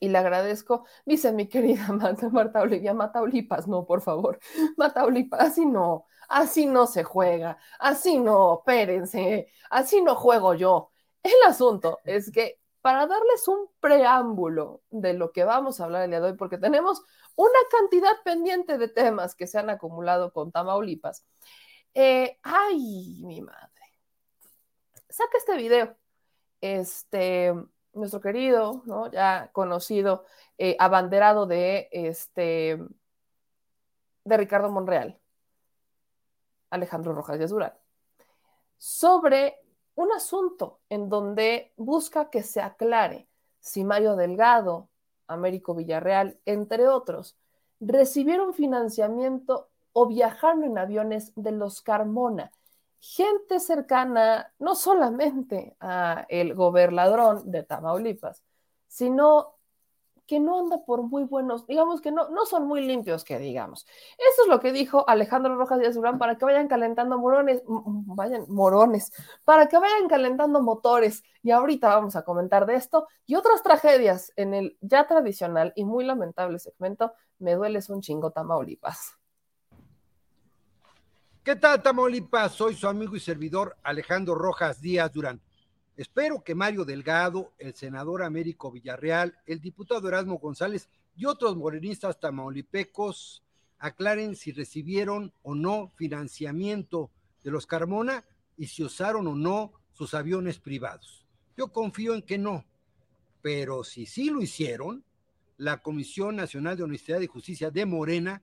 y 0.01 0.09
le 0.09 0.19
agradezco, 0.19 0.87
dice 1.05 1.33
mi 1.33 1.49
querida 1.49 1.89
Marta, 1.93 2.29
Marta 2.29 2.61
Olivia, 2.61 2.95
Mataulipas, 2.95 3.67
no, 3.69 3.87
por 3.87 4.03
favor, 4.03 4.39
Mataulipas, 4.77 5.41
así 5.41 5.67
no, 5.67 6.07
así 6.29 6.67
no 6.67 6.87
se 6.87 7.05
juega, 7.05 7.59
así 7.79 8.19
no, 8.19 8.59
espérense, 8.59 9.49
así 9.71 10.03
no 10.03 10.15
juego 10.15 10.55
yo. 10.55 10.91
El 11.23 11.35
asunto 11.47 12.01
es 12.05 12.31
que 12.31 12.61
para 12.83 13.07
darles 13.07 13.49
un 13.49 13.71
preámbulo 13.81 14.83
de 14.91 15.15
lo 15.15 15.33
que 15.33 15.45
vamos 15.45 15.81
a 15.81 15.85
hablar 15.85 16.03
el 16.05 16.11
día 16.11 16.21
de 16.21 16.33
hoy, 16.33 16.37
porque 16.37 16.59
tenemos 16.59 17.03
una 17.35 17.59
cantidad 17.71 18.13
pendiente 18.25 18.77
de 18.77 18.89
temas 18.89 19.35
que 19.35 19.47
se 19.47 19.59
han 19.59 19.71
acumulado 19.71 20.33
con 20.33 20.53
Tamaulipas. 20.53 21.25
Eh, 21.95 22.39
ay, 22.43 23.23
mi 23.25 23.41
madre. 23.41 23.71
Saca 25.09 25.39
este 25.39 25.57
video. 25.57 25.97
Este, 26.61 27.55
nuestro 27.95 28.21
querido, 28.21 28.83
¿no? 28.87 29.11
ya 29.11 29.51
conocido, 29.53 30.25
eh, 30.59 30.77
abanderado 30.79 31.47
de, 31.47 31.89
este, 31.93 32.79
de 34.25 34.37
Ricardo 34.37 34.71
Monreal, 34.71 35.19
Alejandro 36.71 37.13
Rojas 37.13 37.39
de 37.39 37.47
Durán, 37.47 37.75
sobre 38.79 39.61
un 39.95 40.13
asunto 40.13 40.81
en 40.89 41.09
donde 41.09 41.73
busca 41.77 42.31
que 42.31 42.43
se 42.43 42.61
aclare 42.61 43.29
si 43.61 43.85
Mario 43.85 44.17
Delgado, 44.17 44.89
Américo 45.27 45.75
Villarreal, 45.75 46.39
entre 46.45 46.87
otros, 46.89 47.39
recibieron 47.81 48.53
financiamiento 48.53 49.71
o 49.93 50.07
viajaron 50.07 50.65
en 50.65 50.77
aviones 50.79 51.33
de 51.35 51.53
los 51.53 51.81
Carmona, 51.81 52.53
gente 53.05 53.61
cercana 53.61 54.51
no 54.59 54.75
solamente 54.75 55.77
a 55.79 56.25
el 56.31 56.55
gobernador 56.55 57.45
de 57.45 57.63
Tamaulipas, 57.63 58.43
sino 58.89 59.57
que 60.27 60.41
no 60.41 60.59
anda 60.59 60.83
por 60.87 61.03
muy 61.03 61.25
buenos, 61.25 61.67
digamos 61.67 62.01
que 62.01 62.11
no, 62.11 62.31
no 62.31 62.47
son 62.47 62.67
muy 62.67 62.81
limpios, 62.81 63.25
que 63.25 63.39
digamos. 63.39 63.87
Eso 64.17 64.45
es 64.45 64.49
lo 64.49 64.59
que 64.59 64.73
dijo 64.73 65.07
Alejandro 65.07 65.55
Rojas 65.57 65.81
Díaz 65.81 65.95
Durán 65.95 66.17
para 66.19 66.39
que 66.39 66.47
vayan 66.47 66.67
calentando 66.67 67.19
morones, 67.19 67.63
vayan 67.67 68.47
morones, 68.49 69.13
para 69.45 69.69
que 69.69 69.79
vayan 69.79 70.09
calentando 70.09 70.63
motores. 70.63 71.25
Y 71.43 71.51
ahorita 71.51 71.89
vamos 71.89 72.17
a 72.17 72.23
comentar 72.23 72.65
de 72.65 72.77
esto 72.77 73.07
y 73.27 73.35
otras 73.35 73.63
tragedias 73.63 74.33
en 74.37 74.55
el 74.55 74.79
ya 74.81 75.07
tradicional 75.07 75.75
y 75.77 75.85
muy 75.85 76.05
lamentable 76.07 76.59
segmento 76.59 77.13
Me 77.39 77.55
dueles 77.55 77.91
un 77.91 78.01
chingo 78.01 78.31
Tamaulipas. 78.31 79.19
¿Qué 81.45 81.57
tal, 81.57 81.83
Tamaulipas? 81.83 82.55
Soy 82.55 82.75
su 82.75 82.89
amigo 82.89 83.17
y 83.17 83.21
servidor 83.21 83.77
Alejandro 83.83 84.35
Rojas 84.35 84.81
Díaz 84.81 85.13
Durán. 85.13 85.43
Espero 85.95 86.43
que 86.43 86.55
Mario 86.55 86.87
Delgado, 86.87 87.53
el 87.59 87.75
senador 87.75 88.23
Américo 88.23 88.73
Villarreal, 88.73 89.37
el 89.45 89.61
diputado 89.61 90.09
Erasmo 90.09 90.39
González 90.39 90.89
y 91.15 91.27
otros 91.27 91.55
morenistas 91.55 92.19
tamaulipecos 92.19 93.43
aclaren 93.79 94.37
si 94.37 94.53
recibieron 94.53 95.35
o 95.43 95.55
no 95.55 95.93
financiamiento 95.97 97.11
de 97.43 97.51
los 97.51 97.67
Carmona 97.67 98.25
y 98.57 98.69
si 98.69 98.83
usaron 98.83 99.27
o 99.27 99.35
no 99.35 99.75
sus 99.93 100.15
aviones 100.15 100.59
privados. 100.59 101.27
Yo 101.59 101.69
confío 101.75 102.15
en 102.15 102.23
que 102.23 102.39
no, 102.39 102.65
pero 103.43 103.85
si 103.85 104.07
sí 104.07 104.31
lo 104.31 104.41
hicieron, 104.41 105.05
la 105.59 105.83
Comisión 105.83 106.37
Nacional 106.37 106.79
de 106.79 106.85
Honestidad 106.85 107.21
y 107.21 107.27
Justicia 107.27 107.71
de 107.71 107.85
Morena 107.85 108.41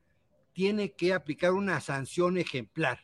tiene 0.53 0.94
que 0.94 1.14
aplicar 1.14 1.53
una 1.53 1.80
sanción 1.80 2.38
ejemplar, 2.38 2.99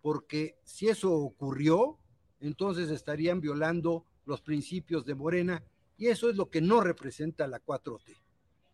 porque 0.00 0.58
si 0.64 0.88
eso 0.88 1.12
ocurrió, 1.12 1.98
entonces 2.40 2.90
estarían 2.90 3.40
violando 3.40 4.04
los 4.24 4.40
principios 4.40 5.04
de 5.04 5.14
Morena 5.14 5.62
y 5.96 6.08
eso 6.08 6.30
es 6.30 6.36
lo 6.36 6.50
que 6.50 6.60
no 6.60 6.80
representa 6.80 7.46
la 7.46 7.64
4T. 7.64 8.16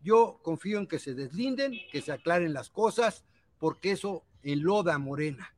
Yo 0.00 0.40
confío 0.42 0.78
en 0.78 0.86
que 0.86 0.98
se 0.98 1.14
deslinden, 1.14 1.74
que 1.90 2.00
se 2.00 2.12
aclaren 2.12 2.52
las 2.52 2.70
cosas, 2.70 3.24
porque 3.58 3.92
eso 3.92 4.24
enloda 4.42 4.94
a 4.94 4.98
Morena. 4.98 5.54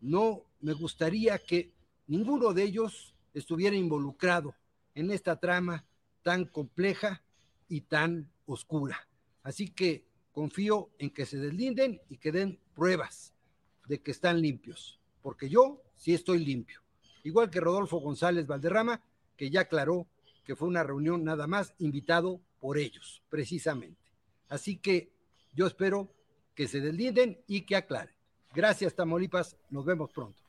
No 0.00 0.44
me 0.60 0.74
gustaría 0.74 1.38
que 1.38 1.72
ninguno 2.06 2.52
de 2.52 2.64
ellos 2.64 3.14
estuviera 3.34 3.76
involucrado 3.76 4.54
en 4.94 5.10
esta 5.10 5.40
trama 5.40 5.84
tan 6.22 6.44
compleja 6.44 7.22
y 7.68 7.82
tan 7.82 8.30
oscura. 8.46 9.08
Así 9.42 9.68
que 9.70 10.07
confío 10.38 10.90
en 11.00 11.10
que 11.10 11.26
se 11.26 11.36
deslinden 11.36 12.00
y 12.08 12.16
que 12.16 12.30
den 12.30 12.60
pruebas 12.72 13.34
de 13.88 14.00
que 14.00 14.12
están 14.12 14.40
limpios, 14.40 15.00
porque 15.20 15.48
yo 15.48 15.82
sí 15.96 16.14
estoy 16.14 16.44
limpio. 16.44 16.80
Igual 17.24 17.50
que 17.50 17.58
Rodolfo 17.58 17.98
González 17.98 18.46
Valderrama, 18.46 19.02
que 19.36 19.50
ya 19.50 19.62
aclaró 19.62 20.06
que 20.44 20.54
fue 20.54 20.68
una 20.68 20.84
reunión 20.84 21.24
nada 21.24 21.48
más 21.48 21.74
invitado 21.80 22.40
por 22.60 22.78
ellos, 22.78 23.20
precisamente. 23.28 24.00
Así 24.48 24.78
que 24.78 25.10
yo 25.54 25.66
espero 25.66 26.08
que 26.54 26.68
se 26.68 26.80
deslinden 26.80 27.42
y 27.48 27.62
que 27.62 27.74
aclaren. 27.74 28.14
Gracias, 28.54 28.94
Tamaulipas. 28.94 29.56
Nos 29.70 29.84
vemos 29.84 30.12
pronto. 30.12 30.40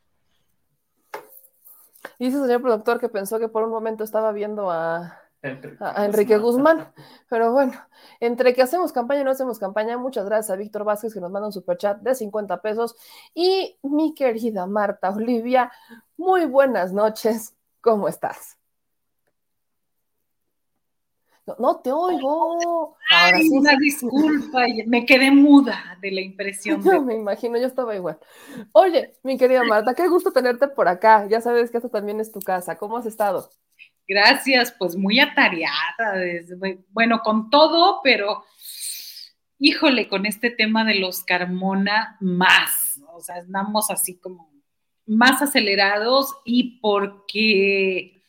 Dice 2.20 2.38
el 2.38 2.44
señor 2.44 2.62
productor 2.62 3.00
que 3.00 3.10
pensó 3.10 3.40
que 3.40 3.48
por 3.48 3.64
un 3.64 3.72
momento 3.72 4.04
estaba 4.04 4.32
viendo 4.34 4.70
a 4.70 5.20
a, 5.42 6.06
Enrique 6.06 6.38
Guzmán. 6.38 6.92
Pero 7.30 7.52
bueno, 7.52 7.74
entre 8.20 8.54
que 8.54 8.62
hacemos 8.62 8.92
campaña 8.92 9.22
y 9.22 9.24
no 9.24 9.32
hacemos 9.32 9.60
campaña, 9.60 9.98
muchas 9.98 10.26
gracias 10.26 10.50
a 10.52 10.56
Víctor 10.56 10.84
Vázquez 10.84 11.14
que 11.14 11.22
nos 11.22 11.32
manda 11.32 11.48
un 11.48 11.54
superchat 11.54 12.02
de 12.02 12.16
50 12.16 12.62
pesos. 12.62 12.96
Y 13.34 13.78
mi 13.84 14.14
querida 14.14 14.66
Marta 14.66 15.10
Olivia, 15.12 15.72
muy 16.18 16.46
buenas 16.46 16.94
noches. 16.94 17.56
¿Cómo 17.82 18.08
estás? 18.08 18.60
No, 21.58 21.80
te 21.80 21.92
oigo. 21.92 22.96
Ay, 23.10 23.50
una 23.50 23.76
disculpa, 23.78 24.66
me 24.86 25.06
quedé 25.06 25.32
muda 25.32 25.98
de 26.02 26.12
la 26.12 26.22
impresión. 26.22 26.82
Me 27.06 27.16
imagino, 27.16 27.58
yo 27.58 27.66
estaba 27.66 27.96
igual. 27.96 28.20
Oye, 28.72 29.16
mi 29.24 29.38
querida 29.38 29.64
Marta, 29.64 29.96
qué 29.96 30.08
gusto 30.08 30.32
tenerte 30.32 30.68
por 30.68 30.88
acá. 30.88 31.28
Ya 31.28 31.42
sabes 31.42 31.72
que 31.72 31.78
esto 31.78 31.90
también 31.90 32.20
es 32.20 32.32
tu 32.32 32.40
casa. 32.40 32.78
¿Cómo 32.78 32.98
has 32.98 33.06
estado? 33.06 33.50
Gracias, 34.10 34.74
pues 34.80 34.96
muy 34.96 35.20
atareada, 35.20 36.16
bueno, 36.90 37.22
con 37.24 37.52
todo, 37.52 38.02
pero 38.04 38.44
híjole, 39.60 40.08
con 40.08 40.26
este 40.26 40.50
tema 40.50 40.84
de 40.84 40.96
los 40.96 41.24
Carmona 41.24 42.18
más, 42.20 43.00
o 43.14 43.22
sea, 43.22 43.36
andamos 43.36 43.92
así 43.92 44.18
como 44.18 44.52
más 45.06 45.44
acelerados 45.44 46.34
y 46.44 46.80
porque 46.80 48.24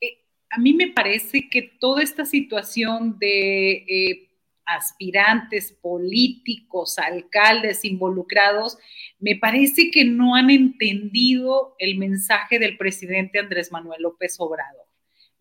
eh, 0.00 0.18
a 0.50 0.60
mí 0.60 0.72
me 0.72 0.92
parece 0.92 1.48
que 1.50 1.62
toda 1.80 2.04
esta 2.04 2.24
situación 2.24 3.18
de 3.18 3.72
eh, 3.88 4.30
aspirantes 4.64 5.72
políticos, 5.72 6.96
alcaldes 7.00 7.84
involucrados, 7.84 8.78
me 9.18 9.34
parece 9.34 9.90
que 9.90 10.04
no 10.04 10.36
han 10.36 10.50
entendido 10.50 11.74
el 11.80 11.98
mensaje 11.98 12.60
del 12.60 12.76
presidente 12.76 13.40
Andrés 13.40 13.72
Manuel 13.72 14.02
López 14.02 14.36
Obrador 14.38 14.83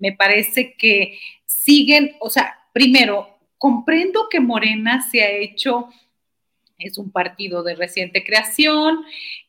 me 0.03 0.11
parece 0.11 0.73
que 0.73 1.17
siguen, 1.45 2.17
o 2.19 2.30
sea, 2.30 2.59
primero, 2.73 3.39
comprendo 3.57 4.27
que 4.30 4.41
Morena 4.41 5.01
se 5.09 5.21
ha 5.23 5.31
hecho, 5.31 5.88
es 6.77 6.97
un 6.97 7.09
partido 7.09 7.63
de 7.63 7.75
reciente 7.75 8.25
creación, 8.25 8.97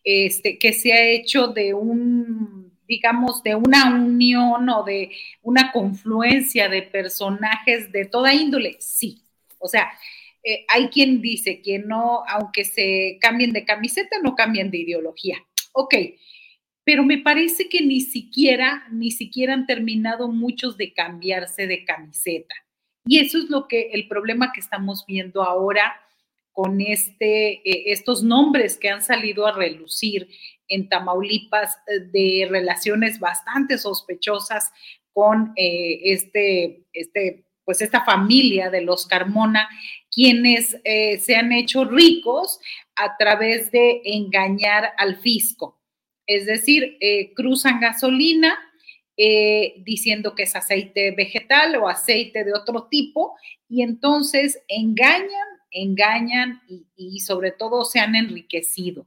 este, 0.04 0.56
que 0.60 0.72
se 0.72 0.92
ha 0.92 1.02
hecho 1.08 1.48
de 1.48 1.74
un, 1.74 2.72
digamos, 2.86 3.42
de 3.42 3.56
una 3.56 3.96
unión 3.96 4.68
o 4.68 4.84
de 4.84 5.10
una 5.42 5.72
confluencia 5.72 6.68
de 6.68 6.82
personajes 6.82 7.90
de 7.90 8.04
toda 8.04 8.32
índole, 8.32 8.76
sí. 8.78 9.22
O 9.58 9.66
sea, 9.66 9.90
eh, 10.44 10.64
hay 10.68 10.86
quien 10.86 11.20
dice 11.20 11.62
que 11.62 11.80
no, 11.80 12.22
aunque 12.28 12.64
se 12.64 13.18
cambien 13.20 13.52
de 13.52 13.64
camiseta, 13.64 14.18
no 14.22 14.36
cambian 14.36 14.70
de 14.70 14.78
ideología. 14.78 15.38
Ok, 15.72 15.96
pero 16.84 17.02
me 17.02 17.18
parece 17.18 17.68
que 17.68 17.80
ni 17.80 18.00
siquiera, 18.00 18.86
ni 18.90 19.10
siquiera 19.10 19.54
han 19.54 19.66
terminado 19.66 20.28
muchos 20.28 20.76
de 20.76 20.92
cambiarse 20.92 21.66
de 21.66 21.84
camiseta. 21.84 22.54
Y 23.06 23.18
eso 23.18 23.38
es 23.38 23.50
lo 23.50 23.68
que 23.68 23.90
el 23.92 24.06
problema 24.08 24.52
que 24.52 24.60
estamos 24.60 25.04
viendo 25.06 25.42
ahora 25.42 26.00
con 26.52 26.80
este, 26.80 27.68
eh, 27.68 27.92
estos 27.92 28.22
nombres 28.22 28.78
que 28.78 28.88
han 28.88 29.02
salido 29.02 29.46
a 29.46 29.52
relucir 29.52 30.28
en 30.68 30.88
Tamaulipas 30.88 31.76
eh, 31.86 32.00
de 32.12 32.46
relaciones 32.48 33.18
bastante 33.18 33.76
sospechosas 33.76 34.70
con 35.12 35.52
eh, 35.56 36.00
este, 36.04 36.84
este, 36.92 37.44
pues 37.64 37.82
esta 37.82 38.04
familia 38.04 38.70
de 38.70 38.82
los 38.82 39.06
Carmona, 39.06 39.68
quienes 40.10 40.76
se 40.84 41.34
han 41.34 41.50
hecho 41.50 41.84
ricos 41.84 42.60
a 42.94 43.16
través 43.16 43.72
de 43.72 44.00
engañar 44.04 44.92
al 44.96 45.16
fisco. 45.16 45.80
Es 46.26 46.46
decir, 46.46 46.96
eh, 47.00 47.32
cruzan 47.34 47.80
gasolina 47.80 48.58
eh, 49.16 49.74
diciendo 49.84 50.34
que 50.34 50.44
es 50.44 50.56
aceite 50.56 51.12
vegetal 51.12 51.76
o 51.76 51.88
aceite 51.88 52.44
de 52.44 52.52
otro 52.52 52.88
tipo 52.90 53.36
y 53.68 53.82
entonces 53.82 54.60
engañan, 54.68 55.48
engañan 55.70 56.62
y, 56.96 57.20
sobre 57.20 57.52
todo 57.52 57.84
se 57.84 58.00
han 58.00 58.16
enriquecido. 58.16 59.06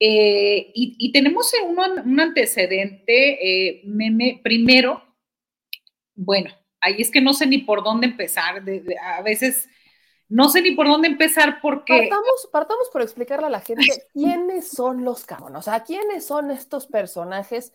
Eh, 0.00 0.70
y, 0.74 1.10
tenemos 1.12 1.50
un, 1.66 2.20
antecedente, 2.20 3.82
primero, 4.42 5.02
bueno, 6.14 6.50
ahí 6.80 6.96
es 6.98 7.10
que 7.10 7.20
no 7.20 7.32
sé 7.32 7.46
ni 7.46 7.58
por 7.58 7.82
dónde 7.82 8.06
empezar, 8.06 8.62
a 9.02 9.22
veces 9.22 9.68
no 10.28 10.48
sé 10.48 10.60
ni 10.60 10.72
por 10.72 10.86
dónde 10.86 11.08
empezar 11.08 11.60
porque... 11.60 12.08
Partamos, 12.52 12.88
por 12.92 13.02
explicarle 13.02 13.46
a 13.46 13.50
la 13.50 13.60
gente 13.60 13.82
quiénes 14.12 14.68
son 14.68 15.04
los 15.04 15.24
Carmona, 15.24 15.58
o 15.58 15.62
sea, 15.62 15.84
quiénes 15.84 16.26
son 16.26 16.50
estos 16.50 16.86
personajes 16.86 17.72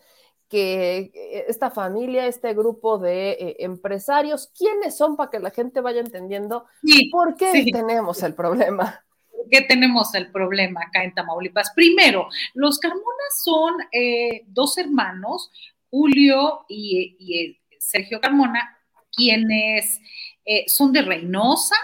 que 0.48 1.10
eh, 1.14 1.44
esta 1.48 1.70
familia, 1.70 2.26
este 2.26 2.54
grupo 2.54 2.98
de 2.98 3.30
eh, 3.30 3.56
empresarios, 3.60 4.52
quiénes 4.56 4.96
son 4.96 5.16
para 5.16 5.30
que 5.30 5.40
la 5.40 5.50
gente 5.50 5.80
vaya 5.80 6.00
entendiendo 6.00 6.66
por 7.10 7.36
qué 7.36 7.66
tenemos 7.72 8.22
el 8.22 8.34
problema. 8.34 9.04
¿Por 9.30 9.48
qué 9.50 9.62
tenemos 9.62 10.14
el 10.14 10.30
problema 10.30 10.82
acá 10.86 11.02
en 11.02 11.12
Tamaulipas? 11.12 11.72
Primero, 11.74 12.28
los 12.54 12.78
Carmona 12.78 13.02
son 13.42 13.74
eh, 13.90 14.44
dos 14.46 14.78
hermanos, 14.78 15.50
Julio 15.90 16.64
y, 16.68 17.60
Sergio 17.78 18.20
Carmona, 18.20 18.78
quienes 19.12 20.00
son 20.66 20.92
de 20.92 21.02
Reynosa, 21.02 21.76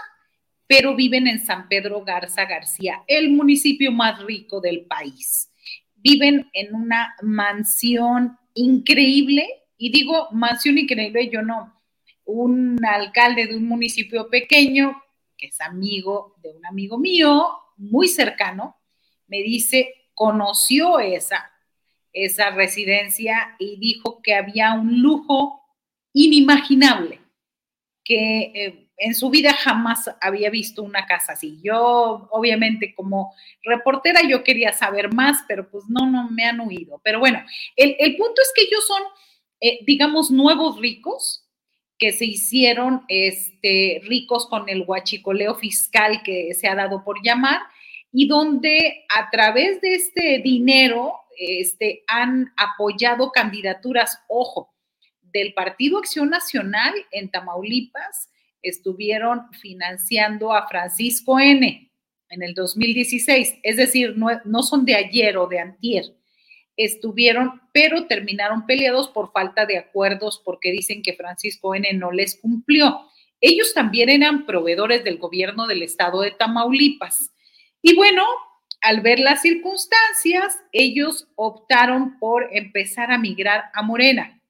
pero 0.71 0.95
viven 0.95 1.27
en 1.27 1.45
San 1.45 1.67
Pedro 1.67 2.01
Garza 2.05 2.45
García, 2.45 3.03
el 3.05 3.29
municipio 3.31 3.91
más 3.91 4.23
rico 4.23 4.61
del 4.61 4.85
país. 4.85 5.51
Viven 5.95 6.49
en 6.53 6.73
una 6.73 7.13
mansión 7.21 8.37
increíble, 8.53 9.65
y 9.75 9.91
digo 9.91 10.29
mansión 10.31 10.77
increíble, 10.77 11.29
yo 11.29 11.41
no, 11.41 11.77
un 12.23 12.79
alcalde 12.85 13.47
de 13.47 13.57
un 13.57 13.67
municipio 13.67 14.29
pequeño, 14.29 14.95
que 15.37 15.47
es 15.47 15.59
amigo 15.59 16.37
de 16.41 16.51
un 16.51 16.65
amigo 16.65 16.97
mío, 16.97 17.49
muy 17.75 18.07
cercano, 18.07 18.77
me 19.27 19.43
dice, 19.43 19.93
conoció 20.13 21.01
esa, 21.01 21.51
esa 22.13 22.51
residencia 22.51 23.57
y 23.59 23.77
dijo 23.77 24.21
que 24.21 24.35
había 24.35 24.71
un 24.75 25.01
lujo 25.01 25.65
inimaginable, 26.13 27.19
que 28.05 28.53
eh, 28.55 28.90
en 29.01 29.15
su 29.15 29.31
vida 29.31 29.53
jamás 29.53 30.09
había 30.21 30.51
visto 30.51 30.83
una 30.83 31.07
casa 31.07 31.33
así. 31.33 31.59
Yo, 31.63 32.27
obviamente, 32.29 32.93
como 32.93 33.33
reportera, 33.63 34.21
yo 34.27 34.43
quería 34.43 34.73
saber 34.73 35.11
más, 35.11 35.43
pero 35.47 35.69
pues 35.69 35.85
no, 35.89 36.05
no 36.05 36.29
me 36.29 36.45
han 36.45 36.59
huido. 36.59 37.01
Pero 37.03 37.19
bueno, 37.19 37.43
el, 37.75 38.15
punto 38.15 38.41
es 38.41 38.51
que 38.55 38.63
ellos 38.63 38.85
son, 38.85 39.01
eh, 39.59 39.79
digamos, 39.87 40.29
nuevos 40.29 40.79
ricos 40.79 41.47
que 41.97 42.11
se 42.11 42.25
hicieron 42.25 43.03
este, 43.07 44.01
ricos 44.03 44.47
con 44.47 44.69
el 44.69 44.83
huachicoleo 44.87 45.55
fiscal 45.55 46.21
que 46.23 46.53
se 46.53 46.67
ha 46.67 46.75
dado 46.75 47.03
por 47.03 47.23
llamar 47.23 47.59
y 48.11 48.27
donde 48.27 49.05
a 49.09 49.31
través 49.31 49.81
de 49.81 49.95
este 49.95 50.41
dinero 50.43 51.13
este, 51.37 52.03
han 52.07 52.53
apoyado 52.55 53.31
candidaturas, 53.31 54.19
ojo, 54.27 54.71
del 55.21 55.53
Partido 55.53 55.97
Acción 55.97 56.29
Nacional 56.29 56.93
en 57.11 57.31
Tamaulipas, 57.31 58.29
estuvieron 58.61 59.51
financiando 59.53 60.53
a 60.53 60.67
Francisco 60.67 61.39
N 61.39 61.91
en 62.29 62.43
el 62.43 62.53
2016, 62.53 63.59
es 63.61 63.77
decir, 63.77 64.17
no, 64.17 64.27
no 64.45 64.63
son 64.63 64.85
de 64.85 64.95
ayer 64.95 65.37
o 65.37 65.47
de 65.47 65.59
antier, 65.59 66.05
estuvieron, 66.77 67.61
pero 67.73 68.07
terminaron 68.07 68.65
peleados 68.65 69.09
por 69.09 69.31
falta 69.31 69.65
de 69.65 69.77
acuerdos 69.77 70.41
porque 70.43 70.71
dicen 70.71 71.01
que 71.01 71.13
Francisco 71.13 71.75
N 71.75 71.91
no 71.93 72.11
les 72.11 72.39
cumplió. 72.39 73.01
Ellos 73.41 73.73
también 73.73 74.09
eran 74.09 74.45
proveedores 74.45 75.03
del 75.03 75.17
gobierno 75.17 75.67
del 75.67 75.83
estado 75.83 76.21
de 76.21 76.31
Tamaulipas. 76.31 77.31
Y 77.81 77.95
bueno, 77.95 78.23
al 78.81 79.01
ver 79.01 79.19
las 79.19 79.41
circunstancias, 79.41 80.57
ellos 80.71 81.27
optaron 81.35 82.17
por 82.19 82.49
empezar 82.51 83.11
a 83.11 83.17
migrar 83.17 83.65
a 83.73 83.81
Morena. 83.81 84.40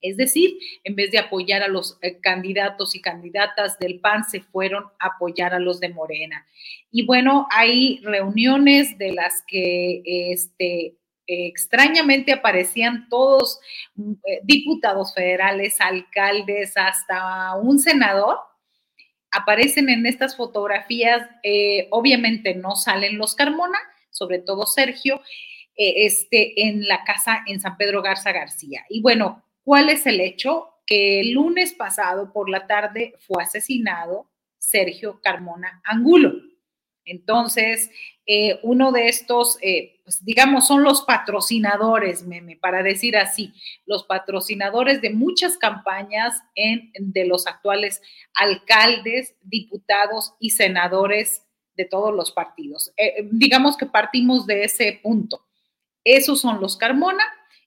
Es 0.00 0.16
decir, 0.16 0.58
en 0.84 0.94
vez 0.94 1.10
de 1.10 1.18
apoyar 1.18 1.62
a 1.62 1.68
los 1.68 1.98
eh, 2.02 2.20
candidatos 2.20 2.94
y 2.94 3.00
candidatas 3.00 3.78
del 3.78 4.00
PAN, 4.00 4.24
se 4.24 4.40
fueron 4.40 4.84
a 4.98 5.08
apoyar 5.08 5.54
a 5.54 5.58
los 5.58 5.80
de 5.80 5.88
Morena. 5.88 6.46
Y 6.90 7.06
bueno, 7.06 7.46
hay 7.50 8.00
reuniones 8.02 8.98
de 8.98 9.12
las 9.12 9.42
que 9.46 10.02
este, 10.04 10.96
extrañamente 11.26 12.32
aparecían 12.32 13.08
todos 13.08 13.58
eh, 13.98 14.40
diputados 14.44 15.14
federales, 15.14 15.80
alcaldes, 15.80 16.76
hasta 16.76 17.54
un 17.56 17.78
senador. 17.78 18.38
Aparecen 19.30 19.88
en 19.88 20.06
estas 20.06 20.36
fotografías, 20.36 21.28
eh, 21.42 21.88
obviamente 21.90 22.54
no 22.54 22.76
salen 22.76 23.18
los 23.18 23.34
Carmona, 23.34 23.78
sobre 24.10 24.38
todo 24.38 24.66
Sergio, 24.66 25.20
este, 25.78 26.68
en 26.68 26.88
la 26.88 27.04
casa 27.04 27.42
en 27.46 27.60
San 27.60 27.76
Pedro 27.76 28.00
Garza 28.00 28.32
García. 28.32 28.86
Y 28.88 29.02
bueno, 29.02 29.45
¿Cuál 29.66 29.88
es 29.88 30.06
el 30.06 30.20
hecho? 30.20 30.74
Que 30.86 31.18
el 31.18 31.32
lunes 31.32 31.74
pasado 31.74 32.32
por 32.32 32.48
la 32.48 32.68
tarde 32.68 33.14
fue 33.18 33.42
asesinado 33.42 34.30
Sergio 34.58 35.20
Carmona 35.20 35.82
Angulo. 35.84 36.34
Entonces, 37.04 37.90
eh, 38.26 38.60
uno 38.62 38.92
de 38.92 39.08
estos, 39.08 39.58
eh, 39.62 39.98
pues, 40.04 40.24
digamos, 40.24 40.68
son 40.68 40.84
los 40.84 41.02
patrocinadores, 41.02 42.22
meme, 42.22 42.54
para 42.54 42.84
decir 42.84 43.16
así, 43.16 43.54
los 43.86 44.04
patrocinadores 44.04 45.00
de 45.00 45.10
muchas 45.10 45.58
campañas 45.58 46.40
de 46.54 47.26
los 47.26 47.48
actuales 47.48 48.00
alcaldes, 48.34 49.34
diputados 49.42 50.34
y 50.38 50.50
senadores 50.50 51.44
de 51.74 51.86
todos 51.86 52.14
los 52.14 52.30
partidos. 52.30 52.92
Eh, 52.96 53.28
digamos 53.32 53.76
que 53.76 53.86
partimos 53.86 54.46
de 54.46 54.62
ese 54.62 55.00
punto. 55.02 55.44
Esos 56.04 56.40
son 56.40 56.60
los 56.60 56.76
Carmona. 56.76 57.24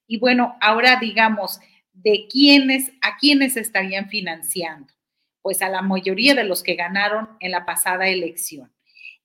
Y 0.08 0.18
bueno, 0.18 0.56
ahora 0.62 0.98
digamos, 1.00 1.60
de 2.04 2.28
quiénes, 2.30 2.92
a 3.02 3.18
quiénes 3.18 3.58
estarían 3.58 4.10
financiando. 4.10 4.94
Pues 5.42 5.62
a 5.62 5.70
la 5.70 5.82
mayoría 5.82 6.36
de 6.36 6.44
los 6.44 6.64
que 6.64 6.76
ganaron 6.76 7.30
en 7.40 7.52
la 7.52 7.66
pasada 7.66 8.10
elección. 8.10 8.72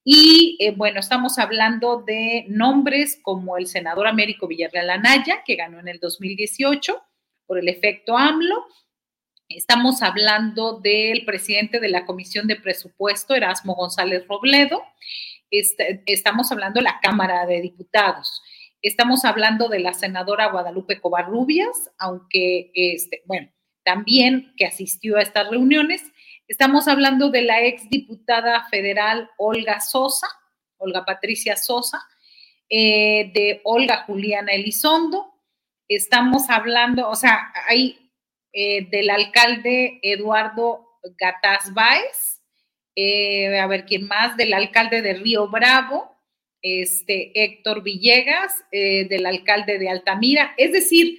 Y 0.04 0.58
eh, 0.60 0.72
bueno, 0.72 1.00
estamos 1.00 1.38
hablando 1.38 2.02
de 2.06 2.44
nombres 2.48 3.18
como 3.22 3.56
el 3.56 3.66
senador 3.66 4.06
Américo 4.06 4.46
Villarreal 4.46 4.90
Anaya, 4.90 5.42
que 5.46 5.56
ganó 5.56 5.80
en 5.80 5.88
el 5.88 5.98
2018 5.98 7.02
por 7.46 7.58
el 7.58 7.68
efecto 7.68 8.16
AMLO. 8.16 8.66
Estamos 9.48 10.02
hablando 10.02 10.78
del 10.78 11.24
presidente 11.24 11.80
de 11.80 11.88
la 11.88 12.04
Comisión 12.04 12.46
de 12.46 12.56
Presupuesto, 12.56 13.34
Erasmo 13.34 13.74
González 13.74 14.26
Robledo. 14.28 14.82
Este, 15.50 16.02
estamos 16.06 16.52
hablando 16.52 16.80
de 16.80 16.84
la 16.84 17.00
Cámara 17.00 17.46
de 17.46 17.62
Diputados. 17.62 18.42
Estamos 18.84 19.24
hablando 19.24 19.70
de 19.70 19.78
la 19.78 19.94
senadora 19.94 20.50
Guadalupe 20.50 21.00
Covarrubias, 21.00 21.90
aunque, 21.96 22.70
este, 22.74 23.22
bueno, 23.24 23.50
también 23.82 24.52
que 24.58 24.66
asistió 24.66 25.16
a 25.16 25.22
estas 25.22 25.48
reuniones. 25.48 26.02
Estamos 26.48 26.86
hablando 26.86 27.30
de 27.30 27.40
la 27.40 27.62
ex 27.64 27.88
diputada 27.88 28.66
federal 28.68 29.30
Olga 29.38 29.80
Sosa, 29.80 30.26
Olga 30.76 31.06
Patricia 31.06 31.56
Sosa, 31.56 32.06
eh, 32.68 33.32
de 33.32 33.62
Olga 33.64 34.04
Juliana 34.04 34.52
Elizondo. 34.52 35.32
Estamos 35.88 36.50
hablando, 36.50 37.08
o 37.08 37.16
sea, 37.16 37.54
hay 37.66 38.12
eh, 38.52 38.86
del 38.90 39.08
alcalde 39.08 39.98
Eduardo 40.02 40.86
Gataz 41.18 41.72
Báez, 41.72 42.42
eh, 42.94 43.58
a 43.58 43.66
ver 43.66 43.86
quién 43.86 44.06
más, 44.06 44.36
del 44.36 44.52
alcalde 44.52 45.00
de 45.00 45.14
Río 45.14 45.48
Bravo, 45.48 46.13
este, 46.64 47.30
Héctor 47.34 47.82
Villegas, 47.82 48.64
eh, 48.72 49.06
del 49.06 49.26
alcalde 49.26 49.78
de 49.78 49.90
Altamira. 49.90 50.54
Es 50.56 50.72
decir, 50.72 51.18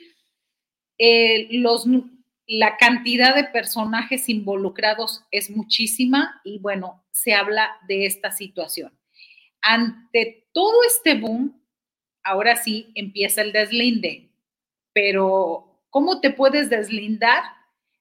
eh, 0.97 1.47
los, 1.51 1.85
la 2.47 2.77
cantidad 2.77 3.35
de 3.35 3.43
personajes 3.43 4.27
involucrados 4.27 5.23
es 5.29 5.51
muchísima 5.51 6.41
y 6.43 6.57
bueno, 6.57 7.05
se 7.11 7.35
habla 7.35 7.77
de 7.87 8.07
esta 8.07 8.31
situación. 8.31 8.97
Ante 9.61 10.47
todo 10.51 10.83
este 10.83 11.13
boom, 11.13 11.63
ahora 12.23 12.55
sí 12.55 12.91
empieza 12.95 13.43
el 13.43 13.51
deslinde, 13.51 14.31
pero 14.93 15.79
¿cómo 15.91 16.21
te 16.21 16.31
puedes 16.31 16.71
deslindar 16.71 17.43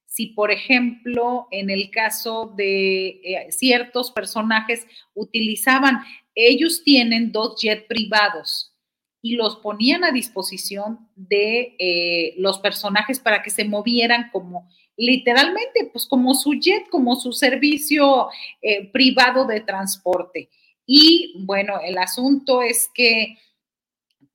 si, 0.07 0.27
por 0.27 0.49
ejemplo, 0.49 1.47
en 1.51 1.69
el 1.69 1.91
caso 1.91 2.53
de 2.55 3.07
eh, 3.23 3.51
ciertos 3.51 4.11
personajes 4.11 4.87
utilizaban 5.13 6.03
ellos 6.35 6.83
tienen 6.83 7.31
dos 7.31 7.59
jets 7.61 7.85
privados 7.87 8.73
y 9.21 9.35
los 9.35 9.55
ponían 9.55 10.03
a 10.03 10.11
disposición 10.11 11.09
de 11.15 11.75
eh, 11.79 12.35
los 12.37 12.59
personajes 12.59 13.19
para 13.19 13.41
que 13.41 13.49
se 13.49 13.63
movieran 13.63 14.29
como 14.31 14.69
literalmente, 14.97 15.89
pues 15.91 16.05
como 16.05 16.35
su 16.35 16.53
jet, 16.53 16.87
como 16.89 17.15
su 17.15 17.33
servicio 17.33 18.29
eh, 18.61 18.91
privado 18.91 19.45
de 19.45 19.61
transporte. 19.61 20.49
Y 20.85 21.33
bueno, 21.39 21.79
el 21.83 21.97
asunto 21.97 22.61
es 22.61 22.89
que 22.93 23.37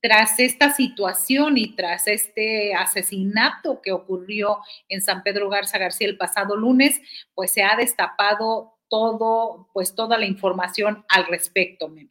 tras 0.01 0.39
esta 0.39 0.73
situación 0.73 1.57
y 1.57 1.75
tras 1.75 2.07
este 2.07 2.73
asesinato 2.73 3.81
que 3.81 3.91
ocurrió 3.91 4.57
en 4.89 5.01
San 5.01 5.23
Pedro 5.23 5.47
Garza 5.47 5.77
García 5.77 6.07
el 6.07 6.17
pasado 6.17 6.55
lunes, 6.57 6.99
pues 7.35 7.53
se 7.53 7.63
ha 7.63 7.75
destapado 7.77 8.73
todo, 8.91 9.69
pues 9.71 9.95
toda 9.95 10.17
la 10.17 10.25
información 10.25 11.05
al 11.07 11.25
respecto, 11.27 11.87
Meme. 11.87 12.09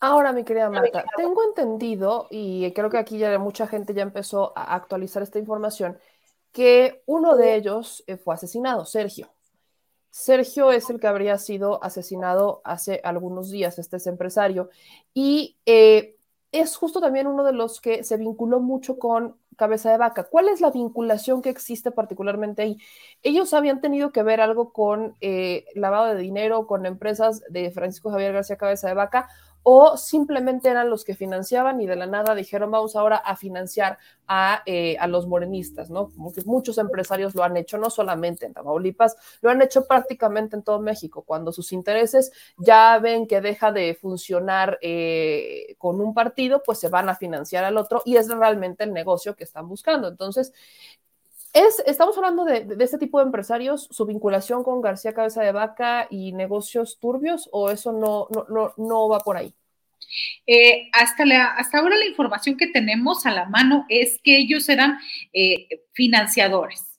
Ahora, 0.00 0.32
mi 0.32 0.42
querida 0.42 0.70
Marta, 0.70 1.04
tengo 1.18 1.44
entendido, 1.44 2.26
y 2.30 2.72
creo 2.72 2.88
que 2.88 2.96
aquí 2.96 3.18
ya 3.18 3.38
mucha 3.38 3.66
gente 3.66 3.92
ya 3.92 4.02
empezó 4.02 4.56
a 4.56 4.74
actualizar 4.74 5.22
esta 5.22 5.38
información, 5.38 5.98
que 6.50 7.02
uno 7.04 7.36
de 7.36 7.54
ellos 7.56 8.02
eh, 8.06 8.16
fue 8.16 8.34
asesinado, 8.34 8.86
Sergio. 8.86 9.28
Sergio 10.08 10.72
es 10.72 10.88
el 10.88 10.98
que 10.98 11.06
habría 11.06 11.36
sido 11.36 11.84
asesinado 11.84 12.62
hace 12.64 13.02
algunos 13.04 13.50
días, 13.50 13.78
este 13.78 13.98
es 13.98 14.06
empresario, 14.06 14.70
y 15.12 15.58
eh, 15.66 16.16
es 16.52 16.74
justo 16.74 17.00
también 17.00 17.26
uno 17.26 17.44
de 17.44 17.52
los 17.52 17.82
que 17.82 18.02
se 18.02 18.16
vinculó 18.16 18.60
mucho 18.60 18.98
con 18.98 19.36
cabeza 19.60 19.90
de 19.90 19.98
vaca. 19.98 20.24
¿Cuál 20.24 20.48
es 20.48 20.62
la 20.62 20.70
vinculación 20.70 21.42
que 21.42 21.50
existe 21.50 21.90
particularmente 21.90 22.62
ahí? 22.62 22.78
Ellos 23.22 23.52
habían 23.52 23.82
tenido 23.82 24.10
que 24.10 24.22
ver 24.22 24.40
algo 24.40 24.72
con 24.72 25.16
eh, 25.20 25.66
lavado 25.74 26.06
de 26.06 26.20
dinero, 26.20 26.66
con 26.66 26.86
empresas 26.86 27.42
de 27.50 27.70
Francisco 27.70 28.10
Javier 28.10 28.32
García 28.32 28.56
Cabeza 28.56 28.88
de 28.88 28.94
Vaca, 28.94 29.28
o 29.62 29.96
simplemente 29.96 30.68
eran 30.68 30.90
los 30.90 31.04
que 31.04 31.14
financiaban 31.14 31.80
y 31.80 31.86
de 31.86 31.96
la 31.96 32.06
nada 32.06 32.34
dijeron 32.34 32.70
vamos 32.70 32.96
ahora 32.96 33.16
a 33.16 33.36
financiar 33.36 33.98
a, 34.26 34.62
eh, 34.64 34.96
a, 34.98 35.06
los 35.06 35.26
morenistas, 35.26 35.90
¿no? 35.90 36.10
Como 36.10 36.32
que 36.32 36.42
muchos 36.44 36.78
empresarios 36.78 37.34
lo 37.34 37.42
han 37.42 37.56
hecho, 37.56 37.78
no 37.78 37.90
solamente 37.90 38.46
en 38.46 38.54
Tamaulipas, 38.54 39.16
lo 39.42 39.50
han 39.50 39.60
hecho 39.60 39.86
prácticamente 39.86 40.56
en 40.56 40.62
todo 40.62 40.80
México, 40.80 41.22
cuando 41.22 41.52
sus 41.52 41.72
intereses 41.72 42.32
ya 42.56 42.98
ven 42.98 43.26
que 43.26 43.40
deja 43.40 43.72
de 43.72 43.94
funcionar 43.94 44.78
eh, 44.82 45.74
con 45.78 46.00
un 46.00 46.14
partido, 46.14 46.62
pues 46.64 46.78
se 46.78 46.88
van 46.88 47.08
a 47.08 47.16
financiar 47.16 47.64
al 47.64 47.76
otro 47.76 48.02
y 48.04 48.16
es 48.16 48.28
realmente 48.28 48.84
el 48.84 48.92
negocio 48.92 49.34
que 49.34 49.44
están 49.44 49.68
buscando. 49.68 50.08
Entonces, 50.08 50.52
es, 51.52 51.82
estamos 51.86 52.16
hablando 52.16 52.44
de, 52.44 52.66
este 52.80 52.98
tipo 52.98 53.18
de 53.18 53.26
empresarios, 53.26 53.88
su 53.90 54.06
vinculación 54.06 54.62
con 54.62 54.80
García 54.80 55.14
Cabeza 55.14 55.42
de 55.42 55.52
Vaca 55.52 56.06
y 56.10 56.32
negocios 56.32 56.98
turbios, 56.98 57.48
o 57.52 57.70
eso 57.70 57.92
no, 57.92 58.28
no, 58.34 58.46
no, 58.48 58.74
no 58.76 59.08
va 59.08 59.20
por 59.20 59.36
ahí. 59.36 59.54
Eh, 60.46 60.88
hasta, 60.92 61.24
la, 61.24 61.46
hasta 61.46 61.78
ahora 61.78 61.96
la 61.96 62.06
información 62.06 62.56
que 62.56 62.66
tenemos 62.66 63.26
a 63.26 63.30
la 63.30 63.46
mano 63.46 63.84
es 63.88 64.20
que 64.22 64.38
ellos 64.38 64.68
eran 64.68 64.98
eh, 65.32 65.68
financiadores 65.92 66.90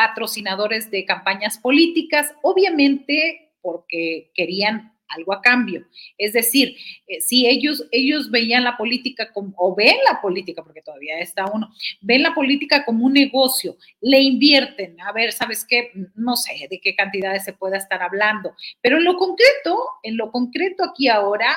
patrocinadores 0.00 0.90
de 0.90 1.04
campañas 1.04 1.58
políticas, 1.58 2.34
obviamente 2.42 3.52
porque 3.60 4.30
querían 4.34 4.94
algo 5.10 5.32
a 5.32 5.42
cambio. 5.42 5.84
Es 6.18 6.32
decir, 6.32 6.76
eh, 7.06 7.20
si 7.20 7.46
ellos, 7.46 7.86
ellos 7.90 8.30
veían 8.30 8.64
la 8.64 8.76
política 8.76 9.32
como, 9.32 9.52
o 9.56 9.74
ven 9.74 9.96
la 10.08 10.20
política, 10.20 10.62
porque 10.62 10.82
todavía 10.82 11.18
está 11.18 11.46
uno, 11.46 11.70
ven 12.00 12.22
la 12.22 12.34
política 12.34 12.84
como 12.84 13.06
un 13.06 13.12
negocio, 13.12 13.76
le 14.00 14.20
invierten, 14.20 15.00
a 15.00 15.12
ver, 15.12 15.32
¿sabes 15.32 15.64
qué? 15.68 15.90
No 16.14 16.36
sé 16.36 16.66
de 16.70 16.80
qué 16.80 16.94
cantidades 16.94 17.44
se 17.44 17.52
pueda 17.52 17.76
estar 17.76 18.02
hablando, 18.02 18.54
pero 18.80 18.98
en 18.98 19.04
lo 19.04 19.16
concreto, 19.16 19.78
en 20.02 20.16
lo 20.16 20.30
concreto 20.30 20.84
aquí 20.84 21.08
ahora, 21.08 21.56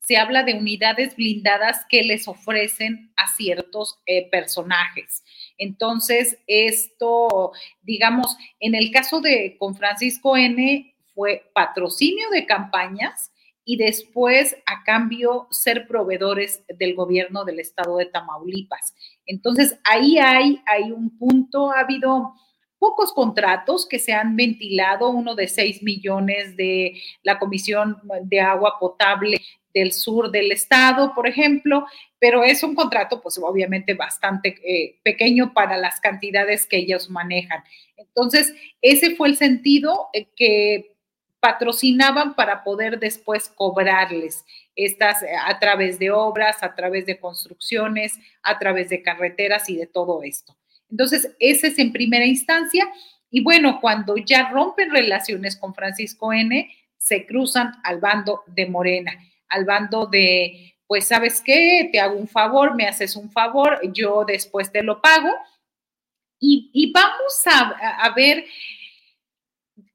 se 0.00 0.16
habla 0.16 0.42
de 0.42 0.54
unidades 0.54 1.16
blindadas 1.16 1.84
que 1.86 2.02
les 2.02 2.28
ofrecen 2.28 3.12
a 3.16 3.28
ciertos 3.28 4.00
eh, 4.06 4.26
personajes. 4.30 5.22
Entonces, 5.58 6.38
esto, 6.46 7.52
digamos, 7.82 8.34
en 8.58 8.74
el 8.74 8.90
caso 8.90 9.20
de 9.20 9.56
con 9.58 9.76
Francisco 9.76 10.34
N., 10.34 10.94
fue 11.18 11.50
patrocinio 11.52 12.30
de 12.30 12.46
campañas 12.46 13.32
y 13.64 13.76
después 13.76 14.56
a 14.66 14.84
cambio 14.84 15.48
ser 15.50 15.88
proveedores 15.88 16.62
del 16.78 16.94
gobierno 16.94 17.44
del 17.44 17.58
estado 17.58 17.96
de 17.96 18.06
Tamaulipas. 18.06 18.94
Entonces, 19.26 19.80
ahí 19.82 20.18
hay, 20.18 20.62
hay 20.64 20.92
un 20.92 21.18
punto, 21.18 21.72
ha 21.72 21.80
habido 21.80 22.34
pocos 22.78 23.12
contratos 23.12 23.84
que 23.84 23.98
se 23.98 24.12
han 24.12 24.36
ventilado, 24.36 25.10
uno 25.10 25.34
de 25.34 25.48
6 25.48 25.82
millones 25.82 26.56
de 26.56 27.02
la 27.24 27.40
Comisión 27.40 28.00
de 28.22 28.40
Agua 28.40 28.76
Potable 28.78 29.40
del 29.74 29.90
sur 29.90 30.30
del 30.30 30.52
estado, 30.52 31.14
por 31.16 31.26
ejemplo, 31.26 31.84
pero 32.20 32.44
es 32.44 32.62
un 32.62 32.76
contrato, 32.76 33.20
pues 33.20 33.38
obviamente 33.42 33.94
bastante 33.94 34.54
eh, 34.64 35.00
pequeño 35.02 35.52
para 35.52 35.76
las 35.76 35.98
cantidades 35.98 36.64
que 36.64 36.78
ellos 36.78 37.10
manejan. 37.10 37.64
Entonces, 37.96 38.54
ese 38.80 39.16
fue 39.16 39.28
el 39.28 39.36
sentido 39.36 40.08
eh, 40.12 40.28
que 40.36 40.97
patrocinaban 41.40 42.34
para 42.34 42.64
poder 42.64 42.98
después 42.98 43.48
cobrarles 43.48 44.44
estas 44.74 45.22
eh, 45.22 45.28
a 45.46 45.58
través 45.58 45.98
de 45.98 46.10
obras, 46.10 46.62
a 46.62 46.74
través 46.74 47.06
de 47.06 47.18
construcciones, 47.18 48.18
a 48.42 48.58
través 48.58 48.88
de 48.88 49.02
carreteras 49.02 49.68
y 49.68 49.76
de 49.76 49.86
todo 49.86 50.22
esto. 50.22 50.56
Entonces, 50.90 51.34
ese 51.38 51.68
es 51.68 51.78
en 51.78 51.92
primera 51.92 52.24
instancia. 52.24 52.88
Y 53.30 53.42
bueno, 53.42 53.80
cuando 53.80 54.16
ya 54.16 54.48
rompen 54.50 54.90
relaciones 54.90 55.56
con 55.56 55.74
Francisco 55.74 56.32
N., 56.32 56.70
se 56.96 57.26
cruzan 57.26 57.74
al 57.84 58.00
bando 58.00 58.42
de 58.46 58.66
Morena, 58.66 59.12
al 59.48 59.64
bando 59.64 60.06
de, 60.06 60.74
pues, 60.86 61.06
¿sabes 61.06 61.42
qué? 61.44 61.88
Te 61.92 62.00
hago 62.00 62.16
un 62.16 62.26
favor, 62.26 62.74
me 62.74 62.86
haces 62.86 63.14
un 63.16 63.30
favor, 63.30 63.80
yo 63.92 64.24
después 64.26 64.72
te 64.72 64.82
lo 64.82 65.00
pago. 65.00 65.30
Y, 66.40 66.92
vamos 66.92 67.46
a, 67.46 68.04
a 68.04 68.14
ver, 68.14 68.44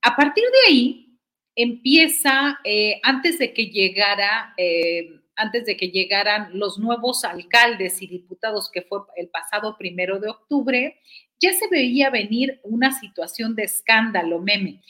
a 0.01 0.15
partir 0.15 0.43
de 0.43 0.71
ahí, 0.71 1.02
empieza 1.55 2.59
eh, 2.63 2.99
antes 3.03 3.37
de 3.37 3.53
que 3.53 3.67
llegara, 3.67 4.53
eh, 4.57 5.19
antes 5.35 5.65
de 5.65 5.77
que 5.77 5.89
llegaran 5.89 6.57
los 6.57 6.77
nuevos 6.77 7.23
alcaldes 7.23 8.01
y 8.01 8.07
diputados, 8.07 8.69
que 8.71 8.81
fue 8.81 8.99
el 9.15 9.29
pasado 9.29 9.77
primero 9.77 10.19
de 10.19 10.29
octubre, 10.29 10.99
ya 11.39 11.53
se 11.53 11.67
veía 11.67 12.09
venir 12.09 12.59
una 12.63 12.97
situación 12.97 13.55
de 13.55 13.63
escándalo, 13.63 14.39
meme. 14.39 14.81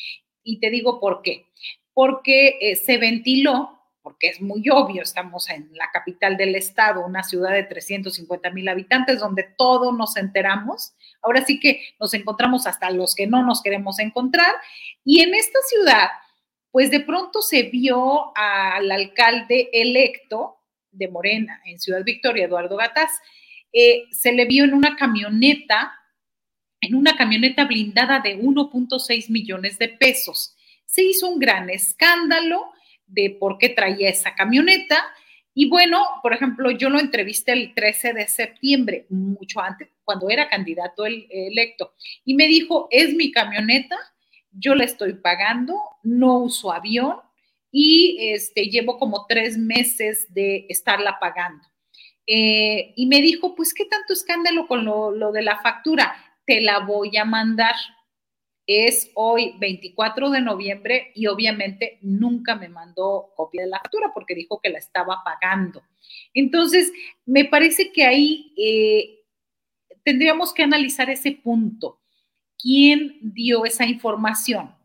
Y 0.43 0.59
te 0.59 0.69
digo 0.69 0.99
por 0.99 1.21
qué. 1.21 1.47
Porque 1.93 2.57
eh, 2.59 2.75
se 2.75 2.97
ventiló, 2.97 3.79
porque 4.01 4.27
es 4.27 4.41
muy 4.41 4.69
obvio, 4.69 5.03
estamos 5.03 5.49
en 5.49 5.69
la 5.73 5.89
capital 5.91 6.35
del 6.35 6.55
estado, 6.55 7.05
una 7.05 7.23
ciudad 7.23 7.53
de 7.53 7.63
350 7.63 8.49
mil 8.51 8.67
habitantes, 8.67 9.19
donde 9.19 9.43
todos 9.57 9.95
nos 9.95 10.17
enteramos. 10.17 10.93
Ahora 11.21 11.45
sí 11.45 11.59
que 11.59 11.81
nos 11.99 12.13
encontramos 12.13 12.67
hasta 12.67 12.89
los 12.91 13.15
que 13.15 13.27
no 13.27 13.45
nos 13.45 13.61
queremos 13.61 13.99
encontrar. 13.99 14.53
Y 15.05 15.21
en 15.21 15.33
esta 15.33 15.59
ciudad, 15.69 16.09
pues 16.73 16.89
de 16.89 17.01
pronto 17.01 17.43
se 17.43 17.61
vio 17.69 18.35
al 18.35 18.91
alcalde 18.91 19.69
electo 19.71 20.57
de 20.89 21.07
Morena 21.07 21.61
en 21.65 21.79
Ciudad 21.79 22.03
Victoria, 22.03 22.45
Eduardo 22.45 22.75
Gataz, 22.75 23.11
eh, 23.71 24.05
se 24.11 24.31
le 24.31 24.45
vio 24.45 24.63
en 24.63 24.73
una 24.73 24.95
camioneta, 24.95 25.93
en 26.81 26.95
una 26.95 27.15
camioneta 27.15 27.65
blindada 27.65 28.21
de 28.21 28.39
1.6 28.39 29.29
millones 29.29 29.77
de 29.77 29.89
pesos. 29.89 30.55
Se 30.87 31.03
hizo 31.03 31.29
un 31.29 31.37
gran 31.37 31.69
escándalo 31.69 32.71
de 33.05 33.29
por 33.39 33.59
qué 33.59 33.69
traía 33.69 34.09
esa 34.09 34.33
camioneta. 34.33 35.05
Y 35.53 35.69
bueno, 35.69 36.03
por 36.23 36.33
ejemplo, 36.33 36.71
yo 36.71 36.89
lo 36.89 36.99
entrevisté 36.99 37.51
el 37.51 37.75
13 37.75 38.13
de 38.13 38.27
septiembre, 38.27 39.05
mucho 39.09 39.61
antes, 39.61 39.89
cuando 40.03 40.27
era 40.27 40.49
candidato 40.49 41.05
electo, 41.05 41.93
y 42.25 42.33
me 42.33 42.47
dijo, 42.47 42.87
es 42.89 43.13
mi 43.13 43.31
camioneta, 43.31 43.95
yo 44.53 44.75
le 44.75 44.85
estoy 44.85 45.13
pagando, 45.13 45.79
no 46.03 46.39
uso 46.39 46.71
avión 46.71 47.17
y 47.71 48.17
este, 48.33 48.65
llevo 48.65 48.99
como 48.99 49.25
tres 49.27 49.57
meses 49.57 50.31
de 50.33 50.67
estarla 50.69 51.17
pagando. 51.19 51.67
Eh, 52.27 52.93
y 52.95 53.07
me 53.07 53.21
dijo, 53.21 53.55
pues, 53.55 53.73
¿qué 53.73 53.85
tanto 53.85 54.13
escándalo 54.13 54.67
con 54.67 54.85
lo, 54.85 55.11
lo 55.11 55.31
de 55.31 55.41
la 55.41 55.59
factura? 55.59 56.15
Te 56.45 56.61
la 56.61 56.79
voy 56.79 57.17
a 57.17 57.25
mandar. 57.25 57.75
Es 58.65 59.11
hoy 59.15 59.55
24 59.59 60.29
de 60.29 60.39
noviembre 60.39 61.11
y 61.15 61.27
obviamente 61.27 61.97
nunca 62.01 62.55
me 62.55 62.69
mandó 62.69 63.33
copia 63.35 63.63
de 63.63 63.69
la 63.69 63.79
factura 63.79 64.11
porque 64.13 64.35
dijo 64.35 64.61
que 64.61 64.69
la 64.69 64.77
estaba 64.77 65.21
pagando. 65.25 65.81
Entonces, 66.33 66.91
me 67.25 67.43
parece 67.43 67.91
que 67.91 68.05
ahí 68.05 68.53
eh, 68.55 69.25
tendríamos 70.03 70.53
que 70.53 70.63
analizar 70.63 71.09
ese 71.09 71.31
punto 71.31 72.02
quién 72.59 73.17
dio 73.21 73.65
esa 73.65 73.85
información. 73.85 74.75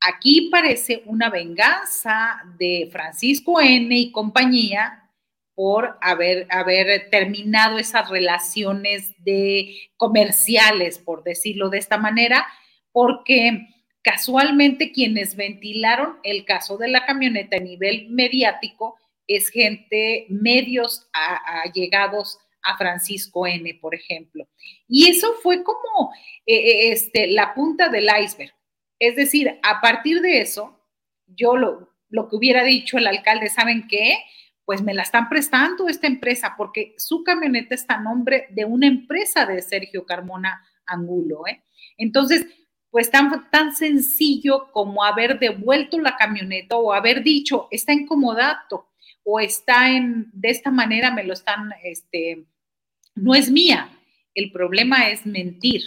Aquí 0.00 0.48
parece 0.50 1.02
una 1.06 1.28
venganza 1.28 2.40
de 2.58 2.88
Francisco 2.92 3.60
N. 3.60 3.96
y 3.96 4.12
compañía 4.12 5.10
por 5.54 5.98
haber, 6.00 6.46
haber 6.50 7.10
terminado 7.10 7.78
esas 7.78 8.08
relaciones 8.08 9.12
de 9.24 9.74
comerciales, 9.96 10.98
por 10.98 11.24
decirlo 11.24 11.68
de 11.68 11.78
esta 11.78 11.98
manera, 11.98 12.46
porque 12.92 13.66
casualmente 14.02 14.92
quienes 14.92 15.34
ventilaron 15.34 16.18
el 16.22 16.44
caso 16.44 16.78
de 16.78 16.88
la 16.88 17.04
camioneta 17.04 17.56
a 17.56 17.60
nivel 17.60 18.08
mediático 18.10 18.96
es 19.26 19.50
gente, 19.50 20.26
medios 20.30 21.08
allegados 21.12 22.38
a 22.62 22.76
Francisco 22.76 23.46
N., 23.46 23.78
por 23.80 23.94
ejemplo. 23.94 24.48
Y 24.88 25.08
eso 25.08 25.34
fue 25.42 25.62
como 25.62 26.12
eh, 26.46 26.54
eh, 26.54 26.92
este, 26.92 27.28
la 27.28 27.54
punta 27.54 27.88
del 27.88 28.08
iceberg. 28.22 28.52
Es 28.98 29.16
decir, 29.16 29.58
a 29.62 29.80
partir 29.80 30.20
de 30.20 30.40
eso, 30.40 30.78
yo 31.26 31.56
lo, 31.56 31.94
lo 32.08 32.28
que 32.28 32.36
hubiera 32.36 32.64
dicho 32.64 32.98
el 32.98 33.06
alcalde, 33.06 33.48
¿saben 33.48 33.86
qué? 33.88 34.18
Pues 34.64 34.82
me 34.82 34.94
la 34.94 35.02
están 35.02 35.28
prestando 35.28 35.88
esta 35.88 36.06
empresa 36.06 36.54
porque 36.56 36.94
su 36.98 37.22
camioneta 37.22 37.74
está 37.74 37.94
a 37.94 38.00
nombre 38.00 38.46
de 38.50 38.64
una 38.64 38.86
empresa 38.86 39.46
de 39.46 39.62
Sergio 39.62 40.04
Carmona 40.04 40.62
Angulo. 40.86 41.46
¿eh? 41.46 41.62
Entonces, 41.96 42.46
pues 42.90 43.10
tan, 43.10 43.50
tan 43.50 43.74
sencillo 43.74 44.70
como 44.72 45.04
haber 45.04 45.38
devuelto 45.38 45.98
la 45.98 46.16
camioneta 46.16 46.76
o 46.76 46.92
haber 46.92 47.22
dicho, 47.22 47.68
está 47.70 47.92
incomodado 47.92 48.87
o 49.30 49.40
está 49.40 49.90
en, 49.90 50.30
de 50.32 50.48
esta 50.48 50.70
manera 50.70 51.10
me 51.10 51.22
lo 51.22 51.34
están, 51.34 51.70
este, 51.84 52.46
no 53.14 53.34
es 53.34 53.50
mía. 53.50 53.90
El 54.34 54.50
problema 54.50 55.10
es 55.10 55.26
mentir. 55.26 55.82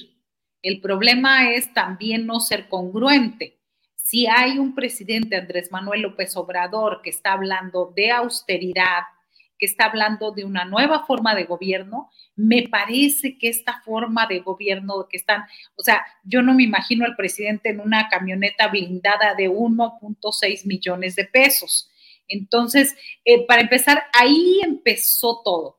El 0.62 0.80
problema 0.80 1.52
es 1.52 1.74
también 1.74 2.28
no 2.28 2.40
ser 2.40 2.70
congruente. 2.70 3.58
Si 3.96 4.28
hay 4.28 4.60
un 4.60 4.76
presidente, 4.76 5.38
Andrés 5.38 5.72
Manuel 5.72 6.02
López 6.02 6.38
Obrador, 6.38 7.02
que 7.02 7.10
está 7.10 7.34
hablando 7.34 7.92
de 7.96 8.12
austeridad, 8.12 9.06
que 9.58 9.66
está 9.66 9.86
hablando 9.86 10.32
de 10.32 10.46
una 10.46 10.66
nueva 10.66 11.08
forma 11.08 11.34
de 11.34 11.46
gobierno, 11.46 12.12
me 12.36 12.68
parece 12.70 13.40
que 13.40 13.50
esta 13.50 13.82
forma 13.84 14.28
de 14.28 14.42
gobierno 14.42 15.08
que 15.10 15.18
están, 15.18 15.46
o 15.76 15.82
sea, 15.82 16.06
yo 16.24 16.44
no 16.44 16.54
me 16.54 16.62
imagino 16.62 17.06
al 17.06 17.16
presidente 17.16 17.70
en 17.70 17.80
una 17.80 18.08
camioneta 18.08 18.68
blindada 18.68 19.34
de 19.34 19.50
1.6 19.50 20.68
millones 20.68 21.16
de 21.16 21.26
pesos. 21.26 21.91
Entonces, 22.32 22.96
eh, 23.26 23.46
para 23.46 23.62
empezar, 23.62 24.04
ahí 24.14 24.60
empezó 24.64 25.42
todo. 25.44 25.78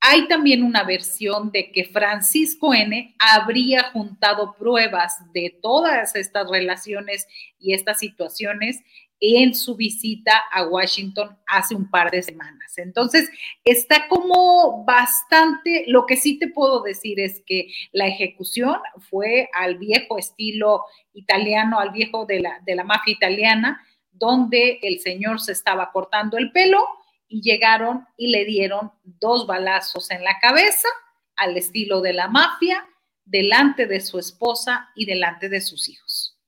Hay 0.00 0.28
también 0.28 0.62
una 0.62 0.84
versión 0.84 1.50
de 1.50 1.72
que 1.72 1.84
Francisco 1.84 2.72
N 2.72 3.16
habría 3.18 3.90
juntado 3.90 4.54
pruebas 4.56 5.16
de 5.32 5.58
todas 5.60 6.14
estas 6.14 6.48
relaciones 6.48 7.26
y 7.58 7.74
estas 7.74 7.98
situaciones 7.98 8.80
en 9.20 9.54
su 9.54 9.76
visita 9.76 10.32
a 10.52 10.64
Washington 10.66 11.36
hace 11.46 11.74
un 11.74 11.90
par 11.90 12.10
de 12.10 12.22
semanas. 12.22 12.78
Entonces, 12.78 13.28
está 13.64 14.06
como 14.08 14.84
bastante, 14.84 15.84
lo 15.88 16.06
que 16.06 16.16
sí 16.16 16.38
te 16.38 16.48
puedo 16.48 16.82
decir 16.82 17.18
es 17.18 17.42
que 17.44 17.68
la 17.92 18.06
ejecución 18.06 18.76
fue 19.10 19.48
al 19.52 19.78
viejo 19.78 20.18
estilo 20.18 20.84
italiano, 21.12 21.80
al 21.80 21.90
viejo 21.90 22.26
de 22.26 22.40
la, 22.40 22.60
de 22.64 22.76
la 22.76 22.84
mafia 22.84 23.12
italiana, 23.12 23.84
donde 24.18 24.78
el 24.82 25.00
señor 25.00 25.40
se 25.40 25.52
estaba 25.52 25.92
cortando 25.92 26.36
el 26.36 26.52
pelo 26.52 26.84
y 27.28 27.42
llegaron 27.42 28.06
y 28.16 28.28
le 28.30 28.44
dieron 28.44 28.92
dos 29.04 29.46
balazos 29.46 30.10
en 30.10 30.24
la 30.24 30.38
cabeza 30.40 30.88
al 31.36 31.56
estilo 31.56 32.00
de 32.00 32.12
la 32.12 32.28
mafia, 32.28 32.86
delante 33.24 33.86
de 33.86 34.00
su 34.00 34.18
esposa 34.18 34.88
y 34.94 35.04
delante 35.04 35.48
de 35.48 35.60
sus 35.60 35.88
hijos. 35.88 36.38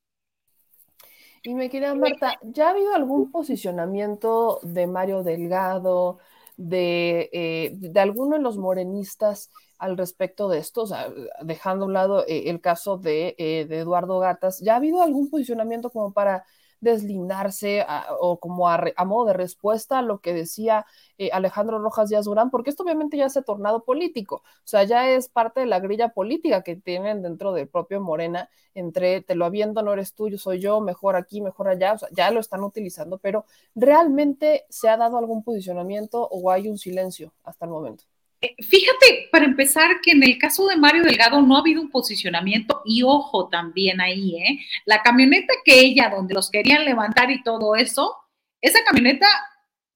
Y 1.42 1.54
me 1.54 1.70
quería, 1.70 1.94
Marta, 1.94 2.38
¿ya 2.42 2.66
ha 2.66 2.70
habido 2.70 2.94
algún 2.94 3.30
posicionamiento 3.30 4.60
de 4.62 4.86
Mario 4.86 5.22
Delgado, 5.22 6.18
de, 6.56 7.30
eh, 7.32 7.70
de 7.76 8.00
alguno 8.00 8.36
de 8.36 8.42
los 8.42 8.58
morenistas 8.58 9.50
al 9.78 9.96
respecto 9.96 10.48
de 10.48 10.58
esto? 10.58 10.82
O 10.82 10.86
sea, 10.86 11.08
dejando 11.42 11.84
a 11.84 11.88
un 11.88 11.94
lado 11.94 12.26
eh, 12.26 12.50
el 12.50 12.60
caso 12.60 12.98
de, 12.98 13.34
eh, 13.38 13.64
de 13.66 13.78
Eduardo 13.78 14.18
Gatas, 14.18 14.60
¿ya 14.60 14.74
ha 14.74 14.76
habido 14.76 15.02
algún 15.02 15.30
posicionamiento 15.30 15.90
como 15.90 16.12
para 16.12 16.44
deslindarse 16.80 17.84
o 18.20 18.38
como 18.40 18.68
a, 18.68 18.80
modo 19.04 19.26
de 19.26 19.32
respuesta 19.34 19.98
a 19.98 20.02
lo 20.02 20.20
que 20.20 20.32
decía 20.32 20.86
eh, 21.18 21.30
Alejandro 21.32 21.78
Rojas 21.78 22.08
Díaz 22.08 22.24
Durán, 22.24 22.50
porque 22.50 22.70
esto 22.70 22.82
obviamente 22.82 23.16
ya 23.16 23.28
se 23.28 23.40
ha 23.40 23.42
tornado 23.42 23.84
político, 23.84 24.36
o 24.36 24.42
sea, 24.64 24.84
ya 24.84 25.08
es 25.10 25.28
parte 25.28 25.60
de 25.60 25.66
la 25.66 25.80
grilla 25.80 26.10
política 26.10 26.62
que 26.62 26.76
tienen 26.76 27.22
dentro 27.22 27.52
del 27.52 27.68
propio 27.68 28.00
Morena, 28.00 28.48
entre 28.74 29.20
te 29.22 29.34
lo 29.34 29.44
aviento, 29.44 29.82
no 29.82 29.92
eres 29.92 30.14
tú, 30.14 30.28
yo 30.28 30.38
soy 30.38 30.60
yo, 30.60 30.80
mejor 30.80 31.16
aquí, 31.16 31.40
mejor 31.40 31.68
allá, 31.68 31.94
o 31.94 31.98
sea, 31.98 32.08
ya 32.12 32.30
lo 32.30 32.40
están 32.40 32.64
utilizando, 32.64 33.18
pero 33.18 33.44
¿realmente 33.74 34.66
se 34.68 34.88
ha 34.88 34.96
dado 34.96 35.18
algún 35.18 35.42
posicionamiento 35.44 36.28
o 36.30 36.50
hay 36.50 36.68
un 36.68 36.78
silencio 36.78 37.32
hasta 37.44 37.64
el 37.66 37.70
momento? 37.72 38.09
Eh, 38.42 38.54
fíjate, 38.62 39.28
para 39.30 39.44
empezar, 39.44 40.00
que 40.02 40.12
en 40.12 40.22
el 40.22 40.38
caso 40.38 40.66
de 40.66 40.76
Mario 40.76 41.02
Delgado 41.02 41.42
no 41.42 41.56
ha 41.56 41.60
habido 41.60 41.82
un 41.82 41.90
posicionamiento 41.90 42.80
y 42.86 43.02
ojo 43.02 43.48
también 43.48 44.00
ahí, 44.00 44.36
¿eh? 44.36 44.60
La 44.86 45.02
camioneta 45.02 45.52
que 45.64 45.80
ella, 45.80 46.08
donde 46.08 46.34
los 46.34 46.50
querían 46.50 46.84
levantar 46.84 47.30
y 47.30 47.42
todo 47.42 47.76
eso, 47.76 48.16
esa 48.62 48.78
camioneta 48.84 49.26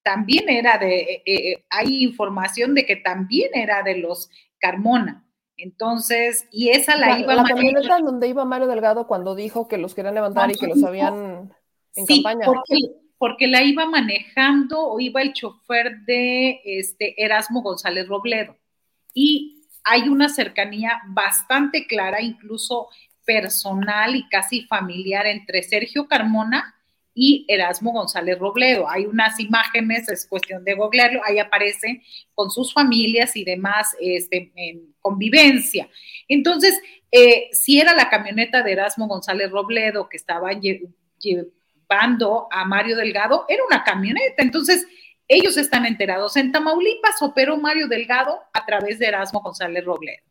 también 0.03 0.51
era 0.51 0.77
de, 0.77 1.01
eh, 1.01 1.23
eh, 1.25 1.65
hay 1.71 2.05
información 2.05 2.75
de 2.75 2.85
que 2.85 2.97
también 2.97 3.51
era 3.55 3.83
de 3.83 3.99
los 3.99 4.29
Carmona. 4.59 5.27
Entonces, 5.57 6.47
y 6.51 6.71
esa 6.71 6.97
la, 6.97 7.19
iba 7.19 7.35
La 7.35 7.45
camioneta 7.45 7.99
donde 7.99 8.29
iba 8.29 8.45
Mario 8.45 8.67
Delgado 8.67 9.07
cuando 9.07 9.35
dijo 9.35 9.69
que 9.69 9.79
los 9.79 9.95
querían 9.95 10.15
levantar 10.15 10.51
y 10.51 10.55
que 10.55 10.67
los 10.67 10.83
habían 10.83 11.55
en 11.95 12.07
campaña. 12.07 12.47
Porque 12.47 12.77
porque 13.19 13.47
la 13.47 13.63
iba 13.63 13.87
manejando 13.87 14.81
o 14.81 15.01
iba 15.01 15.23
el 15.23 15.33
chofer 15.33 16.01
de 16.01 16.61
este 16.65 17.23
Erasmo 17.23 17.63
González 17.63 18.07
Robledo. 18.09 18.57
Y 19.13 19.63
hay 19.85 20.09
una 20.09 20.29
cercanía 20.29 21.01
bastante 21.09 21.87
clara, 21.87 22.21
incluso 22.21 22.89
personal 23.25 24.17
y 24.17 24.29
casi 24.29 24.63
familiar 24.67 25.27
entre 25.27 25.63
Sergio 25.63 26.09
Carmona 26.09 26.75
y 27.15 27.47
Erasmo 27.49 27.93
González 27.93 28.39
Robledo. 28.39 28.91
Hay 28.91 29.07
unas 29.07 29.39
imágenes, 29.39 30.09
es 30.09 30.27
cuestión 30.27 30.65
de 30.65 30.75
googlearlo, 30.75 31.21
ahí 31.25 31.39
aparece 31.39 32.03
con 32.35 32.51
sus 32.51 32.75
familias 32.75 33.37
y 33.37 33.45
demás 33.45 33.95
este, 34.01 34.53
en 34.57 34.95
convivencia. 35.01 35.89
Entonces, 36.29 36.81
eh, 37.13 37.49
si 37.53 37.81
era 37.81 37.95
la 37.95 38.11
camioneta 38.11 38.63
de 38.63 38.73
Erasmo 38.73 39.07
González 39.07 39.51
Robledo 39.51 40.09
que 40.09 40.17
estaba 40.17 40.51
a 42.51 42.65
Mario 42.65 42.97
Delgado, 42.97 43.45
era 43.49 43.63
una 43.65 43.85
camioneta. 43.85 44.43
Entonces, 44.43 44.87
ellos 45.29 45.57
están 45.57 45.87
enterados. 45.87 46.37
En 46.37 46.53
Tamaulipas 46.53 47.23
operó 47.23 47.57
Mario 47.57 47.89
Delgado 47.89 48.41
a 48.53 48.65
través 48.67 48.99
de 48.99 49.07
Erasmo 49.07 49.41
González 49.41 49.85
Robledo. 49.85 50.23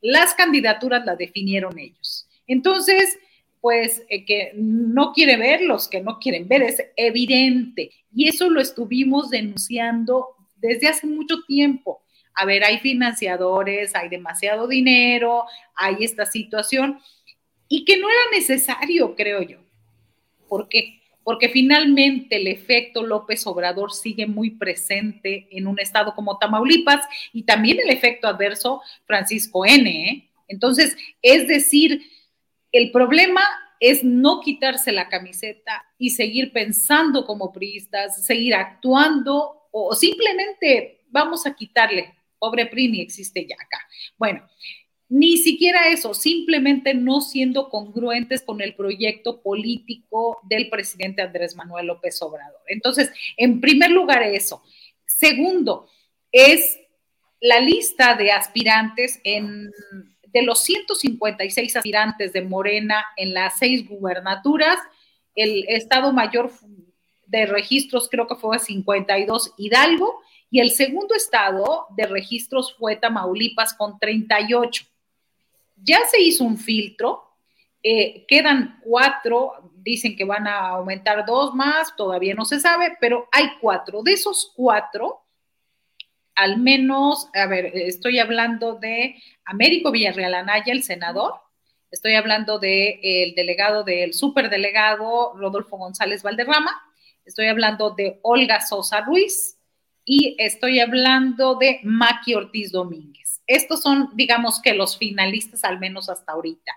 Las 0.00 0.34
candidaturas 0.34 1.04
las 1.04 1.16
definieron 1.16 1.78
ellos. 1.78 2.28
Entonces, 2.46 3.18
pues 3.60 4.02
eh, 4.10 4.26
que 4.26 4.52
no 4.54 5.12
quiere 5.14 5.36
ver, 5.36 5.62
los 5.62 5.88
que 5.88 6.02
no 6.02 6.18
quieren 6.18 6.46
ver, 6.46 6.62
es 6.62 6.84
evidente. 6.96 7.90
Y 8.14 8.28
eso 8.28 8.50
lo 8.50 8.60
estuvimos 8.60 9.30
denunciando 9.30 10.36
desde 10.56 10.88
hace 10.88 11.06
mucho 11.06 11.42
tiempo. 11.46 12.02
A 12.34 12.44
ver, 12.44 12.64
hay 12.64 12.80
financiadores, 12.80 13.94
hay 13.94 14.08
demasiado 14.08 14.66
dinero, 14.68 15.44
hay 15.74 15.96
esta 16.00 16.26
situación, 16.26 16.98
y 17.68 17.84
que 17.84 17.96
no 17.96 18.08
era 18.08 18.36
necesario, 18.36 19.14
creo 19.14 19.40
yo. 19.42 19.63
¿Por 20.54 20.68
qué? 20.68 21.00
porque 21.24 21.48
finalmente 21.48 22.36
el 22.36 22.46
efecto 22.46 23.02
López 23.02 23.44
Obrador 23.46 23.92
sigue 23.92 24.26
muy 24.26 24.50
presente 24.50 25.48
en 25.50 25.66
un 25.66 25.80
estado 25.80 26.14
como 26.14 26.38
Tamaulipas 26.38 27.00
y 27.32 27.42
también 27.42 27.80
el 27.80 27.90
efecto 27.90 28.28
adverso 28.28 28.82
Francisco 29.04 29.64
N. 29.66 29.90
¿eh? 29.90 30.30
Entonces, 30.46 30.96
es 31.22 31.48
decir, 31.48 32.02
el 32.70 32.92
problema 32.92 33.40
es 33.80 34.04
no 34.04 34.42
quitarse 34.42 34.92
la 34.92 35.08
camiseta 35.08 35.84
y 35.98 36.10
seguir 36.10 36.52
pensando 36.52 37.24
como 37.24 37.52
priistas, 37.52 38.24
seguir 38.24 38.54
actuando 38.54 39.68
o 39.72 39.94
simplemente 39.94 41.06
vamos 41.08 41.46
a 41.46 41.56
quitarle, 41.56 42.14
pobre 42.38 42.66
PRI 42.66 42.88
ni 42.88 43.00
existe 43.00 43.46
ya 43.46 43.56
acá. 43.58 43.80
Bueno, 44.18 44.46
ni 45.14 45.36
siquiera 45.36 45.90
eso, 45.90 46.12
simplemente 46.12 46.92
no 46.92 47.20
siendo 47.20 47.68
congruentes 47.68 48.42
con 48.42 48.60
el 48.60 48.74
proyecto 48.74 49.40
político 49.42 50.40
del 50.42 50.68
presidente 50.68 51.22
Andrés 51.22 51.54
Manuel 51.54 51.86
López 51.86 52.20
Obrador. 52.20 52.60
Entonces, 52.66 53.12
en 53.36 53.60
primer 53.60 53.92
lugar 53.92 54.24
eso. 54.24 54.64
Segundo, 55.06 55.86
es 56.32 56.80
la 57.40 57.60
lista 57.60 58.16
de 58.16 58.32
aspirantes 58.32 59.20
en, 59.22 59.70
de 60.26 60.42
los 60.42 60.64
156 60.64 61.76
aspirantes 61.76 62.32
de 62.32 62.42
Morena 62.42 63.04
en 63.16 63.34
las 63.34 63.56
seis 63.56 63.88
gubernaturas, 63.88 64.80
el 65.36 65.64
Estado 65.68 66.12
Mayor 66.12 66.50
de 67.26 67.46
registros 67.46 68.08
creo 68.10 68.26
que 68.26 68.34
fue 68.34 68.58
52 68.58 69.54
Hidalgo 69.58 70.20
y 70.50 70.58
el 70.58 70.72
segundo 70.72 71.14
estado 71.14 71.86
de 71.96 72.06
registros 72.06 72.74
fue 72.76 72.96
Tamaulipas 72.96 73.74
con 73.74 74.00
38. 74.00 74.86
Ya 75.84 76.00
se 76.10 76.20
hizo 76.20 76.44
un 76.44 76.56
filtro, 76.56 77.22
eh, 77.82 78.24
quedan 78.26 78.80
cuatro, 78.82 79.70
dicen 79.74 80.16
que 80.16 80.24
van 80.24 80.46
a 80.46 80.68
aumentar 80.68 81.26
dos 81.26 81.54
más, 81.54 81.94
todavía 81.96 82.34
no 82.34 82.46
se 82.46 82.58
sabe, 82.58 82.96
pero 83.00 83.28
hay 83.30 83.50
cuatro. 83.60 84.02
De 84.02 84.12
esos 84.12 84.52
cuatro, 84.56 85.22
al 86.34 86.58
menos, 86.58 87.28
a 87.34 87.46
ver, 87.46 87.66
estoy 87.66 88.18
hablando 88.18 88.76
de 88.76 89.16
Américo 89.44 89.90
Villarreal 89.92 90.34
Anaya, 90.34 90.72
el 90.72 90.82
senador, 90.82 91.34
estoy 91.90 92.14
hablando 92.14 92.58
del 92.58 92.98
el 93.02 93.34
delegado 93.34 93.84
del 93.84 94.14
superdelegado 94.14 95.34
Rodolfo 95.36 95.76
González 95.76 96.22
Valderrama, 96.22 96.72
estoy 97.24 97.46
hablando 97.46 97.90
de 97.90 98.18
Olga 98.22 98.60
Sosa 98.62 99.02
Ruiz 99.02 99.58
y 100.04 100.36
estoy 100.38 100.80
hablando 100.80 101.54
de 101.54 101.80
Maki 101.82 102.34
Ortiz 102.34 102.72
Domínguez. 102.72 103.42
Estos 103.46 103.82
son, 103.82 104.10
digamos 104.14 104.60
que 104.60 104.74
los 104.74 104.98
finalistas, 104.98 105.64
al 105.64 105.78
menos 105.78 106.08
hasta 106.08 106.32
ahorita. 106.32 106.72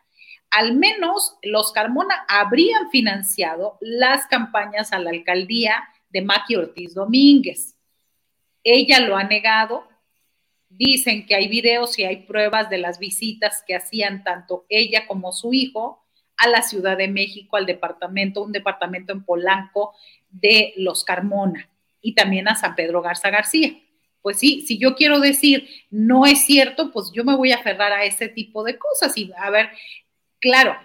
Al 0.49 0.75
menos 0.75 1.37
los 1.43 1.73
Carmona 1.73 2.25
habrían 2.29 2.89
financiado 2.89 3.77
las 3.81 4.27
campañas 4.27 4.93
a 4.93 4.99
la 4.99 5.09
alcaldía 5.09 5.83
de 6.09 6.21
Maki 6.21 6.55
Ortiz 6.55 6.93
Domínguez. 6.93 7.75
Ella 8.63 9.01
lo 9.01 9.17
ha 9.17 9.23
negado. 9.23 9.87
Dicen 10.69 11.25
que 11.25 11.35
hay 11.35 11.47
videos 11.47 11.97
y 11.99 12.05
hay 12.05 12.25
pruebas 12.25 12.69
de 12.69 12.77
las 12.77 12.99
visitas 12.99 13.63
que 13.65 13.75
hacían 13.75 14.23
tanto 14.23 14.65
ella 14.69 15.05
como 15.05 15.31
su 15.31 15.53
hijo 15.53 16.05
a 16.37 16.47
la 16.47 16.61
Ciudad 16.61 16.97
de 16.97 17.07
México, 17.07 17.57
al 17.57 17.65
departamento, 17.65 18.43
un 18.43 18.51
departamento 18.51 19.11
en 19.11 19.25
Polanco 19.25 19.93
de 20.29 20.73
los 20.77 21.03
Carmona 21.03 21.69
y 22.01 22.15
también 22.15 22.47
a 22.47 22.55
San 22.55 22.75
Pedro 22.75 23.01
Garza 23.01 23.29
García 23.29 23.77
pues 24.27 24.39
sí, 24.39 24.65
si 24.67 24.77
yo 24.77 24.95
quiero 24.95 25.21
decir 25.21 25.69
no 25.89 26.25
es 26.25 26.45
cierto, 26.45 26.91
pues 26.91 27.11
yo 27.13 27.23
me 27.23 27.37
voy 27.37 27.53
a 27.53 27.55
aferrar 27.55 27.93
a 27.93 28.03
ese 28.03 28.27
tipo 28.27 28.61
de 28.65 28.77
cosas 28.77 29.17
y 29.17 29.31
a 29.37 29.49
ver, 29.49 29.69
claro, 30.41 30.75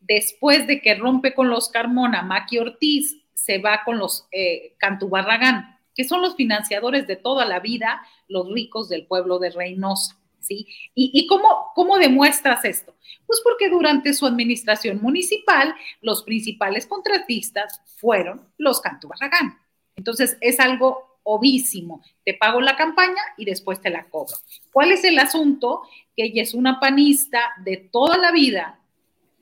después 0.00 0.66
de 0.66 0.82
que 0.82 0.94
rompe 0.96 1.32
con 1.32 1.48
los 1.48 1.70
Carmona, 1.70 2.20
Maki 2.20 2.58
Ortiz 2.58 3.16
se 3.32 3.56
va 3.56 3.80
con 3.86 3.98
los 3.98 4.26
eh, 4.32 4.74
Cantubarragán, 4.76 5.78
que 5.94 6.04
son 6.04 6.20
los 6.20 6.36
financiadores 6.36 7.06
de 7.06 7.16
toda 7.16 7.46
la 7.46 7.60
vida, 7.60 8.02
los 8.28 8.52
ricos 8.52 8.90
del 8.90 9.06
pueblo 9.06 9.38
de 9.38 9.48
Reynosa. 9.48 10.18
¿Sí? 10.40 10.66
¿Y, 10.94 11.26
cómo, 11.26 11.70
cómo, 11.74 11.98
demuestras 11.98 12.66
esto? 12.66 12.94
Pues 13.26 13.40
porque 13.44 13.70
durante 13.70 14.12
su 14.12 14.26
administración 14.26 15.00
municipal, 15.00 15.74
los 16.02 16.22
principales 16.22 16.86
contratistas 16.86 17.80
fueron 17.96 18.46
los 18.58 18.80
Cantubarragán. 18.82 19.58
Entonces, 20.00 20.38
es 20.40 20.58
algo 20.60 21.18
obísimo. 21.24 22.02
Te 22.24 22.32
pago 22.32 22.62
la 22.62 22.74
campaña 22.74 23.20
y 23.36 23.44
después 23.44 23.82
te 23.82 23.90
la 23.90 24.08
cobro. 24.08 24.34
¿Cuál 24.72 24.92
es 24.92 25.04
el 25.04 25.18
asunto? 25.18 25.82
Que 26.16 26.24
ella 26.24 26.42
es 26.42 26.54
una 26.54 26.80
panista 26.80 27.52
de 27.62 27.76
toda 27.76 28.16
la 28.16 28.32
vida. 28.32 28.80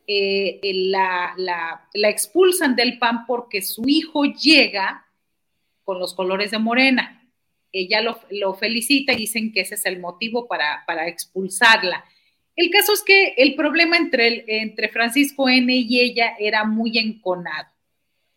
Eh, 0.09 0.59
la, 0.91 1.87
expulsan 1.95 2.75
del 2.75 2.99
PAN 2.99 3.25
porque 3.25 3.63
su 3.63 3.85
hijo 3.87 4.25
llega 4.25 5.07
con 5.85 6.01
los 6.01 6.13
colores 6.13 6.51
de 6.51 6.59
Morena. 6.59 7.23
Ella 7.71 8.01
lo, 8.03 8.55
felicita 8.55 9.13
y 9.13 9.19
dicen 9.19 9.53
que 9.53 9.61
ese 9.61 9.77
es 9.77 9.87
el 9.87 10.01
motivo 10.01 10.49
para, 10.49 10.83
para 10.89 11.07
expulsarla. 11.07 12.05
El 12.57 12.71
caso 12.71 12.95
es 12.95 13.05
que 13.05 13.35
el 13.37 13.55
problema 13.55 13.97
entre, 13.97 14.45
entre 14.61 14.89
Francisco 14.89 15.49
N. 15.49 15.73
y 15.73 16.01
ella 16.01 16.35
era 16.37 16.65
muy 16.65 16.99
enconado. 16.99 17.69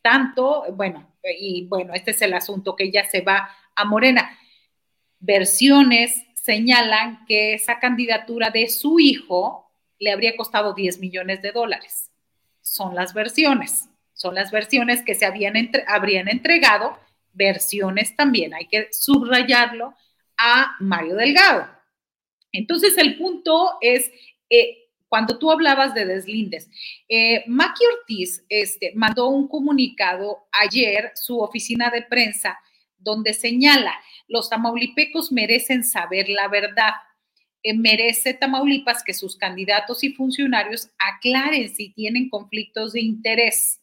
Tanto, 0.04 0.66
bueno, 0.76 1.11
y 1.24 1.68
bueno, 1.68 1.94
este 1.94 2.12
es 2.12 2.22
el 2.22 2.34
asunto, 2.34 2.76
que 2.76 2.86
ella 2.86 3.06
se 3.10 3.22
va 3.22 3.50
a 3.76 3.86
Morena. 3.86 4.38
Versiones 5.20 6.24
señalan 6.36 7.26
que 7.26 7.54
esa 7.54 7.80
candidatura 7.80 8.50
de 8.50 8.68
su 8.68 9.00
hijo 9.00 9.72
le 10.00 10.12
habría 10.12 10.36
costado 10.36 10.74
10 10.74 11.00
millones 11.00 11.42
de 11.42 11.52
dólares. 11.52 12.12
Son 12.62 12.96
las 12.96 13.14
versiones, 13.14 13.90
son 14.14 14.36
las 14.36 14.52
versiones 14.52 15.04
que 15.04 15.16
se 15.16 15.26
habían 15.26 15.54
habrían 15.88 16.28
entregado, 16.28 16.98
versiones 17.34 18.16
también, 18.16 18.54
hay 18.54 18.68
que 18.68 18.88
subrayarlo 18.92 19.94
a 20.38 20.76
Mario 20.80 21.16
Delgado. 21.16 21.68
Entonces, 22.52 22.98
el 22.98 23.18
punto 23.18 23.78
es, 23.80 24.12
eh, 24.50 24.90
cuando 25.12 25.38
tú 25.38 25.52
hablabas 25.52 25.94
de 25.94 26.06
deslindes, 26.06 26.70
eh, 27.10 27.44
Maki 27.46 27.84
Ortiz 27.86 28.46
este, 28.48 28.94
mandó 28.96 29.28
un 29.28 29.50
comunicado 29.50 30.48
ayer, 30.54 31.12
su 31.16 31.42
oficina 31.42 31.90
de 31.90 32.04
prensa, 32.04 32.58
donde 32.98 33.34
señala, 33.34 33.94
los 34.30 34.50
tamaulipecos 34.50 35.34
merecen 35.34 35.84
saber 35.84 36.30
la 36.30 36.48
verdad. 36.48 36.94
Eh, 37.62 37.74
merece 37.74 38.36
Tamaulipas 38.36 39.04
que 39.04 39.14
sus 39.14 39.36
candidatos 39.36 40.02
y 40.06 40.14
funcionarios 40.14 40.90
aclaren 40.98 41.68
si 41.76 41.90
tienen 41.90 42.30
conflictos 42.30 42.94
de 42.94 43.02
interés. 43.02 43.82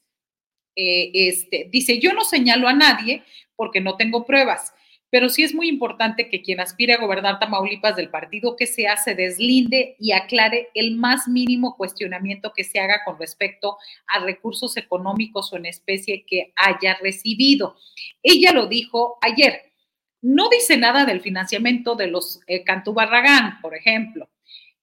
Eh, 0.75 1.11
este, 1.13 1.69
dice, 1.71 2.01
yo 2.01 2.15
no 2.15 2.25
señalo 2.25 2.69
a 2.69 2.73
nadie 2.73 3.23
porque 3.55 3.83
no 3.83 3.99
tengo 3.99 4.25
pruebas, 4.25 4.73
pero 5.11 5.29
sí 5.31 5.43
es 5.43 5.55
muy 5.55 5.69
importante 5.69 6.29
que 6.29 6.43
quien 6.43 6.61
aspire 6.61 6.93
a 6.93 7.01
gobernar 7.01 7.39
Tamaulipas 7.39 7.97
del 7.97 8.11
partido 8.11 8.57
que 8.57 8.67
sea 8.67 8.97
se 8.97 9.15
deslinde 9.15 9.97
y 9.99 10.13
aclare 10.13 10.69
el 10.75 10.97
más 10.97 11.27
mínimo 11.29 11.77
cuestionamiento 11.77 12.53
que 12.55 12.65
se 12.65 12.79
haga 12.79 13.01
con 13.05 13.19
respecto 13.19 13.79
a 14.07 14.21
recursos 14.21 14.77
económicos 14.77 15.53
o 15.53 15.57
en 15.57 15.67
especie 15.67 16.25
que 16.27 16.53
haya 16.57 16.99
recibido. 17.01 17.77
Ella 18.23 18.53
lo 18.53 18.67
dijo 18.67 19.19
ayer. 19.23 19.73
No 20.21 20.51
dice 20.51 20.77
nada 20.77 21.07
del 21.07 21.21
financiamiento 21.21 21.95
de 21.95 22.09
los 22.09 22.41
eh, 22.47 22.65
Cantú 22.65 22.93
Barragán, 22.93 23.61
por 23.63 23.75
ejemplo. 23.75 24.29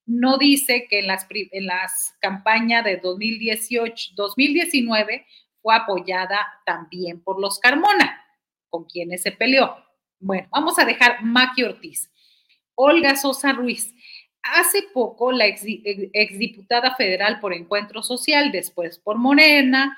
No 0.08 0.38
dice 0.38 0.88
que 0.90 1.00
en 1.00 1.08
las, 1.08 1.28
en 1.30 1.66
las 1.66 2.16
campañas 2.20 2.84
de 2.84 2.98
2018, 2.98 4.14
2019 4.16 5.26
fue 5.62 5.76
apoyada 5.76 6.40
también 6.66 7.22
por 7.22 7.40
los 7.40 7.60
Carmona, 7.60 8.24
con 8.70 8.86
quienes 8.86 9.24
se 9.24 9.32
peleó 9.32 9.85
bueno, 10.20 10.48
vamos 10.52 10.78
a 10.80 10.86
dejar 10.86 11.24
Maki 11.24 11.64
Ortiz. 11.64 12.12
Olga 12.76 13.16
Sosa 13.16 13.54
Ruiz. 13.54 13.94
Hace 14.44 14.84
poco 14.94 15.32
la 15.32 15.48
exdiputada 15.48 16.96
federal 16.96 17.40
por 17.40 17.54
Encuentro 17.54 18.04
Social, 18.04 18.52
después 18.52 19.00
por 19.00 19.18
Morena, 19.18 19.98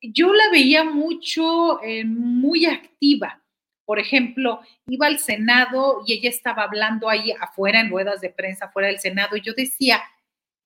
yo 0.00 0.32
la 0.32 0.50
veía 0.50 0.84
mucho, 0.84 1.82
eh, 1.82 2.04
muy 2.04 2.66
activa. 2.66 3.42
Por 3.84 3.98
ejemplo, 3.98 4.60
iba 4.86 5.06
al 5.06 5.18
Senado 5.18 6.02
y 6.06 6.14
ella 6.14 6.30
estaba 6.30 6.62
hablando 6.62 7.08
ahí 7.08 7.32
afuera 7.40 7.80
en 7.80 7.90
ruedas 7.90 8.20
de 8.20 8.30
prensa, 8.30 8.66
afuera 8.66 8.88
del 8.88 8.98
Senado, 8.98 9.36
y 9.36 9.42
yo 9.42 9.52
decía, 9.54 10.02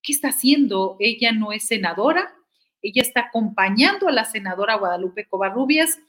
¿qué 0.01 0.13
está 0.13 0.29
haciendo? 0.29 0.95
Ella 0.99 1.31
no 1.31 1.51
es 1.51 1.67
senadora, 1.67 2.33
ella 2.81 3.01
está 3.01 3.21
acompañando 3.21 4.07
a 4.07 4.11
la 4.11 4.25
senadora 4.25 4.75
Guadalupe 4.75 5.27
Covarrubias 5.27 5.99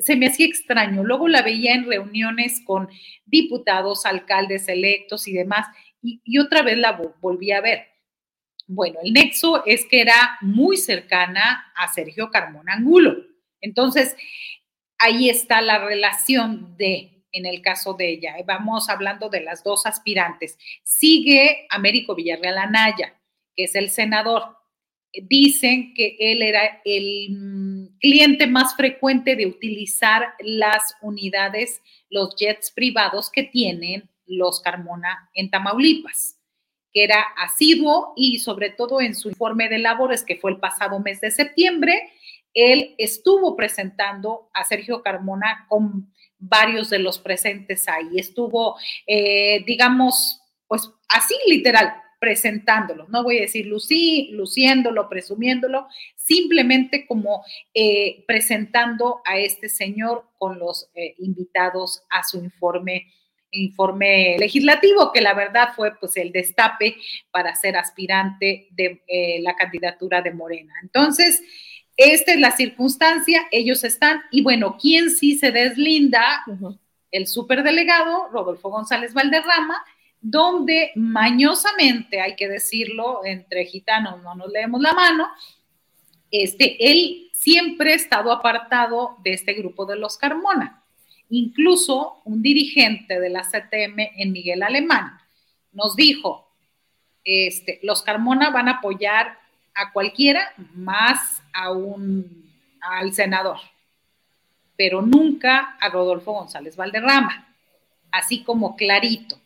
se 0.00 0.16
me 0.16 0.26
hacía 0.26 0.46
extraño. 0.46 1.04
Luego 1.04 1.28
la 1.28 1.42
veía 1.42 1.74
en 1.74 1.86
reuniones 1.86 2.62
con 2.64 2.88
diputados, 3.24 4.06
alcaldes 4.06 4.68
electos 4.68 5.28
y 5.28 5.32
demás, 5.32 5.66
y, 6.02 6.38
otra 6.38 6.62
vez 6.62 6.78
la 6.78 7.00
volví 7.20 7.50
a 7.52 7.60
ver. 7.60 7.88
Bueno, 8.68 8.98
el 9.02 9.12
nexo 9.12 9.64
es 9.64 9.86
que 9.86 10.00
era 10.00 10.38
muy 10.40 10.76
cercana 10.76 11.72
a 11.76 11.92
Sergio 11.92 12.30
Carmona 12.30 12.74
Angulo. 12.74 13.16
Entonces, 13.60 14.16
ahí 14.98 15.28
está 15.30 15.60
la 15.62 15.84
relación 15.84 16.76
de, 16.76 17.24
en 17.32 17.46
el 17.46 17.62
caso 17.62 17.94
de 17.94 18.10
ella, 18.10 18.34
vamos 18.44 18.88
hablando 18.88 19.28
de 19.28 19.40
las 19.40 19.62
dos 19.62 19.86
aspirantes. 19.86 20.58
Sigue 20.82 21.66
Américo 21.70 22.14
Villarreal 22.14 22.58
Anaya, 22.58 23.14
que 23.54 23.64
es 23.64 23.74
el 23.74 23.90
senador 23.90 24.56
dicen 25.12 25.94
que 25.94 26.16
él 26.18 26.42
era 26.42 26.80
el 26.84 27.28
mm, 27.30 27.98
cliente 27.98 28.46
más 28.46 28.76
frecuente 28.76 29.36
de 29.36 29.46
utilizar 29.46 30.34
las 30.40 30.94
unidades, 31.02 31.80
los 32.10 32.34
jets 32.36 32.70
privados 32.70 33.30
que 33.30 33.44
tienen 33.44 34.08
los 34.26 34.60
Carmona 34.60 35.30
en 35.34 35.50
Tamaulipas, 35.50 36.38
que 36.92 37.04
era 37.04 37.22
asiduo 37.36 38.12
y 38.16 38.38
sobre 38.38 38.70
todo 38.70 39.00
en 39.00 39.14
su 39.14 39.28
informe 39.28 39.68
de 39.68 39.78
labores, 39.78 40.24
que 40.24 40.36
fue 40.36 40.50
el 40.50 40.58
pasado 40.58 40.98
mes 40.98 41.20
de 41.20 41.30
septiembre, 41.30 42.10
él 42.54 42.94
estuvo 42.98 43.54
presentando 43.54 44.48
a 44.54 44.64
Sergio 44.64 45.02
Carmona 45.02 45.66
con 45.68 46.12
varios 46.38 46.90
de 46.90 46.98
los 46.98 47.18
presentes 47.18 47.86
ahí. 47.88 48.18
Estuvo, 48.18 48.76
eh, 49.06 49.62
digamos, 49.66 50.40
pues 50.66 50.90
así 51.08 51.34
literal, 51.46 51.94
presentándolo, 52.18 53.06
no 53.08 53.22
voy 53.22 53.38
a 53.38 53.42
decir 53.42 53.66
lucí, 53.66 54.30
luciéndolo, 54.32 55.08
presumiéndolo, 55.08 55.86
simplemente 56.16 57.06
como 57.06 57.44
eh, 57.74 58.24
presentando 58.26 59.20
a 59.24 59.38
este 59.38 59.68
señor 59.68 60.24
con 60.38 60.58
los 60.58 60.90
eh, 60.94 61.14
invitados 61.18 62.02
a 62.10 62.22
su 62.22 62.38
informe 62.38 63.06
informe 63.52 64.36
legislativo, 64.38 65.12
que 65.12 65.20
la 65.20 65.32
verdad 65.32 65.70
fue 65.74 65.96
pues 65.98 66.16
el 66.16 66.32
destape 66.32 66.96
para 67.30 67.54
ser 67.54 67.76
aspirante 67.76 68.68
de 68.72 69.02
eh, 69.06 69.40
la 69.40 69.54
candidatura 69.54 70.20
de 70.20 70.32
Morena. 70.32 70.74
Entonces, 70.82 71.42
esta 71.96 72.32
es 72.32 72.40
la 72.40 72.50
circunstancia, 72.50 73.46
ellos 73.50 73.82
están, 73.84 74.20
y 74.30 74.42
bueno, 74.42 74.76
¿quién 74.80 75.10
sí 75.10 75.38
se 75.38 75.50
deslinda? 75.50 76.44
El 77.10 77.26
superdelegado 77.26 78.28
Rodolfo 78.28 78.68
González 78.68 79.14
Valderrama, 79.14 79.82
donde 80.20 80.92
mañosamente, 80.96 82.20
hay 82.20 82.36
que 82.36 82.48
decirlo, 82.48 83.24
entre 83.24 83.64
gitanos 83.66 84.22
no 84.22 84.34
nos 84.34 84.50
leemos 84.50 84.80
la 84.80 84.92
mano, 84.92 85.28
este, 86.30 86.90
él 86.90 87.30
siempre 87.32 87.92
ha 87.92 87.96
estado 87.96 88.32
apartado 88.32 89.16
de 89.22 89.32
este 89.32 89.54
grupo 89.54 89.86
de 89.86 89.96
los 89.96 90.16
Carmona. 90.16 90.82
Incluso 91.30 92.20
un 92.24 92.42
dirigente 92.42 93.20
de 93.20 93.30
la 93.30 93.42
CTM 93.42 94.10
en 94.16 94.32
Miguel 94.32 94.62
Alemán 94.62 95.18
nos 95.72 95.96
dijo, 95.96 96.48
este, 97.24 97.80
los 97.82 98.02
Carmona 98.02 98.50
van 98.50 98.68
a 98.68 98.78
apoyar 98.78 99.38
a 99.74 99.92
cualquiera 99.92 100.52
más 100.74 101.42
a 101.52 101.72
un, 101.72 102.50
al 102.80 103.12
senador, 103.12 103.58
pero 104.76 105.02
nunca 105.02 105.76
a 105.80 105.88
Rodolfo 105.88 106.32
González 106.32 106.76
Valderrama, 106.76 107.54
así 108.10 108.42
como 108.42 108.76
clarito. 108.76 109.38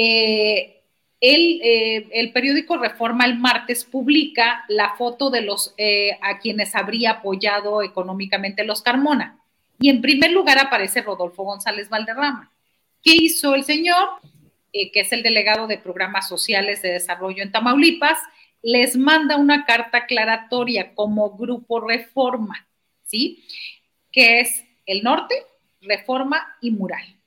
Eh, 0.00 0.84
eh, 1.20 2.08
el, 2.12 2.32
periódico 2.32 2.76
Reforma 2.76 3.24
el 3.24 3.36
martes 3.36 3.84
publica 3.84 4.64
la 4.68 4.94
foto 4.94 5.28
de 5.28 5.40
los 5.40 5.74
eh, 5.76 6.16
a 6.22 6.38
quienes 6.38 6.76
habría 6.76 7.10
apoyado 7.10 7.82
económicamente 7.82 8.62
los 8.62 8.80
Carmona. 8.80 9.40
Y 9.80 9.88
en 9.90 10.00
primer 10.00 10.30
lugar 10.30 10.60
aparece 10.60 11.02
Rodolfo 11.02 11.42
González 11.42 11.88
Valderrama. 11.88 12.52
¿Qué 13.02 13.12
hizo 13.12 13.56
el 13.56 13.64
señor? 13.64 14.08
que 14.70 15.00
es 15.00 15.12
el 15.12 15.24
delegado 15.24 15.66
de 15.66 15.78
programas 15.78 16.28
sociales 16.28 16.82
de 16.82 16.92
desarrollo 16.92 17.42
en 17.42 17.50
Tamaulipas, 17.50 18.18
les 18.62 18.96
manda 18.96 19.36
una 19.36 19.64
carta 19.64 19.98
aclaratoria 19.98 20.94
como 20.94 21.36
grupo 21.36 21.80
Reforma, 21.80 22.68
¿sí? 23.02 23.44
Que 24.12 24.38
es 24.38 24.62
el 24.86 25.02
norte, 25.02 25.34
Reforma 25.80 26.56
y 26.60 26.70
Mural 26.70 27.17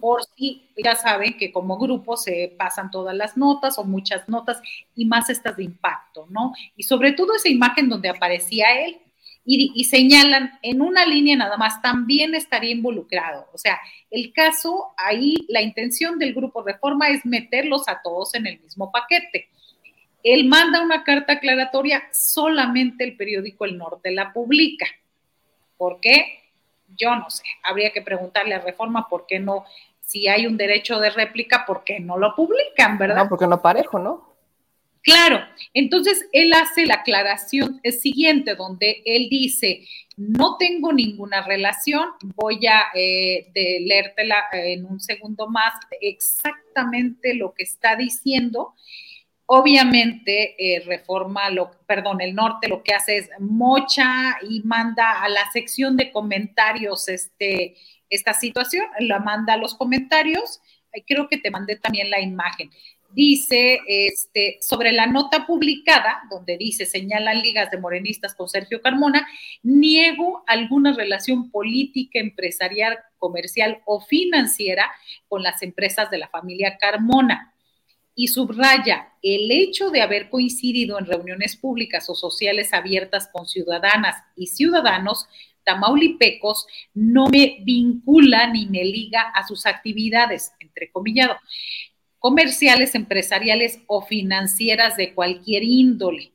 por 0.00 0.22
si 0.36 0.68
ya 0.76 0.94
saben 0.94 1.36
que 1.36 1.50
como 1.50 1.78
grupo 1.78 2.16
se 2.16 2.54
pasan 2.56 2.90
todas 2.90 3.14
las 3.16 3.36
notas 3.36 3.78
o 3.78 3.84
muchas 3.84 4.28
notas 4.28 4.60
y 4.94 5.04
más 5.04 5.30
estas 5.30 5.56
de 5.56 5.64
impacto, 5.64 6.26
¿no? 6.30 6.52
Y 6.76 6.84
sobre 6.84 7.12
todo 7.12 7.34
esa 7.34 7.48
imagen 7.48 7.88
donde 7.88 8.08
aparecía 8.08 8.84
él 8.84 8.98
y, 9.46 9.84
señalan 9.84 10.58
en 10.62 10.80
una 10.80 11.04
línea 11.04 11.36
nada 11.36 11.56
más, 11.56 11.82
también 11.82 12.34
estaría 12.34 12.70
involucrado. 12.70 13.46
O 13.52 13.58
sea, 13.58 13.78
el 14.10 14.32
caso 14.32 14.94
ahí, 14.96 15.34
la 15.48 15.60
intención 15.60 16.18
del 16.18 16.32
grupo 16.32 16.62
Reforma 16.62 17.08
es 17.08 17.26
meterlos 17.26 17.86
a 17.88 18.00
todos 18.02 18.34
en 18.34 18.46
el 18.46 18.58
mismo 18.60 18.90
paquete. 18.90 19.48
Él 20.22 20.46
manda 20.46 20.82
una 20.82 21.04
carta 21.04 21.34
aclaratoria, 21.34 22.04
solamente 22.12 23.04
el 23.04 23.16
periódico 23.16 23.66
El 23.66 23.76
Norte 23.76 24.10
la 24.12 24.32
publica. 24.32 24.86
¿Por 25.76 26.00
qué? 26.00 26.43
Yo 26.96 27.14
no 27.16 27.28
sé, 27.30 27.42
habría 27.62 27.92
que 27.92 28.02
preguntarle 28.02 28.54
a 28.54 28.60
Reforma 28.60 29.08
por 29.08 29.26
qué 29.26 29.40
no, 29.40 29.64
si 30.00 30.28
hay 30.28 30.46
un 30.46 30.56
derecho 30.56 31.00
de 31.00 31.10
réplica, 31.10 31.64
por 31.66 31.84
qué 31.84 32.00
no 32.00 32.18
lo 32.18 32.34
publican, 32.34 32.98
¿verdad? 32.98 33.24
No, 33.24 33.28
porque 33.28 33.46
no 33.46 33.60
parejo, 33.60 33.98
¿no? 33.98 34.34
Claro, 35.04 35.40
entonces 35.74 36.26
él 36.32 36.52
hace 36.54 36.86
la 36.86 36.94
aclaración 36.94 37.78
siguiente, 38.00 38.54
donde 38.54 39.02
él 39.04 39.28
dice, 39.28 39.86
no 40.16 40.56
tengo 40.56 40.94
ninguna 40.94 41.42
relación, 41.42 42.08
voy 42.36 42.66
a 42.66 42.84
eh, 42.94 43.50
leértela 43.54 44.44
en 44.52 44.86
un 44.86 45.00
segundo 45.00 45.46
más, 45.48 45.74
exactamente 46.00 47.34
lo 47.34 47.52
que 47.52 47.64
está 47.64 47.96
diciendo, 47.96 48.74
Obviamente, 49.46 50.54
eh, 50.58 50.80
reforma, 50.86 51.50
lo, 51.50 51.70
perdón, 51.86 52.22
el 52.22 52.34
norte 52.34 52.66
lo 52.66 52.82
que 52.82 52.94
hace 52.94 53.18
es 53.18 53.30
mocha 53.38 54.38
y 54.48 54.62
manda 54.62 55.22
a 55.22 55.28
la 55.28 55.50
sección 55.52 55.98
de 55.98 56.10
comentarios 56.10 57.08
este, 57.08 57.76
esta 58.08 58.32
situación, 58.32 58.86
la 59.00 59.18
manda 59.18 59.54
a 59.54 59.58
los 59.58 59.74
comentarios. 59.74 60.60
Creo 61.06 61.28
que 61.28 61.36
te 61.36 61.50
mandé 61.50 61.76
también 61.76 62.10
la 62.10 62.20
imagen. 62.20 62.70
dice 63.10 63.80
este, 63.86 64.58
sobre 64.60 64.90
la 64.90 65.06
nota 65.06 65.46
publicada, 65.46 66.22
donde 66.30 66.56
dice, 66.56 66.84
señalan 66.84 67.42
ligas 67.42 67.70
de 67.70 67.78
morenistas 67.78 68.34
con 68.34 68.48
Sergio 68.48 68.82
Carmona, 68.82 69.28
niego 69.62 70.42
alguna 70.48 70.92
relación 70.94 71.50
política, 71.50 72.18
empresarial, 72.18 72.98
comercial 73.18 73.82
o 73.84 74.00
financiera 74.00 74.90
con 75.28 75.42
las 75.44 75.62
empresas 75.62 76.10
de 76.10 76.18
la 76.18 76.28
familia 76.28 76.76
Carmona. 76.78 77.53
Y 78.14 78.28
subraya, 78.28 79.12
el 79.22 79.50
hecho 79.50 79.90
de 79.90 80.02
haber 80.02 80.30
coincidido 80.30 80.98
en 80.98 81.06
reuniones 81.06 81.56
públicas 81.56 82.08
o 82.08 82.14
sociales 82.14 82.72
abiertas 82.72 83.28
con 83.32 83.46
ciudadanas 83.46 84.16
y 84.36 84.46
ciudadanos 84.46 85.26
tamaulipecos 85.64 86.66
no 86.92 87.26
me 87.28 87.58
vincula 87.62 88.46
ni 88.52 88.66
me 88.66 88.84
liga 88.84 89.22
a 89.34 89.46
sus 89.46 89.66
actividades, 89.66 90.52
entre 90.60 90.90
comillado 90.90 91.36
comerciales, 92.24 92.94
empresariales 92.94 93.80
o 93.86 94.00
financieras 94.00 94.96
de 94.96 95.12
cualquier 95.12 95.62
índole. 95.62 96.32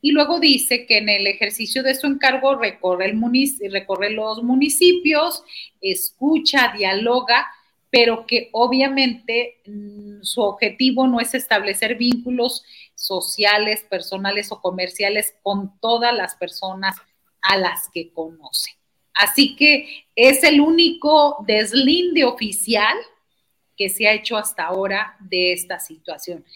Y 0.00 0.12
luego 0.12 0.38
dice 0.38 0.86
que 0.86 0.98
en 0.98 1.08
el 1.08 1.26
ejercicio 1.26 1.82
de 1.82 1.96
su 1.96 2.06
encargo 2.06 2.54
recorre, 2.54 3.06
el 3.06 3.72
recorre 3.72 4.10
los 4.10 4.44
municipios, 4.44 5.42
escucha, 5.80 6.72
dialoga, 6.78 7.48
pero 7.92 8.26
que 8.26 8.48
obviamente 8.52 9.60
mm, 9.66 10.22
su 10.22 10.40
objetivo 10.40 11.06
no 11.06 11.20
es 11.20 11.34
establecer 11.34 11.96
vínculos 11.96 12.64
sociales, 12.94 13.84
personales 13.88 14.50
o 14.50 14.62
comerciales 14.62 15.34
con 15.42 15.78
todas 15.78 16.14
las 16.14 16.34
personas 16.34 16.96
a 17.42 17.58
las 17.58 17.90
que 17.92 18.10
conoce. 18.10 18.78
Así 19.12 19.56
que 19.56 20.06
es 20.16 20.42
el 20.42 20.62
único 20.62 21.44
deslinde 21.46 22.24
oficial 22.24 22.96
que 23.76 23.90
se 23.90 24.08
ha 24.08 24.14
hecho 24.14 24.38
hasta 24.38 24.64
ahora 24.64 25.14
de 25.20 25.52
esta 25.52 25.78
situación. 25.78 26.46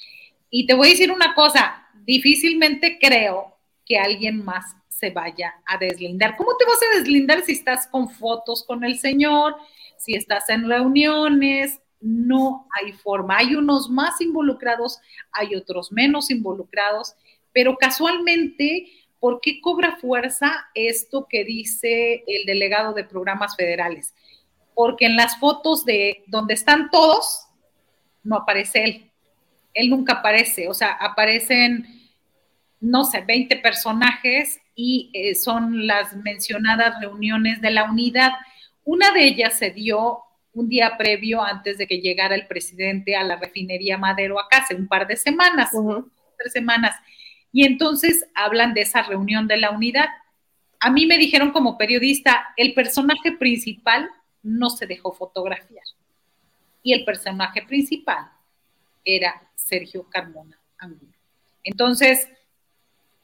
Y 0.48 0.66
te 0.66 0.72
voy 0.72 0.88
a 0.88 0.90
decir 0.92 1.12
una 1.12 1.34
cosa, 1.34 1.86
difícilmente 2.06 2.98
creo 2.98 3.58
que 3.84 3.98
alguien 3.98 4.42
más 4.42 4.64
se 4.88 5.10
vaya 5.10 5.52
a 5.66 5.76
deslindar. 5.76 6.34
¿Cómo 6.38 6.56
te 6.56 6.64
vas 6.64 6.78
a 6.82 6.98
deslindar 6.98 7.44
si 7.44 7.52
estás 7.52 7.86
con 7.88 8.08
fotos 8.08 8.64
con 8.64 8.84
el 8.84 8.98
señor, 8.98 9.54
si 9.98 10.14
estás 10.14 10.48
en 10.51 10.68
reuniones? 10.68 11.81
No 12.01 12.66
hay 12.81 12.93
forma. 12.93 13.39
Hay 13.39 13.55
unos 13.55 13.89
más 13.89 14.20
involucrados, 14.20 15.01
hay 15.32 15.55
otros 15.55 15.93
menos 15.93 16.31
involucrados, 16.31 17.14
pero 17.52 17.77
casualmente, 17.77 18.89
¿por 19.18 19.40
qué 19.40 19.60
cobra 19.60 19.97
fuerza 19.97 20.68
esto 20.74 21.27
que 21.28 21.44
dice 21.44 22.24
el 22.27 22.47
delegado 22.47 22.93
de 22.93 23.05
programas 23.05 23.56
federales? 23.56 24.14
porque 24.77 25.06
en 25.06 25.16
las 25.16 25.39
fotos 25.39 25.86
de 25.86 26.23
donde 26.27 26.52
están 26.52 26.90
todos, 26.90 27.48
no 28.23 28.36
aparece 28.36 28.85
él. 28.85 29.10
Él 29.73 29.89
nunca 29.89 30.14
aparece, 30.14 30.68
o 30.68 30.74
sea, 30.74 30.93
aparecen, 30.93 31.86
no 32.78 33.05
sé, 33.05 33.23
20 33.23 33.56
personajes 33.56 34.60
y 34.74 35.10
eh, 35.14 35.35
son 35.35 35.86
las 35.86 36.14
mencionadas 36.16 37.01
reuniones 37.01 37.62
de 37.62 37.70
la 37.70 37.85
unidad. 37.85 38.32
Una 38.86 39.10
de 39.10 39.24
ellas 39.24 39.58
se 39.58 39.70
dio 39.72 40.20
un 40.52 40.68
día 40.68 40.96
previo 40.96 41.42
antes 41.42 41.76
de 41.76 41.88
que 41.88 42.00
llegara 42.00 42.36
el 42.36 42.46
presidente 42.46 43.16
a 43.16 43.24
la 43.24 43.36
refinería 43.36 43.98
Madero 43.98 44.38
acá, 44.38 44.58
hace 44.58 44.76
un 44.76 44.86
par 44.86 45.08
de 45.08 45.16
semanas, 45.16 45.72
tres 46.38 46.52
semanas. 46.52 46.96
Y 47.52 47.66
entonces 47.66 48.28
hablan 48.32 48.74
de 48.74 48.82
esa 48.82 49.02
reunión 49.02 49.48
de 49.48 49.56
la 49.56 49.72
unidad. 49.72 50.06
A 50.78 50.88
mí 50.90 51.04
me 51.04 51.18
dijeron 51.18 51.50
como 51.50 51.76
periodista, 51.76 52.54
el 52.56 52.74
personaje 52.74 53.32
principal 53.32 54.08
no 54.44 54.70
se 54.70 54.86
dejó 54.86 55.12
fotografiar. 55.12 55.84
Y 56.84 56.92
el 56.92 57.04
personaje 57.04 57.62
principal 57.62 58.30
era 59.04 59.42
Sergio 59.56 60.08
Carmona 60.08 60.60
Angulo. 60.78 61.12
Entonces, 61.64 62.28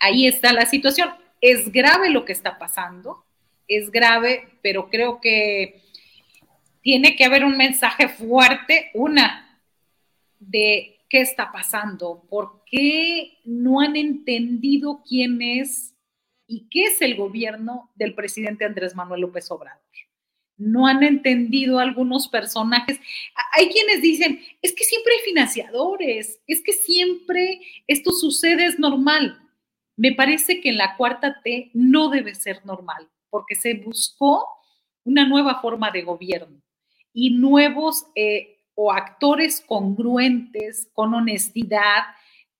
ahí 0.00 0.26
está 0.26 0.52
la 0.52 0.66
situación. 0.66 1.10
Es 1.40 1.70
grave 1.70 2.10
lo 2.10 2.24
que 2.24 2.32
está 2.32 2.58
pasando, 2.58 3.24
es 3.68 3.90
grave, 3.90 4.48
pero 4.62 4.88
creo 4.90 5.20
que 5.20 5.82
tiene 6.80 7.16
que 7.16 7.24
haber 7.24 7.44
un 7.44 7.56
mensaje 7.56 8.08
fuerte, 8.08 8.90
una, 8.94 9.60
de 10.38 10.98
qué 11.08 11.20
está 11.20 11.52
pasando, 11.52 12.24
por 12.28 12.64
qué 12.64 13.38
no 13.44 13.80
han 13.80 13.96
entendido 13.96 15.02
quién 15.08 15.42
es 15.42 15.94
y 16.46 16.68
qué 16.70 16.84
es 16.84 17.00
el 17.02 17.16
gobierno 17.16 17.90
del 17.94 18.14
presidente 18.14 18.64
Andrés 18.64 18.94
Manuel 18.94 19.20
López 19.22 19.50
Obrador 19.50 19.82
no 20.62 20.86
han 20.86 21.02
entendido 21.02 21.78
algunos 21.78 22.28
personajes. 22.28 22.98
Hay 23.52 23.68
quienes 23.68 24.00
dicen, 24.00 24.40
es 24.60 24.72
que 24.72 24.84
siempre 24.84 25.14
hay 25.14 25.20
financiadores, 25.24 26.40
es 26.46 26.62
que 26.62 26.72
siempre 26.72 27.60
esto 27.86 28.12
sucede, 28.12 28.66
es 28.66 28.78
normal. 28.78 29.38
Me 29.96 30.12
parece 30.12 30.60
que 30.60 30.70
en 30.70 30.78
la 30.78 30.96
cuarta 30.96 31.40
T 31.42 31.70
no 31.74 32.08
debe 32.08 32.34
ser 32.34 32.64
normal, 32.64 33.10
porque 33.32 33.54
se 33.54 33.72
buscó 33.72 34.46
una 35.04 35.26
nueva 35.26 35.60
forma 35.62 35.90
de 35.90 36.02
gobierno 36.02 36.60
y 37.14 37.30
nuevos 37.30 38.04
eh, 38.14 38.58
o 38.74 38.92
actores 38.92 39.64
congruentes, 39.66 40.90
con 40.92 41.14
honestidad, 41.14 42.02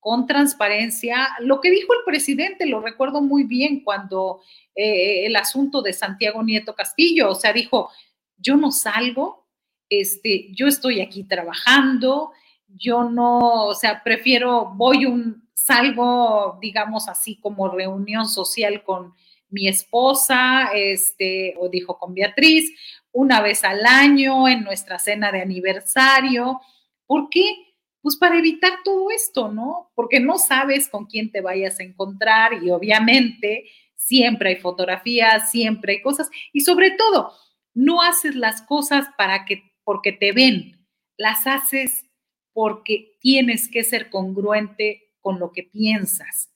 con 0.01 0.27
transparencia. 0.27 1.29
Lo 1.41 1.61
que 1.61 1.71
dijo 1.71 1.93
el 1.93 2.01
presidente, 2.07 2.65
lo 2.65 2.81
recuerdo 2.81 3.21
muy 3.21 3.45
bien 3.45 3.85
cuando 3.85 4.41
eh, 4.75 5.27
el 5.27 5.37
asunto 5.37 5.83
de 5.83 5.93
Santiago 5.93 6.43
Nieto 6.43 6.75
Castillo, 6.75 7.31
o 7.31 7.35
sea, 7.35 7.53
dijo, 7.53 7.91
yo 8.39 8.57
no 8.57 8.73
salgo, 8.73 9.47
este, 9.91 10.49
yo 10.55 10.69
estoy 10.69 11.03
aquí 11.03 11.25
trabajando, 11.25 12.33
yo 12.67 13.05
no, 13.05 13.67
o 13.67 13.75
sea, 13.75 14.03
prefiero, 14.03 14.73
voy 14.75 15.05
un, 15.05 15.43
salgo, 15.55 16.59
digamos 16.61 17.09
así, 17.09 17.37
como 17.37 17.69
reunión 17.69 18.27
social 18.27 18.83
con 18.83 19.15
mi 19.53 19.69
esposa, 19.69 20.71
este, 20.75 21.55
o 21.59 21.69
dijo 21.69 21.99
con 21.99 22.15
Beatriz, 22.15 22.73
una 23.13 23.41
vez 23.41 23.65
al 23.65 23.85
año 23.87 24.49
en 24.49 24.65
nuestra 24.65 24.99
cena 24.99 25.31
de 25.31 25.43
aniversario. 25.43 26.61
¿Por 27.07 27.29
qué? 27.29 27.73
pues 28.03 28.17
para 28.17 28.37
evitar 28.37 28.73
todo 28.85 29.11
esto, 29.11 29.51
¿no? 29.51 29.93
Porque 29.95 30.19
no 30.19 30.37
sabes 30.37 30.89
con 30.89 31.07
quién 31.07 31.31
te 31.31 31.41
vayas 31.41 31.79
a 31.79 31.85
encontrar 31.85 32.63
y 32.63 32.71
obviamente 32.71 33.71
siempre 33.95 34.51
hay 34.51 34.57
fotografías, 34.57 35.51
siempre 35.51 35.95
hay 35.95 36.03
cosas 36.03 36.29
y 36.53 36.63
sobre 36.63 36.91
todo, 36.91 37.33
no 37.75 38.03
haces 38.03 38.35
las 38.35 38.61
cosas 38.63 39.07
para 39.17 39.45
que 39.45 39.63
porque 39.85 40.13
te 40.13 40.33
ven, 40.33 40.87
las 41.17 41.47
haces 41.47 42.05
porque 42.53 43.17
tienes 43.21 43.69
que 43.69 43.85
ser 43.85 44.11
congruente 44.11 45.15
con 45.21 45.39
lo 45.39 45.53
que 45.53 45.63
piensas. 45.63 46.51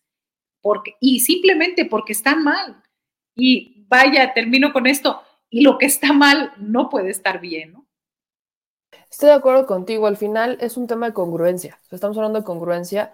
Porque, 0.61 0.97
y 1.01 1.21
simplemente 1.21 1.85
porque 1.85 2.13
están 2.13 2.43
mal. 2.43 2.83
Y 3.37 3.85
vaya, 3.89 4.33
termino 4.35 4.73
con 4.73 4.87
esto, 4.87 5.23
y 5.51 5.61
lo 5.63 5.79
que 5.79 5.87
está 5.87 6.13
mal 6.13 6.53
no 6.59 6.89
puede 6.89 7.11
estar 7.11 7.41
bien, 7.41 7.73
¿no? 7.73 7.87
Estoy 9.11 9.29
de 9.29 9.35
acuerdo 9.35 9.67
contigo, 9.67 10.07
al 10.07 10.17
final 10.17 10.59
es 10.61 10.77
un 10.77 10.87
tema 10.87 11.07
de 11.07 11.15
congruencia. 11.15 11.81
Estamos 11.91 12.17
hablando 12.17 12.41
de 12.41 12.45
congruencia 12.45 13.13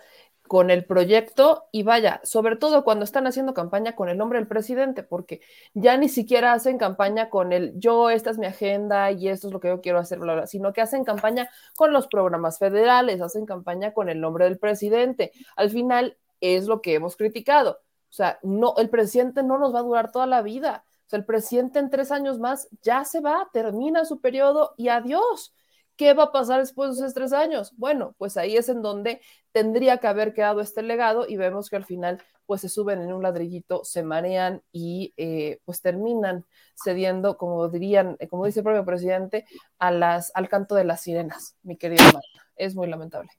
con 0.48 0.70
el 0.70 0.84
proyecto 0.84 1.64
y 1.72 1.82
vaya, 1.82 2.20
sobre 2.24 2.56
todo 2.56 2.84
cuando 2.84 3.04
están 3.04 3.26
haciendo 3.26 3.54
campaña 3.54 3.94
con 3.94 4.08
el 4.08 4.18
nombre 4.18 4.38
del 4.38 4.48
presidente, 4.48 5.02
porque 5.02 5.40
ya 5.74 5.96
ni 5.96 6.08
siquiera 6.08 6.52
hacen 6.52 6.78
campaña 6.78 7.30
con 7.30 7.52
el 7.52 7.72
yo, 7.78 8.10
esta 8.10 8.30
es 8.30 8.38
mi 8.38 8.46
agenda 8.46 9.10
y 9.12 9.28
esto 9.28 9.48
es 9.48 9.52
lo 9.52 9.60
que 9.60 9.68
yo 9.68 9.80
quiero 9.80 9.98
hacer, 9.98 10.18
bla, 10.18 10.34
bla, 10.34 10.46
sino 10.46 10.72
que 10.72 10.80
hacen 10.80 11.04
campaña 11.04 11.48
con 11.74 11.92
los 11.92 12.06
programas 12.08 12.58
federales, 12.58 13.20
hacen 13.20 13.46
campaña 13.46 13.92
con 13.94 14.08
el 14.08 14.20
nombre 14.20 14.44
del 14.44 14.58
presidente. 14.58 15.32
Al 15.56 15.70
final 15.70 16.18
es 16.40 16.66
lo 16.66 16.82
que 16.82 16.94
hemos 16.94 17.16
criticado. 17.16 17.80
O 18.12 18.14
sea, 18.14 18.38
no, 18.42 18.74
el 18.76 18.90
presidente 18.90 19.42
no 19.42 19.58
nos 19.58 19.74
va 19.74 19.78
a 19.78 19.82
durar 19.84 20.12
toda 20.12 20.26
la 20.26 20.42
vida. 20.42 20.84
O 21.06 21.08
sea, 21.08 21.18
el 21.18 21.24
presidente 21.24 21.78
en 21.78 21.88
tres 21.88 22.12
años 22.12 22.38
más 22.38 22.68
ya 22.82 23.06
se 23.06 23.20
va, 23.20 23.48
termina 23.54 24.04
su 24.04 24.20
periodo 24.20 24.74
y 24.76 24.88
adiós. 24.88 25.54
¿Qué 25.96 26.12
va 26.12 26.24
a 26.24 26.32
pasar 26.32 26.60
después 26.60 26.90
de 26.90 26.96
esos 26.96 27.14
tres 27.14 27.32
años? 27.32 27.72
Bueno, 27.78 28.14
pues 28.18 28.36
ahí 28.36 28.54
es 28.58 28.68
en 28.68 28.82
donde 28.82 29.22
tendría 29.52 29.96
que 29.96 30.08
haber 30.08 30.34
quedado 30.34 30.60
este 30.60 30.82
legado 30.82 31.26
y 31.26 31.38
vemos 31.38 31.70
que 31.70 31.76
al 31.76 31.86
final 31.86 32.22
pues 32.44 32.60
se 32.60 32.68
suben 32.68 33.00
en 33.00 33.14
un 33.14 33.22
ladrillito, 33.22 33.82
se 33.82 34.02
marean 34.02 34.62
y 34.72 35.14
eh, 35.16 35.60
pues 35.64 35.80
terminan 35.80 36.44
cediendo, 36.74 37.38
como 37.38 37.66
dirían, 37.70 38.16
eh, 38.20 38.28
como 38.28 38.44
dice 38.44 38.60
el 38.60 38.64
propio 38.64 38.84
presidente, 38.84 39.46
a 39.78 39.90
las, 39.90 40.32
al 40.34 40.50
canto 40.50 40.74
de 40.74 40.84
las 40.84 41.00
sirenas, 41.00 41.56
mi 41.62 41.78
querida 41.78 42.04
Marta. 42.04 42.28
Es 42.56 42.74
muy 42.74 42.88
lamentable. 42.88 43.30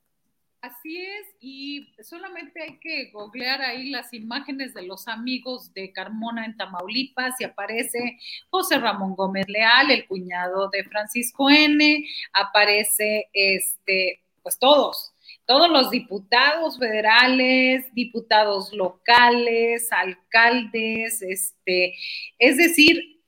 Así 0.64 0.98
es, 0.98 1.27
y 1.41 1.94
solamente 2.02 2.64
hay 2.64 2.80
que 2.80 3.11
googlear 3.11 3.61
ahí 3.61 3.90
las 3.90 4.14
imágenes 4.14 4.73
de 4.73 4.84
los 4.84 5.10
amigos 5.10 5.73
de 5.73 5.91
Carmona 5.91 6.45
en 6.45 6.56
Tamaulipas 6.56 7.35
y 7.41 7.44
aparece 7.44 8.18
José 8.49 8.77
Ramón 8.77 9.14
Gómez 9.14 9.49
Leal, 9.49 9.91
el 9.91 10.07
cuñado 10.07 10.69
de 10.69 10.85
Francisco 10.85 11.49
N., 11.49 12.07
aparece 12.31 13.27
este, 13.34 14.22
pues 14.41 14.57
todos, 14.57 15.11
todos 15.45 15.69
los 15.69 15.90
diputados 15.90 16.80
federales, 16.80 17.94
diputados 17.94 18.72
locales, 18.72 19.91
alcaldes, 19.91 21.22
este, 21.23 21.94
es 22.40 22.56
decir, 22.56 23.22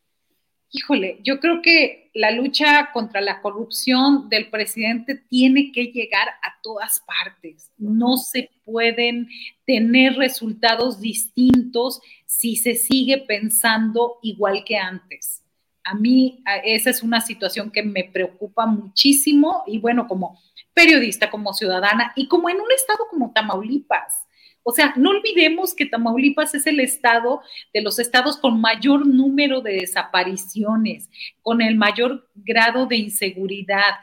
híjole, 0.71 1.19
yo 1.21 1.41
creo 1.41 1.61
que 1.61 2.04
la 2.15 2.31
lucha 2.31 2.91
contra 2.93 3.19
la 3.19 3.41
corrupción 3.41 4.29
del 4.29 4.49
presidente 4.49 5.15
tiene 5.15 5.73
que 5.73 5.87
llegar 5.87 6.29
a 6.29 6.61
todas 6.63 7.03
partes. 7.05 7.69
No 7.77 8.15
se 8.15 8.51
pueden 8.63 9.27
tener 9.65 10.15
resultados 10.15 11.01
distintos 11.01 11.99
si 12.25 12.55
se 12.55 12.75
sigue 12.75 13.17
pensando 13.17 14.17
igual 14.23 14.63
que 14.65 14.77
antes. 14.77 15.43
A 15.83 15.93
mí 15.93 16.41
esa 16.63 16.89
es 16.89 17.03
una 17.03 17.19
situación 17.19 17.69
que 17.69 17.83
me 17.83 18.05
preocupa 18.05 18.65
muchísimo 18.65 19.63
y 19.67 19.79
bueno, 19.79 20.07
como 20.07 20.39
periodista, 20.73 21.29
como 21.29 21.53
ciudadana 21.53 22.13
y 22.15 22.29
como 22.29 22.49
en 22.49 22.61
un 22.61 22.71
estado 22.71 23.07
como 23.09 23.33
Tamaulipas 23.33 24.24
o 24.67 24.71
sea, 24.71 24.95
no 24.97 25.11
olvidemos 25.11 25.75
que 25.75 25.85
Tamaulipas 25.85 26.55
es 26.55 26.65
el 26.65 26.79
estado 26.79 27.41
de 27.71 27.83
los 27.83 27.99
estados 27.99 28.37
con 28.37 28.59
mayor 28.59 29.05
número 29.05 29.61
de 29.61 29.73
desapariciones, 29.73 31.07
con 31.43 31.61
el 31.61 31.75
mayor 31.75 32.27
grado 32.33 32.87
de 32.87 32.95
inseguridad 32.95 33.99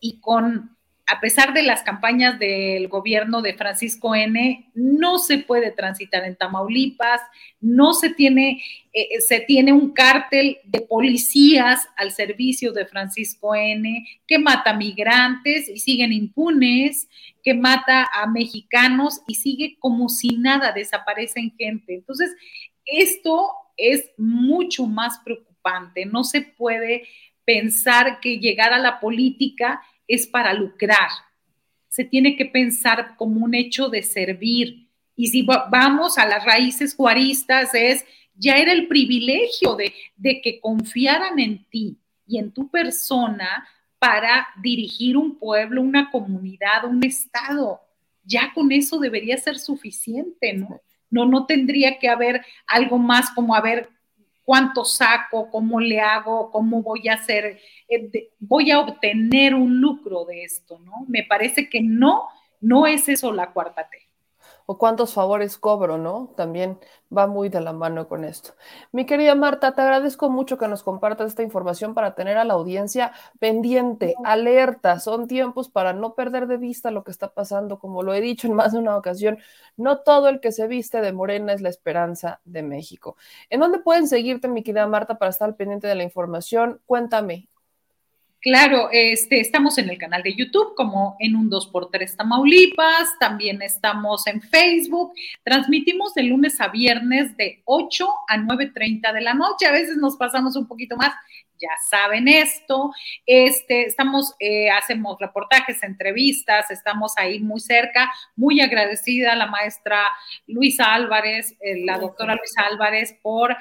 y 0.00 0.18
con 0.20 0.74
a 1.10 1.18
pesar 1.20 1.52
de 1.52 1.64
las 1.64 1.82
campañas 1.82 2.38
del 2.38 2.86
gobierno 2.86 3.42
de 3.42 3.54
Francisco 3.54 4.14
N., 4.14 4.70
no 4.74 5.18
se 5.18 5.38
puede 5.38 5.72
transitar 5.72 6.24
en 6.24 6.36
Tamaulipas, 6.36 7.20
no 7.60 7.94
se 7.94 8.10
tiene, 8.10 8.62
eh, 8.92 9.08
eh, 9.10 9.20
se 9.20 9.40
tiene 9.40 9.72
un 9.72 9.92
cártel 9.92 10.58
de 10.62 10.82
policías 10.82 11.88
al 11.96 12.12
servicio 12.12 12.72
de 12.72 12.86
Francisco 12.86 13.56
N., 13.56 14.06
que 14.24 14.38
mata 14.38 14.72
migrantes 14.72 15.68
y 15.68 15.80
siguen 15.80 16.12
impunes, 16.12 17.08
que 17.42 17.54
mata 17.54 18.08
a 18.12 18.28
mexicanos 18.28 19.20
y 19.26 19.34
sigue 19.34 19.76
como 19.80 20.08
si 20.08 20.36
nada, 20.36 20.70
desaparecen 20.70 21.52
gente. 21.58 21.94
Entonces, 21.94 22.30
esto 22.84 23.50
es 23.76 24.10
mucho 24.16 24.86
más 24.86 25.18
preocupante. 25.24 26.06
No 26.06 26.22
se 26.22 26.42
puede 26.42 27.08
pensar 27.44 28.20
que 28.20 28.38
llegar 28.38 28.72
a 28.72 28.78
la 28.78 29.00
política 29.00 29.82
es 30.10 30.26
para 30.26 30.52
lucrar. 30.52 31.08
Se 31.88 32.04
tiene 32.04 32.36
que 32.36 32.46
pensar 32.46 33.16
como 33.16 33.44
un 33.44 33.54
hecho 33.54 33.88
de 33.88 34.02
servir. 34.02 34.88
Y 35.16 35.28
si 35.28 35.42
vamos 35.42 36.18
a 36.18 36.26
las 36.26 36.44
raíces 36.44 36.94
juaristas, 36.94 37.74
es 37.74 38.04
ya 38.34 38.56
era 38.56 38.72
el 38.72 38.88
privilegio 38.88 39.76
de, 39.76 39.92
de 40.16 40.40
que 40.40 40.60
confiaran 40.60 41.38
en 41.38 41.64
ti 41.64 41.98
y 42.26 42.38
en 42.38 42.52
tu 42.52 42.68
persona 42.70 43.66
para 43.98 44.48
dirigir 44.62 45.16
un 45.16 45.38
pueblo, 45.38 45.82
una 45.82 46.10
comunidad, 46.10 46.84
un 46.84 47.04
estado. 47.04 47.80
Ya 48.24 48.52
con 48.54 48.72
eso 48.72 48.98
debería 48.98 49.36
ser 49.36 49.58
suficiente, 49.58 50.54
¿no? 50.54 50.80
No, 51.10 51.26
no 51.26 51.44
tendría 51.44 51.98
que 51.98 52.08
haber 52.08 52.44
algo 52.66 52.98
más 52.98 53.30
como, 53.32 53.54
a 53.54 53.60
ver, 53.60 53.90
cuánto 54.44 54.84
saco, 54.84 55.50
cómo 55.50 55.80
le 55.80 56.00
hago, 56.00 56.50
cómo 56.50 56.82
voy 56.82 57.08
a 57.08 57.14
hacer, 57.14 57.60
eh, 57.88 58.30
voy 58.38 58.70
a 58.70 58.80
obtener 58.80 59.54
un 59.54 59.80
lucro 59.80 60.24
de 60.24 60.44
esto, 60.44 60.78
¿no? 60.80 61.04
Me 61.08 61.24
parece 61.24 61.68
que 61.68 61.80
no, 61.80 62.24
no 62.60 62.86
es 62.86 63.08
eso 63.08 63.32
la 63.32 63.52
cuarta 63.52 63.88
T 63.88 64.09
o 64.70 64.78
cuántos 64.78 65.14
favores 65.14 65.58
cobro, 65.58 65.98
¿no? 65.98 66.32
También 66.36 66.78
va 67.12 67.26
muy 67.26 67.48
de 67.48 67.60
la 67.60 67.72
mano 67.72 68.06
con 68.06 68.22
esto. 68.22 68.52
Mi 68.92 69.04
querida 69.04 69.34
Marta, 69.34 69.74
te 69.74 69.80
agradezco 69.82 70.30
mucho 70.30 70.58
que 70.58 70.68
nos 70.68 70.84
compartas 70.84 71.26
esta 71.26 71.42
información 71.42 71.92
para 71.92 72.14
tener 72.14 72.38
a 72.38 72.44
la 72.44 72.54
audiencia 72.54 73.12
pendiente, 73.40 74.14
alerta. 74.24 75.00
Son 75.00 75.26
tiempos 75.26 75.68
para 75.68 75.92
no 75.92 76.14
perder 76.14 76.46
de 76.46 76.56
vista 76.56 76.92
lo 76.92 77.02
que 77.02 77.10
está 77.10 77.34
pasando. 77.34 77.80
Como 77.80 78.04
lo 78.04 78.14
he 78.14 78.20
dicho 78.20 78.46
en 78.46 78.54
más 78.54 78.70
de 78.70 78.78
una 78.78 78.96
ocasión, 78.96 79.38
no 79.76 80.02
todo 80.02 80.28
el 80.28 80.38
que 80.38 80.52
se 80.52 80.68
viste 80.68 81.00
de 81.00 81.12
morena 81.12 81.52
es 81.52 81.62
la 81.62 81.68
esperanza 81.68 82.40
de 82.44 82.62
México. 82.62 83.16
¿En 83.48 83.58
dónde 83.58 83.80
pueden 83.80 84.06
seguirte, 84.06 84.46
mi 84.46 84.62
querida 84.62 84.86
Marta, 84.86 85.18
para 85.18 85.30
estar 85.30 85.56
pendiente 85.56 85.88
de 85.88 85.96
la 85.96 86.04
información? 86.04 86.80
Cuéntame, 86.86 87.48
Claro, 88.42 88.88
este, 88.90 89.38
estamos 89.38 89.76
en 89.76 89.90
el 89.90 89.98
canal 89.98 90.22
de 90.22 90.34
YouTube 90.34 90.74
como 90.74 91.14
en 91.18 91.36
un 91.36 91.50
2x3 91.50 92.16
Tamaulipas, 92.16 93.18
también 93.18 93.60
estamos 93.60 94.26
en 94.26 94.40
Facebook, 94.40 95.12
transmitimos 95.44 96.14
de 96.14 96.22
lunes 96.22 96.58
a 96.58 96.68
viernes 96.68 97.36
de 97.36 97.60
8 97.66 98.08
a 98.28 98.38
9.30 98.38 99.12
de 99.12 99.20
la 99.20 99.34
noche, 99.34 99.66
a 99.66 99.72
veces 99.72 99.98
nos 99.98 100.16
pasamos 100.16 100.56
un 100.56 100.66
poquito 100.66 100.96
más, 100.96 101.12
ya 101.60 101.68
saben 101.88 102.28
esto. 102.28 102.92
Este, 103.26 103.86
estamos, 103.86 104.34
eh, 104.38 104.70
hacemos 104.70 105.18
reportajes, 105.20 105.82
entrevistas, 105.82 106.70
estamos 106.70 107.12
ahí 107.16 107.40
muy 107.40 107.60
cerca, 107.60 108.10
muy 108.36 108.60
agradecida 108.60 109.32
a 109.32 109.36
la 109.36 109.46
maestra 109.46 110.02
Luisa 110.46 110.94
Álvarez, 110.94 111.56
eh, 111.60 111.84
la 111.84 111.98
doctora 111.98 112.34
Luisa 112.34 112.62
Álvarez, 112.62 113.16
por 113.22 113.52
eh, 113.52 113.56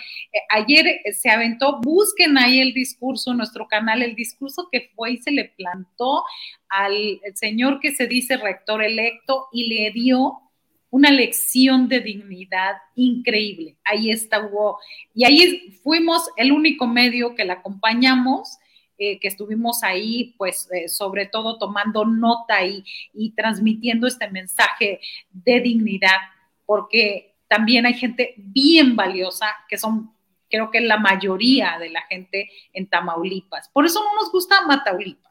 ayer 0.50 1.02
se 1.14 1.30
aventó, 1.30 1.80
busquen 1.82 2.38
ahí 2.38 2.60
el 2.60 2.74
discurso, 2.74 3.34
nuestro 3.34 3.68
canal, 3.68 4.02
el 4.02 4.16
discurso 4.16 4.70
que 4.72 4.90
fue 4.96 5.12
y 5.12 5.18
se 5.18 5.32
le 5.32 5.46
plantó 5.46 6.24
al 6.70 7.20
señor 7.34 7.80
que 7.80 7.94
se 7.94 8.08
dice 8.08 8.38
rector 8.38 8.84
electo 8.84 9.48
y 9.52 9.68
le 9.68 9.92
dio 9.92 10.49
una 10.92 11.12
lección 11.12 11.88
de 11.88 12.00
dignidad 12.00 12.78
increíble. 12.96 13.78
Ahí 13.84 14.12
estuvo, 14.12 14.80
y 15.14 15.26
ahí 15.26 15.80
fuimos 15.84 16.30
el 16.38 16.52
único 16.52 16.88
medio 16.88 17.36
que 17.36 17.46
la 17.46 17.54
acompañamos, 17.54 18.58
eh, 18.98 19.20
que 19.20 19.28
estuvimos 19.28 19.84
ahí, 19.84 20.36
pues 20.38 20.68
eh, 20.72 20.90
sobre 20.90 21.26
todo 21.26 21.58
tomando 21.58 22.06
nota 22.06 22.66
y, 22.66 22.84
y 23.14 23.32
transmitiendo 23.32 24.08
este 24.08 24.30
mensaje 24.30 25.00
de 25.32 25.62
dignidad, 25.62 26.18
porque 26.66 27.36
también 27.48 27.86
hay 27.86 27.94
gente 27.94 28.34
bien 28.38 28.96
valiosa, 28.96 29.56
que 29.70 29.78
son, 29.78 30.14
creo 30.50 30.70
que 30.70 30.82
la 30.82 30.98
mayoría 30.98 31.78
de 31.80 31.90
la 31.90 32.02
gente 32.04 32.50
en 32.74 32.88
Tamaulipas. 32.88 33.70
Por 33.70 33.86
eso 33.86 34.04
no 34.04 34.16
nos 34.16 34.32
gusta 34.32 34.66
Mataulipas 34.68 35.29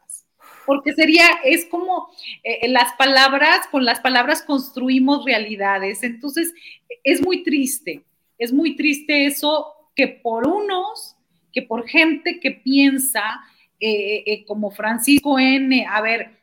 porque 0.65 0.93
sería, 0.93 1.25
es 1.43 1.65
como 1.65 2.09
eh, 2.43 2.67
las 2.69 2.93
palabras, 2.93 3.67
con 3.71 3.85
las 3.85 3.99
palabras 3.99 4.41
construimos 4.41 5.25
realidades. 5.25 6.03
Entonces, 6.03 6.53
es 7.03 7.21
muy 7.21 7.43
triste, 7.43 8.03
es 8.37 8.53
muy 8.53 8.75
triste 8.75 9.25
eso 9.25 9.73
que 9.95 10.07
por 10.07 10.47
unos, 10.47 11.15
que 11.51 11.61
por 11.61 11.87
gente 11.87 12.39
que 12.39 12.51
piensa 12.51 13.41
eh, 13.79 14.23
eh, 14.25 14.45
como 14.45 14.71
Francisco 14.71 15.39
N., 15.39 15.85
a 15.89 16.01
ver, 16.01 16.39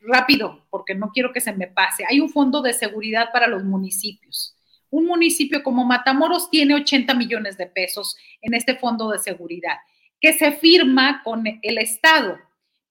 rápido, 0.00 0.64
porque 0.70 0.94
no 0.94 1.10
quiero 1.12 1.32
que 1.32 1.40
se 1.40 1.52
me 1.52 1.66
pase, 1.66 2.04
hay 2.08 2.20
un 2.20 2.30
fondo 2.30 2.62
de 2.62 2.72
seguridad 2.72 3.30
para 3.32 3.46
los 3.46 3.64
municipios. 3.64 4.56
Un 4.88 5.06
municipio 5.06 5.62
como 5.62 5.84
Matamoros 5.84 6.50
tiene 6.50 6.74
80 6.74 7.14
millones 7.14 7.56
de 7.56 7.66
pesos 7.66 8.16
en 8.40 8.54
este 8.54 8.74
fondo 8.76 9.10
de 9.10 9.18
seguridad, 9.18 9.76
que 10.20 10.32
se 10.32 10.52
firma 10.52 11.22
con 11.22 11.44
el 11.46 11.78
Estado 11.78 12.38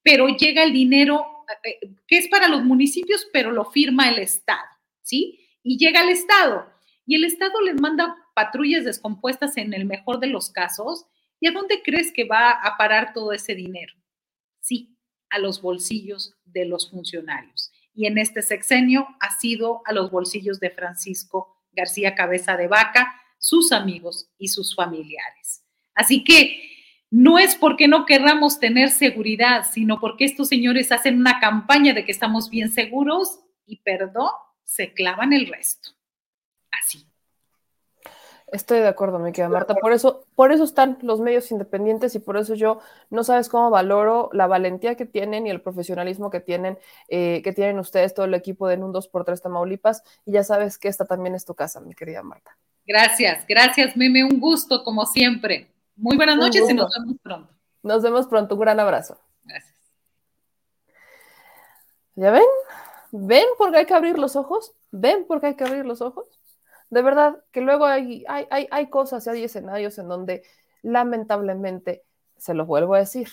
pero 0.09 0.27
llega 0.27 0.63
el 0.63 0.73
dinero 0.73 1.45
eh, 1.63 1.77
eh, 1.83 1.89
que 2.07 2.17
es 2.17 2.27
para 2.29 2.47
los 2.47 2.63
municipios, 2.63 3.27
pero 3.31 3.51
lo 3.51 3.65
firma 3.65 4.09
el 4.09 4.17
Estado, 4.17 4.67
¿sí? 5.03 5.39
Y 5.61 5.77
llega 5.77 6.01
el 6.01 6.09
Estado 6.09 6.67
y 7.05 7.13
el 7.13 7.25
Estado 7.25 7.61
les 7.61 7.79
manda 7.79 8.15
patrullas 8.33 8.85
descompuestas 8.85 9.55
en 9.57 9.71
el 9.71 9.85
mejor 9.85 10.19
de 10.19 10.25
los 10.25 10.49
casos. 10.49 11.05
¿Y 11.39 11.47
a 11.47 11.51
dónde 11.51 11.83
crees 11.83 12.11
que 12.11 12.23
va 12.23 12.49
a 12.49 12.75
parar 12.75 13.13
todo 13.13 13.33
ese 13.33 13.53
dinero? 13.53 13.93
Sí, 14.59 14.97
a 15.29 15.37
los 15.37 15.61
bolsillos 15.61 16.33
de 16.43 16.65
los 16.65 16.89
funcionarios. 16.89 17.71
Y 17.93 18.07
en 18.07 18.17
este 18.17 18.41
sexenio 18.41 19.07
ha 19.19 19.37
sido 19.37 19.83
a 19.85 19.93
los 19.93 20.09
bolsillos 20.09 20.59
de 20.59 20.71
Francisco 20.71 21.55
García 21.71 22.15
Cabeza 22.15 22.57
de 22.57 22.67
Vaca, 22.67 23.13
sus 23.37 23.71
amigos 23.71 24.31
y 24.39 24.47
sus 24.47 24.73
familiares. 24.73 25.63
Así 25.93 26.23
que 26.23 26.68
no 27.11 27.39
es 27.39 27.55
porque 27.55 27.87
no 27.87 28.05
querramos 28.05 28.59
tener 28.59 28.89
seguridad, 28.89 29.65
sino 29.69 29.99
porque 29.99 30.25
estos 30.25 30.47
señores 30.47 30.91
hacen 30.91 31.17
una 31.17 31.39
campaña 31.39 31.93
de 31.93 32.05
que 32.05 32.11
estamos 32.11 32.49
bien 32.49 32.71
seguros 32.71 33.39
y, 33.65 33.77
perdón, 33.77 34.29
se 34.63 34.93
clavan 34.93 35.33
el 35.33 35.47
resto. 35.47 35.89
Así. 36.71 37.07
Estoy 38.51 38.79
de 38.79 38.87
acuerdo, 38.87 39.19
me 39.19 39.31
queda 39.31 39.49
Marta. 39.49 39.75
Por 39.75 39.91
eso, 39.91 40.25
por 40.35 40.51
eso 40.51 40.63
están 40.63 40.97
los 41.01 41.19
medios 41.19 41.51
independientes 41.51 42.15
y 42.15 42.19
por 42.19 42.37
eso 42.37 42.55
yo 42.55 42.79
no 43.09 43.23
sabes 43.23 43.47
cómo 43.47 43.69
valoro 43.69 44.29
la 44.33 44.47
valentía 44.47 44.95
que 44.95 45.05
tienen 45.05 45.45
y 45.45 45.51
el 45.51 45.61
profesionalismo 45.61 46.31
que 46.31 46.39
tienen, 46.39 46.77
eh, 47.09 47.41
que 47.43 47.53
tienen 47.53 47.77
ustedes, 47.79 48.13
todo 48.13 48.25
el 48.25 48.33
equipo 48.33 48.67
de 48.67 48.77
Nundos 48.77 49.07
por 49.07 49.23
Tres 49.23 49.41
Tamaulipas. 49.41 50.03
Y 50.25 50.31
ya 50.31 50.43
sabes 50.43 50.77
que 50.77 50.87
esta 50.87 51.05
también 51.05 51.35
es 51.35 51.45
tu 51.45 51.53
casa, 51.53 51.79
mi 51.79 51.93
querida 51.93 52.23
Marta. 52.23 52.57
Gracias, 52.85 53.45
gracias, 53.47 53.95
Meme. 53.95 54.23
Un 54.23 54.39
gusto, 54.39 54.83
como 54.83 55.05
siempre. 55.05 55.67
Muy 55.99 56.15
buenas 56.15 56.37
noches 56.37 56.69
y 56.69 56.73
nos 56.73 56.89
vemos 56.97 57.17
pronto. 57.21 57.53
Nos 57.83 58.01
vemos 58.01 58.27
pronto. 58.27 58.55
Un 58.55 58.61
gran 58.61 58.79
abrazo. 58.79 59.19
Gracias. 59.43 59.75
¿Ya 62.15 62.31
ven? 62.31 62.43
¿Ven 63.11 63.45
por 63.57 63.71
qué 63.71 63.79
hay 63.79 63.85
que 63.85 63.93
abrir 63.93 64.17
los 64.17 64.37
ojos? 64.37 64.73
¿Ven 64.91 65.25
por 65.25 65.41
qué 65.41 65.47
hay 65.47 65.55
que 65.55 65.65
abrir 65.65 65.85
los 65.85 66.01
ojos? 66.01 66.39
De 66.89 67.01
verdad 67.01 67.43
que 67.51 67.59
luego 67.59 67.85
hay, 67.85 68.23
hay, 68.29 68.47
hay, 68.49 68.67
hay 68.71 68.89
cosas 68.89 69.27
y 69.27 69.29
hay 69.29 69.43
escenarios 69.43 69.97
en 69.97 70.07
donde 70.07 70.43
lamentablemente, 70.83 72.05
se 72.37 72.53
los 72.53 72.65
vuelvo 72.65 72.95
a 72.95 72.99
decir, 72.99 73.27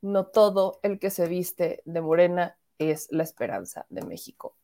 no 0.00 0.26
todo 0.26 0.78
el 0.84 1.00
que 1.00 1.10
se 1.10 1.26
viste 1.26 1.82
de 1.84 2.00
morena 2.00 2.56
es 2.78 3.08
la 3.10 3.24
esperanza 3.24 3.86
de 3.88 4.02
México. 4.02 4.56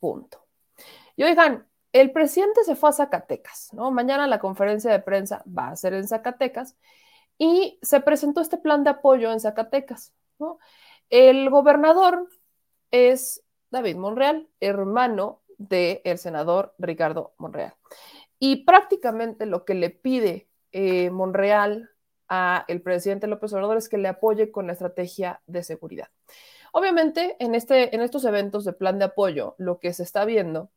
Punto. 0.00 0.44
Y 1.14 1.22
oigan, 1.22 1.68
el 1.98 2.12
presidente 2.12 2.64
se 2.64 2.76
fue 2.76 2.90
a 2.90 2.92
Zacatecas, 2.92 3.72
¿no? 3.72 3.90
Mañana 3.90 4.26
la 4.26 4.38
conferencia 4.38 4.90
de 4.90 5.00
prensa 5.00 5.42
va 5.46 5.68
a 5.68 5.76
ser 5.76 5.94
en 5.94 6.06
Zacatecas 6.06 6.76
y 7.38 7.78
se 7.82 8.00
presentó 8.00 8.40
este 8.40 8.58
plan 8.58 8.84
de 8.84 8.90
apoyo 8.90 9.32
en 9.32 9.40
Zacatecas. 9.40 10.12
El 11.10 11.50
gobernador 11.50 12.28
es 12.90 13.42
David 13.70 13.96
Monreal, 13.96 14.48
hermano 14.60 15.42
del 15.56 16.18
senador 16.18 16.74
Ricardo 16.78 17.34
Monreal. 17.38 17.74
Y 18.38 18.64
prácticamente 18.64 19.46
lo 19.46 19.64
que 19.64 19.74
le 19.74 19.90
pide 19.90 20.48
eh, 20.72 21.10
Monreal 21.10 21.90
a 22.28 22.64
el 22.68 22.82
presidente 22.82 23.26
López 23.26 23.52
Obrador 23.52 23.78
es 23.78 23.88
que 23.88 23.98
le 23.98 24.08
apoye 24.08 24.50
con 24.50 24.66
la 24.66 24.74
estrategia 24.74 25.40
de 25.46 25.62
seguridad. 25.62 26.08
Obviamente, 26.72 27.36
en, 27.40 27.54
este, 27.54 27.94
en 27.94 28.02
estos 28.02 28.24
eventos 28.24 28.64
de 28.64 28.74
plan 28.74 28.98
de 28.98 29.06
apoyo, 29.06 29.54
lo 29.58 29.80
que 29.80 29.92
se 29.92 30.02
está 30.02 30.24
viendo, 30.24 30.70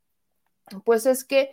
pues 0.85 1.06
es 1.06 1.23
que 1.23 1.52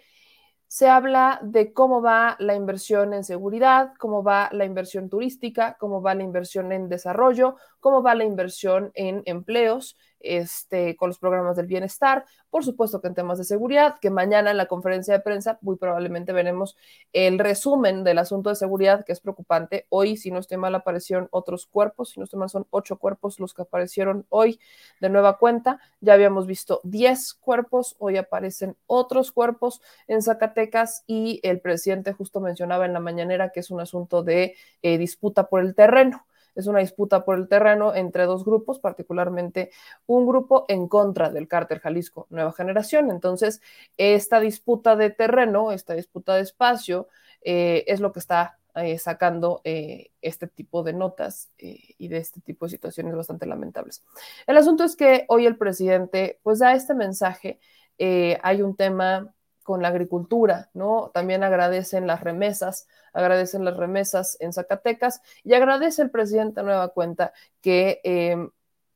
se 0.69 0.89
habla 0.89 1.41
de 1.43 1.73
cómo 1.73 2.03
va 2.03 2.37
la 2.39 2.55
inversión 2.55 3.15
en 3.15 3.25
seguridad, 3.25 3.95
cómo 3.99 4.23
va 4.23 4.51
la 4.53 4.67
inversión 4.67 5.09
turística, 5.09 5.77
cómo 5.81 6.03
va 6.03 6.15
la 6.15 6.23
inversión 6.23 6.73
en 6.73 6.91
desarrollo, 6.91 7.57
cómo 7.81 8.03
va 8.03 8.15
la 8.15 8.25
inversión 8.25 8.91
en 8.95 9.23
empleos, 9.25 9.97
este, 10.21 10.97
con 10.97 11.09
los 11.09 11.19
programas 11.19 11.57
del 11.57 11.67
bienestar, 11.67 12.25
por 12.51 12.65
supuesto 12.65 13.01
que 13.01 13.09
en 13.09 13.15
temas 13.15 13.39
de 13.39 13.45
seguridad, 13.45 13.97
que 14.01 14.11
mañana 14.11 14.51
en 14.51 14.57
la 14.57 14.67
conferencia 14.67 15.15
de 15.15 15.21
prensa 15.21 15.59
muy 15.61 15.77
probablemente 15.77 16.33
veremos 16.33 16.77
el 17.13 17.39
resumen 17.39 18.05
del 18.05 18.19
asunto 18.19 18.51
de 18.51 18.57
seguridad, 18.57 19.05
que 19.05 19.13
es 19.13 19.21
preocupante. 19.21 19.87
Hoy, 19.91 20.17
si 20.17 20.31
no 20.31 20.39
estoy 20.39 20.57
mal, 20.57 20.75
aparecieron 20.75 21.29
otros 21.31 21.67
cuerpos, 21.67 22.11
si 22.11 22.21
no 22.21 22.25
estoy 22.25 22.41
mal, 22.41 22.49
son 22.49 22.67
ocho 22.71 22.97
cuerpos 22.99 23.39
los 23.39 23.55
que 23.55 23.63
aparecieron 23.63 24.27
hoy 24.31 24.59
de 25.01 25.11
nueva 25.11 25.39
cuenta. 25.39 25.81
Ya 26.01 26.15
habíamos 26.15 26.47
visto 26.47 26.81
diez 26.85 27.35
cuerpos, 27.35 27.97
hoy 27.99 28.17
aparecen 28.17 28.77
otros 28.87 29.33
cuerpos 29.33 29.83
en 30.07 30.23
Zacatecas 30.23 31.05
y 31.07 31.41
el 31.43 31.61
presidente 31.61 32.13
justo 32.13 32.41
mencionaba 32.41 32.87
en 32.87 32.93
la 32.93 33.01
mañanera 33.01 33.51
que 33.51 33.61
es 33.61 33.71
un 33.71 33.81
asunto 33.81 34.23
de 34.23 34.57
eh, 34.83 34.99
disputa 34.99 35.49
por 35.49 35.61
el 35.61 35.75
terreno 35.75 36.25
es 36.59 36.67
una 36.67 36.81
disputa 36.81 37.25
por 37.25 37.39
el 37.39 37.47
terreno 37.47 37.95
entre 37.95 38.25
dos 38.25 38.45
grupos, 38.45 38.81
particularmente 38.81 39.71
un 40.07 40.27
grupo 40.27 40.65
en 40.69 40.89
contra 40.89 41.31
del 41.31 41.47
cártel 41.47 41.79
Jalisco 41.79 42.27
Nueva 42.31 42.53
Generación. 42.53 43.13
Entonces, 43.13 43.63
esta 43.97 44.41
disputa 44.41 44.97
de 44.97 45.11
terreno, 45.11 45.71
esta 45.71 45.95
disputa 45.95 46.35
de 46.35 46.43
espacio, 46.43 47.07
eh, 47.43 47.85
es 47.87 48.01
lo 48.01 48.13
que 48.13 48.19
está 48.19 48.59
eh, 48.75 48.99
sacando 48.99 49.61
eh, 49.63 50.11
este 50.21 50.49
tipo 50.49 50.83
de 50.83 50.95
notas 50.95 51.51
y 51.57 52.09
de 52.09 52.19
este 52.19 52.41
tipo 52.41 52.67
de 52.67 52.71
situaciones 52.71 53.15
bastante 53.15 53.47
lamentables. 53.47 54.05
El 54.45 54.57
asunto 54.57 54.83
es 54.83 54.97
que 54.97 55.27
hoy 55.29 55.47
el 55.47 55.57
presidente 55.57 56.41
pues 56.43 56.59
da 56.59 56.75
este 56.75 56.95
mensaje. 56.95 57.61
hay 57.99 58.63
un 58.63 58.75
tema 58.75 59.33
con 59.69 59.83
la 59.83 59.89
agricultura, 59.89 60.71
¿no? 60.73 61.11
También 61.13 61.45
agradecen 61.45 62.07
las 62.07 62.23
remesas, 62.23 62.89
agradecen 63.13 63.67
las 63.67 63.77
remesas 63.77 64.39
en 64.41 64.55
Zacatecas 64.55 65.21
y 65.45 65.53
agradece 65.53 66.01
el 66.01 66.11
presidente 66.11 66.63
Nueva 66.63 66.89
Cuenta 66.89 67.35
que 67.61 68.01
eh, 68.03 68.49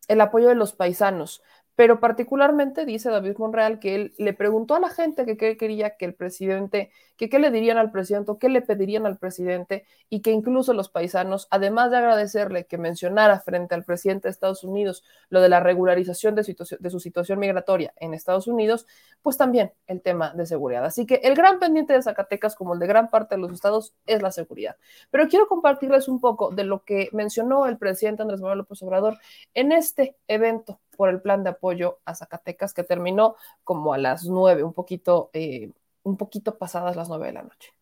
el 0.08 0.20
apoyo 0.22 0.48
de 0.48 0.54
los 0.54 0.72
paisanos 0.72 1.42
pero 1.74 2.00
particularmente 2.00 2.84
dice 2.84 3.10
David 3.10 3.36
Monreal 3.38 3.78
que 3.78 3.94
él 3.94 4.14
le 4.18 4.34
preguntó 4.34 4.74
a 4.74 4.80
la 4.80 4.90
gente 4.90 5.24
que 5.24 5.36
qué 5.36 5.56
quería 5.56 5.96
que 5.96 6.04
el 6.04 6.14
presidente, 6.14 6.90
qué 7.16 7.38
le 7.38 7.50
dirían 7.50 7.78
al 7.78 7.90
presidente 7.90 8.32
o 8.32 8.38
qué 8.38 8.48
le 8.48 8.62
pedirían 8.62 9.06
al 9.06 9.18
presidente 9.18 9.84
y 10.10 10.20
que 10.20 10.32
incluso 10.32 10.74
los 10.74 10.88
paisanos, 10.88 11.48
además 11.50 11.90
de 11.90 11.98
agradecerle 11.98 12.66
que 12.66 12.78
mencionara 12.78 13.40
frente 13.40 13.74
al 13.74 13.84
presidente 13.84 14.28
de 14.28 14.32
Estados 14.32 14.64
Unidos 14.64 15.04
lo 15.28 15.40
de 15.40 15.48
la 15.48 15.60
regularización 15.60 16.34
de, 16.34 16.42
de 16.78 16.90
su 16.90 17.00
situación 17.00 17.38
migratoria 17.38 17.94
en 17.96 18.12
Estados 18.12 18.46
Unidos, 18.46 18.86
pues 19.22 19.36
también 19.36 19.72
el 19.86 20.02
tema 20.02 20.34
de 20.34 20.46
seguridad. 20.46 20.84
Así 20.84 21.06
que 21.06 21.16
el 21.22 21.34
gran 21.34 21.58
pendiente 21.58 21.92
de 21.92 22.02
Zacatecas, 22.02 22.54
como 22.54 22.74
el 22.74 22.80
de 22.80 22.86
gran 22.86 23.08
parte 23.08 23.36
de 23.36 23.40
los 23.40 23.52
estados, 23.52 23.94
es 24.06 24.20
la 24.20 24.32
seguridad. 24.32 24.76
Pero 25.10 25.28
quiero 25.28 25.46
compartirles 25.46 26.08
un 26.08 26.20
poco 26.20 26.50
de 26.50 26.64
lo 26.64 26.84
que 26.84 27.08
mencionó 27.12 27.66
el 27.66 27.78
presidente 27.78 28.22
Andrés 28.22 28.40
Manuel 28.40 28.58
López 28.58 28.82
Obrador 28.82 29.18
en 29.54 29.72
este 29.72 30.16
evento 30.28 30.80
por 31.02 31.08
el 31.08 31.20
plan 31.20 31.42
de 31.42 31.50
apoyo 31.50 31.98
a 32.04 32.14
Zacatecas 32.14 32.72
que 32.72 32.84
terminó 32.84 33.34
como 33.64 33.92
a 33.92 33.98
las 33.98 34.24
nueve, 34.24 34.62
un 34.62 34.72
poquito, 34.72 35.30
eh, 35.32 35.72
un 36.04 36.16
poquito 36.16 36.56
pasadas 36.56 36.94
las 36.94 37.08
nueve 37.08 37.26
de 37.26 37.32
la 37.32 37.42
noche. 37.42 37.72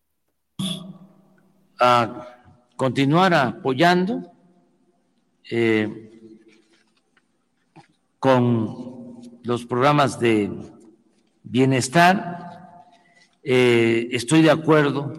A 1.79 2.39
continuar 2.75 3.31
apoyando 3.35 4.31
eh, 5.51 6.31
con 8.17 9.21
los 9.43 9.67
programas 9.67 10.19
de 10.19 10.49
bienestar. 11.43 12.87
Eh, 13.43 14.07
estoy 14.13 14.41
de 14.41 14.49
acuerdo 14.49 15.13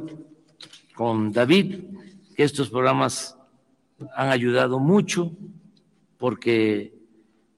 con 0.97 1.31
David 1.31 1.85
que 2.35 2.43
estos 2.43 2.69
programas 2.69 3.39
han 4.17 4.31
ayudado 4.31 4.81
mucho 4.81 5.31
porque 6.19 7.01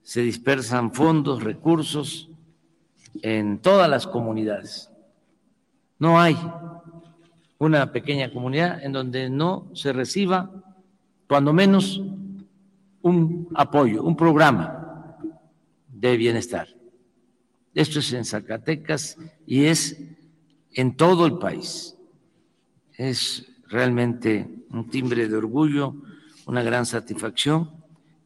se 0.05 0.21
dispersan 0.21 0.93
fondos, 0.93 1.43
recursos 1.43 2.29
en 3.23 3.57
todas 3.57 3.89
las 3.89 4.05
comunidades. 4.05 4.91
No 5.97 6.19
hay 6.19 6.37
una 7.57 7.91
pequeña 7.91 8.31
comunidad 8.31 8.83
en 8.83 8.91
donde 8.91 9.31
no 9.31 9.67
se 9.73 9.93
reciba, 9.93 10.51
cuando 11.27 11.53
menos, 11.53 12.03
un 13.01 13.49
apoyo, 13.55 14.03
un 14.03 14.15
programa 14.15 15.17
de 15.87 16.17
bienestar. 16.17 16.67
Esto 17.73 17.97
es 17.97 18.13
en 18.13 18.25
Zacatecas 18.25 19.17
y 19.47 19.65
es 19.65 19.99
en 20.73 20.95
todo 20.95 21.25
el 21.25 21.39
país. 21.39 21.97
Es 22.93 23.51
realmente 23.69 24.47
un 24.69 24.87
timbre 24.87 25.27
de 25.27 25.35
orgullo, 25.35 25.95
una 26.45 26.61
gran 26.61 26.85
satisfacción 26.85 27.71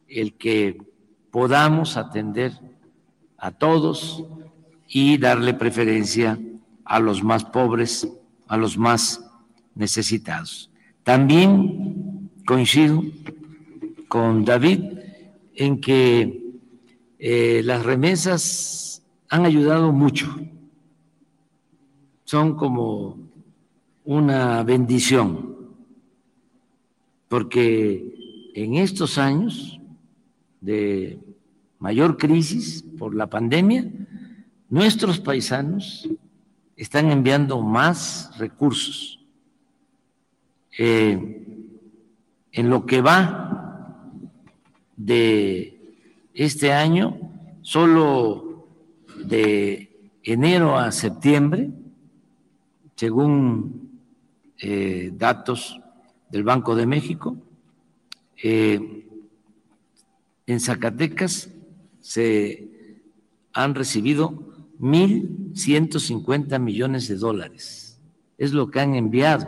el 0.06 0.34
que 0.34 0.89
podamos 1.30 1.96
atender 1.96 2.52
a 3.38 3.50
todos 3.50 4.24
y 4.88 5.18
darle 5.18 5.54
preferencia 5.54 6.38
a 6.84 6.98
los 6.98 7.22
más 7.22 7.44
pobres, 7.44 8.08
a 8.48 8.56
los 8.56 8.76
más 8.76 9.24
necesitados. 9.74 10.70
También 11.04 12.30
coincido 12.46 13.02
con 14.08 14.44
David 14.44 14.82
en 15.54 15.80
que 15.80 16.58
eh, 17.18 17.62
las 17.64 17.84
remesas 17.84 19.02
han 19.28 19.46
ayudado 19.46 19.92
mucho, 19.92 20.34
son 22.24 22.56
como 22.56 23.18
una 24.04 24.62
bendición, 24.64 25.56
porque 27.28 28.50
en 28.54 28.74
estos 28.76 29.18
años 29.18 29.79
de 30.60 31.18
mayor 31.78 32.16
crisis 32.16 32.82
por 32.98 33.14
la 33.14 33.28
pandemia, 33.28 33.90
nuestros 34.68 35.18
paisanos 35.18 36.08
están 36.76 37.10
enviando 37.10 37.60
más 37.60 38.36
recursos. 38.38 39.20
Eh, 40.78 41.46
en 42.52 42.70
lo 42.70 42.86
que 42.86 43.00
va 43.00 44.12
de 44.96 45.78
este 46.34 46.72
año, 46.72 47.18
solo 47.62 48.66
de 49.24 50.10
enero 50.22 50.76
a 50.76 50.90
septiembre, 50.92 51.70
según 52.96 53.90
eh, 54.58 55.10
datos 55.14 55.80
del 56.30 56.44
Banco 56.44 56.74
de 56.74 56.86
México, 56.86 57.36
eh, 58.42 59.06
en 60.52 60.60
Zacatecas 60.60 61.50
se 62.00 62.68
han 63.52 63.74
recibido 63.74 64.30
1.150 64.80 66.58
millones 66.58 67.06
de 67.08 67.16
dólares. 67.16 68.00
Es 68.36 68.52
lo 68.52 68.70
que 68.70 68.80
han 68.80 68.94
enviado 68.94 69.46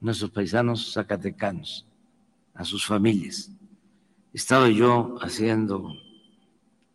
nuestros 0.00 0.30
paisanos 0.30 0.92
zacatecanos 0.92 1.86
a 2.54 2.64
sus 2.64 2.84
familias. 2.84 3.52
Estaba 4.32 4.68
yo 4.68 5.16
haciendo 5.20 5.94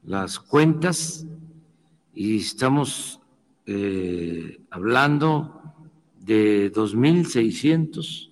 las 0.03 0.39
cuentas 0.39 1.25
y 2.13 2.37
estamos 2.37 3.21
eh, 3.65 4.59
hablando 4.69 5.61
de 6.19 6.71
2.600 6.73 8.29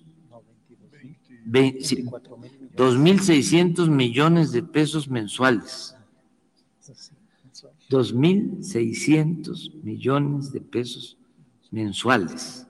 2.600 2.78 3.90
millones 3.90 4.52
de 4.52 4.62
pesos 4.62 5.08
mensuales. 5.08 5.96
2.600 7.90 9.74
millones 9.82 10.52
de 10.52 10.60
pesos 10.60 11.18
mensuales. 11.72 12.68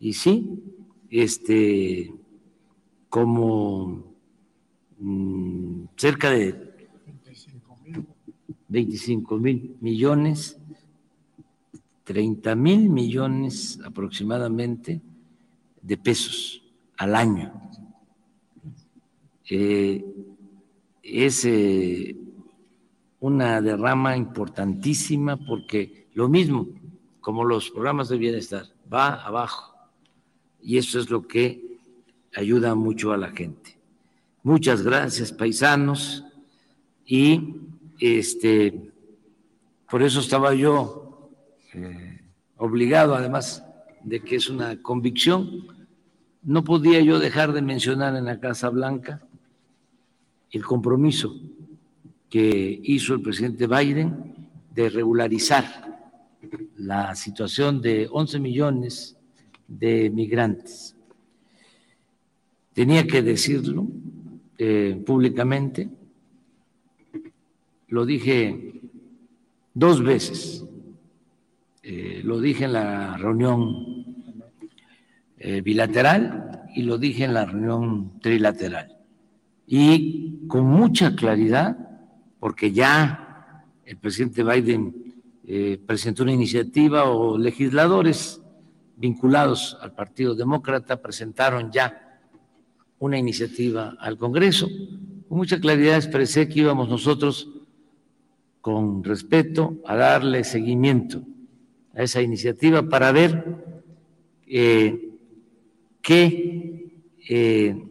Y 0.00 0.14
sí, 0.14 0.62
este, 1.10 2.14
como 3.10 4.04
mm, 5.00 5.84
cerca 5.96 6.30
de 6.30 6.88
25 8.68 9.36
mil 9.36 9.76
millones, 9.82 10.56
30 12.04 12.54
mil 12.54 12.88
millones 12.88 13.78
aproximadamente 13.84 15.02
de 15.82 15.96
pesos 15.98 16.62
al 16.96 17.14
año 17.14 17.66
eh, 19.48 20.04
es 21.02 21.44
eh, 21.44 22.16
una 23.20 23.60
derrama 23.60 24.16
importantísima 24.16 25.36
porque 25.36 26.08
lo 26.14 26.28
mismo 26.28 26.66
como 27.20 27.44
los 27.44 27.70
programas 27.70 28.08
de 28.08 28.18
bienestar 28.18 28.66
va 28.92 29.14
abajo 29.24 29.74
y 30.60 30.78
eso 30.78 30.98
es 30.98 31.10
lo 31.10 31.26
que 31.26 31.78
ayuda 32.34 32.74
mucho 32.74 33.12
a 33.12 33.16
la 33.16 33.30
gente. 33.30 33.78
Muchas 34.42 34.82
gracias, 34.82 35.32
paisanos, 35.32 36.24
y 37.04 37.56
este, 38.00 38.92
por 39.88 40.02
eso 40.02 40.20
estaba 40.20 40.54
yo 40.54 41.30
eh, 41.72 42.20
obligado, 42.56 43.14
además 43.14 43.64
de 44.02 44.20
que 44.20 44.36
es 44.36 44.48
una 44.48 44.82
convicción, 44.82 45.66
no 46.42 46.62
podía 46.64 47.00
yo 47.00 47.18
dejar 47.18 47.52
de 47.52 47.62
mencionar 47.62 48.14
en 48.16 48.24
la 48.24 48.40
Casa 48.40 48.70
Blanca 48.70 49.26
el 50.50 50.64
compromiso 50.64 51.34
que 52.28 52.80
hizo 52.84 53.14
el 53.14 53.22
presidente 53.22 53.66
Biden 53.66 54.34
de 54.74 54.90
regularizar 54.90 55.86
la 56.76 57.14
situación 57.14 57.80
de 57.80 58.08
11 58.10 58.40
millones 58.40 59.16
de 59.66 60.10
migrantes. 60.10 60.94
Tenía 62.72 63.06
que 63.06 63.22
decirlo 63.22 63.86
eh, 64.58 65.02
públicamente, 65.04 65.88
lo 67.88 68.04
dije 68.04 68.80
dos 69.72 70.02
veces, 70.02 70.64
eh, 71.82 72.20
lo 72.24 72.40
dije 72.40 72.64
en 72.64 72.72
la 72.72 73.16
reunión 73.16 74.24
eh, 75.38 75.60
bilateral 75.60 76.64
y 76.74 76.82
lo 76.82 76.98
dije 76.98 77.24
en 77.24 77.34
la 77.34 77.46
reunión 77.46 78.18
trilateral. 78.20 78.95
Y 79.66 80.46
con 80.46 80.64
mucha 80.66 81.16
claridad, 81.16 81.76
porque 82.38 82.72
ya 82.72 83.64
el 83.84 83.96
presidente 83.96 84.44
Biden 84.44 85.14
eh, 85.46 85.80
presentó 85.84 86.22
una 86.22 86.32
iniciativa 86.32 87.04
o 87.04 87.38
legisladores 87.38 88.40
vinculados 88.96 89.76
al 89.80 89.92
Partido 89.92 90.34
Demócrata 90.34 91.00
presentaron 91.00 91.70
ya 91.70 92.20
una 92.98 93.18
iniciativa 93.18 93.96
al 94.00 94.16
Congreso. 94.16 94.68
Con 95.28 95.38
mucha 95.38 95.60
claridad 95.60 95.96
expresé 95.96 96.48
que 96.48 96.60
íbamos 96.60 96.88
nosotros 96.88 97.48
con 98.60 99.04
respeto 99.04 99.76
a 99.84 99.94
darle 99.94 100.42
seguimiento 100.44 101.22
a 101.94 102.02
esa 102.02 102.22
iniciativa 102.22 102.82
para 102.88 103.12
ver 103.12 103.44
eh, 104.46 105.10
qué 106.02 107.02
eh, 107.28 107.85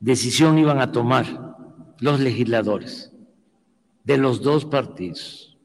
decisión 0.00 0.58
iban 0.58 0.80
a 0.80 0.90
tomar 0.90 1.56
los 2.00 2.20
legisladores 2.20 3.12
de 4.04 4.16
los 4.16 4.42
dos 4.42 4.64
partidos. 4.64 5.58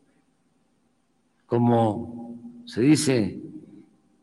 Como 1.48 2.38
se 2.66 2.82
dice 2.82 3.42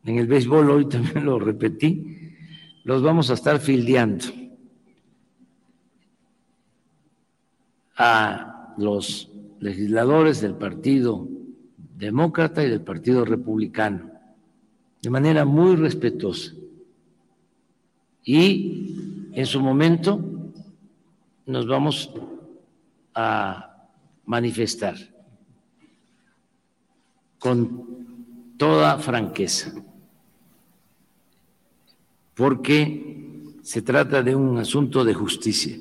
en 0.05 0.17
el 0.17 0.27
béisbol, 0.27 0.69
hoy 0.69 0.87
también 0.87 1.25
lo 1.25 1.39
repetí, 1.39 2.35
los 2.83 3.01
vamos 3.01 3.29
a 3.29 3.33
estar 3.33 3.59
fildeando 3.59 4.25
a 7.97 8.73
los 8.77 9.31
legisladores 9.59 10.41
del 10.41 10.55
Partido 10.55 11.27
Demócrata 11.97 12.63
y 12.63 12.69
del 12.69 12.81
Partido 12.81 13.23
Republicano, 13.23 14.11
de 15.01 15.09
manera 15.09 15.45
muy 15.45 15.75
respetuosa. 15.75 16.53
Y 18.25 19.12
en 19.35 19.45
su 19.45 19.59
momento 19.59 20.19
nos 21.45 21.67
vamos 21.67 22.13
a 23.13 23.87
manifestar 24.25 24.95
con 27.39 28.55
toda 28.57 28.97
franqueza, 28.99 29.73
porque 32.35 33.43
se 33.61 33.81
trata 33.81 34.21
de 34.21 34.35
un 34.35 34.57
asunto 34.57 35.03
de 35.03 35.13
justicia. 35.13 35.77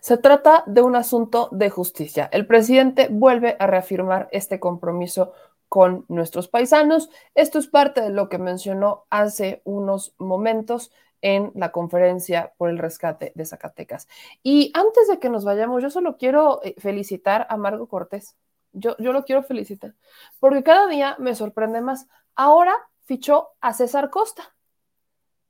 Se 0.00 0.16
trata 0.16 0.64
de 0.66 0.80
un 0.80 0.96
asunto 0.96 1.48
de 1.52 1.68
justicia. 1.68 2.28
El 2.32 2.46
presidente 2.46 3.08
vuelve 3.10 3.56
a 3.58 3.66
reafirmar 3.66 4.28
este 4.32 4.58
compromiso 4.58 5.32
con 5.68 6.04
nuestros 6.08 6.48
paisanos. 6.48 7.10
Esto 7.34 7.58
es 7.58 7.66
parte 7.66 8.00
de 8.00 8.10
lo 8.10 8.28
que 8.28 8.38
mencionó 8.38 9.04
hace 9.10 9.60
unos 9.64 10.14
momentos 10.18 10.90
en 11.22 11.52
la 11.54 11.72
conferencia 11.72 12.52
por 12.56 12.70
el 12.70 12.78
rescate 12.78 13.32
de 13.34 13.44
Zacatecas. 13.44 14.08
Y 14.42 14.72
antes 14.74 15.08
de 15.08 15.18
que 15.18 15.28
nos 15.30 15.44
vayamos, 15.44 15.82
yo 15.82 15.90
solo 15.90 16.16
quiero 16.16 16.60
eh, 16.62 16.74
felicitar 16.78 17.46
a 17.50 17.56
Margo 17.56 17.88
Cortés. 17.88 18.36
Yo, 18.72 18.96
yo 18.98 19.12
lo 19.12 19.24
quiero 19.24 19.42
felicitar, 19.42 19.94
porque 20.38 20.62
cada 20.62 20.86
día 20.86 21.16
me 21.18 21.34
sorprende 21.34 21.80
más. 21.80 22.06
Ahora 22.36 22.74
fichó 23.04 23.48
a 23.60 23.72
César 23.72 24.10
Costa, 24.10 24.54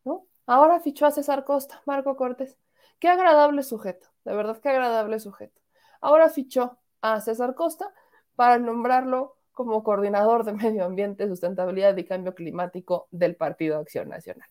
¿no? 0.05 0.27
Ahora 0.47 0.81
fichó 0.81 1.05
a 1.07 1.11
César 1.11 1.45
Costa, 1.45 1.83
Marco 1.85 2.17
Cortés. 2.17 2.57
Qué 2.99 3.09
agradable 3.09 3.63
sujeto, 3.63 4.09
de 4.25 4.35
verdad 4.35 4.59
qué 4.63 4.71
agradable 4.71 5.21
sujeto. 5.21 5.61
Ahora 6.01 6.31
fichó 6.31 6.79
a 7.03 7.21
César 7.21 7.55
Costa 7.55 7.93
para 8.37 8.59
nombrarlo 8.59 9.37
como 9.53 9.83
coordinador 9.83 10.45
de 10.45 10.55
medio 10.55 10.87
ambiente, 10.87 11.29
sustentabilidad 11.29 11.95
y 11.99 12.05
cambio 12.05 12.35
climático 12.35 13.09
del 13.11 13.37
Partido 13.37 13.79
Acción 13.79 14.09
Nacional. 14.09 14.49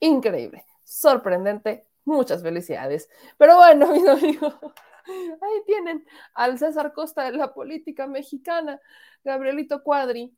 Increíble, 0.00 0.64
sorprendente, 0.84 1.86
muchas 2.04 2.42
felicidades. 2.42 3.08
Pero 3.38 3.56
bueno, 3.56 3.88
mis 4.22 4.38
ahí 5.42 5.62
tienen 5.66 6.04
al 6.34 6.58
César 6.58 6.92
Costa 6.92 7.24
de 7.24 7.32
la 7.36 7.52
política 7.52 8.06
mexicana, 8.06 8.80
Gabrielito 9.22 9.82
Cuadri, 9.82 10.36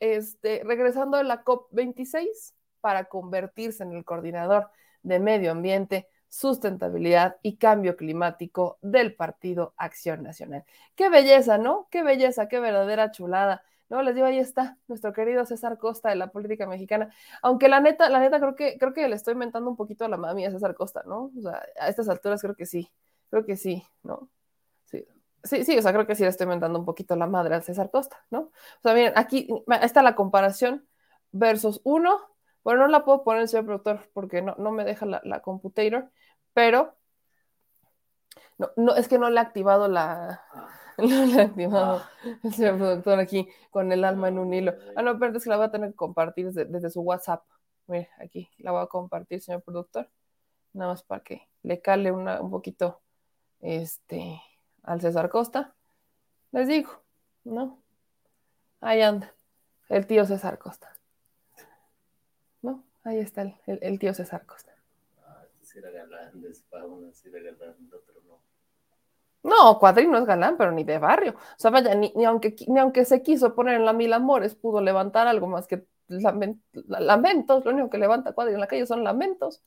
este, 0.00 0.62
regresando 0.64 1.18
de 1.18 1.24
la 1.24 1.44
COP26 1.44 2.54
para 2.80 3.04
convertirse 3.04 3.82
en 3.82 3.92
el 3.92 4.04
coordinador 4.04 4.70
de 5.02 5.18
medio 5.20 5.52
ambiente 5.52 6.08
sustentabilidad 6.28 7.36
y 7.42 7.58
cambio 7.58 7.96
climático 7.96 8.78
del 8.82 9.14
Partido 9.14 9.72
Acción 9.76 10.24
Nacional. 10.24 10.64
Qué 10.96 11.08
belleza, 11.08 11.58
¿no? 11.58 11.86
Qué 11.92 12.02
belleza, 12.02 12.48
qué 12.48 12.58
verdadera 12.58 13.12
chulada. 13.12 13.62
No, 13.90 14.02
les 14.02 14.14
digo, 14.14 14.26
ahí 14.26 14.38
está 14.38 14.78
nuestro 14.88 15.12
querido 15.12 15.44
César 15.44 15.78
Costa 15.78 16.08
de 16.08 16.16
la 16.16 16.28
política 16.28 16.66
mexicana. 16.66 17.12
Aunque 17.42 17.68
la 17.68 17.80
neta, 17.80 18.08
la 18.08 18.18
neta, 18.20 18.40
creo 18.40 18.54
que, 18.54 18.78
creo 18.78 18.92
que 18.92 19.06
le 19.08 19.16
estoy 19.16 19.34
inventando 19.34 19.70
un 19.70 19.76
poquito 19.76 20.04
a 20.04 20.08
la 20.08 20.16
mami 20.16 20.46
a 20.46 20.50
César 20.50 20.74
Costa, 20.74 21.02
¿no? 21.06 21.30
O 21.36 21.42
sea, 21.42 21.62
a 21.78 21.88
estas 21.88 22.08
alturas 22.08 22.40
creo 22.40 22.54
que 22.54 22.66
sí, 22.66 22.90
creo 23.30 23.44
que 23.44 23.56
sí, 23.56 23.84
¿no? 24.02 24.30
Sí, 24.84 25.06
sí, 25.42 25.64
sí, 25.64 25.78
o 25.78 25.82
sea, 25.82 25.92
creo 25.92 26.06
que 26.06 26.14
sí 26.14 26.22
le 26.22 26.30
estoy 26.30 26.44
inventando 26.44 26.78
un 26.78 26.84
poquito 26.84 27.14
la 27.16 27.26
madre 27.26 27.56
a 27.56 27.60
César 27.60 27.90
Costa, 27.90 28.24
¿no? 28.30 28.40
O 28.40 28.52
sea, 28.82 28.94
miren, 28.94 29.12
aquí 29.16 29.48
está 29.82 30.02
la 30.02 30.14
comparación 30.16 30.86
versus 31.32 31.80
uno. 31.84 32.20
Bueno, 32.64 32.82
no 32.82 32.88
la 32.88 33.04
puedo 33.04 33.24
poner, 33.24 33.46
señor 33.48 33.66
productor, 33.66 34.08
porque 34.14 34.40
no, 34.42 34.54
no 34.58 34.70
me 34.70 34.84
deja 34.84 35.06
la, 35.06 35.20
la 35.24 35.40
computator 35.40 36.10
pero 36.54 36.96
no, 38.58 38.70
no, 38.76 38.94
es 38.94 39.08
que 39.08 39.18
no 39.18 39.28
le 39.30 39.40
ha 39.40 39.42
activado 39.42 39.88
la. 39.88 40.42
No 40.98 41.26
le 41.26 41.40
ha 41.40 41.44
activado 41.44 42.02
el 42.42 42.54
señor 42.54 42.78
productor 42.78 43.18
aquí 43.18 43.48
con 43.70 43.90
el 43.92 44.04
alma 44.04 44.28
en 44.28 44.38
un 44.38 44.52
hilo. 44.54 44.74
Ah, 44.96 45.02
no, 45.02 45.18
pero 45.18 45.36
es 45.36 45.44
que 45.44 45.50
la 45.50 45.56
voy 45.56 45.66
a 45.66 45.70
tener 45.70 45.90
que 45.90 45.96
compartir 45.96 46.52
desde, 46.52 46.90
su 46.90 47.00
WhatsApp. 47.00 47.44
Mira, 47.86 48.08
aquí 48.18 48.48
la 48.58 48.72
voy 48.72 48.82
a 48.82 48.86
compartir, 48.86 49.40
señor 49.40 49.62
productor. 49.62 50.08
Nada 50.72 50.92
más 50.92 51.02
para 51.02 51.22
que 51.22 51.48
le 51.62 51.80
cale 51.80 52.12
una, 52.12 52.40
un 52.40 52.50
poquito 52.50 53.00
este, 53.60 54.40
al 54.82 55.00
César 55.00 55.28
Costa. 55.28 55.74
Les 56.52 56.68
digo, 56.68 56.90
¿no? 57.44 57.82
Ahí 58.80 59.02
anda, 59.02 59.34
el 59.88 60.06
tío 60.06 60.24
César 60.24 60.58
Costa. 60.58 60.96
¿No? 62.62 62.84
Ahí 63.02 63.18
está 63.18 63.42
el, 63.42 63.54
el 63.66 63.98
tío 63.98 64.14
César 64.14 64.46
Costa 64.46 64.74
era 65.78 65.90
galán, 65.90 66.40
de 66.40 66.48
otro 67.96 68.20
no. 69.44 69.78
Cuadri 69.78 70.06
no 70.06 70.18
es 70.18 70.24
galán, 70.26 70.56
pero 70.56 70.72
ni 70.72 70.84
de 70.84 70.98
barrio. 70.98 71.32
O 71.32 71.58
sea, 71.58 71.70
vaya, 71.70 71.94
ni, 71.94 72.12
aunque, 72.24 72.56
ni 72.68 72.80
aunque 72.80 73.04
se 73.04 73.22
quiso 73.22 73.54
poner 73.54 73.76
en 73.76 73.84
la 73.84 73.92
mil 73.92 74.12
amores, 74.12 74.54
pudo 74.54 74.80
levantar 74.80 75.26
algo 75.28 75.46
más 75.46 75.66
que 75.68 75.84
lamentos. 76.08 77.64
Lo 77.64 77.70
único 77.72 77.90
que 77.90 77.98
levanta 77.98 78.32
Cuadri 78.32 78.54
en 78.54 78.60
la 78.60 78.66
calle 78.66 78.86
son 78.86 79.04
lamentos. 79.04 79.62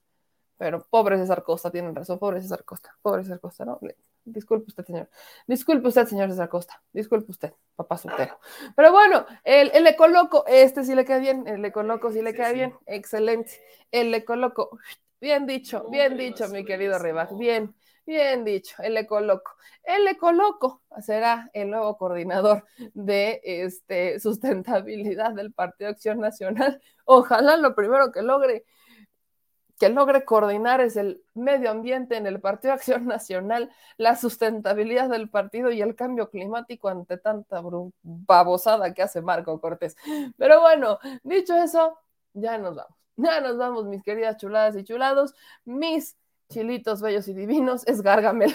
Pero 0.57 0.85
pobre 0.89 1.17
César 1.17 1.43
Costa, 1.43 1.69
tienen 1.71 1.95
razón, 1.95 2.17
pobre 2.17 2.41
César 2.41 2.63
Costa, 2.65 2.97
pobre 3.03 3.23
César 3.23 3.39
Costa, 3.39 3.63
¿no? 3.63 3.79
Disculpe 4.25 4.65
usted, 4.67 4.85
señor. 4.85 5.09
Disculpe 5.45 5.87
usted, 5.87 6.07
señor 6.07 6.29
César 6.31 6.49
Costa. 6.49 6.81
Disculpe 6.91 7.31
usted, 7.31 7.53
papá 7.75 7.97
soltero. 7.97 8.39
Pero 8.75 8.91
bueno, 8.91 9.25
el, 9.43 9.69
el 9.73 9.85
ecoloco, 9.85 10.45
este 10.47 10.83
sí 10.83 10.95
le 10.95 11.05
queda 11.05 11.19
bien, 11.19 11.47
el 11.47 11.63
ecoloco 11.63 12.11
sí 12.11 12.23
le 12.23 12.33
queda 12.33 12.51
bien, 12.51 12.73
excelente. 12.87 13.61
El 13.91 14.13
ecoloco, 14.13 14.79
Bien 15.19 15.47
dicho, 15.47 15.85
bien 15.89 16.15
dicho, 16.15 16.47
mi 16.49 16.63
querido 16.63 16.99
Rivas. 16.99 17.35
Bien, 17.37 17.73
bien 18.07 18.43
dicho. 18.45 18.81
El 18.81 18.97
Ecoloco. 18.97 19.51
El 19.83 20.07
Ecoloco 20.07 20.81
será 21.01 21.51
el 21.53 21.69
nuevo 21.69 21.97
coordinador 21.97 22.65
de 22.93 23.41
este, 23.43 24.19
sustentabilidad 24.19 25.33
del 25.33 25.53
Partido 25.53 25.91
Acción 25.91 26.19
Nacional. 26.19 26.81
Ojalá 27.05 27.57
lo 27.57 27.75
primero 27.75 28.11
que 28.11 28.21
logre 28.21 28.65
que 29.79 29.89
logre 29.89 30.25
coordinar 30.25 30.81
es 30.81 30.95
el 30.97 31.21
medio 31.35 31.69
ambiente 31.69 32.17
en 32.17 32.25
el 32.25 32.41
Partido 32.41 32.73
Acción 32.73 33.05
Nacional, 33.05 33.69
la 33.97 34.15
sustentabilidad 34.15 35.07
del 35.09 35.29
partido 35.29 35.71
y 35.71 35.81
el 35.81 35.95
cambio 35.95 36.31
climático 36.31 36.89
ante 36.89 37.17
tanta 37.17 37.61
babosada 38.01 38.93
que 38.95 39.03
hace 39.03 39.21
Marco 39.21 39.61
Cortés. 39.61 39.95
Pero 40.37 40.61
bueno, 40.61 40.97
dicho 41.23 41.55
eso, 41.55 41.99
ya 42.33 42.57
nos 42.57 42.75
vamos. 42.75 42.97
Ya 43.17 43.41
nos 43.41 43.57
vamos, 43.57 43.85
mis 43.85 44.03
queridas 44.03 44.37
chuladas 44.37 44.75
y 44.75 44.83
chulados. 44.83 45.33
Mis 45.65 46.15
chilitos 46.49 47.01
bellos 47.01 47.27
y 47.27 47.33
divinos, 47.33 47.85
es 47.87 48.01
Gargamel. 48.01 48.53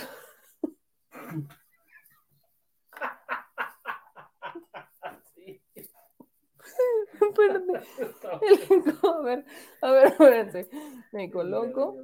a 9.02 9.20
ver, 9.20 9.44
a 9.82 9.90
ver, 9.90 10.06
espérense. 10.06 10.68
Me 11.12 11.30
coloco. 11.30 11.96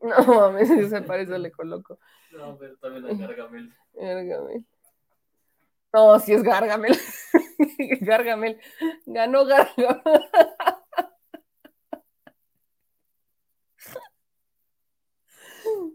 No 0.00 0.22
mames, 0.26 0.68
si 0.68 0.88
se 0.88 1.02
parece 1.02 1.38
le 1.38 1.50
coloco. 1.50 1.98
No, 2.32 2.58
pero 2.58 2.76
también 2.76 3.08
es 3.08 3.18
Gargamel. 3.18 3.72
Gargamel. 3.94 4.66
No, 5.92 6.18
si 6.18 6.32
es 6.32 6.42
Gargamel. 6.42 6.98
Gargamel. 8.00 8.58
Ganó 9.06 9.44
Gargamel. 9.44 10.02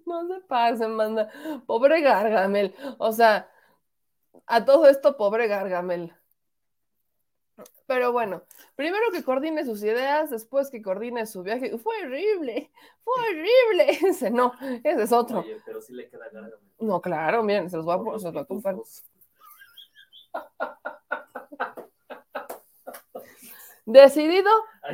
No 0.10 0.28
se 0.28 0.42
pasen, 0.42 0.96
manda. 0.96 1.30
Pobre 1.68 2.02
Gargamel. 2.02 2.74
O 2.98 3.12
sea, 3.12 3.48
a 4.48 4.66
todo 4.66 4.88
esto, 4.88 5.16
pobre 5.16 5.48
Gargamel. 5.48 6.12
Pero 7.86 8.12
bueno, 8.12 8.44
primero 8.76 9.12
que 9.12 9.24
coordine 9.24 9.66
sus 9.66 9.84
ideas, 9.84 10.32
después 10.32 10.72
que 10.72 10.82
coordine 10.82 11.28
su 11.28 11.44
viaje. 11.44 11.78
Fue 11.78 12.04
horrible, 12.04 12.72
fue 13.04 13.14
horrible. 13.30 14.00
Ese 14.10 14.32
no, 14.32 14.54
ese 14.84 15.04
es 15.04 15.12
otro. 15.12 15.42
Oye, 15.42 15.62
pero 15.64 15.80
sí 15.80 15.94
le 15.94 16.10
queda 16.10 16.26
Gargamel. 16.32 16.58
No, 16.80 17.00
claro, 17.02 17.44
miren, 17.44 17.70
se 17.70 17.78
los 17.78 17.86
voy 17.86 18.16
a, 18.16 18.20
se 18.20 18.26
los 18.26 18.34
voy 18.34 18.42
a 18.42 18.46
comprar. 18.46 18.76
Decidido, 23.86 24.50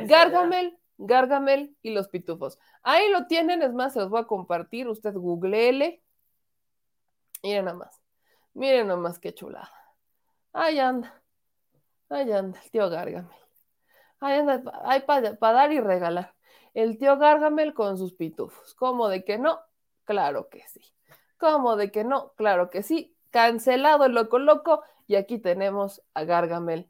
Gargamel, 0.06 0.78
Gargamel 0.98 1.74
y 1.82 1.90
los 1.90 2.08
pitufos. 2.08 2.58
Ahí 2.88 3.10
lo 3.10 3.26
tienen, 3.26 3.62
es 3.62 3.72
más, 3.72 3.94
se 3.94 3.98
los 3.98 4.10
voy 4.10 4.20
a 4.20 4.26
compartir. 4.28 4.86
Usted 4.86 5.12
googleele. 5.14 6.04
Miren 7.42 7.64
nada 7.64 7.76
más. 7.76 8.00
Miren 8.54 8.86
nada 8.86 9.00
más 9.00 9.18
qué 9.18 9.34
chulada. 9.34 9.72
Ahí 10.52 10.78
anda. 10.78 11.20
Ahí 12.08 12.30
anda 12.30 12.60
el 12.62 12.70
tío 12.70 12.88
Gargamel. 12.88 13.36
Ahí 14.20 14.38
anda, 14.38 14.62
hay 14.84 15.00
para 15.00 15.36
dar 15.36 15.72
y 15.72 15.80
regalar. 15.80 16.36
El 16.74 16.96
tío 16.96 17.18
Gargamel 17.18 17.74
con 17.74 17.98
sus 17.98 18.14
pitufos. 18.14 18.74
¿Cómo 18.74 19.08
de 19.08 19.24
que 19.24 19.36
no? 19.36 19.58
Claro 20.04 20.48
que 20.48 20.62
sí. 20.68 20.80
¿Cómo 21.38 21.74
de 21.74 21.90
que 21.90 22.04
no? 22.04 22.34
Claro 22.36 22.70
que 22.70 22.84
sí. 22.84 23.16
Cancelado 23.30 24.04
el 24.04 24.12
loco 24.12 24.38
loco. 24.38 24.82
Y 25.08 25.16
aquí 25.16 25.38
tenemos 25.38 26.02
a 26.14 26.22
Gargamel 26.22 26.88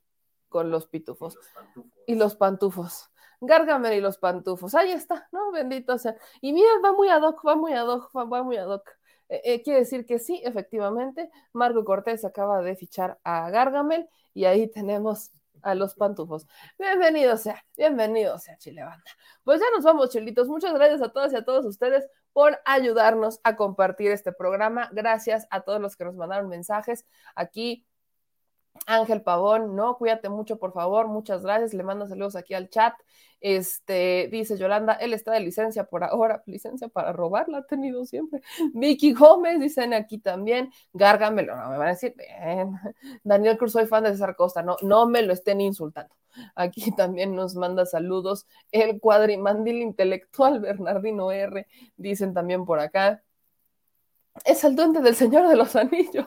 con 0.50 0.70
los 0.70 0.86
pitufos 0.86 1.36
Los 1.36 1.48
pantufos. 1.48 1.92
y 2.06 2.14
los 2.16 2.36
pantufos. 2.36 3.10
Gargamel 3.40 3.94
y 3.94 4.00
los 4.00 4.18
pantufos. 4.18 4.74
Ahí 4.74 4.92
está, 4.92 5.28
¿no? 5.32 5.50
Bendito 5.52 5.98
sea. 5.98 6.16
Y 6.40 6.52
mira, 6.52 6.68
va 6.84 6.92
muy 6.92 7.08
ad 7.08 7.22
hoc, 7.22 7.46
va 7.46 7.56
muy 7.56 7.72
ad 7.72 7.86
hoc, 7.88 8.10
va, 8.14 8.42
muy 8.42 8.56
ad 8.56 8.68
hoc. 8.68 8.88
Eh, 9.28 9.40
eh, 9.44 9.62
quiere 9.62 9.80
decir 9.80 10.06
que 10.06 10.18
sí, 10.18 10.40
efectivamente, 10.44 11.30
Marco 11.52 11.84
Cortés 11.84 12.24
acaba 12.24 12.62
de 12.62 12.76
fichar 12.76 13.18
a 13.24 13.50
Gargamel 13.50 14.08
y 14.34 14.44
ahí 14.44 14.68
tenemos 14.68 15.32
a 15.62 15.74
los 15.74 15.94
pantufos. 15.94 16.46
Bienvenido 16.78 17.36
sea, 17.36 17.64
bienvenido 17.76 18.38
sea 18.38 18.56
Chile 18.58 18.84
Banda. 18.84 19.10
Pues 19.42 19.60
ya 19.60 19.66
nos 19.74 19.84
vamos, 19.84 20.10
chilitos. 20.10 20.48
Muchas 20.48 20.72
gracias 20.74 21.02
a 21.02 21.08
todas 21.08 21.32
y 21.32 21.36
a 21.36 21.44
todos 21.44 21.64
ustedes 21.66 22.06
por 22.32 22.60
ayudarnos 22.64 23.40
a 23.42 23.56
compartir 23.56 24.12
este 24.12 24.32
programa. 24.32 24.88
Gracias 24.92 25.46
a 25.50 25.62
todos 25.62 25.80
los 25.80 25.96
que 25.96 26.04
nos 26.04 26.14
mandaron 26.14 26.48
mensajes 26.48 27.04
aquí. 27.34 27.84
Ángel 28.86 29.22
Pavón, 29.22 29.74
no, 29.76 29.96
cuídate 29.96 30.28
mucho, 30.28 30.58
por 30.58 30.72
favor, 30.72 31.08
muchas 31.08 31.42
gracias, 31.42 31.74
le 31.74 31.82
mando 31.82 32.06
saludos 32.06 32.36
aquí 32.36 32.54
al 32.54 32.68
chat. 32.68 32.94
Este, 33.40 34.28
dice 34.32 34.56
Yolanda, 34.56 34.94
él 34.94 35.12
está 35.12 35.32
de 35.32 35.40
licencia 35.40 35.84
por 35.84 36.04
ahora, 36.04 36.42
licencia 36.46 36.88
para 36.88 37.12
robar, 37.12 37.48
la 37.48 37.58
ha 37.58 37.62
tenido 37.66 38.04
siempre. 38.04 38.42
Vicky 38.74 39.12
Gómez, 39.12 39.60
dicen 39.60 39.94
aquí 39.94 40.18
también, 40.18 40.70
gárgamelo, 40.92 41.56
no 41.56 41.70
me 41.70 41.78
van 41.78 41.88
a 41.88 41.90
decir. 41.90 42.14
Daniel 43.24 43.58
Cruz, 43.58 43.72
soy 43.72 43.86
fan 43.86 44.04
de 44.04 44.10
César 44.10 44.36
Costa, 44.36 44.62
no, 44.62 44.76
no 44.82 45.06
me 45.06 45.22
lo 45.22 45.32
estén 45.32 45.60
insultando. 45.60 46.14
Aquí 46.54 46.90
también 46.96 47.34
nos 47.34 47.54
manda 47.54 47.86
saludos 47.86 48.46
el 48.72 49.00
cuadrimandil 49.00 49.82
intelectual 49.82 50.60
Bernardino 50.60 51.32
R, 51.32 51.66
dicen 51.96 52.34
también 52.34 52.64
por 52.64 52.80
acá. 52.80 53.22
Es 54.44 54.64
el 54.64 54.76
duende 54.76 55.00
del 55.00 55.16
Señor 55.16 55.48
de 55.48 55.56
los 55.56 55.76
Anillos. 55.76 56.26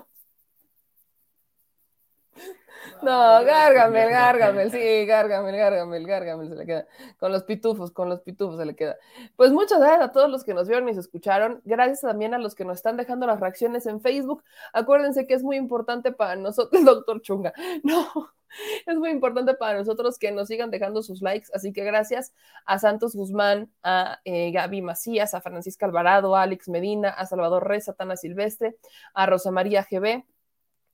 No, 3.01 3.43
Gargamel, 3.45 4.09
Gargamel, 4.09 4.71
sí, 4.71 5.05
Gargamel, 5.05 5.55
Gargamel, 5.55 6.05
Gargamel 6.05 6.49
se 6.49 6.55
le 6.55 6.65
queda. 6.65 6.87
Con 7.17 7.31
los 7.31 7.43
pitufos, 7.43 7.91
con 7.91 8.09
los 8.09 8.21
pitufos 8.21 8.57
se 8.57 8.65
le 8.65 8.75
queda. 8.75 8.97
Pues 9.35 9.51
muchas 9.51 9.79
gracias 9.79 10.01
a 10.01 10.11
todos 10.11 10.29
los 10.29 10.43
que 10.43 10.53
nos 10.53 10.67
vieron 10.67 10.89
y 10.89 10.93
se 10.93 10.99
escucharon. 10.99 11.61
Gracias 11.63 12.01
también 12.01 12.33
a 12.33 12.37
los 12.39 12.55
que 12.55 12.65
nos 12.65 12.77
están 12.77 12.97
dejando 12.97 13.25
las 13.25 13.39
reacciones 13.39 13.85
en 13.85 14.01
Facebook. 14.01 14.43
Acuérdense 14.73 15.27
que 15.27 15.33
es 15.33 15.43
muy 15.43 15.55
importante 15.55 16.11
para 16.11 16.35
nosotros, 16.35 16.83
doctor 16.85 17.21
Chunga. 17.21 17.53
No, 17.83 18.29
es 18.85 18.97
muy 18.97 19.11
importante 19.11 19.53
para 19.53 19.79
nosotros 19.79 20.17
que 20.19 20.31
nos 20.31 20.47
sigan 20.47 20.69
dejando 20.69 21.01
sus 21.01 21.21
likes. 21.21 21.47
Así 21.53 21.71
que 21.71 21.83
gracias 21.83 22.33
a 22.65 22.79
Santos 22.79 23.15
Guzmán, 23.15 23.71
a 23.83 24.19
eh, 24.25 24.51
Gaby 24.51 24.81
Macías, 24.81 25.33
a 25.33 25.41
Francisca 25.41 25.85
Alvarado, 25.85 26.35
a 26.35 26.43
Alex 26.43 26.67
Medina, 26.69 27.09
a 27.09 27.25
Salvador 27.25 27.67
Reza, 27.67 27.93
Tana 27.93 28.17
Silvestre, 28.17 28.75
a 29.13 29.25
Rosa 29.25 29.51
María 29.51 29.85
GB. 29.89 30.25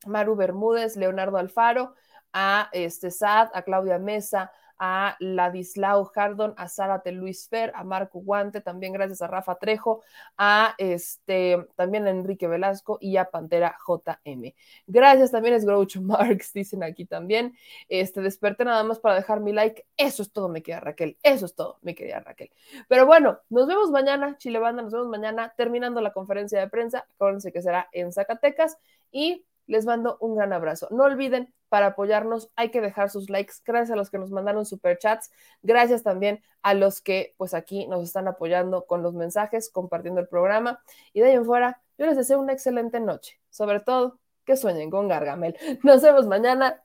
Maru 0.05 0.35
Bermúdez, 0.35 0.95
Leonardo 0.95 1.37
Alfaro, 1.37 1.95
a 2.33 2.69
este 2.73 3.11
Sad, 3.11 3.49
a 3.53 3.61
Claudia 3.63 3.97
Mesa, 3.97 4.51
a 4.77 5.15
Ladislao 5.19 6.05
Jardón, 6.05 6.53
a 6.57 6.67
Zárate 6.67 7.11
Luis 7.11 7.47
Fer, 7.47 7.71
a 7.75 7.83
Marco 7.83 8.19
Guante, 8.19 8.61
también 8.61 8.93
gracias 8.93 9.21
a 9.21 9.27
Rafa 9.27 9.55
Trejo, 9.55 10.03
a 10.37 10.75
este, 10.77 11.65
también 11.75 12.07
a 12.07 12.09
Enrique 12.09 12.47
Velasco 12.47 12.97
y 12.99 13.17
a 13.17 13.25
Pantera 13.25 13.77
JM. 13.87 14.53
Gracias 14.87 15.31
también 15.31 15.55
es 15.55 15.65
Groucho 15.65 16.01
Marx, 16.01 16.51
dicen 16.53 16.83
aquí 16.83 17.05
también. 17.05 17.55
Este, 17.87 18.21
desperté 18.21 18.65
nada 18.65 18.83
más 18.83 18.99
para 18.99 19.15
dejar 19.15 19.39
mi 19.39 19.53
like. 19.53 19.85
Eso 19.97 20.23
es 20.23 20.31
todo, 20.31 20.49
mi 20.49 20.61
querida 20.61 20.81
Raquel. 20.81 21.17
Eso 21.23 21.45
es 21.45 21.55
todo, 21.55 21.77
mi 21.81 21.95
querida 21.95 22.19
Raquel. 22.19 22.51
Pero 22.87 23.05
bueno, 23.05 23.39
nos 23.49 23.67
vemos 23.67 23.91
mañana, 23.91 24.37
Chile 24.37 24.59
Banda, 24.59 24.83
nos 24.83 24.91
vemos 24.91 25.07
mañana 25.07 25.53
terminando 25.55 26.01
la 26.01 26.11
conferencia 26.11 26.59
de 26.59 26.69
prensa. 26.69 27.07
Acuérdense 27.15 27.51
que 27.51 27.61
será 27.61 27.87
en 27.91 28.11
Zacatecas 28.11 28.77
y 29.11 29.45
les 29.67 29.85
mando 29.85 30.17
un 30.19 30.35
gran 30.35 30.53
abrazo. 30.53 30.87
No 30.91 31.03
olviden, 31.03 31.53
para 31.69 31.87
apoyarnos 31.87 32.51
hay 32.55 32.69
que 32.71 32.81
dejar 32.81 33.09
sus 33.09 33.29
likes. 33.29 33.55
Gracias 33.65 33.91
a 33.91 33.95
los 33.95 34.09
que 34.09 34.17
nos 34.17 34.31
mandaron 34.31 34.65
superchats. 34.65 35.31
Gracias 35.61 36.03
también 36.03 36.41
a 36.61 36.73
los 36.73 37.01
que 37.01 37.33
pues 37.37 37.53
aquí 37.53 37.87
nos 37.87 38.03
están 38.03 38.27
apoyando 38.27 38.85
con 38.85 39.03
los 39.03 39.13
mensajes, 39.13 39.69
compartiendo 39.69 40.21
el 40.21 40.27
programa. 40.27 40.81
Y 41.13 41.21
de 41.21 41.27
ahí 41.27 41.35
en 41.35 41.45
fuera, 41.45 41.81
yo 41.97 42.05
les 42.05 42.17
deseo 42.17 42.39
una 42.39 42.53
excelente 42.53 42.99
noche. 42.99 43.39
Sobre 43.49 43.79
todo, 43.79 44.19
que 44.45 44.57
sueñen 44.57 44.89
con 44.89 45.07
Gargamel. 45.07 45.57
Nos 45.83 46.01
vemos 46.01 46.27
mañana. 46.27 46.81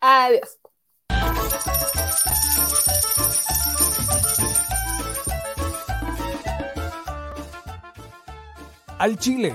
Adiós. 0.00 0.58
Al 8.98 9.18
Chile. 9.18 9.54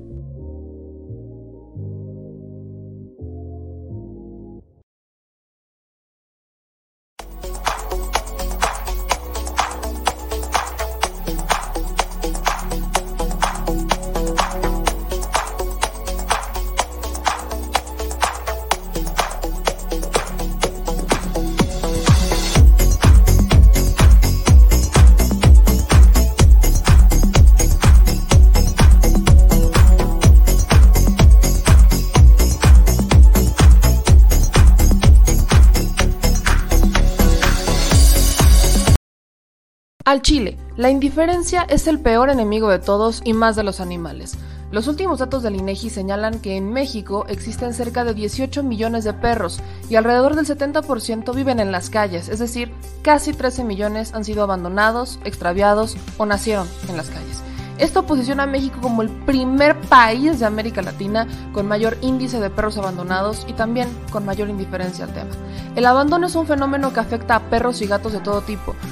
Chile, 40.31 40.57
la 40.77 40.89
indiferencia 40.89 41.63
es 41.63 41.87
el 41.87 41.99
peor 41.99 42.29
enemigo 42.29 42.69
de 42.69 42.79
todos 42.79 43.21
y 43.25 43.33
más 43.33 43.57
de 43.57 43.63
los 43.63 43.81
animales. 43.81 44.37
Los 44.71 44.87
últimos 44.87 45.19
datos 45.19 45.43
del 45.43 45.57
INEGI 45.57 45.89
señalan 45.89 46.39
que 46.39 46.55
en 46.55 46.71
México 46.71 47.25
existen 47.27 47.73
cerca 47.73 48.05
de 48.05 48.13
18 48.13 48.63
millones 48.63 49.03
de 49.03 49.11
perros 49.11 49.59
y 49.89 49.95
alrededor 49.95 50.37
del 50.37 50.45
70% 50.45 51.35
viven 51.35 51.59
en 51.59 51.73
las 51.73 51.89
calles, 51.89 52.29
es 52.29 52.39
decir, 52.39 52.71
casi 53.01 53.33
13 53.33 53.65
millones 53.65 54.13
han 54.13 54.23
sido 54.23 54.41
abandonados, 54.41 55.19
extraviados 55.25 55.97
o 56.17 56.25
nacieron 56.25 56.65
en 56.87 56.95
las 56.95 57.09
calles. 57.09 57.43
Esto 57.81 58.05
posiciona 58.05 58.43
a 58.43 58.47
México 58.47 58.77
como 58.79 59.01
el 59.01 59.09
primer 59.09 59.75
país 59.81 60.39
de 60.39 60.45
América 60.45 60.83
Latina 60.83 61.27
con 61.51 61.67
mayor 61.67 61.97
índice 62.01 62.39
de 62.39 62.51
perros 62.51 62.77
abandonados 62.77 63.43
y 63.49 63.53
también 63.53 63.89
con 64.11 64.23
mayor 64.23 64.49
indiferencia 64.49 65.05
al 65.05 65.13
tema. 65.13 65.31
El 65.75 65.87
abandono 65.87 66.27
es 66.27 66.35
un 66.35 66.45
fenómeno 66.45 66.93
que 66.93 66.99
afecta 66.99 67.35
a 67.35 67.49
perros 67.49 67.81
y 67.81 67.87
gatos 67.87 68.13
de 68.13 68.19
todo 68.19 68.41
tipo, 68.41 68.75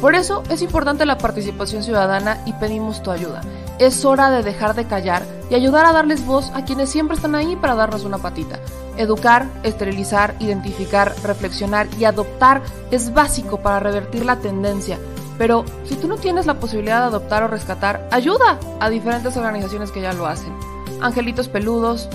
Por 0.00 0.14
eso 0.14 0.42
es 0.50 0.62
importante 0.62 1.06
la 1.06 1.18
participación 1.18 1.82
ciudadana 1.82 2.38
y 2.46 2.52
pedimos 2.54 3.02
tu 3.02 3.10
ayuda. 3.10 3.40
Es 3.78 4.04
hora 4.04 4.30
de 4.30 4.42
dejar 4.42 4.74
de 4.74 4.86
callar 4.86 5.22
y 5.50 5.54
ayudar 5.54 5.86
a 5.86 5.92
darles 5.92 6.24
voz 6.24 6.50
a 6.54 6.64
quienes 6.64 6.90
siempre 6.90 7.16
están 7.16 7.34
ahí 7.34 7.56
para 7.56 7.74
darnos 7.74 8.04
una 8.04 8.18
patita. 8.18 8.58
Educar, 8.96 9.46
esterilizar, 9.62 10.34
identificar, 10.38 11.14
reflexionar 11.22 11.88
y 11.98 12.04
adoptar 12.04 12.62
es 12.90 13.12
básico 13.12 13.58
para 13.58 13.80
revertir 13.80 14.24
la 14.24 14.36
tendencia 14.36 14.98
pero 15.38 15.64
si 15.84 15.96
tú 15.96 16.08
no 16.08 16.16
tienes 16.16 16.46
la 16.46 16.54
posibilidad 16.54 17.00
de 17.00 17.06
adoptar 17.06 17.42
o 17.42 17.48
rescatar, 17.48 18.08
ayuda 18.10 18.58
a 18.80 18.88
diferentes 18.88 19.36
organizaciones 19.36 19.90
que 19.90 20.00
ya 20.00 20.12
lo 20.12 20.26
hacen. 20.26 20.52
Angelitos 21.00 21.48
peludos. 21.48 22.08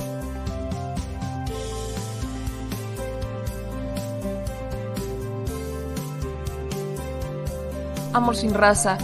Amor 8.13 8.35
sin 8.35 8.53
raza. 8.53 8.97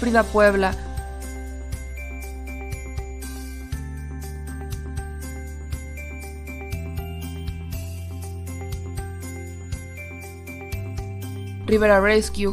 Frida 0.00 0.22
Puebla. 0.24 0.74
Rivera 11.66 12.00
Rescue, 12.00 12.52